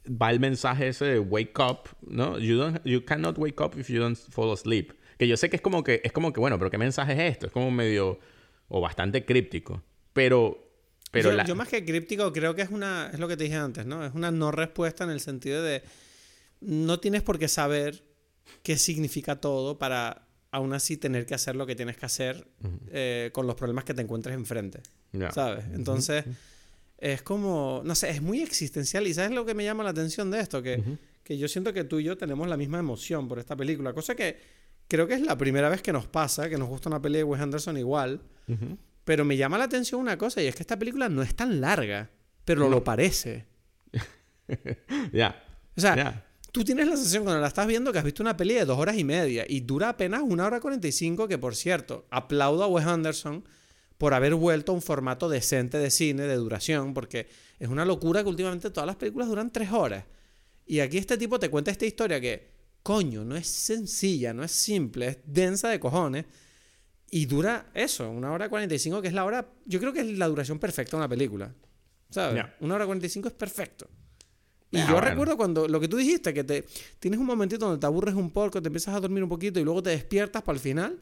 va 0.08 0.30
el 0.30 0.40
mensaje 0.40 0.90
ese 0.90 1.06
de 1.06 1.20
wake 1.20 1.58
up, 1.60 1.90
¿no? 2.02 2.38
You, 2.38 2.58
don't, 2.58 2.80
you 2.86 3.04
cannot 3.04 3.40
wake 3.40 3.60
up 3.60 3.72
if 3.76 3.90
you 3.90 4.00
don't 4.00 4.16
fall 4.16 4.52
asleep. 4.52 4.92
Que 5.18 5.28
yo 5.28 5.36
sé 5.36 5.50
que 5.50 5.56
es 5.56 5.62
como 5.64 5.84
que, 5.84 6.00
es 6.04 6.12
como 6.12 6.32
que, 6.32 6.40
bueno, 6.40 6.60
pero 6.60 6.70
¿qué 6.70 6.78
mensaje 6.78 7.14
es 7.14 7.32
esto? 7.32 7.48
Es 7.48 7.52
como 7.52 7.72
medio, 7.72 8.20
o 8.68 8.82
bastante 8.82 9.26
críptico. 9.26 9.82
Pero 10.14 10.64
pero 11.12 11.32
yo, 11.32 11.44
yo, 11.44 11.56
más 11.56 11.70
que 11.70 11.86
críptico 11.86 12.34
creo 12.34 12.54
que 12.54 12.62
es 12.62 12.70
una 12.70 13.10
es 13.14 13.20
lo 13.20 13.28
que 13.28 13.38
te 13.38 13.46
dije 13.46 13.56
antes 13.56 13.86
no 13.86 14.06
es 14.06 14.14
una 14.14 14.30
no 14.30 14.52
respuesta 14.52 15.06
en 15.06 15.10
el 15.10 15.22
sentido 15.22 15.64
de 15.64 15.82
no 16.60 17.00
tienes 17.00 17.24
por 17.24 17.40
qué 17.40 17.48
saber 17.48 18.04
qué 18.64 18.78
significa 18.78 19.40
todo 19.40 19.78
para 19.78 20.28
aún 20.52 20.74
así 20.74 20.98
tener 20.98 21.26
que 21.26 21.36
hacer 21.36 21.56
lo 21.56 21.66
que 21.66 21.76
tienes 21.76 21.98
que 21.98 22.06
hacer 22.06 22.48
eh, 22.88 23.30
con 23.34 23.48
los 23.48 23.56
problemas 23.56 23.84
que 23.84 23.94
te 23.94 24.02
encuentres 24.02 24.36
enfrente. 24.36 24.82
¿Sabes? 25.34 25.66
Entonces, 25.74 26.26
es 26.98 27.22
como, 27.22 27.82
no 27.84 27.96
sé, 27.96 28.10
es 28.10 28.22
muy 28.22 28.42
existencial. 28.42 29.08
¿Y 29.08 29.14
sabes 29.14 29.32
lo 29.32 29.46
que 29.46 29.54
me 29.54 29.64
llama 29.64 29.84
la 29.84 29.92
atención 29.92 30.32
de 30.32 30.40
esto? 30.40 30.62
Que, 30.62 30.82
que 31.24 31.38
yo 31.38 31.48
siento 31.48 31.74
que 31.74 31.84
tú 31.84 32.00
y 32.00 32.06
yo 32.06 32.18
tenemos 32.18 32.48
la 32.48 32.58
misma 32.58 32.80
emoción 32.80 33.28
por 33.28 33.40
esta 33.40 33.56
película. 33.56 33.94
Cosa 33.94 34.16
que 34.16 34.38
creo 34.88 35.08
que 35.08 35.16
es 35.16 35.22
la 35.22 35.38
primera 35.38 35.70
vez 35.70 35.82
que 35.82 35.94
nos 35.94 36.08
pasa, 36.08 36.50
que 36.50 36.58
nos 36.58 36.70
gusta 36.70 36.90
una 36.90 37.02
peli 37.02 37.18
de 37.18 37.24
Wes 37.24 37.42
Anderson 37.42 37.78
igual. 37.78 38.22
Pero 39.04 39.26
me 39.26 39.38
llama 39.38 39.58
la 39.58 39.66
atención 39.66 40.02
una 40.02 40.18
cosa, 40.18 40.42
y 40.42 40.48
es 40.48 40.56
que 40.56 40.64
esta 40.64 40.78
película 40.78 41.08
no 41.10 41.22
es 41.22 41.36
tan 41.36 41.62
larga, 41.62 42.10
pero 42.46 42.70
lo 42.70 42.84
parece. 42.84 43.46
Ya. 45.12 45.44
O 45.76 45.82
sea, 45.82 46.26
tú 46.58 46.64
tienes 46.64 46.88
la 46.88 46.96
sensación 46.96 47.24
cuando 47.24 47.40
la 47.40 47.48
estás 47.48 47.68
viendo 47.68 47.92
que 47.92 48.00
has 48.00 48.04
visto 48.04 48.24
una 48.24 48.36
peli 48.36 48.56
de 48.56 48.66
dos 48.66 48.80
horas 48.80 48.98
y 48.98 49.04
media 49.04 49.46
y 49.48 49.62
dura 49.62 49.90
apenas 49.90 50.22
una 50.24 50.46
hora 50.46 50.60
cuarenta 50.60 50.88
y 50.88 50.92
cinco, 50.92 51.28
que 51.28 51.38
por 51.38 51.56
cierto, 51.56 52.08
aplaudo 52.10 52.64
a 52.64 52.68
Wes 52.68 52.86
Anderson 52.86 53.48
por 53.98 54.14
haber 54.14 54.36
vuelto 54.36 54.72
a 54.72 54.76
un 54.76 54.82
formato 54.82 55.30
decente 55.30 55.78
de 55.78 55.90
cine, 55.92 56.24
de 56.24 56.36
duración, 56.36 56.94
porque 56.94 57.28
es 57.60 57.70
una 57.70 57.86
locura 57.86 58.24
que 58.24 58.30
últimamente 58.30 58.70
todas 58.70 58.88
las 58.88 58.96
películas 58.96 59.28
duran 59.28 59.52
tres 59.52 59.72
horas. 59.72 60.06
Y 60.66 60.80
aquí 60.80 60.98
este 60.98 61.18
tipo 61.18 61.40
te 61.40 61.50
cuenta 61.50 61.72
esta 61.72 61.86
historia 61.86 62.20
que, 62.20 62.52
coño, 62.84 63.24
no 63.24 63.36
es 63.36 63.48
sencilla, 63.48 64.34
no 64.34 64.44
es 64.44 64.52
simple, 64.52 65.08
es 65.08 65.18
densa 65.26 65.70
de 65.70 65.80
cojones. 65.80 66.26
Y 67.10 67.26
dura 67.26 67.72
eso, 67.74 68.10
una 68.10 68.32
hora 68.32 68.50
cuarenta 68.50 68.76
y 68.76 68.80
cinco, 68.80 69.02
que 69.02 69.08
es 69.08 69.14
la 69.14 69.26
hora, 69.26 69.50
yo 69.66 69.80
creo 69.80 69.94
que 69.94 70.02
es 70.02 70.18
la 70.18 70.28
duración 70.28 70.60
perfecta 70.60 70.98
de 70.98 70.98
una 70.98 71.10
película. 71.10 71.54
¿Sabes? 72.10 72.44
Una 72.60 72.76
hora 72.76 72.86
cuarenta 72.86 73.08
y 73.08 73.10
cinco 73.10 73.30
es 73.30 73.34
perfecto. 73.34 73.88
Y 74.70 74.80
ah, 74.80 74.88
yo 74.90 75.00
recuerdo 75.00 75.38
cuando 75.38 75.68
lo 75.68 75.80
que 75.80 75.88
tú 75.88 75.98
dijiste, 75.98 76.34
que 76.34 76.44
te 76.44 76.66
tienes 77.00 77.20
un 77.20 77.26
momentito 77.26 77.66
donde 77.66 77.80
te 77.80 77.86
aburres 77.86 78.16
un 78.16 78.32
poco, 78.32 78.62
te 78.62 78.68
empiezas 78.68 78.96
a 78.96 79.00
dormir 79.00 79.24
un 79.24 79.30
poquito 79.30 79.60
y 79.60 79.64
luego 79.64 79.82
te 79.82 79.92
despiertas 79.92 80.44
para 80.44 80.56
el 80.56 80.60
final. 80.60 81.00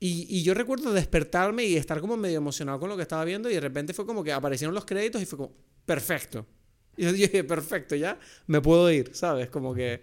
y, 0.00 0.26
y, 0.28 0.42
yo 0.42 0.54
recuerdo 0.54 0.92
despertarme 0.92 1.64
y 1.64 1.76
estar 1.76 2.00
como 2.00 2.16
medio 2.16 2.38
emocionado 2.38 2.80
con 2.80 2.88
lo 2.88 2.96
que 2.96 3.02
estaba 3.02 3.24
viendo 3.24 3.50
y 3.50 3.54
de 3.54 3.60
repente 3.60 3.92
fue 3.92 4.06
como 4.06 4.24
que 4.24 4.32
aparecieron 4.32 4.74
los 4.74 4.84
créditos 4.86 5.20
y 5.20 5.26
fue 5.26 5.38
como, 5.38 5.52
perfecto. 5.84 6.46
Y 6.96 7.02
yo 7.02 7.12
dije, 7.12 7.42
perfecto, 7.42 7.96
ya 7.96 8.16
me 8.46 8.60
puedo 8.60 8.88
ir, 8.88 9.16
¿sabes? 9.16 9.50
Como 9.50 9.74
que... 9.74 10.00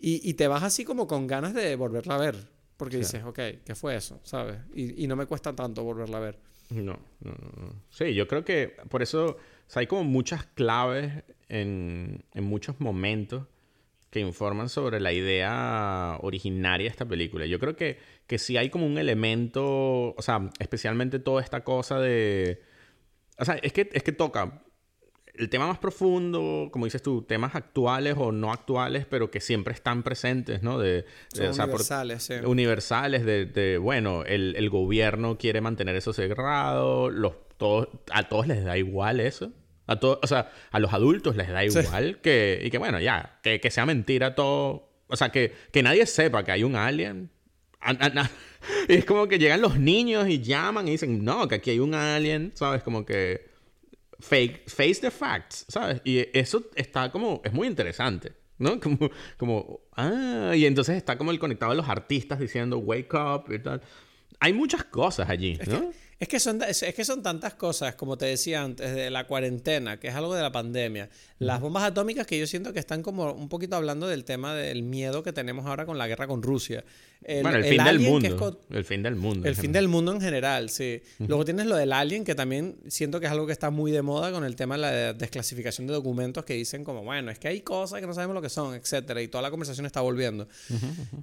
Y, 0.00 0.28
y 0.28 0.34
te 0.34 0.48
vas 0.48 0.64
así 0.64 0.84
como 0.84 1.06
con 1.06 1.28
ganas 1.28 1.54
de 1.54 1.76
volverla 1.76 2.16
a 2.16 2.18
ver. 2.18 2.48
Porque 2.76 2.96
dices, 2.96 3.22
ok, 3.24 3.38
¿qué 3.64 3.74
fue 3.76 3.94
eso? 3.94 4.20
¿Sabes? 4.24 4.56
Y, 4.74 5.04
y, 5.04 5.06
no 5.06 5.14
me 5.14 5.26
cuesta 5.26 5.54
tanto 5.54 5.84
volverla 5.84 6.16
a 6.16 6.20
ver. 6.20 6.38
No, 6.70 6.98
no, 7.20 7.30
no. 7.30 7.82
Sí, 7.90 8.14
yo 8.14 8.26
creo 8.26 8.44
que 8.44 8.76
por 8.88 9.02
eso 9.02 9.36
hay 9.74 9.86
como 9.86 10.02
muchas 10.02 10.44
claves 10.44 11.24
en, 11.48 12.24
muchos 12.34 12.80
momentos 12.80 13.46
que 14.10 14.20
informan 14.20 14.68
sobre 14.68 15.00
la 15.00 15.12
idea 15.12 16.18
originaria 16.22 16.84
de 16.84 16.90
esta 16.90 17.06
película. 17.06 17.46
Yo 17.46 17.58
creo 17.58 17.76
que, 17.76 17.98
que 18.26 18.38
sí 18.38 18.56
hay 18.56 18.70
como 18.70 18.86
un 18.86 18.96
elemento, 18.96 20.14
o 20.14 20.22
sea, 20.22 20.50
especialmente 20.58 21.18
toda 21.18 21.42
esta 21.42 21.62
cosa 21.62 22.00
de... 22.00 22.62
O 23.38 23.44
sea, 23.44 23.56
es 23.62 23.72
que, 23.72 23.88
es 23.92 24.02
que 24.02 24.12
toca 24.12 24.62
el 25.38 25.48
tema 25.48 25.66
más 25.66 25.78
profundo, 25.78 26.68
como 26.72 26.84
dices 26.84 27.02
tú, 27.02 27.22
temas 27.22 27.54
actuales 27.54 28.16
o 28.18 28.32
no 28.32 28.52
actuales, 28.52 29.06
pero 29.06 29.30
que 29.30 29.40
siempre 29.40 29.72
están 29.72 30.02
presentes, 30.02 30.62
¿no? 30.62 30.78
De, 30.78 31.04
universales, 31.38 32.24
sí. 32.24 32.34
Universales, 32.44 33.24
de, 33.24 33.78
bueno, 33.78 34.24
el, 34.24 34.68
gobierno 34.70 35.38
quiere 35.38 35.60
mantener 35.60 35.96
eso 35.96 36.12
cerrado, 36.12 37.10
los, 37.10 37.34
todos, 37.56 37.88
a 38.10 38.28
todos 38.28 38.46
les 38.46 38.64
da 38.64 38.76
igual 38.76 39.20
eso. 39.20 39.52
A 39.88 39.98
o 40.02 40.26
sea, 40.26 40.52
a 40.70 40.78
los 40.78 40.92
adultos 40.92 41.34
les 41.34 41.48
da 41.48 41.64
igual 41.64 42.20
que, 42.20 42.60
y 42.62 42.70
que 42.70 42.78
bueno, 42.78 43.00
ya, 43.00 43.40
que, 43.42 43.58
que, 43.60 43.70
sea 43.70 43.86
mentira 43.86 44.34
todo. 44.34 44.90
O 45.08 45.16
sea, 45.16 45.30
que, 45.30 45.52
que 45.72 45.82
nadie 45.82 46.04
sepa 46.06 46.44
que 46.44 46.52
hay 46.52 46.62
un 46.62 46.76
alien. 46.76 47.30
y 48.88 48.94
es 48.94 49.04
como 49.04 49.26
que 49.28 49.38
llegan 49.38 49.60
los 49.62 49.78
niños 49.78 50.28
y 50.28 50.40
llaman 50.40 50.86
y 50.88 50.92
dicen, 50.92 51.24
no, 51.24 51.48
que 51.48 51.56
aquí 51.56 51.70
hay 51.70 51.78
un 51.78 51.94
alien, 51.94 52.52
¿sabes? 52.54 52.82
Como 52.82 53.06
que 53.06 53.48
fake, 54.20 54.68
face 54.68 55.00
the 55.00 55.10
facts, 55.10 55.64
¿sabes? 55.68 56.00
Y 56.04 56.26
eso 56.36 56.64
está 56.74 57.10
como, 57.10 57.40
es 57.44 57.52
muy 57.52 57.66
interesante, 57.66 58.32
¿no? 58.58 58.78
Como, 58.80 59.10
como, 59.36 59.80
ah, 59.96 60.52
y 60.54 60.66
entonces 60.66 60.96
está 60.96 61.16
como 61.16 61.30
el 61.30 61.38
conectado 61.38 61.70
de 61.72 61.76
los 61.76 61.88
artistas 61.88 62.40
diciendo, 62.40 62.78
wake 62.78 63.14
up 63.14 63.52
y 63.52 63.58
tal. 63.60 63.80
Hay 64.40 64.52
muchas 64.52 64.84
cosas 64.84 65.30
allí, 65.30 65.54
¿no? 65.54 65.62
Es 65.62 65.68
que, 65.68 66.07
son, 66.38 66.62
es, 66.62 66.82
que 66.82 67.04
son 67.04 67.22
tantas 67.22 67.54
cosas, 67.54 67.94
como 67.94 68.18
te 68.18 68.26
decía 68.26 68.62
antes, 68.62 68.94
de 68.94 69.08
la 69.10 69.26
cuarentena, 69.26 70.00
que 70.00 70.08
es 70.08 70.14
algo 70.14 70.34
de 70.34 70.42
la 70.42 70.50
pandemia. 70.50 71.08
Las 71.38 71.60
bombas 71.60 71.84
atómicas 71.84 72.26
que 72.26 72.38
yo 72.38 72.46
siento 72.46 72.72
que 72.72 72.80
están 72.80 73.02
como 73.02 73.32
un 73.32 73.48
poquito 73.48 73.76
hablando 73.76 74.08
del 74.08 74.24
tema 74.24 74.54
del 74.54 74.82
miedo 74.82 75.22
que 75.22 75.32
tenemos 75.32 75.66
ahora 75.66 75.86
con 75.86 75.96
la 75.96 76.08
guerra 76.08 76.26
con 76.26 76.42
Rusia. 76.42 76.84
El, 77.24 77.42
bueno, 77.42 77.58
el, 77.58 77.64
fin 77.64 77.84
del 77.84 77.98
mundo. 77.98 78.60
el 78.70 78.84
fin 78.84 79.02
del 79.02 79.16
mundo. 79.16 79.48
El 79.48 79.56
fin 79.56 79.72
del 79.72 79.88
mundo 79.88 80.12
en 80.12 80.20
general, 80.20 80.70
sí. 80.70 81.02
Luego 81.18 81.44
tienes 81.44 81.66
lo 81.66 81.76
del 81.76 81.92
alien, 81.92 82.24
que 82.24 82.34
también 82.34 82.76
siento 82.86 83.18
que 83.18 83.26
es 83.26 83.32
algo 83.32 83.46
que 83.46 83.52
está 83.52 83.70
muy 83.70 83.90
de 83.90 84.02
moda 84.02 84.30
con 84.30 84.44
el 84.44 84.54
tema 84.54 84.76
de 84.76 84.80
la 84.80 85.12
desclasificación 85.12 85.86
de 85.86 85.94
documentos 85.94 86.44
que 86.44 86.54
dicen 86.54 86.84
como, 86.84 87.02
bueno, 87.02 87.30
es 87.30 87.38
que 87.38 87.48
hay 87.48 87.60
cosas 87.62 88.00
que 88.00 88.06
no 88.06 88.14
sabemos 88.14 88.34
lo 88.34 88.42
que 88.42 88.48
son, 88.48 88.74
etcétera, 88.74 89.20
y 89.20 89.28
toda 89.28 89.42
la 89.42 89.50
conversación 89.50 89.84
está 89.84 90.00
volviendo. 90.00 90.48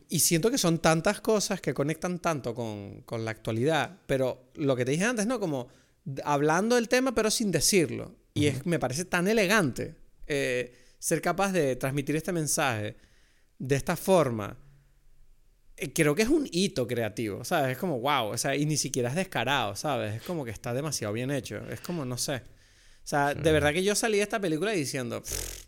Y 0.10 0.20
siento 0.20 0.52
que 0.52 0.58
son 0.58 0.80
tantas 0.80 1.22
cosas 1.22 1.62
que 1.62 1.74
conectan 1.74 2.20
tanto 2.20 2.54
con, 2.54 3.02
con 3.02 3.24
la 3.24 3.32
actualidad, 3.32 3.98
pero 4.06 4.52
lo 4.56 4.76
que 4.76 4.86
te 4.86 4.92
dije 4.92 5.06
antes, 5.06 5.26
¿no? 5.26 5.40
Como 5.40 5.70
hablando 6.24 6.76
del 6.76 6.90
tema, 6.90 7.16
pero 7.16 7.32
sin 7.32 7.52
decirlo. 7.52 8.16
Y 8.34 8.48
es, 8.48 8.66
me 8.66 8.80
parece 8.80 9.06
tan 9.06 9.28
elegante 9.28 9.96
eh, 10.28 10.74
ser 11.00 11.22
capaz 11.22 11.52
de 11.52 11.76
transmitir 11.76 12.16
este 12.16 12.32
mensaje 12.32 12.98
de 13.58 13.76
esta 13.76 13.96
forma 13.96 14.58
creo 15.94 16.16
que 16.16 16.22
es 16.24 16.30
un 16.30 16.48
hito 16.52 16.88
creativo, 16.88 17.44
¿sabes? 17.44 17.72
Es 17.74 17.78
como, 17.78 18.00
wow, 18.00 18.28
o 18.28 18.38
sea, 18.38 18.56
y 18.56 18.66
ni 18.66 18.78
siquiera 18.78 19.10
es 19.10 19.16
descarado, 19.16 19.76
¿sabes? 19.76 20.16
Es 20.16 20.22
como 20.24 20.46
que 20.46 20.52
está 20.52 20.74
demasiado 20.74 21.14
bien 21.14 21.32
hecho. 21.32 21.58
Es 21.70 21.82
como, 21.82 22.06
no 22.06 22.18
sé. 22.18 22.36
O 22.36 23.08
sea, 23.08 23.34
de 23.34 23.52
verdad 23.52 23.72
que 23.74 23.84
yo 23.84 23.94
salí 23.96 24.18
de 24.18 24.24
esta 24.24 24.40
película 24.40 24.72
diciendo, 24.72 25.22
"Pff, 25.22 25.66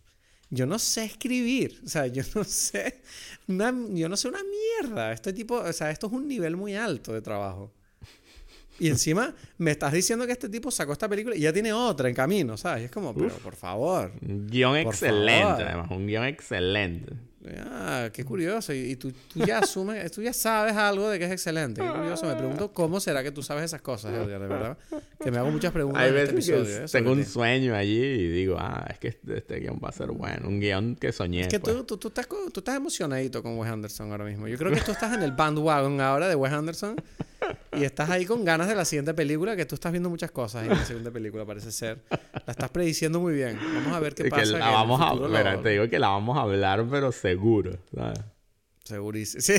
yo 0.49 0.65
no 0.65 0.79
sé 0.79 1.03
escribir, 1.03 1.81
o 1.85 1.89
sea, 1.89 2.07
yo 2.07 2.23
no 2.35 2.43
sé, 2.45 3.01
una- 3.47 3.73
yo 3.89 4.07
no 4.09 4.15
sé 4.17 4.27
una 4.29 4.39
mierda. 4.43 5.11
Este 5.11 5.33
tipo, 5.33 5.55
o 5.55 5.73
sea, 5.73 5.91
esto 5.91 6.07
es 6.07 6.13
un 6.13 6.27
nivel 6.27 6.55
muy 6.55 6.75
alto 6.75 7.13
de 7.13 7.21
trabajo. 7.21 7.73
Y 8.79 8.87
encima 8.89 9.35
me 9.57 9.71
estás 9.71 9.91
diciendo 9.91 10.25
que 10.25 10.31
este 10.31 10.47
tipo 10.49 10.71
sacó 10.71 10.93
esta 10.93 11.09
película 11.09 11.35
y 11.35 11.41
ya 11.41 11.51
tiene 11.51 11.73
otra 11.73 12.07
en 12.09 12.15
camino, 12.15 12.55
¿sabes? 12.57 12.83
Y 12.83 12.85
es 12.85 12.91
como, 12.91 13.13
pero 13.13 13.35
por 13.39 13.55
favor. 13.55 14.13
Un 14.21 14.47
guion 14.47 14.83
Por 14.83 14.93
excelente, 14.93 15.41
favor. 15.43 15.61
además. 15.63 15.91
Un 15.91 16.07
guion 16.07 16.25
excelente. 16.25 17.13
Ah, 17.59 18.09
qué 18.13 18.23
curioso. 18.25 18.73
Y, 18.73 18.77
y 18.91 18.95
tú, 18.95 19.11
tú 19.11 19.39
ya 19.45 19.59
asumes, 19.59 20.11
tú 20.11 20.21
ya 20.21 20.33
sabes 20.33 20.75
algo 20.75 21.09
de 21.09 21.19
que 21.19 21.25
es 21.25 21.31
excelente. 21.31 21.81
Qué 21.81 21.89
curioso. 21.89 22.25
Me 22.25 22.35
pregunto 22.35 22.71
cómo 22.73 22.99
será 22.99 23.23
que 23.23 23.31
tú 23.31 23.41
sabes 23.43 23.63
esas 23.65 23.81
cosas, 23.81 24.13
Edgar, 24.13 24.39
de 24.41 24.47
verdad. 24.47 24.77
Que 25.23 25.31
me 25.31 25.37
hago 25.37 25.49
muchas 25.51 25.71
preguntas 25.71 26.01
Hay 26.01 26.09
este 26.09 26.19
veces 26.21 26.33
episodio. 26.49 26.77
que 26.79 26.85
¿eh? 26.85 26.87
tengo 26.91 27.11
un 27.11 27.19
ti. 27.19 27.25
sueño 27.25 27.75
allí 27.75 27.97
y 28.03 28.27
digo, 28.29 28.57
ah, 28.59 28.85
es 28.89 28.99
que 28.99 29.07
este, 29.09 29.37
este 29.37 29.59
guion 29.59 29.79
va 29.83 29.89
a 29.89 29.91
ser 29.93 30.11
bueno. 30.11 30.47
Un 30.47 30.59
guion 30.59 30.95
que 30.95 31.11
soñé. 31.11 31.41
Es 31.41 31.47
que 31.47 31.59
pues. 31.59 31.75
tú, 31.75 31.83
tú, 31.83 31.97
tú 31.97 32.07
estás, 32.09 32.27
tú 32.27 32.59
estás 32.59 32.75
emocionadito 32.75 33.41
con 33.43 33.57
Wes 33.57 33.71
Anderson 33.71 34.11
ahora 34.11 34.25
mismo. 34.25 34.47
Yo 34.47 34.57
creo 34.57 34.71
que 34.71 34.81
tú 34.81 34.91
estás 34.91 35.13
en 35.13 35.23
el 35.23 35.31
bandwagon 35.31 35.99
ahora 36.01 36.27
de 36.27 36.35
Wes 36.35 36.53
Anderson 36.53 36.95
y 37.77 37.83
estás 37.83 38.09
ahí 38.09 38.25
con 38.25 38.43
ganas 38.43 38.67
de 38.67 38.75
la 38.75 38.83
siguiente 38.85 39.13
película, 39.13 39.55
que 39.55 39.65
tú 39.65 39.75
estás 39.75 39.91
viendo 39.91 40.09
muchas 40.09 40.31
cosas 40.31 40.63
en 40.63 40.69
la 40.69 40.83
siguiente 40.85 41.11
película, 41.11 41.45
parece 41.45 41.71
ser. 41.71 41.99
La 42.45 42.51
estás 42.51 42.69
prediciendo 42.69 43.19
muy 43.19 43.33
bien. 43.33 43.57
Vamos 43.75 43.93
a 43.93 43.99
ver 43.99 44.15
qué 44.15 44.25
pasa. 44.25 44.41
que 44.43 44.47
que 44.49 44.57
la 44.57 44.67
el 44.69 44.73
vamos 44.73 45.01
a 45.01 45.13
mira, 45.27 45.53
lo- 45.55 45.61
te 45.61 45.69
digo 45.69 45.87
que 45.89 45.99
la 45.99 46.07
vamos 46.09 46.37
a 46.37 46.41
hablar, 46.41 46.85
pero 46.89 47.11
seguro. 47.11 47.36
¿Sabes? 47.93 48.19
Segurísimo. 48.83 49.41
Sí. 49.43 49.53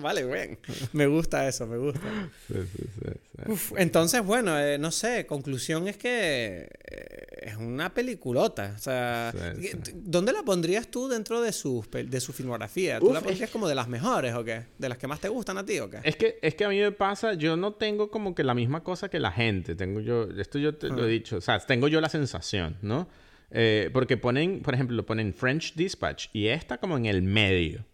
vale, 0.00 0.24
bien. 0.24 0.58
Me 0.92 1.06
gusta 1.06 1.48
eso, 1.48 1.66
me 1.66 1.76
gusta. 1.78 2.00
Sí, 2.46 2.54
sí, 2.54 2.84
sí, 2.94 3.00
sí. 3.02 3.50
Uf, 3.50 3.72
entonces, 3.76 4.22
bueno, 4.24 4.56
eh, 4.58 4.78
no 4.78 4.90
sé, 4.92 5.26
conclusión 5.26 5.88
es 5.88 5.96
que 5.96 6.68
eh, 6.90 7.26
es 7.42 7.56
una 7.56 7.92
peliculota. 7.94 8.74
O 8.76 8.78
sea, 8.78 9.32
Sí, 9.56 9.62
sí. 9.62 9.68
¿qué- 9.82 9.92
¿dónde 9.94 10.32
la 10.32 10.42
pondrías 10.42 10.88
tú 10.88 11.08
dentro 11.08 11.40
de 11.40 11.52
su, 11.52 11.84
de 11.90 12.20
su 12.20 12.32
filmografía? 12.32 13.00
¿Tú 13.00 13.06
Uf, 13.06 13.12
la 13.14 13.18
es- 13.20 13.24
pondrías 13.24 13.50
como 13.50 13.66
de 13.66 13.74
las 13.74 13.88
mejores 13.88 14.34
o 14.34 14.44
qué? 14.44 14.66
¿De 14.78 14.88
las 14.88 14.98
que 14.98 15.06
más 15.08 15.20
te 15.20 15.28
gustan 15.30 15.58
a 15.58 15.64
ti 15.66 15.80
o 15.80 15.88
qué? 15.90 15.98
Es 16.04 16.14
que, 16.16 16.38
es 16.42 16.54
que 16.54 16.64
a 16.64 16.68
mí 16.68 16.78
me 16.78 16.92
pasa, 16.92 17.32
yo 17.34 17.56
no 17.56 17.72
tengo 17.72 18.10
como 18.10 18.34
que 18.34 18.44
la 18.44 18.54
misma 18.54 18.84
cosa 18.84 19.08
que 19.08 19.18
la 19.18 19.32
gente. 19.32 19.74
Tengo 19.74 20.00
yo, 20.00 20.24
esto 20.38 20.58
yo 20.58 20.76
te 20.76 20.88
lo 20.88 21.04
he 21.06 21.08
dicho, 21.08 21.38
o 21.38 21.40
sea, 21.40 21.58
tengo 21.60 21.88
yo 21.88 22.00
la 22.00 22.08
sensación, 22.10 22.76
¿no? 22.82 23.08
Eh, 23.50 23.90
porque 23.92 24.16
ponen, 24.16 24.60
por 24.60 24.74
ejemplo, 24.74 25.04
ponen 25.06 25.32
French 25.32 25.74
Dispatch 25.74 26.26
y 26.34 26.48
esta 26.48 26.78
como 26.78 26.96
en 26.96 27.06
el 27.06 27.22
medio. 27.22 27.84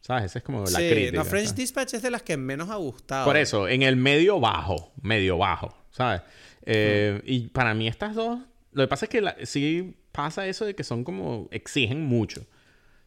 ¿Sabes? 0.00 0.24
Esa 0.24 0.38
es 0.40 0.44
como 0.44 0.60
la 0.64 0.66
sí, 0.80 0.88
crítica. 0.90 1.18
no, 1.18 1.24
French 1.24 1.48
¿sabes? 1.48 1.56
Dispatch 1.60 1.94
es 1.94 2.02
de 2.02 2.10
las 2.10 2.22
que 2.22 2.36
menos 2.36 2.70
ha 2.70 2.76
gustado. 2.76 3.24
Por 3.24 3.36
eso, 3.36 3.68
en 3.68 3.82
el 3.82 3.94
medio 3.96 4.40
bajo, 4.40 4.92
medio 5.00 5.38
bajo, 5.38 5.76
¿sabes? 5.90 6.22
Eh, 6.66 7.20
Y 7.24 7.48
para 7.48 7.72
mí 7.74 7.86
estas 7.86 8.14
dos, 8.14 8.40
lo 8.72 8.82
que 8.82 8.88
pasa 8.88 9.04
es 9.06 9.10
que 9.10 9.20
la- 9.20 9.36
sí 9.44 9.94
pasa 10.10 10.46
eso 10.46 10.64
de 10.64 10.74
que 10.74 10.82
son 10.82 11.04
como, 11.04 11.46
exigen 11.52 12.04
mucho. 12.04 12.44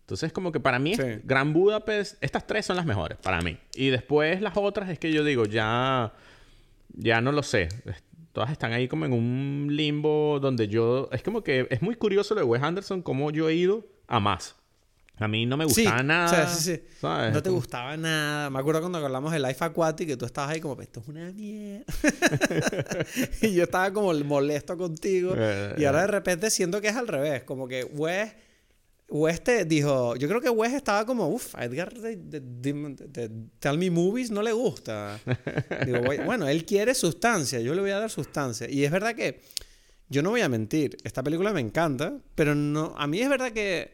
Entonces, 0.01 0.31
como 0.31 0.51
que 0.51 0.59
para 0.59 0.77
mí, 0.79 0.95
Sí. 0.95 1.01
Gran 1.23 1.51
Budapest, 1.51 2.23
estas 2.23 2.45
tres 2.47 2.65
son 2.65 2.75
las 2.77 2.85
mejores, 2.85 3.17
para 3.17 3.41
mí. 3.41 3.57
Y 3.75 3.89
después 3.89 4.39
las 4.41 4.55
otras 4.55 4.89
es 4.89 4.97
que 4.99 5.11
yo 5.11 5.23
digo, 5.23 5.45
ya, 5.45 6.13
ya 6.93 7.19
no 7.21 7.31
lo 7.33 7.43
sé. 7.43 7.67
Todas 8.35 8.51
están 8.51 8.73
ahí 8.73 8.89
como 8.89 9.05
en 9.05 9.13
un 9.13 9.67
limbo 9.71 10.39
donde 10.41 10.67
yo, 10.67 11.07
es 11.13 11.23
como 11.23 11.41
que 11.41 11.67
es 11.69 11.81
muy 11.81 11.95
curioso 11.95 12.35
lo 12.35 12.41
de 12.41 12.45
Wes 12.45 12.61
Anderson, 12.61 13.01
cómo 13.01 13.31
yo 13.31 13.47
he 13.47 13.55
ido 13.55 13.87
a 14.07 14.19
más. 14.19 14.57
A 15.17 15.29
mí 15.29 15.45
no 15.45 15.55
me 15.55 15.63
Sí, 15.69 15.83
gustaba 15.85 16.03
nada. 16.03 16.25
o 16.25 16.29
sea, 16.29 16.47
sí, 16.49 16.75
sí. 16.75 16.83
¿sabes? 16.99 17.33
No 17.33 17.41
te 17.41 17.49
gustaba 17.49 17.95
nada. 17.95 18.49
Me 18.49 18.59
acuerdo 18.59 18.81
cuando 18.81 18.97
hablamos 18.97 19.31
de 19.31 19.39
Life 19.39 19.63
Aquatic 19.63 20.05
que 20.09 20.17
tú 20.17 20.25
estabas 20.25 20.51
ahí 20.51 20.59
como, 20.59 20.81
esto 20.81 20.99
es 20.99 21.07
una 21.07 21.31
mierda. 21.31 21.85
y 23.41 23.53
yo 23.53 23.63
estaba 23.63 23.93
como 23.93 24.13
molesto 24.25 24.75
contigo. 24.77 25.33
Eh, 25.37 25.75
y 25.77 25.85
ahora 25.85 26.01
de 26.01 26.07
repente 26.07 26.49
siento 26.49 26.81
que 26.81 26.89
es 26.89 26.95
al 26.97 27.07
revés. 27.07 27.43
Como 27.43 27.69
que 27.69 27.85
Wes, 27.85 28.33
Wes 29.07 29.43
te 29.43 29.65
dijo, 29.65 30.15
yo 30.15 30.27
creo 30.27 30.41
que 30.41 30.49
Wes 30.49 30.73
estaba 30.73 31.05
como, 31.05 31.27
uff, 31.29 31.53
a 31.55 31.65
Edgar 31.65 31.93
de, 31.93 32.15
de- 32.15 32.39
de- 32.41 32.95
de 33.07 33.31
Tell 33.59 33.77
Me 33.77 33.91
Movies 33.91 34.31
no 34.31 34.41
le 34.41 34.51
gusta. 34.51 35.19
Digo, 35.85 35.99
"Voy- 36.01 36.17
bueno, 36.25 36.47
él 36.47 36.65
quiere 36.65 36.95
sustancia, 36.95 37.59
yo 37.59 37.75
le 37.75 37.81
voy 37.81 37.91
a 37.91 37.99
dar 37.99 38.09
sustancia. 38.09 38.67
Y 38.69 38.83
es 38.83 38.91
verdad 38.91 39.15
que, 39.15 39.41
yo 40.09 40.21
no 40.23 40.31
voy 40.31 40.41
a 40.41 40.49
mentir, 40.49 40.97
esta 41.03 41.21
película 41.23 41.53
me 41.53 41.61
encanta, 41.61 42.17
pero 42.33 42.55
no, 42.55 42.95
a 42.97 43.05
mí 43.07 43.19
es 43.21 43.29
verdad 43.29 43.51
que 43.51 43.93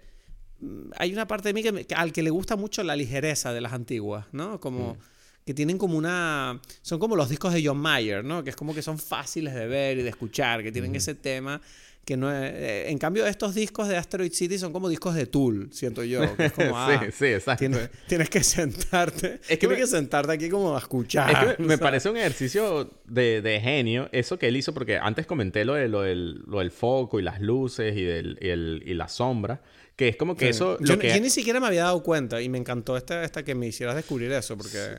mm, 0.59 0.91
hay 0.97 1.11
una 1.13 1.27
parte 1.27 1.49
de 1.49 1.53
mí 1.53 1.61
que, 1.63 1.71
me- 1.73 1.85
que- 1.85 1.95
al 1.95 2.13
que 2.13 2.23
le 2.23 2.29
gusta 2.29 2.55
mucho 2.55 2.81
la 2.83 2.95
ligereza 2.95 3.51
de 3.53 3.59
las 3.61 3.73
antiguas, 3.73 4.25
¿no? 4.31 4.59
Como 4.61 4.97
que 5.45 5.53
tienen 5.53 5.77
como 5.77 5.97
una... 5.97 6.61
Son 6.83 6.99
como 6.99 7.15
los 7.15 7.27
discos 7.27 7.51
de 7.53 7.65
John 7.65 7.79
Mayer, 7.79 8.23
¿no? 8.23 8.43
Que 8.43 8.51
es 8.51 8.55
como 8.55 8.73
que 8.75 8.81
son 8.81 8.97
fáciles 8.99 9.53
de 9.55 9.65
ver 9.67 9.97
y 9.97 10.03
de 10.03 10.09
escuchar, 10.09 10.61
que 10.63 10.71
tienen 10.71 10.95
ese 10.95 11.15
tema 11.15 11.59
que 12.05 12.17
no 12.17 12.31
es... 12.31 12.51
eh, 12.53 12.89
en 12.89 12.97
cambio, 12.97 13.25
estos 13.27 13.53
discos 13.55 13.87
de 13.87 13.95
Asteroid 13.97 14.31
City 14.33 14.57
son 14.57 14.73
como 14.73 14.89
discos 14.89 15.13
de 15.15 15.27
Tool, 15.27 15.69
siento 15.71 16.03
yo. 16.03 16.35
Que 16.35 16.45
es 16.45 16.51
como, 16.53 16.71
ah, 16.77 16.99
sí, 17.05 17.11
sí, 17.11 17.25
exacto. 17.25 17.59
Tienes, 17.59 17.89
tienes 18.07 18.29
que 18.29 18.43
sentarte. 18.43 19.39
que 19.47 19.57
tienes 19.57 19.77
me- 19.77 19.83
que 19.83 19.87
sentarte 19.87 20.31
aquí 20.33 20.49
como 20.49 20.75
a 20.75 20.79
escuchar. 20.79 21.31
Es 21.49 21.55
que 21.57 21.63
me 21.63 21.77
parece 21.79 22.09
un 22.09 22.17
ejercicio 22.17 22.89
de, 23.05 23.41
de 23.41 23.59
genio 23.61 24.09
eso 24.11 24.37
que 24.39 24.47
él 24.47 24.57
hizo, 24.57 24.73
porque 24.73 24.97
antes 24.97 25.25
comenté 25.25 25.63
lo, 25.63 25.75
de, 25.75 25.87
lo, 25.87 26.01
del, 26.01 26.41
lo 26.47 26.59
del 26.59 26.71
foco 26.71 27.19
y 27.19 27.23
las 27.23 27.39
luces 27.41 27.95
y, 27.95 28.03
del, 28.03 28.37
y, 28.41 28.49
el- 28.49 28.83
y 28.85 28.93
la 28.95 29.07
sombra, 29.07 29.61
que 29.95 30.07
es 30.07 30.15
como 30.17 30.35
que 30.35 30.49
eso... 30.49 30.77
yo, 30.79 30.97
que, 30.97 31.09
yo 31.13 31.21
ni 31.21 31.29
siquiera 31.29 31.59
me 31.59 31.67
había 31.67 31.83
dado 31.83 32.01
cuenta 32.01 32.41
y 32.41 32.49
me 32.49 32.57
encantó 32.57 32.97
esta, 32.97 33.23
esta 33.23 33.43
que 33.43 33.53
me 33.53 33.67
hicieras 33.67 33.95
descubrir 33.95 34.31
eso 34.31 34.57
porque, 34.57 34.97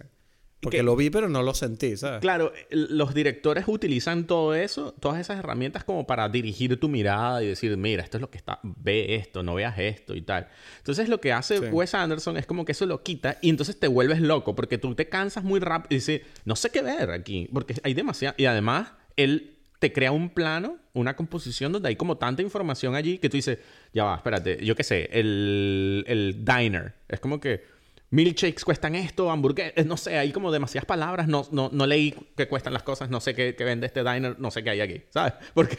porque 0.63 0.79
que- 0.79 0.83
lo 0.85 0.95
vi 0.97 1.11
pero 1.11 1.29
no 1.29 1.43
lo 1.43 1.53
sentí, 1.55 1.97
¿sabes? 1.97 2.21
Claro, 2.21 2.53
los 2.71 3.13
directores 3.15 3.65
utilizan 3.67 4.27
todo 4.27 4.55
eso, 4.55 4.95
todas 5.01 5.21
esas 5.21 5.39
herramientas 5.41 5.83
como 5.85 6.07
para 6.07 6.29
dirigir 6.29 6.79
tu 6.79 6.89
mirada 6.89 7.43
y 7.43 7.49
decir, 7.49 7.77
mira, 7.77 8.03
esto 8.05 8.17
es 8.17 8.21
lo 8.23 8.31
que 8.31 8.39
está, 8.39 8.61
ve 8.63 9.17
esto, 9.17 9.43
no 9.43 9.55
veas 9.57 9.77
esto 9.79 10.15
y 10.15 10.23
tal. 10.23 10.49
Entonces 10.79 11.09
lo 11.09 11.21
que 11.21 11.33
hace 11.33 11.59
Sí. 11.59 11.65
Wes 11.67 11.95
Anderson 11.95 12.37
es 12.37 12.47
como 12.47 12.65
que 12.65 12.73
eso 12.73 12.87
lo 12.87 13.03
quita 13.03 13.39
y 13.43 13.51
entonces 13.51 13.79
te 13.79 13.89
vuelves 13.89 14.21
loco 14.21 14.55
porque 14.55 14.79
tú 14.79 14.95
te 14.95 15.09
cansas 15.09 15.43
muy 15.45 15.59
rápido 15.59 15.89
y 15.91 15.95
dices, 15.97 16.23
no 16.45 16.55
sé 16.57 16.71
qué 16.71 16.81
ver 16.81 17.11
aquí, 17.11 17.49
porque 17.53 17.75
hay 17.83 17.95
demasiado... 17.95 18.35
Y 18.39 18.45
además, 18.47 18.93
él 19.17 19.59
te 19.81 19.93
crea 19.93 20.13
un 20.13 20.31
plano, 20.31 20.77
una 20.93 21.17
composición 21.17 21.73
donde 21.73 21.89
hay 21.89 21.97
como 21.97 22.17
tanta 22.17 22.41
información 22.41 22.95
allí 22.95 23.19
que 23.19 23.29
tú 23.29 23.37
dices, 23.37 23.59
ya 23.93 24.05
va, 24.05 24.15
espérate, 24.15 24.65
yo 24.65 24.77
qué 24.77 24.85
sé, 24.85 25.09
el, 25.13 26.05
el 26.07 26.45
diner, 26.45 26.95
es 27.09 27.19
como 27.19 27.41
que... 27.41 27.82
Milkshakes 28.13 28.63
cuestan 28.65 28.95
esto, 28.95 29.31
hamburguesas, 29.31 29.87
no 29.87 29.97
sé, 29.97 30.19
hay 30.19 30.33
como 30.33 30.53
demasiadas 30.53 30.85
palabras, 30.85 31.27
no, 31.29 31.47
no, 31.51 31.71
no 31.73 31.87
leí 31.87 32.15
qué 32.37 32.47
cuestan 32.47 32.75
las 32.75 32.83
cosas, 32.83 33.09
no 33.11 33.21
sé 33.21 33.35
qué, 33.35 33.55
qué 33.57 33.65
vende 33.65 33.87
este 33.87 34.01
diner, 34.05 34.39
no 34.39 34.51
sé 34.51 34.63
qué 34.63 34.69
hay 34.71 34.81
aquí, 34.83 35.01
¿sabes? 35.09 35.33
Porque, 35.55 35.79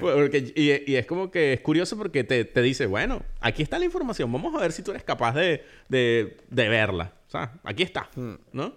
porque 0.00 0.52
y, 0.54 0.90
y 0.92 0.94
es 0.96 1.06
como 1.06 1.30
que 1.30 1.52
es 1.54 1.60
curioso 1.60 1.98
porque 1.98 2.22
te, 2.24 2.44
te 2.44 2.62
dice, 2.62 2.86
bueno, 2.86 3.22
aquí 3.40 3.62
está 3.64 3.78
la 3.80 3.84
información, 3.84 4.32
vamos 4.32 4.54
a 4.54 4.60
ver 4.60 4.70
si 4.72 4.82
tú 4.82 4.92
eres 4.92 5.02
capaz 5.02 5.34
de, 5.34 5.64
de, 5.88 6.36
de 6.48 6.68
verla, 6.68 7.12
¿sabes? 7.26 7.50
Aquí 7.64 7.82
está, 7.82 8.08
¿no? 8.52 8.76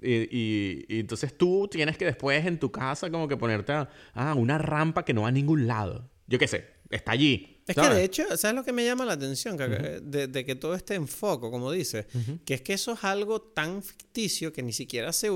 Y, 0.00 0.12
y- 0.30 0.84
y 0.88 1.00
entonces 1.00 1.36
tú 1.36 1.68
tienes 1.70 1.96
que 1.98 2.04
después 2.04 2.44
en 2.46 2.58
tu 2.58 2.70
casa 2.70 3.10
como 3.10 3.26
que 3.28 3.36
ponerte 3.36 3.72
a 3.72 3.88
ah, 4.14 4.34
una 4.34 4.58
rampa 4.58 5.04
que 5.04 5.12
no 5.14 5.22
va 5.22 5.28
a 5.28 5.32
ningún 5.32 5.66
lado. 5.66 6.08
Yo 6.26 6.38
qué 6.38 6.46
sé, 6.46 6.66
está 6.90 7.12
allí. 7.12 7.55
Es 7.66 7.74
que 7.74 7.88
de 7.94 8.04
hecho, 8.04 8.36
¿sabes 8.36 8.54
lo 8.54 8.64
que 8.64 8.72
me 8.72 8.84
llama 8.84 9.04
la 9.04 9.14
atención? 9.14 9.58
Que, 9.58 10.00
de, 10.02 10.28
de 10.28 10.44
que 10.44 10.54
todo 10.54 10.74
esté 10.74 10.94
en 10.94 11.08
foco, 11.08 11.50
como 11.50 11.72
dices. 11.72 12.06
Que 12.44 12.54
es 12.54 12.62
que 12.62 12.74
eso 12.74 12.92
es 12.92 13.04
algo 13.04 13.40
tan 13.42 13.82
ficticio 13.82 14.52
que 14.52 14.62
ni 14.62 14.72
siquiera 14.72 15.12
se... 15.12 15.30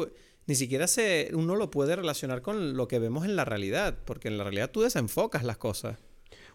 Ni 0.46 0.56
siquiera 0.56 0.88
se, 0.88 1.30
uno 1.32 1.54
lo 1.54 1.70
puede 1.70 1.94
relacionar 1.94 2.42
con 2.42 2.76
lo 2.76 2.88
que 2.88 2.98
vemos 2.98 3.24
en 3.24 3.36
la 3.36 3.44
realidad, 3.44 3.98
porque 4.04 4.26
en 4.26 4.36
la 4.36 4.42
realidad 4.42 4.70
tú 4.70 4.80
desenfocas 4.80 5.44
las 5.44 5.58
cosas. 5.58 5.98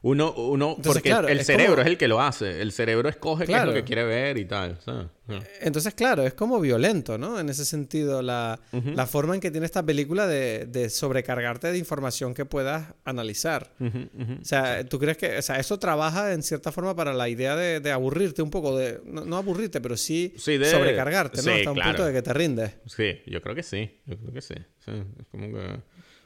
Uno, 0.07 0.34
uno 0.34 0.76
Entonces, 0.77 0.94
porque 0.94 1.10
claro, 1.10 1.27
el 1.27 1.44
cerebro 1.44 1.77
como- 1.77 1.82
es 1.82 1.88
el 1.88 1.98
que 1.98 2.07
lo 2.07 2.22
hace. 2.22 2.61
El 2.61 2.72
cerebro 2.72 3.10
escoge 3.10 3.45
qué 3.48 3.53
es 3.53 3.57
Claro. 3.57 3.72
lo 3.72 3.73
que 3.73 3.84
quiere 3.84 4.03
ver 4.03 4.38
y 4.38 4.45
tal. 4.45 4.77
¿sabes? 4.86 5.07
Ah. 5.27 5.40
Entonces, 5.61 5.95
claro, 5.95 6.22
es 6.22 6.36
como 6.36 6.60
violento, 6.60 7.18
¿no? 7.18 7.40
En 7.40 7.49
ese 7.49 7.65
sentido, 7.65 8.22
la, 8.22 8.60
la 8.72 9.07
forma 9.07 9.34
en 9.34 9.41
que 9.41 9.49
tiene 9.49 9.65
esta 9.65 9.82
película 9.84 10.27
de, 10.27 10.68
de 10.68 10.91
sobrecargarte 10.91 11.72
de 11.72 11.80
información 11.80 12.36
que 12.36 12.45
puedas 12.45 12.94
analizar. 13.03 13.73
Ujú, 13.80 13.98
ujú. 14.14 14.34
O 14.41 14.45
sea, 14.45 14.86
¿tú 14.86 14.99
crees 14.99 15.18
que, 15.18 15.40
o 15.40 15.41
sea, 15.41 15.57
eso 15.60 15.80
trabaja 15.80 16.34
en 16.34 16.44
cierta 16.44 16.72
forma 16.72 16.95
para 16.95 17.11
la 17.11 17.27
idea 17.27 17.56
de, 17.56 17.80
de 17.80 17.91
aburrirte 17.91 18.44
un 18.44 18.52
poco, 18.52 18.77
de, 18.77 19.02
no, 19.06 19.26
no 19.26 19.38
aburrirte, 19.38 19.82
pero 19.82 19.98
sí, 19.98 20.36
Sí, 20.38 20.60
de- 20.60 20.69
sobrecargarte, 20.69 21.38
¿no? 21.38 21.44
sí, 21.44 21.49
Hasta 21.49 21.72
un 21.72 21.76
claro. 21.77 21.90
punto 21.90 22.06
de 22.06 22.14
que 22.14 22.22
te 22.22 22.32
rindes. 22.32 22.72
Sí, 22.86 23.22
yo 23.26 23.41
creo 23.41 23.56
que 23.56 23.64
sí. 23.64 23.90
Yo 24.06 24.18
creo 24.19 24.34
que 24.34 24.41
sí. 24.44 24.53
Sí, 24.86 24.91
Es 25.19 25.26
como 25.32 25.48
que... 25.52 25.80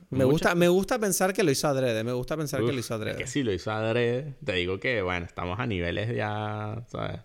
Me 0.10 0.24
gusta, 0.24 0.56
me 0.56 0.68
gusta 0.68 0.98
pensar 0.98 1.34
que 1.34 1.44
lo 1.44 1.52
hizo 1.52 1.68
adrede, 1.68 2.04
me 2.04 2.14
gusta 2.14 2.36
pensar 2.36 2.62
que 2.62 2.72
lo 2.72 2.80
hizo 2.80 2.96
es 2.96 3.00
adrede. 3.00 3.18
que 3.18 3.28
si 3.28 3.44
lo 3.44 3.54
hizo 3.54 3.72
adrede, 3.72 4.34
te 4.44 4.54
digo 4.54 4.80
que, 4.80 5.02
bueno, 5.02 5.26
estamos 5.26 5.60
a 5.60 5.68
niveles 5.68 6.16
ya, 6.16 6.84
¿sabes? 6.88 7.20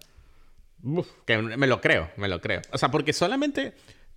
Uf, 0.82 1.08
que 1.24 1.38
me 1.38 1.66
lo 1.66 1.80
creo, 1.80 2.10
me 2.18 2.28
lo 2.28 2.40
creo. 2.42 2.60
O 2.72 2.78
sea, 2.78 2.90
porque 2.90 3.14
solamente 3.14 3.72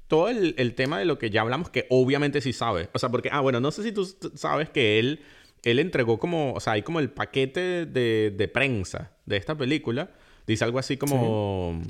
todo 0.07 0.27
el, 0.27 0.53
el 0.57 0.75
tema 0.75 0.99
de 0.99 1.05
lo 1.05 1.17
que 1.17 1.29
ya 1.29 1.41
hablamos, 1.41 1.69
que 1.69 1.85
obviamente 1.89 2.41
sí 2.41 2.51
sabe. 2.51 2.89
O 2.93 2.99
sea, 2.99 3.09
porque, 3.09 3.29
ah, 3.31 3.39
bueno, 3.39 3.61
no 3.61 3.71
sé 3.71 3.83
si 3.83 3.93
tú 3.93 4.05
sabes 4.35 4.69
que 4.69 4.99
él, 4.99 5.21
él 5.63 5.79
entregó 5.79 6.19
como, 6.19 6.53
o 6.53 6.59
sea, 6.59 6.73
hay 6.73 6.81
como 6.81 6.99
el 6.99 7.09
paquete 7.09 7.85
de, 7.85 8.33
de 8.35 8.47
prensa 8.49 9.11
de 9.25 9.37
esta 9.37 9.55
película, 9.55 10.11
Dice 10.47 10.63
algo 10.63 10.79
así 10.79 10.95
como... 10.95 11.81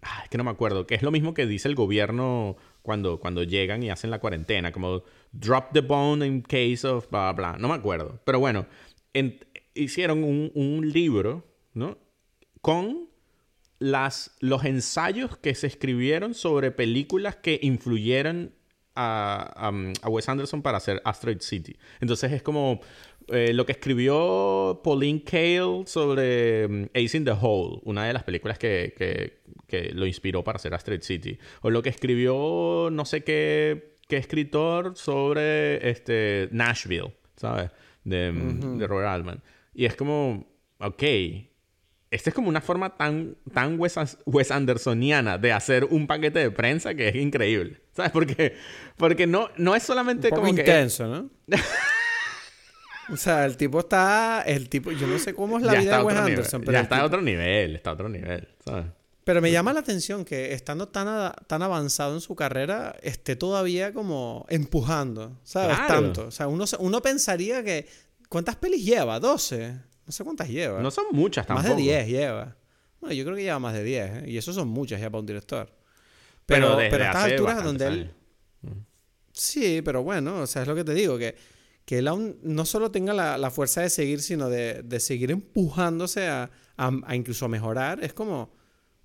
Ay, 0.00 0.22
es 0.24 0.30
que 0.30 0.38
no 0.38 0.44
me 0.44 0.50
acuerdo. 0.50 0.86
Que 0.86 0.94
es 0.94 1.02
lo 1.02 1.10
mismo 1.10 1.34
que 1.34 1.46
dice 1.46 1.68
el 1.68 1.74
gobierno 1.74 2.56
cuando, 2.88 3.20
cuando 3.20 3.42
llegan 3.42 3.82
y 3.82 3.90
hacen 3.90 4.10
la 4.10 4.18
cuarentena. 4.18 4.72
Como 4.72 5.02
drop 5.30 5.74
the 5.74 5.82
bone 5.82 6.26
in 6.26 6.40
case 6.40 6.86
of 6.86 7.06
bla, 7.10 7.34
bla. 7.34 7.58
No 7.58 7.68
me 7.68 7.74
acuerdo. 7.74 8.18
Pero 8.24 8.40
bueno, 8.40 8.64
hicieron 9.74 10.24
un, 10.24 10.90
libro, 10.90 11.44
¿no? 11.74 11.98
Con 12.62 13.10
las, 13.78 14.38
los 14.40 14.64
ensayos 14.64 15.36
que 15.36 15.54
se 15.54 15.66
escribieron 15.66 16.32
sobre 16.32 16.70
películas 16.70 17.36
que 17.36 17.60
influyeron 17.60 18.54
a, 18.94 19.70
a, 20.02 20.08
Wes 20.08 20.26
Anderson 20.30 20.62
para 20.62 20.78
hacer 20.78 21.02
Asteroid 21.04 21.42
City. 21.42 21.76
Entonces 22.00 22.32
es 22.32 22.42
como 22.42 22.80
eh, 23.30 23.52
lo 23.52 23.66
que 23.66 23.72
escribió 23.72 24.80
Pauline 24.82 25.22
Kael 25.22 25.86
sobre 25.86 26.66
um, 26.66 26.86
Ace 26.94 27.16
in 27.16 27.24
the 27.24 27.34
Hole, 27.38 27.80
una 27.84 28.06
de 28.06 28.12
las 28.12 28.24
películas 28.24 28.58
que, 28.58 28.94
que, 28.96 29.40
que, 29.66 29.92
lo 29.92 30.06
inspiró 30.06 30.42
para 30.42 30.56
hacer 30.56 30.72
Asteroid 30.74 31.02
City. 31.02 31.38
O 31.62 31.70
lo 31.70 31.82
que 31.82 31.90
escribió 31.90 32.88
no 32.90 33.04
sé 33.04 33.24
qué, 33.24 33.96
qué 34.08 34.16
escritor 34.16 34.96
sobre 34.96 35.90
este, 35.90 36.48
Nashville, 36.52 37.12
¿sabes? 37.36 37.70
De, 38.04 38.32
de 38.32 38.86
Robert 38.86 39.08
Altman. 39.08 39.42
Y 39.74 39.84
es 39.84 39.94
como, 39.94 40.46
ok, 40.78 41.02
esta 42.10 42.30
es 42.30 42.34
como 42.34 42.48
una 42.48 42.62
forma 42.62 42.96
tan, 42.96 43.36
tan 43.52 43.78
Wes, 43.78 44.50
Andersoniana 44.50 45.36
de 45.36 45.52
hacer 45.52 45.84
un 45.84 46.06
paquete 46.06 46.38
de 46.38 46.50
prensa 46.50 46.94
que 46.94 47.08
es 47.08 47.14
increíble. 47.14 47.82
¿Sabes? 47.92 48.12
Porque, 48.12 48.56
porque 48.96 49.26
no, 49.26 49.50
no 49.56 49.74
es 49.74 49.82
solamente 49.82 50.28
un 50.28 50.30
poco 50.30 50.42
como 50.42 50.58
intenso, 50.58 51.06
¿no? 51.06 51.30
o 53.12 53.16
sea, 53.16 53.44
el 53.44 53.56
tipo 53.56 53.80
está... 53.80 54.42
El 54.46 54.68
tipo... 54.68 54.90
Yo 54.92 55.06
no 55.06 55.18
sé 55.18 55.34
cómo 55.34 55.58
es 55.58 55.64
la 55.64 55.74
vida 55.74 55.98
de 55.98 56.04
Wes 56.04 56.16
Anderson, 56.16 56.60
pero... 56.60 56.72
Ya 56.72 56.80
está 56.80 57.00
a 57.00 57.04
otro 57.04 57.22
nivel, 57.22 57.76
está 57.76 57.90
a 57.90 57.92
otro 57.94 58.08
nivel, 58.08 58.48
¿sabes? 58.64 58.86
Pero 59.24 59.42
me 59.42 59.50
llama 59.50 59.72
la 59.72 59.80
atención 59.80 60.24
que 60.24 60.54
estando 60.54 60.88
tan, 60.88 61.32
tan 61.46 61.62
avanzado 61.62 62.14
en 62.14 62.20
su 62.20 62.34
carrera, 62.34 62.96
esté 63.02 63.36
todavía 63.36 63.92
como 63.92 64.46
empujando, 64.48 65.38
¿sabes? 65.42 65.76
Tanto. 65.86 66.28
O 66.28 66.30
sea, 66.30 66.48
uno, 66.48 66.64
uno 66.78 67.02
pensaría 67.02 67.62
que... 67.62 67.86
¿Cuántas 68.28 68.56
pelis 68.56 68.84
lleva? 68.84 69.20
¿12? 69.20 69.82
No 70.06 70.12
sé 70.12 70.24
cuántas 70.24 70.48
lleva. 70.48 70.80
No 70.80 70.90
son 70.90 71.04
muchas 71.12 71.46
tampoco. 71.46 71.68
Más 71.68 71.76
de 71.76 71.82
10 71.82 72.08
lleva. 72.08 72.56
Bueno, 73.00 73.14
yo 73.14 73.24
creo 73.24 73.36
que 73.36 73.42
lleva 73.42 73.58
más 73.58 73.74
de 73.74 73.84
10, 73.84 74.10
¿eh? 74.10 74.24
Y 74.26 74.38
eso 74.38 74.52
son 74.52 74.68
muchas 74.68 75.00
ya 75.00 75.10
para 75.10 75.20
un 75.20 75.26
director. 75.26 75.70
Pero, 76.46 76.78
pero, 76.90 77.04
a 77.04 77.08
estas 77.08 77.24
alturas 77.24 77.62
donde 77.62 77.86
él... 77.86 78.10
Sí, 79.32 79.82
pero 79.84 80.02
bueno, 80.02 80.40
o 80.40 80.46
sea, 80.46 80.62
es 80.62 80.68
lo 80.68 80.74
que 80.74 80.82
te 80.82 80.94
digo, 80.94 81.18
que, 81.18 81.36
que 81.88 81.96
él 81.96 82.08
aún 82.08 82.36
no 82.42 82.66
solo 82.66 82.90
tenga 82.90 83.14
la, 83.14 83.50
fuerza 83.50 83.80
de 83.80 83.88
seguir, 83.88 84.20
sino 84.20 84.50
de, 84.50 84.82
de 84.82 85.00
seguir 85.00 85.30
empujándose 85.30 86.28
a, 86.28 86.50
a, 86.76 86.92
a, 87.06 87.16
incluso 87.16 87.46
a 87.46 87.48
mejorar, 87.48 88.04
es 88.04 88.12
como, 88.12 88.52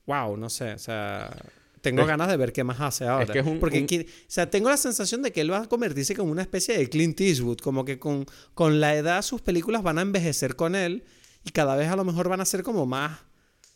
wow, 0.06 0.36
no 0.36 0.50
sé, 0.50 0.74
o 0.74 0.78
sea, 0.78 1.34
tengo 1.80 2.06
ganas 2.06 2.28
de 2.28 2.36
ver 2.36 2.52
qué 2.52 2.66
más 2.66 2.82
hace 2.82 3.08
ahora. 3.08 3.34
Porque, 3.62 4.06
o 4.06 4.06
sea, 4.28 4.50
tengo 4.50 4.68
la 4.68 4.76
sensación 4.76 5.22
de 5.22 5.32
que 5.32 5.40
él 5.40 5.50
va 5.50 5.62
a 5.62 5.70
convertirse 5.70 6.14
como 6.14 6.34
una 6.34 6.42
especie 6.42 6.78
de 6.78 6.90
Clint 6.90 7.22
Eastwood, 7.22 7.60
como 7.60 7.86
que 7.86 8.00
con, 8.00 8.26
con 8.54 8.82
la 8.82 8.94
edad 8.96 9.22
sus 9.22 9.42
películas 9.42 9.82
van 9.82 9.98
a 9.98 10.02
envejecer 10.02 10.58
con 10.58 10.76
él 10.76 11.06
y 11.46 11.52
cada 11.52 11.78
vez 11.78 11.88
a 11.88 11.96
lo 11.96 12.04
mejor 12.04 12.28
van 12.28 12.42
a 12.42 12.46
ser 12.46 12.64
como 12.64 12.86
más, 12.86 13.18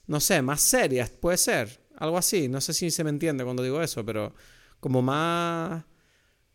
no 0.05 0.19
sé, 0.19 0.41
más 0.41 0.59
serias, 0.59 1.11
puede 1.11 1.37
ser, 1.37 1.79
algo 1.95 2.17
así, 2.17 2.49
no 2.49 2.59
sé 2.59 2.73
si 2.73 2.91
se 2.91 3.05
me 3.05 3.09
entiende 3.09 3.45
cuando 3.45 3.63
digo 3.63 3.81
eso, 3.81 4.05
pero 4.05 4.35
como 4.81 5.01
más... 5.01 5.85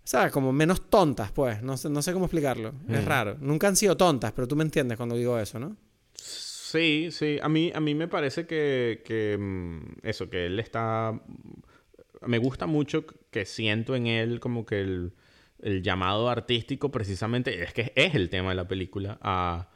¿Sabes? 0.05 0.33
Como 0.33 0.53
menos 0.53 0.91
tontas, 0.91 1.31
pues. 1.33 1.63
No 1.63 1.77
sé, 1.77 1.89
no 1.89 2.03
sé 2.03 2.13
cómo 2.13 2.27
explicarlo. 2.27 2.73
Es 2.89 3.03
mm. 3.03 3.07
raro. 3.07 3.37
Nunca 3.41 3.69
han 3.69 3.77
sido 3.77 3.97
tontas, 3.97 4.33
pero 4.33 4.49
tú 4.49 4.57
me 4.57 4.65
entiendes 4.65 4.97
cuando 4.97 5.17
digo 5.17 5.39
eso, 5.39 5.59
¿no? 5.59 5.77
Sí, 6.15 7.09
sí. 7.11 7.39
A 7.43 7.49
mí, 7.49 7.71
a 7.75 7.81
mí 7.81 7.95
me 7.95 8.09
parece 8.09 8.47
que, 8.47 9.03
que 9.05 9.37
mm, 9.39 10.07
eso, 10.07 10.29
que 10.29 10.47
él 10.47 10.59
está... 10.59 11.21
Me 12.27 12.39
gusta 12.39 12.67
mucho 12.67 13.05
que 13.31 13.45
siento 13.45 13.95
en 13.95 14.07
él 14.07 14.41
como 14.41 14.65
que 14.65 14.81
el, 14.81 15.13
el 15.61 15.83
llamado 15.83 16.29
artístico 16.29 16.91
precisamente, 16.91 17.63
es 17.63 17.73
que 17.73 17.93
es 17.95 18.15
el 18.15 18.29
tema 18.29 18.51
de 18.51 18.57
la 18.57 18.69
película, 18.69 19.19
a 19.23 19.69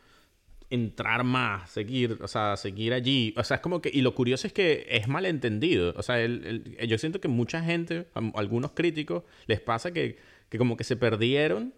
entrar 0.70 1.24
más, 1.24 1.70
seguir, 1.70 2.18
o 2.20 2.28
sea, 2.28 2.56
seguir 2.56 2.92
allí. 2.92 3.34
O 3.36 3.44
sea, 3.44 3.56
es 3.56 3.60
como 3.60 3.80
que, 3.80 3.90
y 3.92 4.02
lo 4.02 4.14
curioso 4.14 4.46
es 4.46 4.52
que 4.52 4.86
es 4.88 5.08
malentendido. 5.08 5.94
O 5.96 6.02
sea, 6.02 6.24
yo 6.26 6.98
siento 6.98 7.20
que 7.20 7.28
mucha 7.28 7.62
gente, 7.62 8.06
algunos 8.34 8.72
críticos, 8.72 9.22
les 9.46 9.60
pasa 9.60 9.92
que, 9.92 10.18
que 10.48 10.58
como 10.58 10.76
que 10.76 10.84
se 10.84 10.96
perdieron 10.96 11.74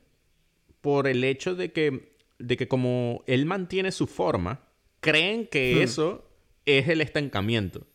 por 0.81 1.06
el 1.06 1.24
hecho 1.24 1.55
de 1.55 1.73
que, 1.73 2.15
de 2.39 2.56
que 2.56 2.69
como 2.69 3.24
él 3.27 3.47
mantiene 3.47 3.93
su 3.93 4.06
forma, 4.06 4.60
creen 5.01 5.47
que 5.47 5.77
hmm. 5.77 5.82
eso 5.82 6.31
es 6.65 6.89
el 6.89 7.01
estancamiento. 7.01 7.86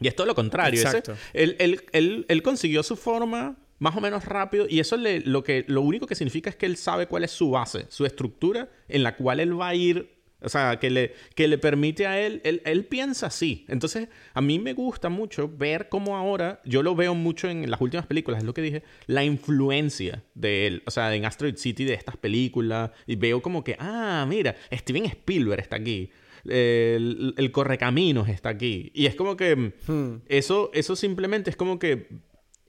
Y 0.00 0.08
es 0.08 0.16
todo 0.16 0.26
lo 0.26 0.34
contrario. 0.34 0.80
Exacto. 0.80 1.14
él, 1.32 1.56
él, 1.92 2.42
consiguió 2.42 2.82
su 2.82 2.96
forma 2.96 3.56
más 3.78 3.96
o 3.96 4.00
menos 4.00 4.24
rápido 4.24 4.66
y 4.68 4.80
eso 4.80 4.96
le, 4.96 5.20
lo, 5.20 5.44
que, 5.44 5.64
lo 5.68 5.82
único 5.82 6.06
que 6.06 6.14
significa 6.14 6.50
es 6.50 6.56
que 6.56 6.66
él 6.66 6.76
sabe 6.76 7.06
cuál 7.06 7.24
es 7.24 7.30
su 7.30 7.50
base, 7.50 7.86
su 7.88 8.06
estructura 8.06 8.70
en 8.88 9.02
la 9.02 9.16
cual 9.16 9.40
él 9.40 9.58
va 9.58 9.68
a 9.68 9.74
ir 9.74 10.13
o 10.44 10.48
sea, 10.48 10.78
que 10.78 10.90
le, 10.90 11.14
que 11.34 11.48
le 11.48 11.58
permite 11.58 12.06
a 12.06 12.20
él, 12.20 12.40
él, 12.44 12.62
él, 12.64 12.84
piensa 12.84 13.26
así. 13.26 13.64
Entonces, 13.68 14.08
a 14.32 14.40
mí 14.40 14.58
me 14.58 14.72
gusta 14.72 15.08
mucho 15.08 15.48
ver 15.48 15.88
cómo 15.88 16.16
ahora, 16.16 16.60
yo 16.64 16.82
lo 16.82 16.94
veo 16.94 17.14
mucho 17.14 17.48
en 17.48 17.70
las 17.70 17.80
últimas 17.80 18.06
películas, 18.06 18.38
es 18.40 18.44
lo 18.44 18.54
que 18.54 18.62
dije, 18.62 18.82
la 19.06 19.24
influencia 19.24 20.22
de 20.34 20.66
él, 20.66 20.82
o 20.86 20.90
sea, 20.90 21.14
en 21.14 21.24
Asteroid 21.24 21.56
City 21.56 21.84
de 21.84 21.94
estas 21.94 22.16
películas, 22.16 22.90
y 23.06 23.16
veo 23.16 23.42
como 23.42 23.64
que, 23.64 23.76
ah, 23.78 24.26
mira, 24.28 24.56
Steven 24.72 25.06
Spielberg 25.06 25.60
está 25.60 25.76
aquí 25.76 26.10
el, 26.44 27.34
el 27.36 27.50
correcaminos 27.52 28.28
está 28.28 28.50
aquí. 28.50 28.90
Y 28.94 29.06
es 29.06 29.14
como 29.14 29.36
que 29.36 29.56
hmm. 29.56 30.22
eso, 30.26 30.70
eso 30.74 30.96
simplemente 30.96 31.50
es 31.50 31.56
como 31.56 31.78
que 31.78 32.08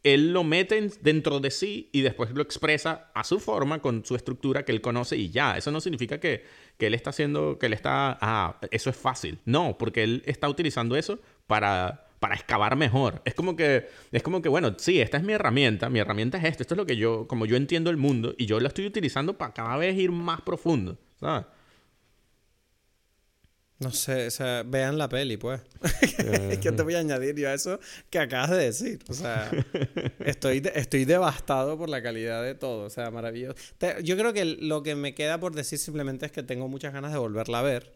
él 0.06 0.34
lo 0.34 0.44
mete 0.44 0.90
dentro 1.02 1.40
de 1.40 1.50
sí 1.50 1.90
y 1.92 2.02
después 2.02 2.30
lo 2.30 2.44
expresa 2.44 3.10
a 3.16 3.24
su 3.24 3.40
forma, 3.40 3.80
con 3.82 4.06
su 4.06 4.16
estructura 4.16 4.64
que 4.64 4.72
él 4.72 4.80
conoce 4.80 5.18
y 5.18 5.32
ya. 5.32 5.58
Eso 5.58 5.72
no 5.72 5.82
significa 5.82 6.20
que, 6.20 6.46
que 6.78 6.88
él 6.88 6.94
está 6.94 7.10
haciendo, 7.10 7.58
que 7.58 7.66
él 7.66 7.74
está, 7.74 8.16
ah, 8.22 8.60
eso 8.70 8.92
es 8.92 8.96
fácil. 8.96 9.40
No, 9.46 9.80
porque 9.80 10.04
él 10.04 10.22
está 10.28 10.48
utilizando 10.48 10.96
eso 10.96 11.20
para, 11.48 12.06
para 12.20 12.36
excavar 12.36 12.76
mejor. 12.76 13.24
Es 13.26 13.34
como 13.34 13.56
que, 13.56 13.90
es 14.12 14.22
como 14.22 14.44
que, 14.44 14.50
bueno, 14.50 14.76
sí, 14.78 15.02
esta 15.02 15.18
es 15.18 15.24
mi 15.24 15.34
herramienta, 15.34 15.90
mi 15.90 15.98
herramienta 15.98 16.38
es 16.38 16.44
esto, 16.44 16.62
esto 16.62 16.76
es 16.76 16.78
lo 16.78 16.86
que 16.86 16.98
yo, 16.98 17.28
como 17.28 17.48
yo 17.48 17.56
entiendo 17.56 17.90
el 17.90 17.98
mundo 17.98 18.36
y 18.38 18.46
yo 18.46 18.60
lo 18.60 18.68
estoy 18.68 18.86
utilizando 18.86 19.40
para 19.40 19.56
cada 19.56 19.76
vez 19.76 19.98
ir 19.98 20.12
más 20.12 20.42
profundo, 20.42 21.00
¿sabes? 21.20 21.48
No 23.78 23.92
sé, 23.92 24.28
o 24.28 24.32
sea, 24.32 24.64
vean 24.64 24.98
la 24.98 25.10
peli, 25.10 25.36
pues. 25.36 25.60
¿Qué 26.62 26.72
te 26.72 26.82
voy 26.82 26.96
a 26.96 27.00
añadir 27.00 27.36
yo 27.36 27.50
a 27.50 27.54
eso 27.54 27.78
que 28.10 28.20
acabas 28.20 28.52
de 28.52 28.58
decir? 28.58 29.00
O 29.10 29.14
sea, 29.14 29.52
estoy, 30.20 30.64
estoy 30.74 31.04
devastado 31.04 31.78
por 31.78 31.90
la 31.90 32.02
calidad 32.02 32.42
de 32.42 32.56
todo. 32.56 32.86
O 32.86 32.90
sea, 32.90 33.12
maravilloso. 33.12 33.56
yo 34.02 34.18
creo 34.18 34.32
que 34.32 34.46
lo 34.46 34.82
que 34.82 34.96
me 34.96 35.14
queda 35.14 35.40
por 35.42 35.54
decir 35.54 35.78
simplemente 35.78 36.26
es 36.26 36.32
que 36.32 36.42
tengo 36.42 36.70
muchas 36.70 36.94
ganas 36.94 37.12
de 37.12 37.18
volverla 37.18 37.60
a 37.60 37.64
ver. 37.64 37.94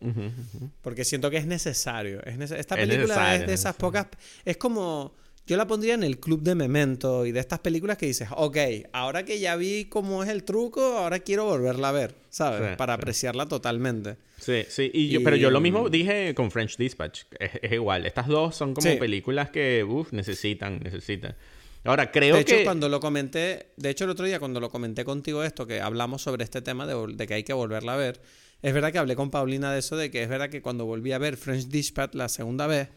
Porque 0.81 1.05
siento 1.05 1.29
que 1.29 1.37
es 1.37 1.45
necesario. 1.45 2.21
Es 2.25 2.51
Esta 2.51 2.75
película 2.75 3.35
es 3.35 3.47
de 3.47 3.53
esas 3.53 3.75
pocas. 3.75 4.07
Es 4.43 4.57
como. 4.57 5.15
Yo 5.49 5.57
la 5.57 5.65
pondría 5.65 5.95
en 5.95 6.03
el 6.03 6.19
club 6.19 6.43
de 6.43 6.53
Memento 6.53 7.25
y 7.25 7.31
de 7.31 7.39
estas 7.39 7.57
películas 7.57 7.97
que 7.97 8.05
dices, 8.05 8.29
ok, 8.35 8.55
ahora 8.93 9.25
que 9.25 9.39
ya 9.39 9.55
vi 9.55 9.85
cómo 9.85 10.21
es 10.21 10.29
el 10.29 10.43
truco, 10.43 10.99
ahora 10.99 11.17
quiero 11.21 11.45
volverla 11.45 11.89
a 11.89 11.91
ver, 11.91 12.13
¿sabes? 12.29 12.77
Para 12.77 12.93
apreciarla 12.93 13.47
totalmente. 13.47 14.17
Sí, 14.37 14.63
sí, 14.69 14.91
y 14.93 15.09
yo, 15.09 15.23
pero 15.23 15.35
yo 15.35 15.49
lo 15.49 15.59
mismo 15.59 15.89
dije 15.89 16.35
con 16.35 16.51
French 16.51 16.77
Dispatch, 16.77 17.21
es, 17.39 17.71
igual, 17.71 18.05
estas 18.05 18.27
dos 18.27 18.55
son 18.55 18.75
como 18.75 18.99
películas 18.99 19.49
que, 19.49 19.83
uff, 19.83 20.13
necesitan, 20.13 20.81
necesitan. 20.83 21.35
Ahora, 21.83 22.11
creo 22.11 22.35
que... 22.37 22.43
De 22.43 22.57
hecho, 22.57 22.63
cuando 22.63 22.87
lo 22.87 22.99
comenté, 22.99 23.71
de 23.75 23.89
hecho 23.89 24.03
el 24.03 24.11
otro 24.11 24.27
día 24.27 24.37
cuando 24.37 24.59
lo 24.59 24.69
comenté 24.69 25.03
contigo 25.03 25.43
esto, 25.43 25.65
que 25.65 25.81
hablamos 25.81 26.21
sobre 26.21 26.43
este 26.43 26.61
tema 26.61 26.85
de, 26.85 27.15
de 27.15 27.25
que 27.25 27.33
hay 27.33 27.43
que 27.43 27.53
volverla 27.53 27.95
a 27.95 27.97
ver, 27.97 28.21
es 28.61 28.71
verdad 28.71 28.91
que 28.91 28.99
hablé 28.99 29.15
con 29.15 29.31
Paulina 29.31 29.73
de 29.73 29.79
eso, 29.79 29.97
de 29.97 30.11
que 30.11 30.21
es 30.21 30.29
verdad 30.29 30.51
que 30.51 30.61
cuando 30.61 30.85
volví 30.85 31.11
a 31.11 31.17
ver 31.17 31.37
French 31.37 31.69
Dispatch 31.69 32.13
la 32.13 32.29
segunda 32.29 32.67
vez, 32.67 32.89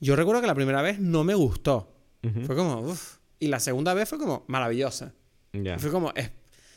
yo 0.00 0.16
recuerdo 0.16 0.40
que 0.40 0.46
la 0.46 0.54
primera 0.54 0.82
vez 0.82 0.98
no 0.98 1.24
me 1.24 1.34
gustó. 1.34 1.94
Fue 2.46 2.56
como, 2.56 2.80
uff. 2.80 3.18
Y 3.38 3.48
la 3.48 3.60
segunda 3.60 3.94
vez 3.94 4.08
fue 4.08 4.18
como 4.18 4.44
maravillosa. 4.48 5.14
Fue 5.78 5.90
como, 5.90 6.12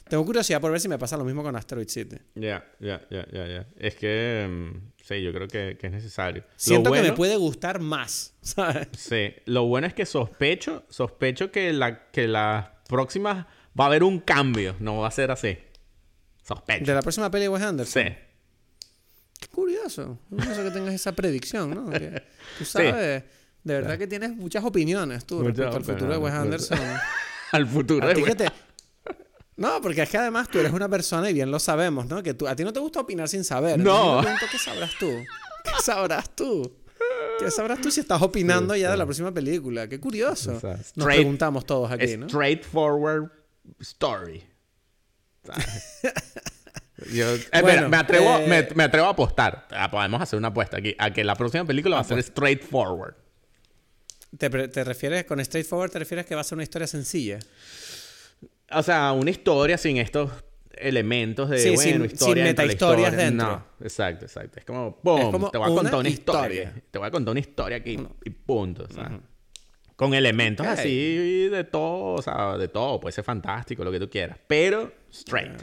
tengo 0.07 0.25
curiosidad 0.25 0.61
por 0.61 0.71
ver 0.71 0.79
si 0.79 0.87
me 0.87 0.97
pasa 0.97 1.17
lo 1.17 1.23
mismo 1.23 1.43
con 1.43 1.55
Asteroid 1.55 1.87
City. 1.87 2.17
Ya, 2.35 2.65
ya, 2.79 3.01
ya, 3.09 3.25
ya. 3.31 3.67
Es 3.77 3.95
que, 3.95 4.47
mm, 4.49 4.91
sí, 5.01 5.21
yo 5.21 5.33
creo 5.33 5.47
que, 5.47 5.77
es 5.81 5.91
necesario. 5.91 6.43
Siento 6.55 6.91
que 6.91 7.01
me 7.01 7.13
puede 7.13 7.35
gustar 7.37 7.79
más, 7.79 8.35
¿sabes? 8.41 8.87
Sí. 8.97 9.33
Lo 9.45 9.65
bueno 9.65 9.87
es 9.87 9.93
que 9.93 10.05
sospecho, 10.05 10.85
sospecho 10.89 11.51
que 11.51 11.73
la, 11.73 12.11
que 12.11 12.27
la 12.27 12.81
próxima 12.87 13.47
va 13.79 13.85
a 13.85 13.87
haber 13.87 14.03
un 14.03 14.19
cambio. 14.19 14.75
No 14.79 14.99
va 14.99 15.07
a 15.07 15.11
ser 15.11 15.31
así. 15.31 15.57
Sospecho. 16.43 16.85
¿De 16.85 16.93
la 16.93 17.01
próxima 17.01 17.31
peli 17.31 17.43
de 17.43 17.49
Wes 17.49 17.63
Anderson? 17.63 18.03
Sí. 18.03 18.09
Curioso. 19.53 20.17
Curioso 20.29 20.63
que 20.63 20.71
tengas 20.71 20.95
esa 20.95 21.11
predicción, 21.11 21.69
¿no? 21.69 21.91
tú 22.57 22.65
sabes, 22.65 23.23
de 23.63 23.73
verdad 23.73 23.99
que 23.99 24.07
tienes 24.07 24.35
muchas 24.35 24.63
opiniones 24.63 25.25
tú 25.25 25.43
respecto 25.43 25.77
al 25.77 25.83
futuro 25.83 26.11
de 26.11 26.17
Wes 26.17 26.33
Anderson. 26.33 26.79
al 27.51 27.67
futuro 27.67 28.07
de 28.07 28.15
Wes 28.15 28.35
No, 29.55 29.79
porque 29.79 30.01
es 30.01 30.09
que 30.09 30.17
además 30.17 30.49
tú 30.49 30.57
eres 30.57 30.73
una 30.73 30.89
persona, 30.89 31.29
y 31.29 31.33
bien 31.33 31.51
lo 31.51 31.59
sabemos, 31.59 32.07
¿no? 32.07 32.23
Que 32.23 32.33
tú, 32.33 32.47
a 32.47 32.55
ti 32.55 32.63
no 32.63 32.73
te 32.73 32.79
gusta 32.79 33.01
opinar 33.01 33.29
sin 33.29 33.43
saber. 33.43 33.79
No. 33.79 34.23
¿Qué 34.51 34.57
sabrás 34.57 34.97
tú? 34.99 35.11
¿Qué 35.63 35.83
sabrás 35.83 36.35
tú? 36.35 36.79
¿Qué 37.37 37.51
sabrás 37.51 37.79
tú 37.79 37.91
si 37.91 37.99
estás 37.99 38.23
opinando 38.23 38.75
ya 38.75 38.89
de 38.89 38.97
la 38.97 39.05
próxima 39.05 39.31
película? 39.31 39.87
Qué 39.87 39.99
curioso. 39.99 40.55
O 40.55 40.59
sea, 40.59 40.79
Nos 40.95 41.05
preguntamos 41.05 41.63
todos 41.65 41.91
aquí, 41.91 42.17
¿no? 42.17 42.27
Straightforward 42.27 43.31
story. 43.81 44.43
Eh, 47.07 47.61
Bueno, 47.61 47.67
mira, 47.77 47.89
me, 47.89 47.97
atrevo, 47.97 48.37
eh, 48.39 48.47
me, 48.47 48.67
me 48.75 48.83
atrevo 48.83 49.07
a 49.07 49.11
apostar. 49.11 49.67
Ah, 49.71 49.89
Podemos 49.91 50.21
hacer 50.21 50.37
una 50.39 50.49
apuesta 50.49 50.77
aquí. 50.77 50.95
A 50.97 51.11
que 51.11 51.23
la 51.23 51.35
próxima 51.35 51.65
película 51.65 51.95
va 51.95 52.01
a 52.01 52.05
ser 52.05 52.21
straightforward. 52.21 53.15
¿Te, 54.37 54.49
te 54.49 54.83
refieres, 54.83 55.25
con 55.25 55.43
straightforward, 55.43 55.91
te 55.91 55.99
refieres 55.99 56.25
que 56.25 56.33
va 56.35 56.41
a 56.41 56.43
ser 56.43 56.55
una 56.55 56.63
historia 56.63 56.87
sencilla? 56.87 57.39
O 58.71 58.81
sea, 58.81 59.11
una 59.11 59.29
historia 59.29 59.77
sin 59.77 59.97
estos 59.97 60.31
elementos 60.75 61.49
de, 61.51 61.59
Sí, 61.59 61.69
bueno, 61.75 61.81
sin- 61.91 62.05
historia 62.05 62.17
sin 62.17 62.17
dentro 62.17 62.27
de 62.35 62.43
la 62.45 62.51
metahistorias 62.63 63.09
historia. 63.11 63.25
dentro. 63.29 63.47
No, 63.47 63.85
exacto, 63.85 64.25
exacto. 64.25 64.59
Es 64.59 64.65
como, 64.65 64.99
boom, 65.03 65.21
Es 65.21 65.27
como 65.29 65.51
te 65.51 65.57
voy 65.59 65.71
a 65.71 65.75
contar 65.75 65.95
una 65.95 66.09
historia. 66.09 66.73
Te 66.89 66.97
voy 66.97 67.07
a 67.07 67.11
contar 67.11 67.31
una 67.31 67.39
historia 67.39 67.77
aquí 67.77 67.99
y 68.25 68.29
punto. 68.31 68.87
Con 69.95 70.15
elementos 70.15 70.65
así 70.65 71.47
de 71.49 71.63
todo, 71.65 72.15
o 72.15 72.21
sea, 72.23 72.57
de 72.57 72.67
todo. 72.67 72.99
Puede 72.99 73.13
ser 73.13 73.23
fantástico, 73.23 73.83
lo 73.83 73.91
que 73.91 73.99
tú 73.99 74.09
quieras. 74.09 74.39
Pero 74.47 74.91
straight. 75.11 75.61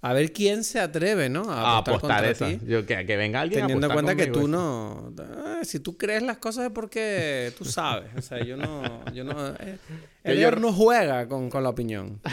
A 0.00 0.12
ver 0.12 0.32
quién 0.32 0.62
se 0.62 0.78
atreve, 0.78 1.28
¿no? 1.28 1.50
a 1.50 1.78
apostar 1.78 2.24
eso. 2.24 2.48
Yo, 2.66 2.86
que, 2.86 3.04
que 3.04 3.16
venga 3.16 3.40
alguien 3.40 3.62
Teniendo 3.62 3.88
en 3.88 3.92
cuenta 3.92 4.14
que 4.14 4.28
tú 4.28 4.46
no... 4.46 5.12
Ah, 5.18 5.60
si 5.64 5.80
tú 5.80 5.96
crees 5.96 6.22
las 6.22 6.38
cosas 6.38 6.66
es 6.66 6.70
porque 6.70 7.52
tú 7.58 7.64
sabes. 7.64 8.10
O 8.16 8.22
sea, 8.22 8.44
yo 8.44 8.56
no... 8.56 9.04
Yo 9.12 9.24
no 9.24 9.48
eh, 9.48 9.78
Que 10.24 10.38
yo- 10.40 10.52
no 10.52 10.72
juega 10.72 11.26
con, 11.28 11.50
con 11.50 11.62
la 11.62 11.68
opinión. 11.70 12.20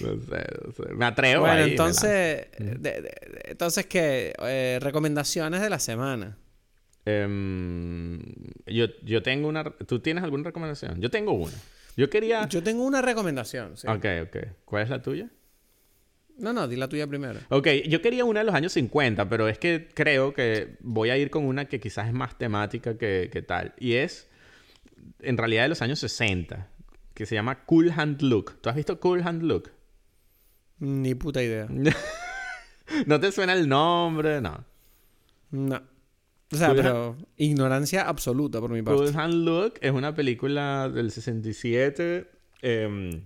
No 0.00 0.18
sé, 0.18 0.46
no 0.64 0.72
sé. 0.72 0.94
Me 0.94 1.04
atrevo 1.04 1.42
bueno, 1.42 1.62
ahí, 1.64 1.70
entonces... 1.72 2.46
de- 2.58 2.76
de- 2.78 3.02
de- 3.02 3.40
entonces, 3.44 3.84
¿qué? 3.86 4.32
Eh, 4.42 4.78
recomendaciones 4.80 5.60
de 5.60 5.68
la 5.68 5.78
semana. 5.78 6.38
Em, 7.04 8.20
yo, 8.66 8.86
yo 9.04 9.22
tengo 9.22 9.48
una... 9.48 9.64
¿Tú 9.64 10.00
tienes 10.00 10.24
alguna 10.24 10.44
recomendación? 10.44 11.00
Yo 11.00 11.10
tengo 11.10 11.32
una. 11.32 11.52
Yo 12.00 12.08
quería... 12.08 12.48
Yo 12.48 12.62
tengo 12.62 12.84
una 12.84 13.02
recomendación. 13.02 13.76
sí. 13.76 13.86
Ok, 13.86 14.06
ok. 14.22 14.36
¿Cuál 14.64 14.84
es 14.84 14.88
la 14.88 15.02
tuya? 15.02 15.28
No, 16.38 16.54
no, 16.54 16.66
di 16.66 16.76
la 16.76 16.88
tuya 16.88 17.06
primero. 17.06 17.38
Ok, 17.50 17.68
yo 17.88 18.00
quería 18.00 18.24
una 18.24 18.40
de 18.40 18.46
los 18.46 18.54
años 18.54 18.72
50, 18.72 19.28
pero 19.28 19.48
es 19.48 19.58
que 19.58 19.86
creo 19.92 20.32
que 20.32 20.78
voy 20.80 21.10
a 21.10 21.18
ir 21.18 21.28
con 21.28 21.44
una 21.44 21.66
que 21.66 21.78
quizás 21.78 22.06
es 22.06 22.14
más 22.14 22.38
temática 22.38 22.96
que, 22.96 23.28
que 23.30 23.42
tal. 23.42 23.74
Y 23.78 23.96
es, 23.96 24.30
en 25.18 25.36
realidad, 25.36 25.64
de 25.64 25.68
los 25.68 25.82
años 25.82 25.98
60, 25.98 26.68
que 27.12 27.26
se 27.26 27.34
llama 27.34 27.66
Cool 27.66 27.92
Hand 27.94 28.22
Look. 28.22 28.62
¿Tú 28.62 28.70
has 28.70 28.76
visto 28.76 28.98
Cool 28.98 29.20
Hand 29.22 29.42
Look? 29.42 29.70
Ni 30.78 31.14
puta 31.14 31.42
idea. 31.42 31.68
¿No 33.06 33.20
te 33.20 33.30
suena 33.30 33.52
el 33.52 33.68
nombre? 33.68 34.40
No. 34.40 34.64
No. 35.50 35.82
O 36.52 36.56
sea, 36.56 36.74
pero 36.74 37.16
ignorancia 37.36 38.08
absoluta 38.08 38.60
por 38.60 38.70
mi 38.70 38.82
parte. 38.82 39.04
Cool 39.04 39.16
Hand 39.16 39.34
Look 39.44 39.74
es 39.80 39.92
una 39.92 40.14
película 40.14 40.88
del 40.88 41.10
67 41.12 42.26
em, 42.62 43.24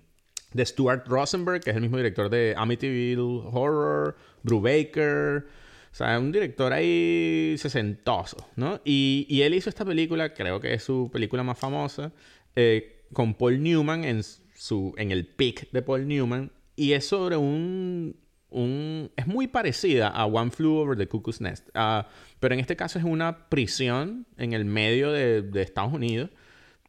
de 0.53 0.65
Stuart 0.65 1.07
Rosenberg, 1.07 1.61
que 1.61 1.71
es 1.71 1.75
el 1.75 1.81
mismo 1.81 1.97
director 1.97 2.29
de 2.29 2.53
Amityville 2.55 3.49
Horror, 3.51 4.15
Brubaker. 4.43 5.47
O 5.91 5.95
sea, 5.97 6.19
un 6.19 6.31
director 6.31 6.73
ahí 6.73 7.55
sesentoso, 7.57 8.49
¿no? 8.57 8.81
Y, 8.83 9.25
y 9.29 9.41
él 9.41 9.53
hizo 9.53 9.69
esta 9.69 9.85
película, 9.85 10.33
creo 10.33 10.59
que 10.59 10.73
es 10.73 10.83
su 10.83 11.09
película 11.11 11.41
más 11.41 11.57
famosa, 11.57 12.11
eh, 12.55 13.05
con 13.13 13.33
Paul 13.33 13.63
Newman 13.63 14.03
en, 14.03 14.21
su, 14.23 14.93
en 14.97 15.11
el 15.11 15.25
peak 15.25 15.71
de 15.71 15.81
Paul 15.81 16.07
Newman. 16.07 16.51
Y 16.75 16.91
es 16.91 17.07
sobre 17.07 17.37
un, 17.37 18.17
Es 18.51 19.27
muy 19.27 19.47
parecida 19.47 20.07
a 20.07 20.25
One 20.25 20.51
Flew 20.51 20.75
Over 20.77 20.97
the 20.97 21.07
Cuckoo's 21.07 21.41
Nest. 21.41 21.69
Ah, 21.73 22.07
pero 22.39 22.53
en 22.53 22.59
este 22.59 22.75
caso 22.75 22.99
es 22.99 23.05
una 23.05 23.49
prisión 23.49 24.25
en 24.37 24.53
el 24.53 24.65
medio 24.65 25.11
de, 25.11 25.41
de 25.41 25.61
Estados 25.61 25.93
Unidos. 25.93 26.29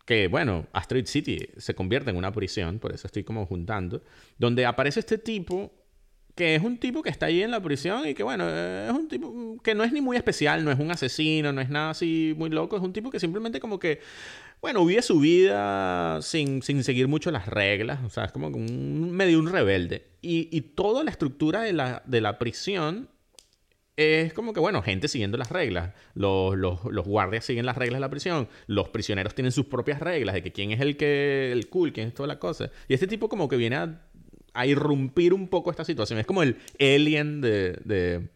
Que, 0.05 0.29
bueno, 0.29 0.69
Asteroid 0.73 1.07
City 1.07 1.49
se 1.57 1.75
convierte 1.75 2.11
en 2.11 2.17
una 2.17 2.31
prisión, 2.31 2.79
por 2.79 2.93
eso 2.93 3.09
estoy 3.09 3.25
como 3.25 3.45
juntando. 3.47 4.05
Donde 4.39 4.65
aparece 4.65 5.01
este 5.01 5.19
tipo 5.19 5.73
que 6.37 6.55
es 6.55 6.63
un 6.63 6.77
tipo 6.77 7.03
que 7.03 7.09
está 7.09 7.27
ahí 7.27 7.43
en 7.43 7.51
la 7.51 7.63
prisión 7.63 8.07
y 8.07 8.13
que, 8.13 8.23
bueno, 8.23 8.47
es 8.47 8.93
un 8.93 9.09
tipo 9.09 9.57
que 9.65 9.75
no 9.75 9.85
es 9.85 9.93
ni 9.93 10.03
muy 10.03 10.19
especial, 10.19 10.63
no 10.65 10.71
es 10.71 10.79
un 10.79 10.91
asesino, 10.91 11.51
no 11.51 11.63
es 11.63 11.71
nada 11.71 11.91
así 11.91 12.35
muy 12.37 12.51
loco, 12.51 12.77
es 12.77 12.83
un 12.83 12.93
tipo 12.93 13.11
que 13.11 13.19
simplemente 13.19 13.59
como 13.59 13.79
que, 13.79 14.01
bueno, 14.61 14.85
vive 14.85 15.03
su 15.03 15.21
vida 15.21 16.21
sin, 16.23 16.63
sin 16.63 16.83
seguir 16.83 17.09
mucho 17.09 17.31
las 17.31 17.47
reglas, 17.47 18.01
o 18.05 18.11
sea, 18.11 18.25
es 18.25 18.33
como 18.33 18.49
un 18.49 19.13
medio 19.13 19.39
un 19.39 19.51
rebelde. 19.51 20.07
Y, 20.23 20.49
y 20.51 20.61
toda 20.61 21.05
la 21.05 21.11
estructura 21.11 21.63
de 21.63 21.73
la, 21.73 22.03
de 22.07 22.21
la 22.21 22.39
prisión 22.39 23.09
es 23.97 24.35
como 24.35 24.53
que, 24.53 24.61
bueno, 24.61 24.83
gente 24.83 25.09
siguiendo 25.09 25.39
las 25.39 25.51
reglas. 25.51 25.95
Los, 26.15 26.57
los, 26.57 26.85
los 26.85 27.07
guardias 27.07 27.45
siguen 27.45 27.65
las 27.65 27.77
reglas 27.77 27.97
de 27.97 28.01
la 28.01 28.11
prisión. 28.11 28.49
Los 28.67 28.91
prisioneros 28.91 29.35
tienen 29.35 29.53
sus 29.53 29.67
propias 29.67 30.01
reglas 30.01 30.35
de 30.35 30.43
que 30.43 30.53
quién 30.53 30.71
es 30.71 30.81
el 30.81 30.97
que 30.97 31.51
el 31.51 31.69
cool, 31.69 31.93
quién 31.93 32.09
es 32.09 32.15
toda 32.15 32.27
la 32.27 32.39
cosa. 32.39 32.71
Y 32.89 32.95
este 32.95 33.07
tipo 33.07 33.29
como 33.29 33.49
que 33.49 33.57
viene 33.57 33.77
a, 33.77 34.03
a 34.53 34.67
irrumpir 34.67 35.33
un 35.33 35.49
poco 35.49 35.71
esta 35.71 35.85
situación. 35.85 36.19
Es 36.19 36.27
como 36.27 36.43
el 36.43 36.59
alien 36.79 37.41
de, 37.41 37.79
de, 37.85 38.29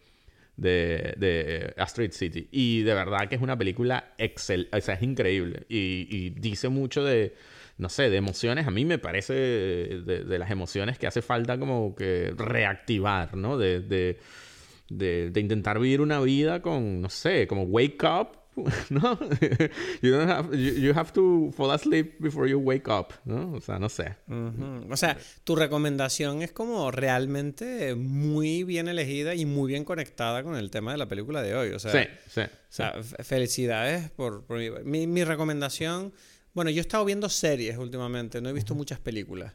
de, 0.60 1.14
de 1.16 1.74
Asteroid 1.76 2.12
City. 2.12 2.48
Y 2.52 2.82
de 2.82 2.94
verdad 2.94 3.28
que 3.28 3.34
es 3.34 3.42
una 3.42 3.56
película 3.56 4.12
excel, 4.18 4.68
o 4.72 4.76
es 4.76 5.02
increíble. 5.02 5.64
Y, 5.68 6.06
y 6.10 6.30
dice 6.30 6.68
mucho 6.68 7.02
de, 7.02 7.34
no 7.78 7.88
sé, 7.88 8.10
de 8.10 8.16
emociones. 8.18 8.66
A 8.66 8.70
mí 8.70 8.84
me 8.84 8.98
parece 8.98 9.32
de, 9.34 10.38
las 10.38 10.50
emociones 10.50 10.98
que 10.98 11.06
hace 11.06 11.22
falta 11.22 11.58
como 11.58 11.94
que 11.96 12.32
reactivar, 12.36 13.36
¿no? 13.36 13.56
De, 13.56 13.80
de 13.80 15.40
intentar 15.40 15.78
vivir 15.78 16.00
una 16.00 16.20
vida 16.20 16.60
con, 16.60 17.00
no 17.00 17.08
sé, 17.08 17.46
como 17.46 17.62
wake 17.62 18.04
up. 18.04 18.39
¿No? 18.90 19.18
you, 20.02 20.12
don't 20.12 20.30
have, 20.30 20.54
you, 20.56 20.72
you 20.72 20.92
have 20.94 21.12
to 21.12 21.50
fall 21.56 21.70
asleep 21.70 22.20
before 22.20 22.48
you 22.48 22.58
wake 22.58 22.88
up, 22.88 23.14
¿no? 23.24 23.52
O 23.54 23.60
sea, 23.60 23.78
no 23.78 23.88
sé. 23.88 24.16
Ujú. 24.28 24.92
O 24.92 24.96
sea, 24.96 25.16
tu 25.44 25.56
recomendación 25.56 26.42
es 26.42 26.52
como 26.52 26.90
realmente 26.90 27.94
muy 27.94 28.64
bien 28.64 28.88
elegida 28.88 29.34
y 29.34 29.46
muy 29.46 29.68
bien 29.68 29.84
conectada 29.84 30.42
con 30.42 30.56
el 30.56 30.70
tema 30.70 30.92
de 30.92 30.98
la 30.98 31.08
película 31.08 31.42
de 31.42 31.54
hoy. 31.54 31.70
O 31.70 31.78
sea, 31.78 31.92
Sí, 31.92 32.08
sí. 32.28 32.40
o 32.42 32.48
sea, 32.68 33.02
felicidades 33.22 34.10
por, 34.10 34.44
por 34.44 34.58
mi, 34.84 35.06
mi, 35.06 35.24
recomendación. 35.24 36.12
Bueno, 36.52 36.70
yo 36.70 36.78
he 36.78 36.80
estado 36.80 37.04
viendo 37.04 37.28
series 37.28 37.78
últimamente, 37.78 38.40
no 38.40 38.48
he 38.48 38.52
visto 38.52 38.74
muchas 38.74 38.98
películas. 38.98 39.54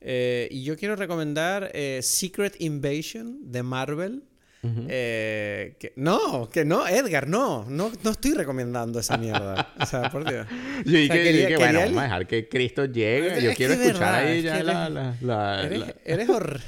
Eh, 0.00 0.48
y 0.50 0.64
yo 0.64 0.76
quiero 0.76 0.96
recomendar 0.96 1.70
eh, 1.72 2.00
Secret 2.02 2.56
Invasion 2.60 3.50
de 3.50 3.62
Marvel. 3.62 4.24
Eh, 4.88 5.74
que, 5.78 5.92
no, 5.96 6.48
que 6.50 6.64
no, 6.64 6.86
Edgar, 6.86 7.28
no, 7.28 7.64
no, 7.68 7.92
no 8.02 8.10
estoy 8.10 8.32
recomendando 8.34 8.98
esa 9.00 9.16
mierda. 9.16 9.68
O 9.80 9.86
sea, 9.86 10.10
por 10.10 10.28
Dios. 10.28 10.46
Yo 10.84 10.92
dije, 10.98 11.04
O 11.04 11.06
sea, 11.06 11.16
yo 11.16 11.22
quería- 11.22 11.46
dije, 11.46 11.56
bueno, 11.58 11.80
vamos 11.80 11.98
a 11.98 12.02
dejar 12.04 12.26
que 12.26 12.48
Cristo 12.48 12.84
llegue. 12.86 13.42
Yo 13.42 13.50
que 13.50 13.56
quiero 13.56 13.74
es 13.74 13.80
escuchar 13.80 14.00
verdad, 14.00 14.14
ahí 14.30 14.42
ya 14.42 14.56
que 14.58 14.62
la, 14.64 14.86
eres- 14.86 14.92
la, 14.94 15.14
la- 15.20 15.62
Eres, 15.66 15.78
la- 15.80 15.94
eres, 16.04 16.28
hor- 16.28 16.60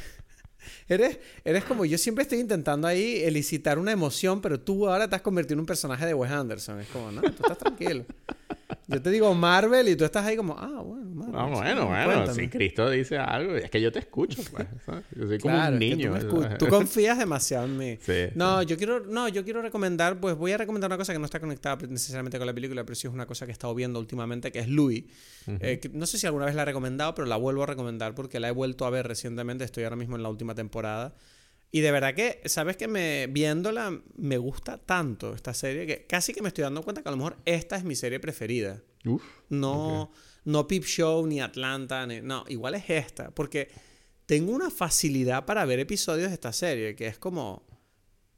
eres, 0.89 1.19
eres 1.45 1.65
como 1.65 1.85
yo 1.85 1.99
siempre 1.99 2.23
estoy 2.23 2.39
intentando 2.41 2.87
ahí 2.89 3.23
elicitar 3.25 3.79
una 3.79 3.93
emoción, 3.93 4.41
pero 4.41 4.61
tú 4.61 4.89
ahora 4.89 5.09
te 5.09 5.17
has 5.17 5.23
convertido 5.23 5.55
en 5.55 5.61
un 5.61 5.67
personaje 5.67 6.07
de 6.07 6.15
Wes 6.15 6.31
Anderson. 6.31 6.81
Es 6.81 6.89
como, 6.89 7.11
no, 7.13 7.21
tú 7.23 7.29
estás 7.43 7.59
tranquilo. 7.59 8.05
Yo 8.89 9.03
te 9.03 9.11
digo 9.11 9.33
Marvel 9.35 9.89
y 9.89 9.97
tú 9.97 10.05
estás 10.05 10.25
ahí 10.25 10.37
como, 10.37 10.57
ah, 10.57 10.81
bueno, 10.83 11.11
Marvel. 11.13 11.35
Ah, 11.37 11.47
sí, 11.49 11.55
bueno, 11.55 11.87
bueno. 11.87 12.05
cuéntame". 12.05 12.35
Si 12.43 12.49
Cristo 12.49 12.89
dice 12.89 13.19
algo, 13.19 13.57
es 13.57 13.69
que 13.69 13.81
yo 13.81 13.91
te 13.91 13.99
escucho, 13.99 14.41
pues. 14.53 14.67
¿sabes? 14.85 15.05
Yo 15.17 15.27
soy 15.27 15.39
como 15.39 15.55
Claro, 15.55 15.77
un 15.77 15.83
es 15.83 15.89
que 15.91 15.97
niño. 15.97 16.57
tú, 16.59 16.69
confías 16.69 17.19
demasiado 17.19 17.65
en 17.67 17.77
mí. 17.79 17.99
Sí, 18.01 18.27
No, 18.37 18.63
yo 18.63 18.77
quiero, 18.77 19.01
no, 19.01 19.27
yo 19.29 19.43
quiero 19.45 19.61
recomendar, 19.61 20.21
pues 20.21 20.37
voy 20.37 20.53
a 20.53 20.57
recomendar 20.59 20.89
una 20.89 20.97
cosa 20.99 21.13
que 21.13 21.19
no 21.19 21.25
está 21.25 21.41
conectada 21.41 21.79
necesariamente 21.89 22.39
con 22.39 22.47
la 22.47 22.55
película, 22.55 22.85
pero 22.85 22.95
sí 22.95 23.09
es 23.09 23.13
una 23.13 23.27
cosa 23.27 23.45
que 23.45 23.51
he 23.51 23.55
estado 23.55 23.75
viendo 23.75 23.99
últimamente, 23.99 24.53
que 24.53 24.61
es 24.61 24.69
Louis. 24.69 25.05
Eh, 25.61 25.79
que 25.81 25.89
no 25.89 26.07
sé 26.07 26.19
si 26.19 26.27
alguna 26.27 26.47
vez 26.47 26.55
la 26.55 26.63
he 26.63 26.67
recomendado, 26.67 27.15
pero 27.15 27.27
la 27.27 27.37
vuelvo 27.37 27.63
a 27.65 27.67
recomendar 27.67 28.15
porque 28.15 28.39
la 28.41 28.49
he 28.49 28.53
vuelto 28.53 28.85
a 28.85 28.91
ver 28.91 29.07
recientemente. 29.07 29.65
Estoy 29.65 29.85
ahora 29.85 29.97
mismo 29.97 30.15
en 30.17 30.23
la 30.23 30.29
última 30.29 30.55
temporada. 30.55 30.76
Y 31.73 31.81
de 31.81 31.91
verdad 31.91 32.15
que, 32.15 32.41
¿sabes 32.47 32.77
que 32.77 32.89
me, 32.89 33.27
viéndola 33.27 34.01
me 34.17 34.39
gusta 34.39 34.79
tanto 34.79 35.35
esta 35.35 35.53
serie 35.53 35.87
que 35.87 36.07
casi 36.07 36.33
que 36.33 36.41
me 36.41 36.49
estoy 36.49 36.63
dando 36.63 36.83
cuenta 36.83 37.03
que 37.03 37.09
a 37.09 37.11
lo 37.13 37.17
mejor 37.19 37.37
esta 37.45 37.77
es 37.77 37.85
mi 37.85 37.95
serie 37.95 38.21
preferida. 38.21 38.83
Uf. 39.05 39.23
No, 39.51 40.11
no 40.45 40.67
Peep 40.67 40.85
Show, 40.85 41.27
ni 41.27 41.41
Atlanta, 41.41 42.07
ni- 42.07 42.21
no, 42.23 42.45
igual 42.49 42.75
es 42.77 42.89
esta, 42.89 43.31
porque 43.31 43.69
tengo 44.27 44.53
una 44.53 44.71
facilidad 44.71 45.45
para 45.45 45.65
ver 45.65 45.79
episodios 45.81 46.29
de 46.29 46.35
esta 46.35 46.53
serie, 46.53 46.95
que 46.97 47.07
es 47.09 47.19
como, 47.19 47.67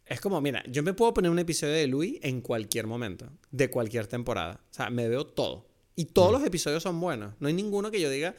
es 0.05 0.21
como, 0.21 0.41
mira, 0.41 0.63
yo 0.67 0.83
me 0.83 0.93
puedo 0.95 1.15
poner 1.15 1.31
un 1.31 1.39
episodio 1.39 1.75
de 1.75 1.87
Louis 1.87 2.19
en 2.23 2.41
cualquier 2.41 2.87
momento, 2.87 3.31
de 3.51 3.71
cualquier 3.71 4.07
temporada, 4.07 4.61
o 4.71 4.75
sea, 4.75 4.91
me 4.91 5.09
veo 5.09 5.27
todo, 5.27 5.69
y 5.97 6.07
todos 6.07 6.33
los 6.33 6.45
episodios 6.45 6.83
son 6.83 6.99
buenos, 7.01 7.35
no 7.41 7.49
hay 7.49 7.55
ninguno 7.55 7.91
que 7.91 8.01
yo 8.01 8.11
diga, 8.11 8.35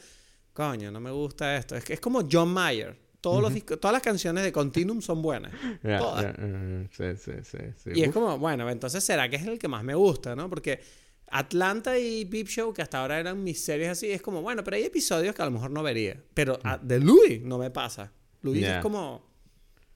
coño, 0.54 0.92
no 0.92 1.00
me 1.00 1.12
gusta 1.12 1.56
esto, 1.58 1.76
es 1.76 1.84
que 1.84 1.94
es 1.94 2.00
como 2.00 2.28
John 2.30 2.50
Mayer, 2.54 2.96
todos 3.22 3.42
los 3.42 3.54
discos- 3.54 3.80
todas 3.80 3.94
las 3.94 4.02
canciones 4.02 4.44
de 4.44 4.52
Continuum 4.52 5.02
son 5.02 5.22
buenas, 5.22 5.52
todas. 6.00 6.34
eh, 6.38 6.88
sí, 6.92 7.04
sí, 7.18 7.32
sí, 7.44 7.58
sí. 7.84 7.90
Y 7.96 8.04
es 8.04 8.12
como, 8.12 8.38
bueno, 8.38 8.70
entonces 8.70 9.04
será 9.04 9.30
que 9.30 9.36
es 9.36 9.46
el 9.46 9.60
que 9.60 9.68
más 9.68 9.84
me 9.84 9.96
gusta, 9.96 10.36
¿no? 10.36 10.50
Porque 10.50 10.80
Atlanta 11.32 11.98
y 12.00 12.26
Peep 12.26 12.48
Show, 12.48 12.74
que 12.74 12.82
hasta 12.82 13.02
ahora 13.02 13.20
eran 13.20 13.44
mis 13.44 13.64
series 13.64 13.90
así, 13.90 14.10
es 14.12 14.22
como, 14.22 14.42
bueno, 14.42 14.64
pero 14.64 14.78
hay 14.78 14.84
episodios 14.84 15.36
que 15.36 15.42
a 15.42 15.46
lo 15.46 15.52
mejor 15.52 15.70
no 15.72 15.84
vería. 15.84 16.22
Pero 16.34 16.58
ah, 16.64 16.80
de 16.82 17.00
Louis 17.00 17.42
no 17.42 17.58
me 17.58 17.70
pasa. 17.70 18.12
Louis 18.42 18.64
es 18.66 18.78
como. 18.82 19.28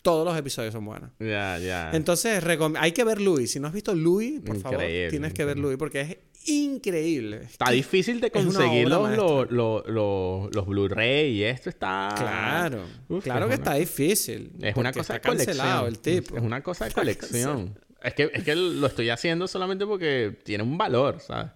todos 0.02 0.26
los 0.26 0.38
episodios 0.38 0.74
son 0.74 0.86
buenos. 0.86 1.10
Ya, 1.20 1.58
ya. 1.60 1.90
Entonces, 1.94 2.44
hay 2.78 2.92
que 2.92 3.04
ver 3.04 3.22
Louis. 3.22 3.50
Si 3.50 3.60
no 3.60 3.68
has 3.68 3.74
visto 3.74 3.96
Louis, 3.96 4.42
por 4.42 4.60
favor, 4.60 4.82
Increíble, 4.82 5.10
tienes 5.10 5.34
que 5.34 5.46
ver 5.46 5.58
Louis 5.58 5.78
porque 5.78 6.02
es 6.02 6.18
increíble. 6.50 7.42
Está 7.44 7.70
difícil 7.72 8.20
de 8.20 8.32
conseguir 8.32 8.88
los, 8.88 9.50
los, 9.52 9.52
los, 9.88 10.52
los- 10.54 10.66
Blu-ray 10.66 11.32
y 11.32 11.44
esto 11.44 11.70
está... 11.70 12.14
Claro, 12.18 12.84
Uf, 13.10 13.24
claro 13.24 13.46
es 13.46 13.50
que 13.50 13.56
una- 13.56 13.56
está 13.56 13.74
difícil. 13.76 14.52
Es 14.62 14.76
una 14.76 14.92
cosa 14.92 15.14
de 15.14 15.22
colección. 15.22 15.86
el 15.88 16.00
tipo. 16.00 16.38
Es 16.38 16.44
una 16.44 16.62
cosa 16.62 16.86
de 16.86 16.92
colección. 16.92 17.78
Es 18.02 18.14
que, 18.14 18.30
es 18.34 18.44
que 18.44 18.56
lo 18.56 18.88
estoy 18.88 19.10
haciendo 19.10 19.48
solamente 19.48 19.86
porque 19.86 20.38
tiene 20.44 20.64
un 20.64 20.78
valor, 20.78 21.20
¿sabes? 21.22 21.52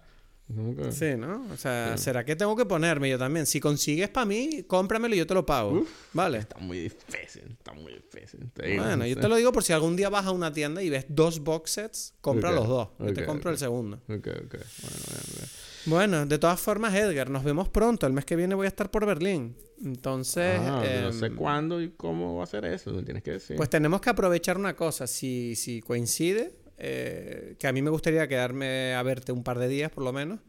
Que- 0.76 0.92
Sí, 0.92 1.14
¿no? 1.16 1.44
O 1.52 1.56
sea, 1.58 1.96
¿será 1.98 2.24
que 2.24 2.34
tengo 2.34 2.56
que 2.56 2.64
ponerme 2.64 3.10
yo 3.10 3.18
también? 3.18 3.44
Si 3.44 3.60
consigues 3.60 4.08
para 4.08 4.24
mí, 4.24 4.64
cómpramelo 4.66 5.14
y 5.14 5.18
yo 5.18 5.26
te 5.26 5.34
lo 5.34 5.44
pago. 5.44 5.84
¿Vale? 6.14 6.38
Está 6.38 6.58
muy 6.58 6.78
difícil, 6.80 7.42
está 7.58 7.74
muy 7.74 7.92
difícil. 7.92 8.50
te 8.54 8.66
digo, 8.66 8.82
Bueno, 8.82 8.96
no 8.98 9.06
yo 9.06 9.14
sé. 9.14 9.20
te 9.20 9.28
lo 9.28 9.36
digo 9.36 9.52
por 9.52 9.62
si 9.62 9.72
algún 9.74 9.94
día 9.94 10.08
vas 10.08 10.24
a 10.26 10.30
una 10.32 10.50
tienda 10.52 10.82
y 10.82 10.88
ves 10.88 11.04
dos 11.08 11.40
box 11.40 11.70
sets, 11.70 12.14
compra 12.22 12.50
los 12.52 12.66
dos. 12.66 12.88
Yo 12.98 13.12
te 13.12 13.24
compro 13.26 13.50
el 13.50 13.58
segundo. 13.58 13.96
Ok, 14.08 14.26
ok. 14.44 14.54
Bueno, 14.54 14.96
bien. 15.36 15.48
Bueno, 15.86 16.26
de 16.26 16.38
todas 16.38 16.60
formas, 16.60 16.94
Edgar, 16.94 17.30
nos 17.30 17.44
vemos 17.44 17.68
pronto. 17.68 18.06
El 18.06 18.12
mes 18.12 18.24
que 18.24 18.34
viene 18.36 18.54
voy 18.54 18.64
a 18.66 18.68
estar 18.68 18.90
por 18.90 19.06
Berlín. 19.06 19.56
Entonces, 19.82 20.58
Ah, 20.62 20.82
no 21.02 21.12
sé 21.12 21.26
em, 21.26 21.36
cuándo 21.36 21.80
y 21.80 21.90
cómo 21.90 22.36
va 22.36 22.44
a 22.44 22.46
ser 22.46 22.64
eso, 22.64 22.90
tienes 23.04 23.22
que 23.22 23.32
decir. 23.32 23.56
pues 23.56 23.70
tenemos 23.70 24.00
que 24.00 24.10
aprovechar 24.10 24.56
una 24.58 24.74
cosa. 24.74 25.06
Si, 25.06 25.54
si 25.56 25.80
coincide, 25.80 26.52
eh, 26.78 27.56
que 27.58 27.66
a 27.66 27.72
mí 27.72 27.82
me 27.82 27.90
gustaría 27.90 28.26
quedarme 28.28 28.94
a 28.94 29.02
verte 29.02 29.32
un 29.32 29.42
par 29.42 29.58
de 29.58 29.68
días 29.68 29.90
por 29.90 30.04
lo 30.04 30.12
menos. 30.12 30.40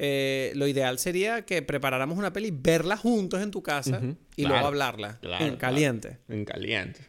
Eh, 0.00 0.52
lo 0.54 0.68
ideal 0.68 0.98
sería 1.00 1.44
que 1.44 1.60
preparáramos 1.62 2.16
una 2.16 2.32
peli, 2.32 2.52
verla 2.52 2.96
juntos 2.96 3.42
en 3.42 3.50
tu 3.50 3.62
casa 3.64 4.00
y 4.36 4.42
Claro, 4.42 4.54
luego 4.54 4.66
hablarla 4.68 5.18
claro, 5.20 5.44
en 5.44 5.56
caliente. 5.56 6.18
En 6.28 6.44
caliente. 6.44 7.00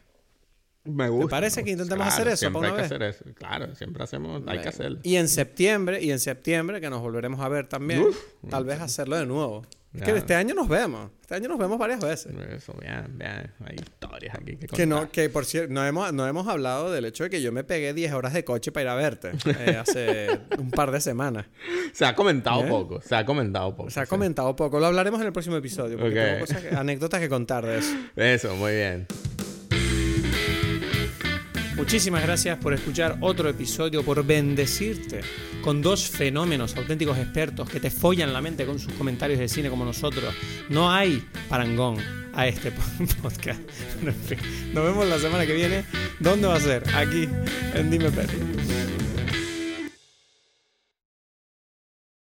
Me 0.84 1.08
gusta. 1.08 1.30
parece 1.30 1.62
me 1.62 1.76
que 1.76 1.76
Claro, 1.76 2.02
hacer 2.02 2.28
eso 2.28 2.46
hay 2.46 2.72
que 2.72 2.80
hacer 2.80 3.02
eso. 3.02 3.24
Claro, 3.34 3.74
siempre 3.76 4.02
hacemos, 4.02 4.42
hay 4.46 4.60
que 4.60 4.68
hacerlo. 4.70 4.98
Y 5.04 5.16
en 5.16 5.28
septiembre, 5.28 6.02
y 6.02 6.10
en 6.10 6.18
septiembre, 6.18 6.80
que 6.80 6.90
nos 6.90 7.00
volveremos 7.00 7.38
a 7.40 7.48
ver 7.48 7.68
también, 7.68 8.00
Uf. 8.00 8.16
tal 8.48 8.64
vez 8.64 8.80
hacerlo 8.80 9.16
de 9.16 9.26
nuevo. 9.26 9.64
Es 9.92 10.02
que 10.02 10.16
este 10.16 10.34
año 10.36 10.54
nos 10.54 10.68
vemos. 10.68 11.10
Este 11.20 11.34
año 11.34 11.48
nos 11.48 11.58
vemos 11.58 11.76
varias 11.76 12.00
veces. 12.00 12.32
Eso, 12.56 12.72
vean, 12.80 13.18
vean. 13.18 13.52
Hay 13.64 13.74
historias 13.74 14.36
aquí 14.36 14.56
que 14.56 14.66
Que 14.68 14.86
no, 14.86 14.96
contar. 14.98 15.10
que 15.12 15.28
por 15.30 15.44
cierto, 15.44 15.72
no 15.74 15.84
hemos, 15.84 16.12
no 16.12 16.26
hemos 16.28 16.46
hablado 16.46 16.92
del 16.92 17.04
hecho 17.06 17.24
de 17.24 17.30
que 17.30 17.42
yo 17.42 17.50
me 17.50 17.64
pegué 17.64 17.92
10 17.92 18.12
horas 18.12 18.32
de 18.32 18.44
coche 18.44 18.70
para 18.70 18.82
ir 18.84 18.88
a 18.90 18.94
verte 18.94 19.32
eh, 19.46 19.76
hace 19.76 20.28
un 20.58 20.70
par 20.70 20.92
de 20.92 21.00
semanas. 21.00 21.46
Se 21.92 22.04
ha 22.04 22.14
comentado 22.14 22.64
¿Eh? 22.64 22.68
poco, 22.68 23.00
se 23.00 23.16
ha 23.16 23.24
comentado 23.26 23.74
poco. 23.76 23.90
Se 23.90 23.98
ha 23.98 24.04
sí. 24.04 24.10
comentado 24.10 24.54
poco. 24.54 24.78
Lo 24.78 24.86
hablaremos 24.86 25.20
en 25.20 25.26
el 25.26 25.32
próximo 25.32 25.56
episodio. 25.56 25.98
Porque 25.98 26.20
Ok. 26.20 26.26
tengo 26.26 26.40
cosas 26.40 26.72
anécdotas 26.78 27.20
que 27.20 27.28
contar 27.28 27.66
de 27.66 27.78
eso. 27.78 27.94
Eso, 28.14 28.54
muy 28.56 28.72
bien. 28.72 29.06
Muchísimas 31.80 32.22
gracias 32.22 32.58
por 32.58 32.74
escuchar 32.74 33.16
otro 33.20 33.48
episodio, 33.48 34.04
por 34.04 34.22
bendecirte 34.22 35.22
con 35.62 35.80
dos 35.80 36.10
fenómenos 36.10 36.76
auténticos 36.76 37.16
expertos 37.16 37.70
que 37.70 37.80
te 37.80 37.90
follan 37.90 38.34
la 38.34 38.42
mente 38.42 38.66
con 38.66 38.78
sus 38.78 38.92
comentarios 38.92 39.38
de 39.38 39.48
cine 39.48 39.70
como 39.70 39.86
nosotros. 39.86 40.34
No 40.68 40.92
hay 40.92 41.24
parangón 41.48 41.96
a 42.34 42.46
este 42.46 42.70
podcast. 43.22 43.60
Nos 44.74 44.84
vemos 44.84 45.08
la 45.08 45.18
semana 45.18 45.46
que 45.46 45.54
viene. 45.54 45.84
¿Dónde 46.18 46.48
va 46.48 46.56
a 46.56 46.60
ser? 46.60 46.84
Aquí, 46.94 47.26
en 47.74 47.90
Dime 47.90 48.10
Peli. 48.10 49.09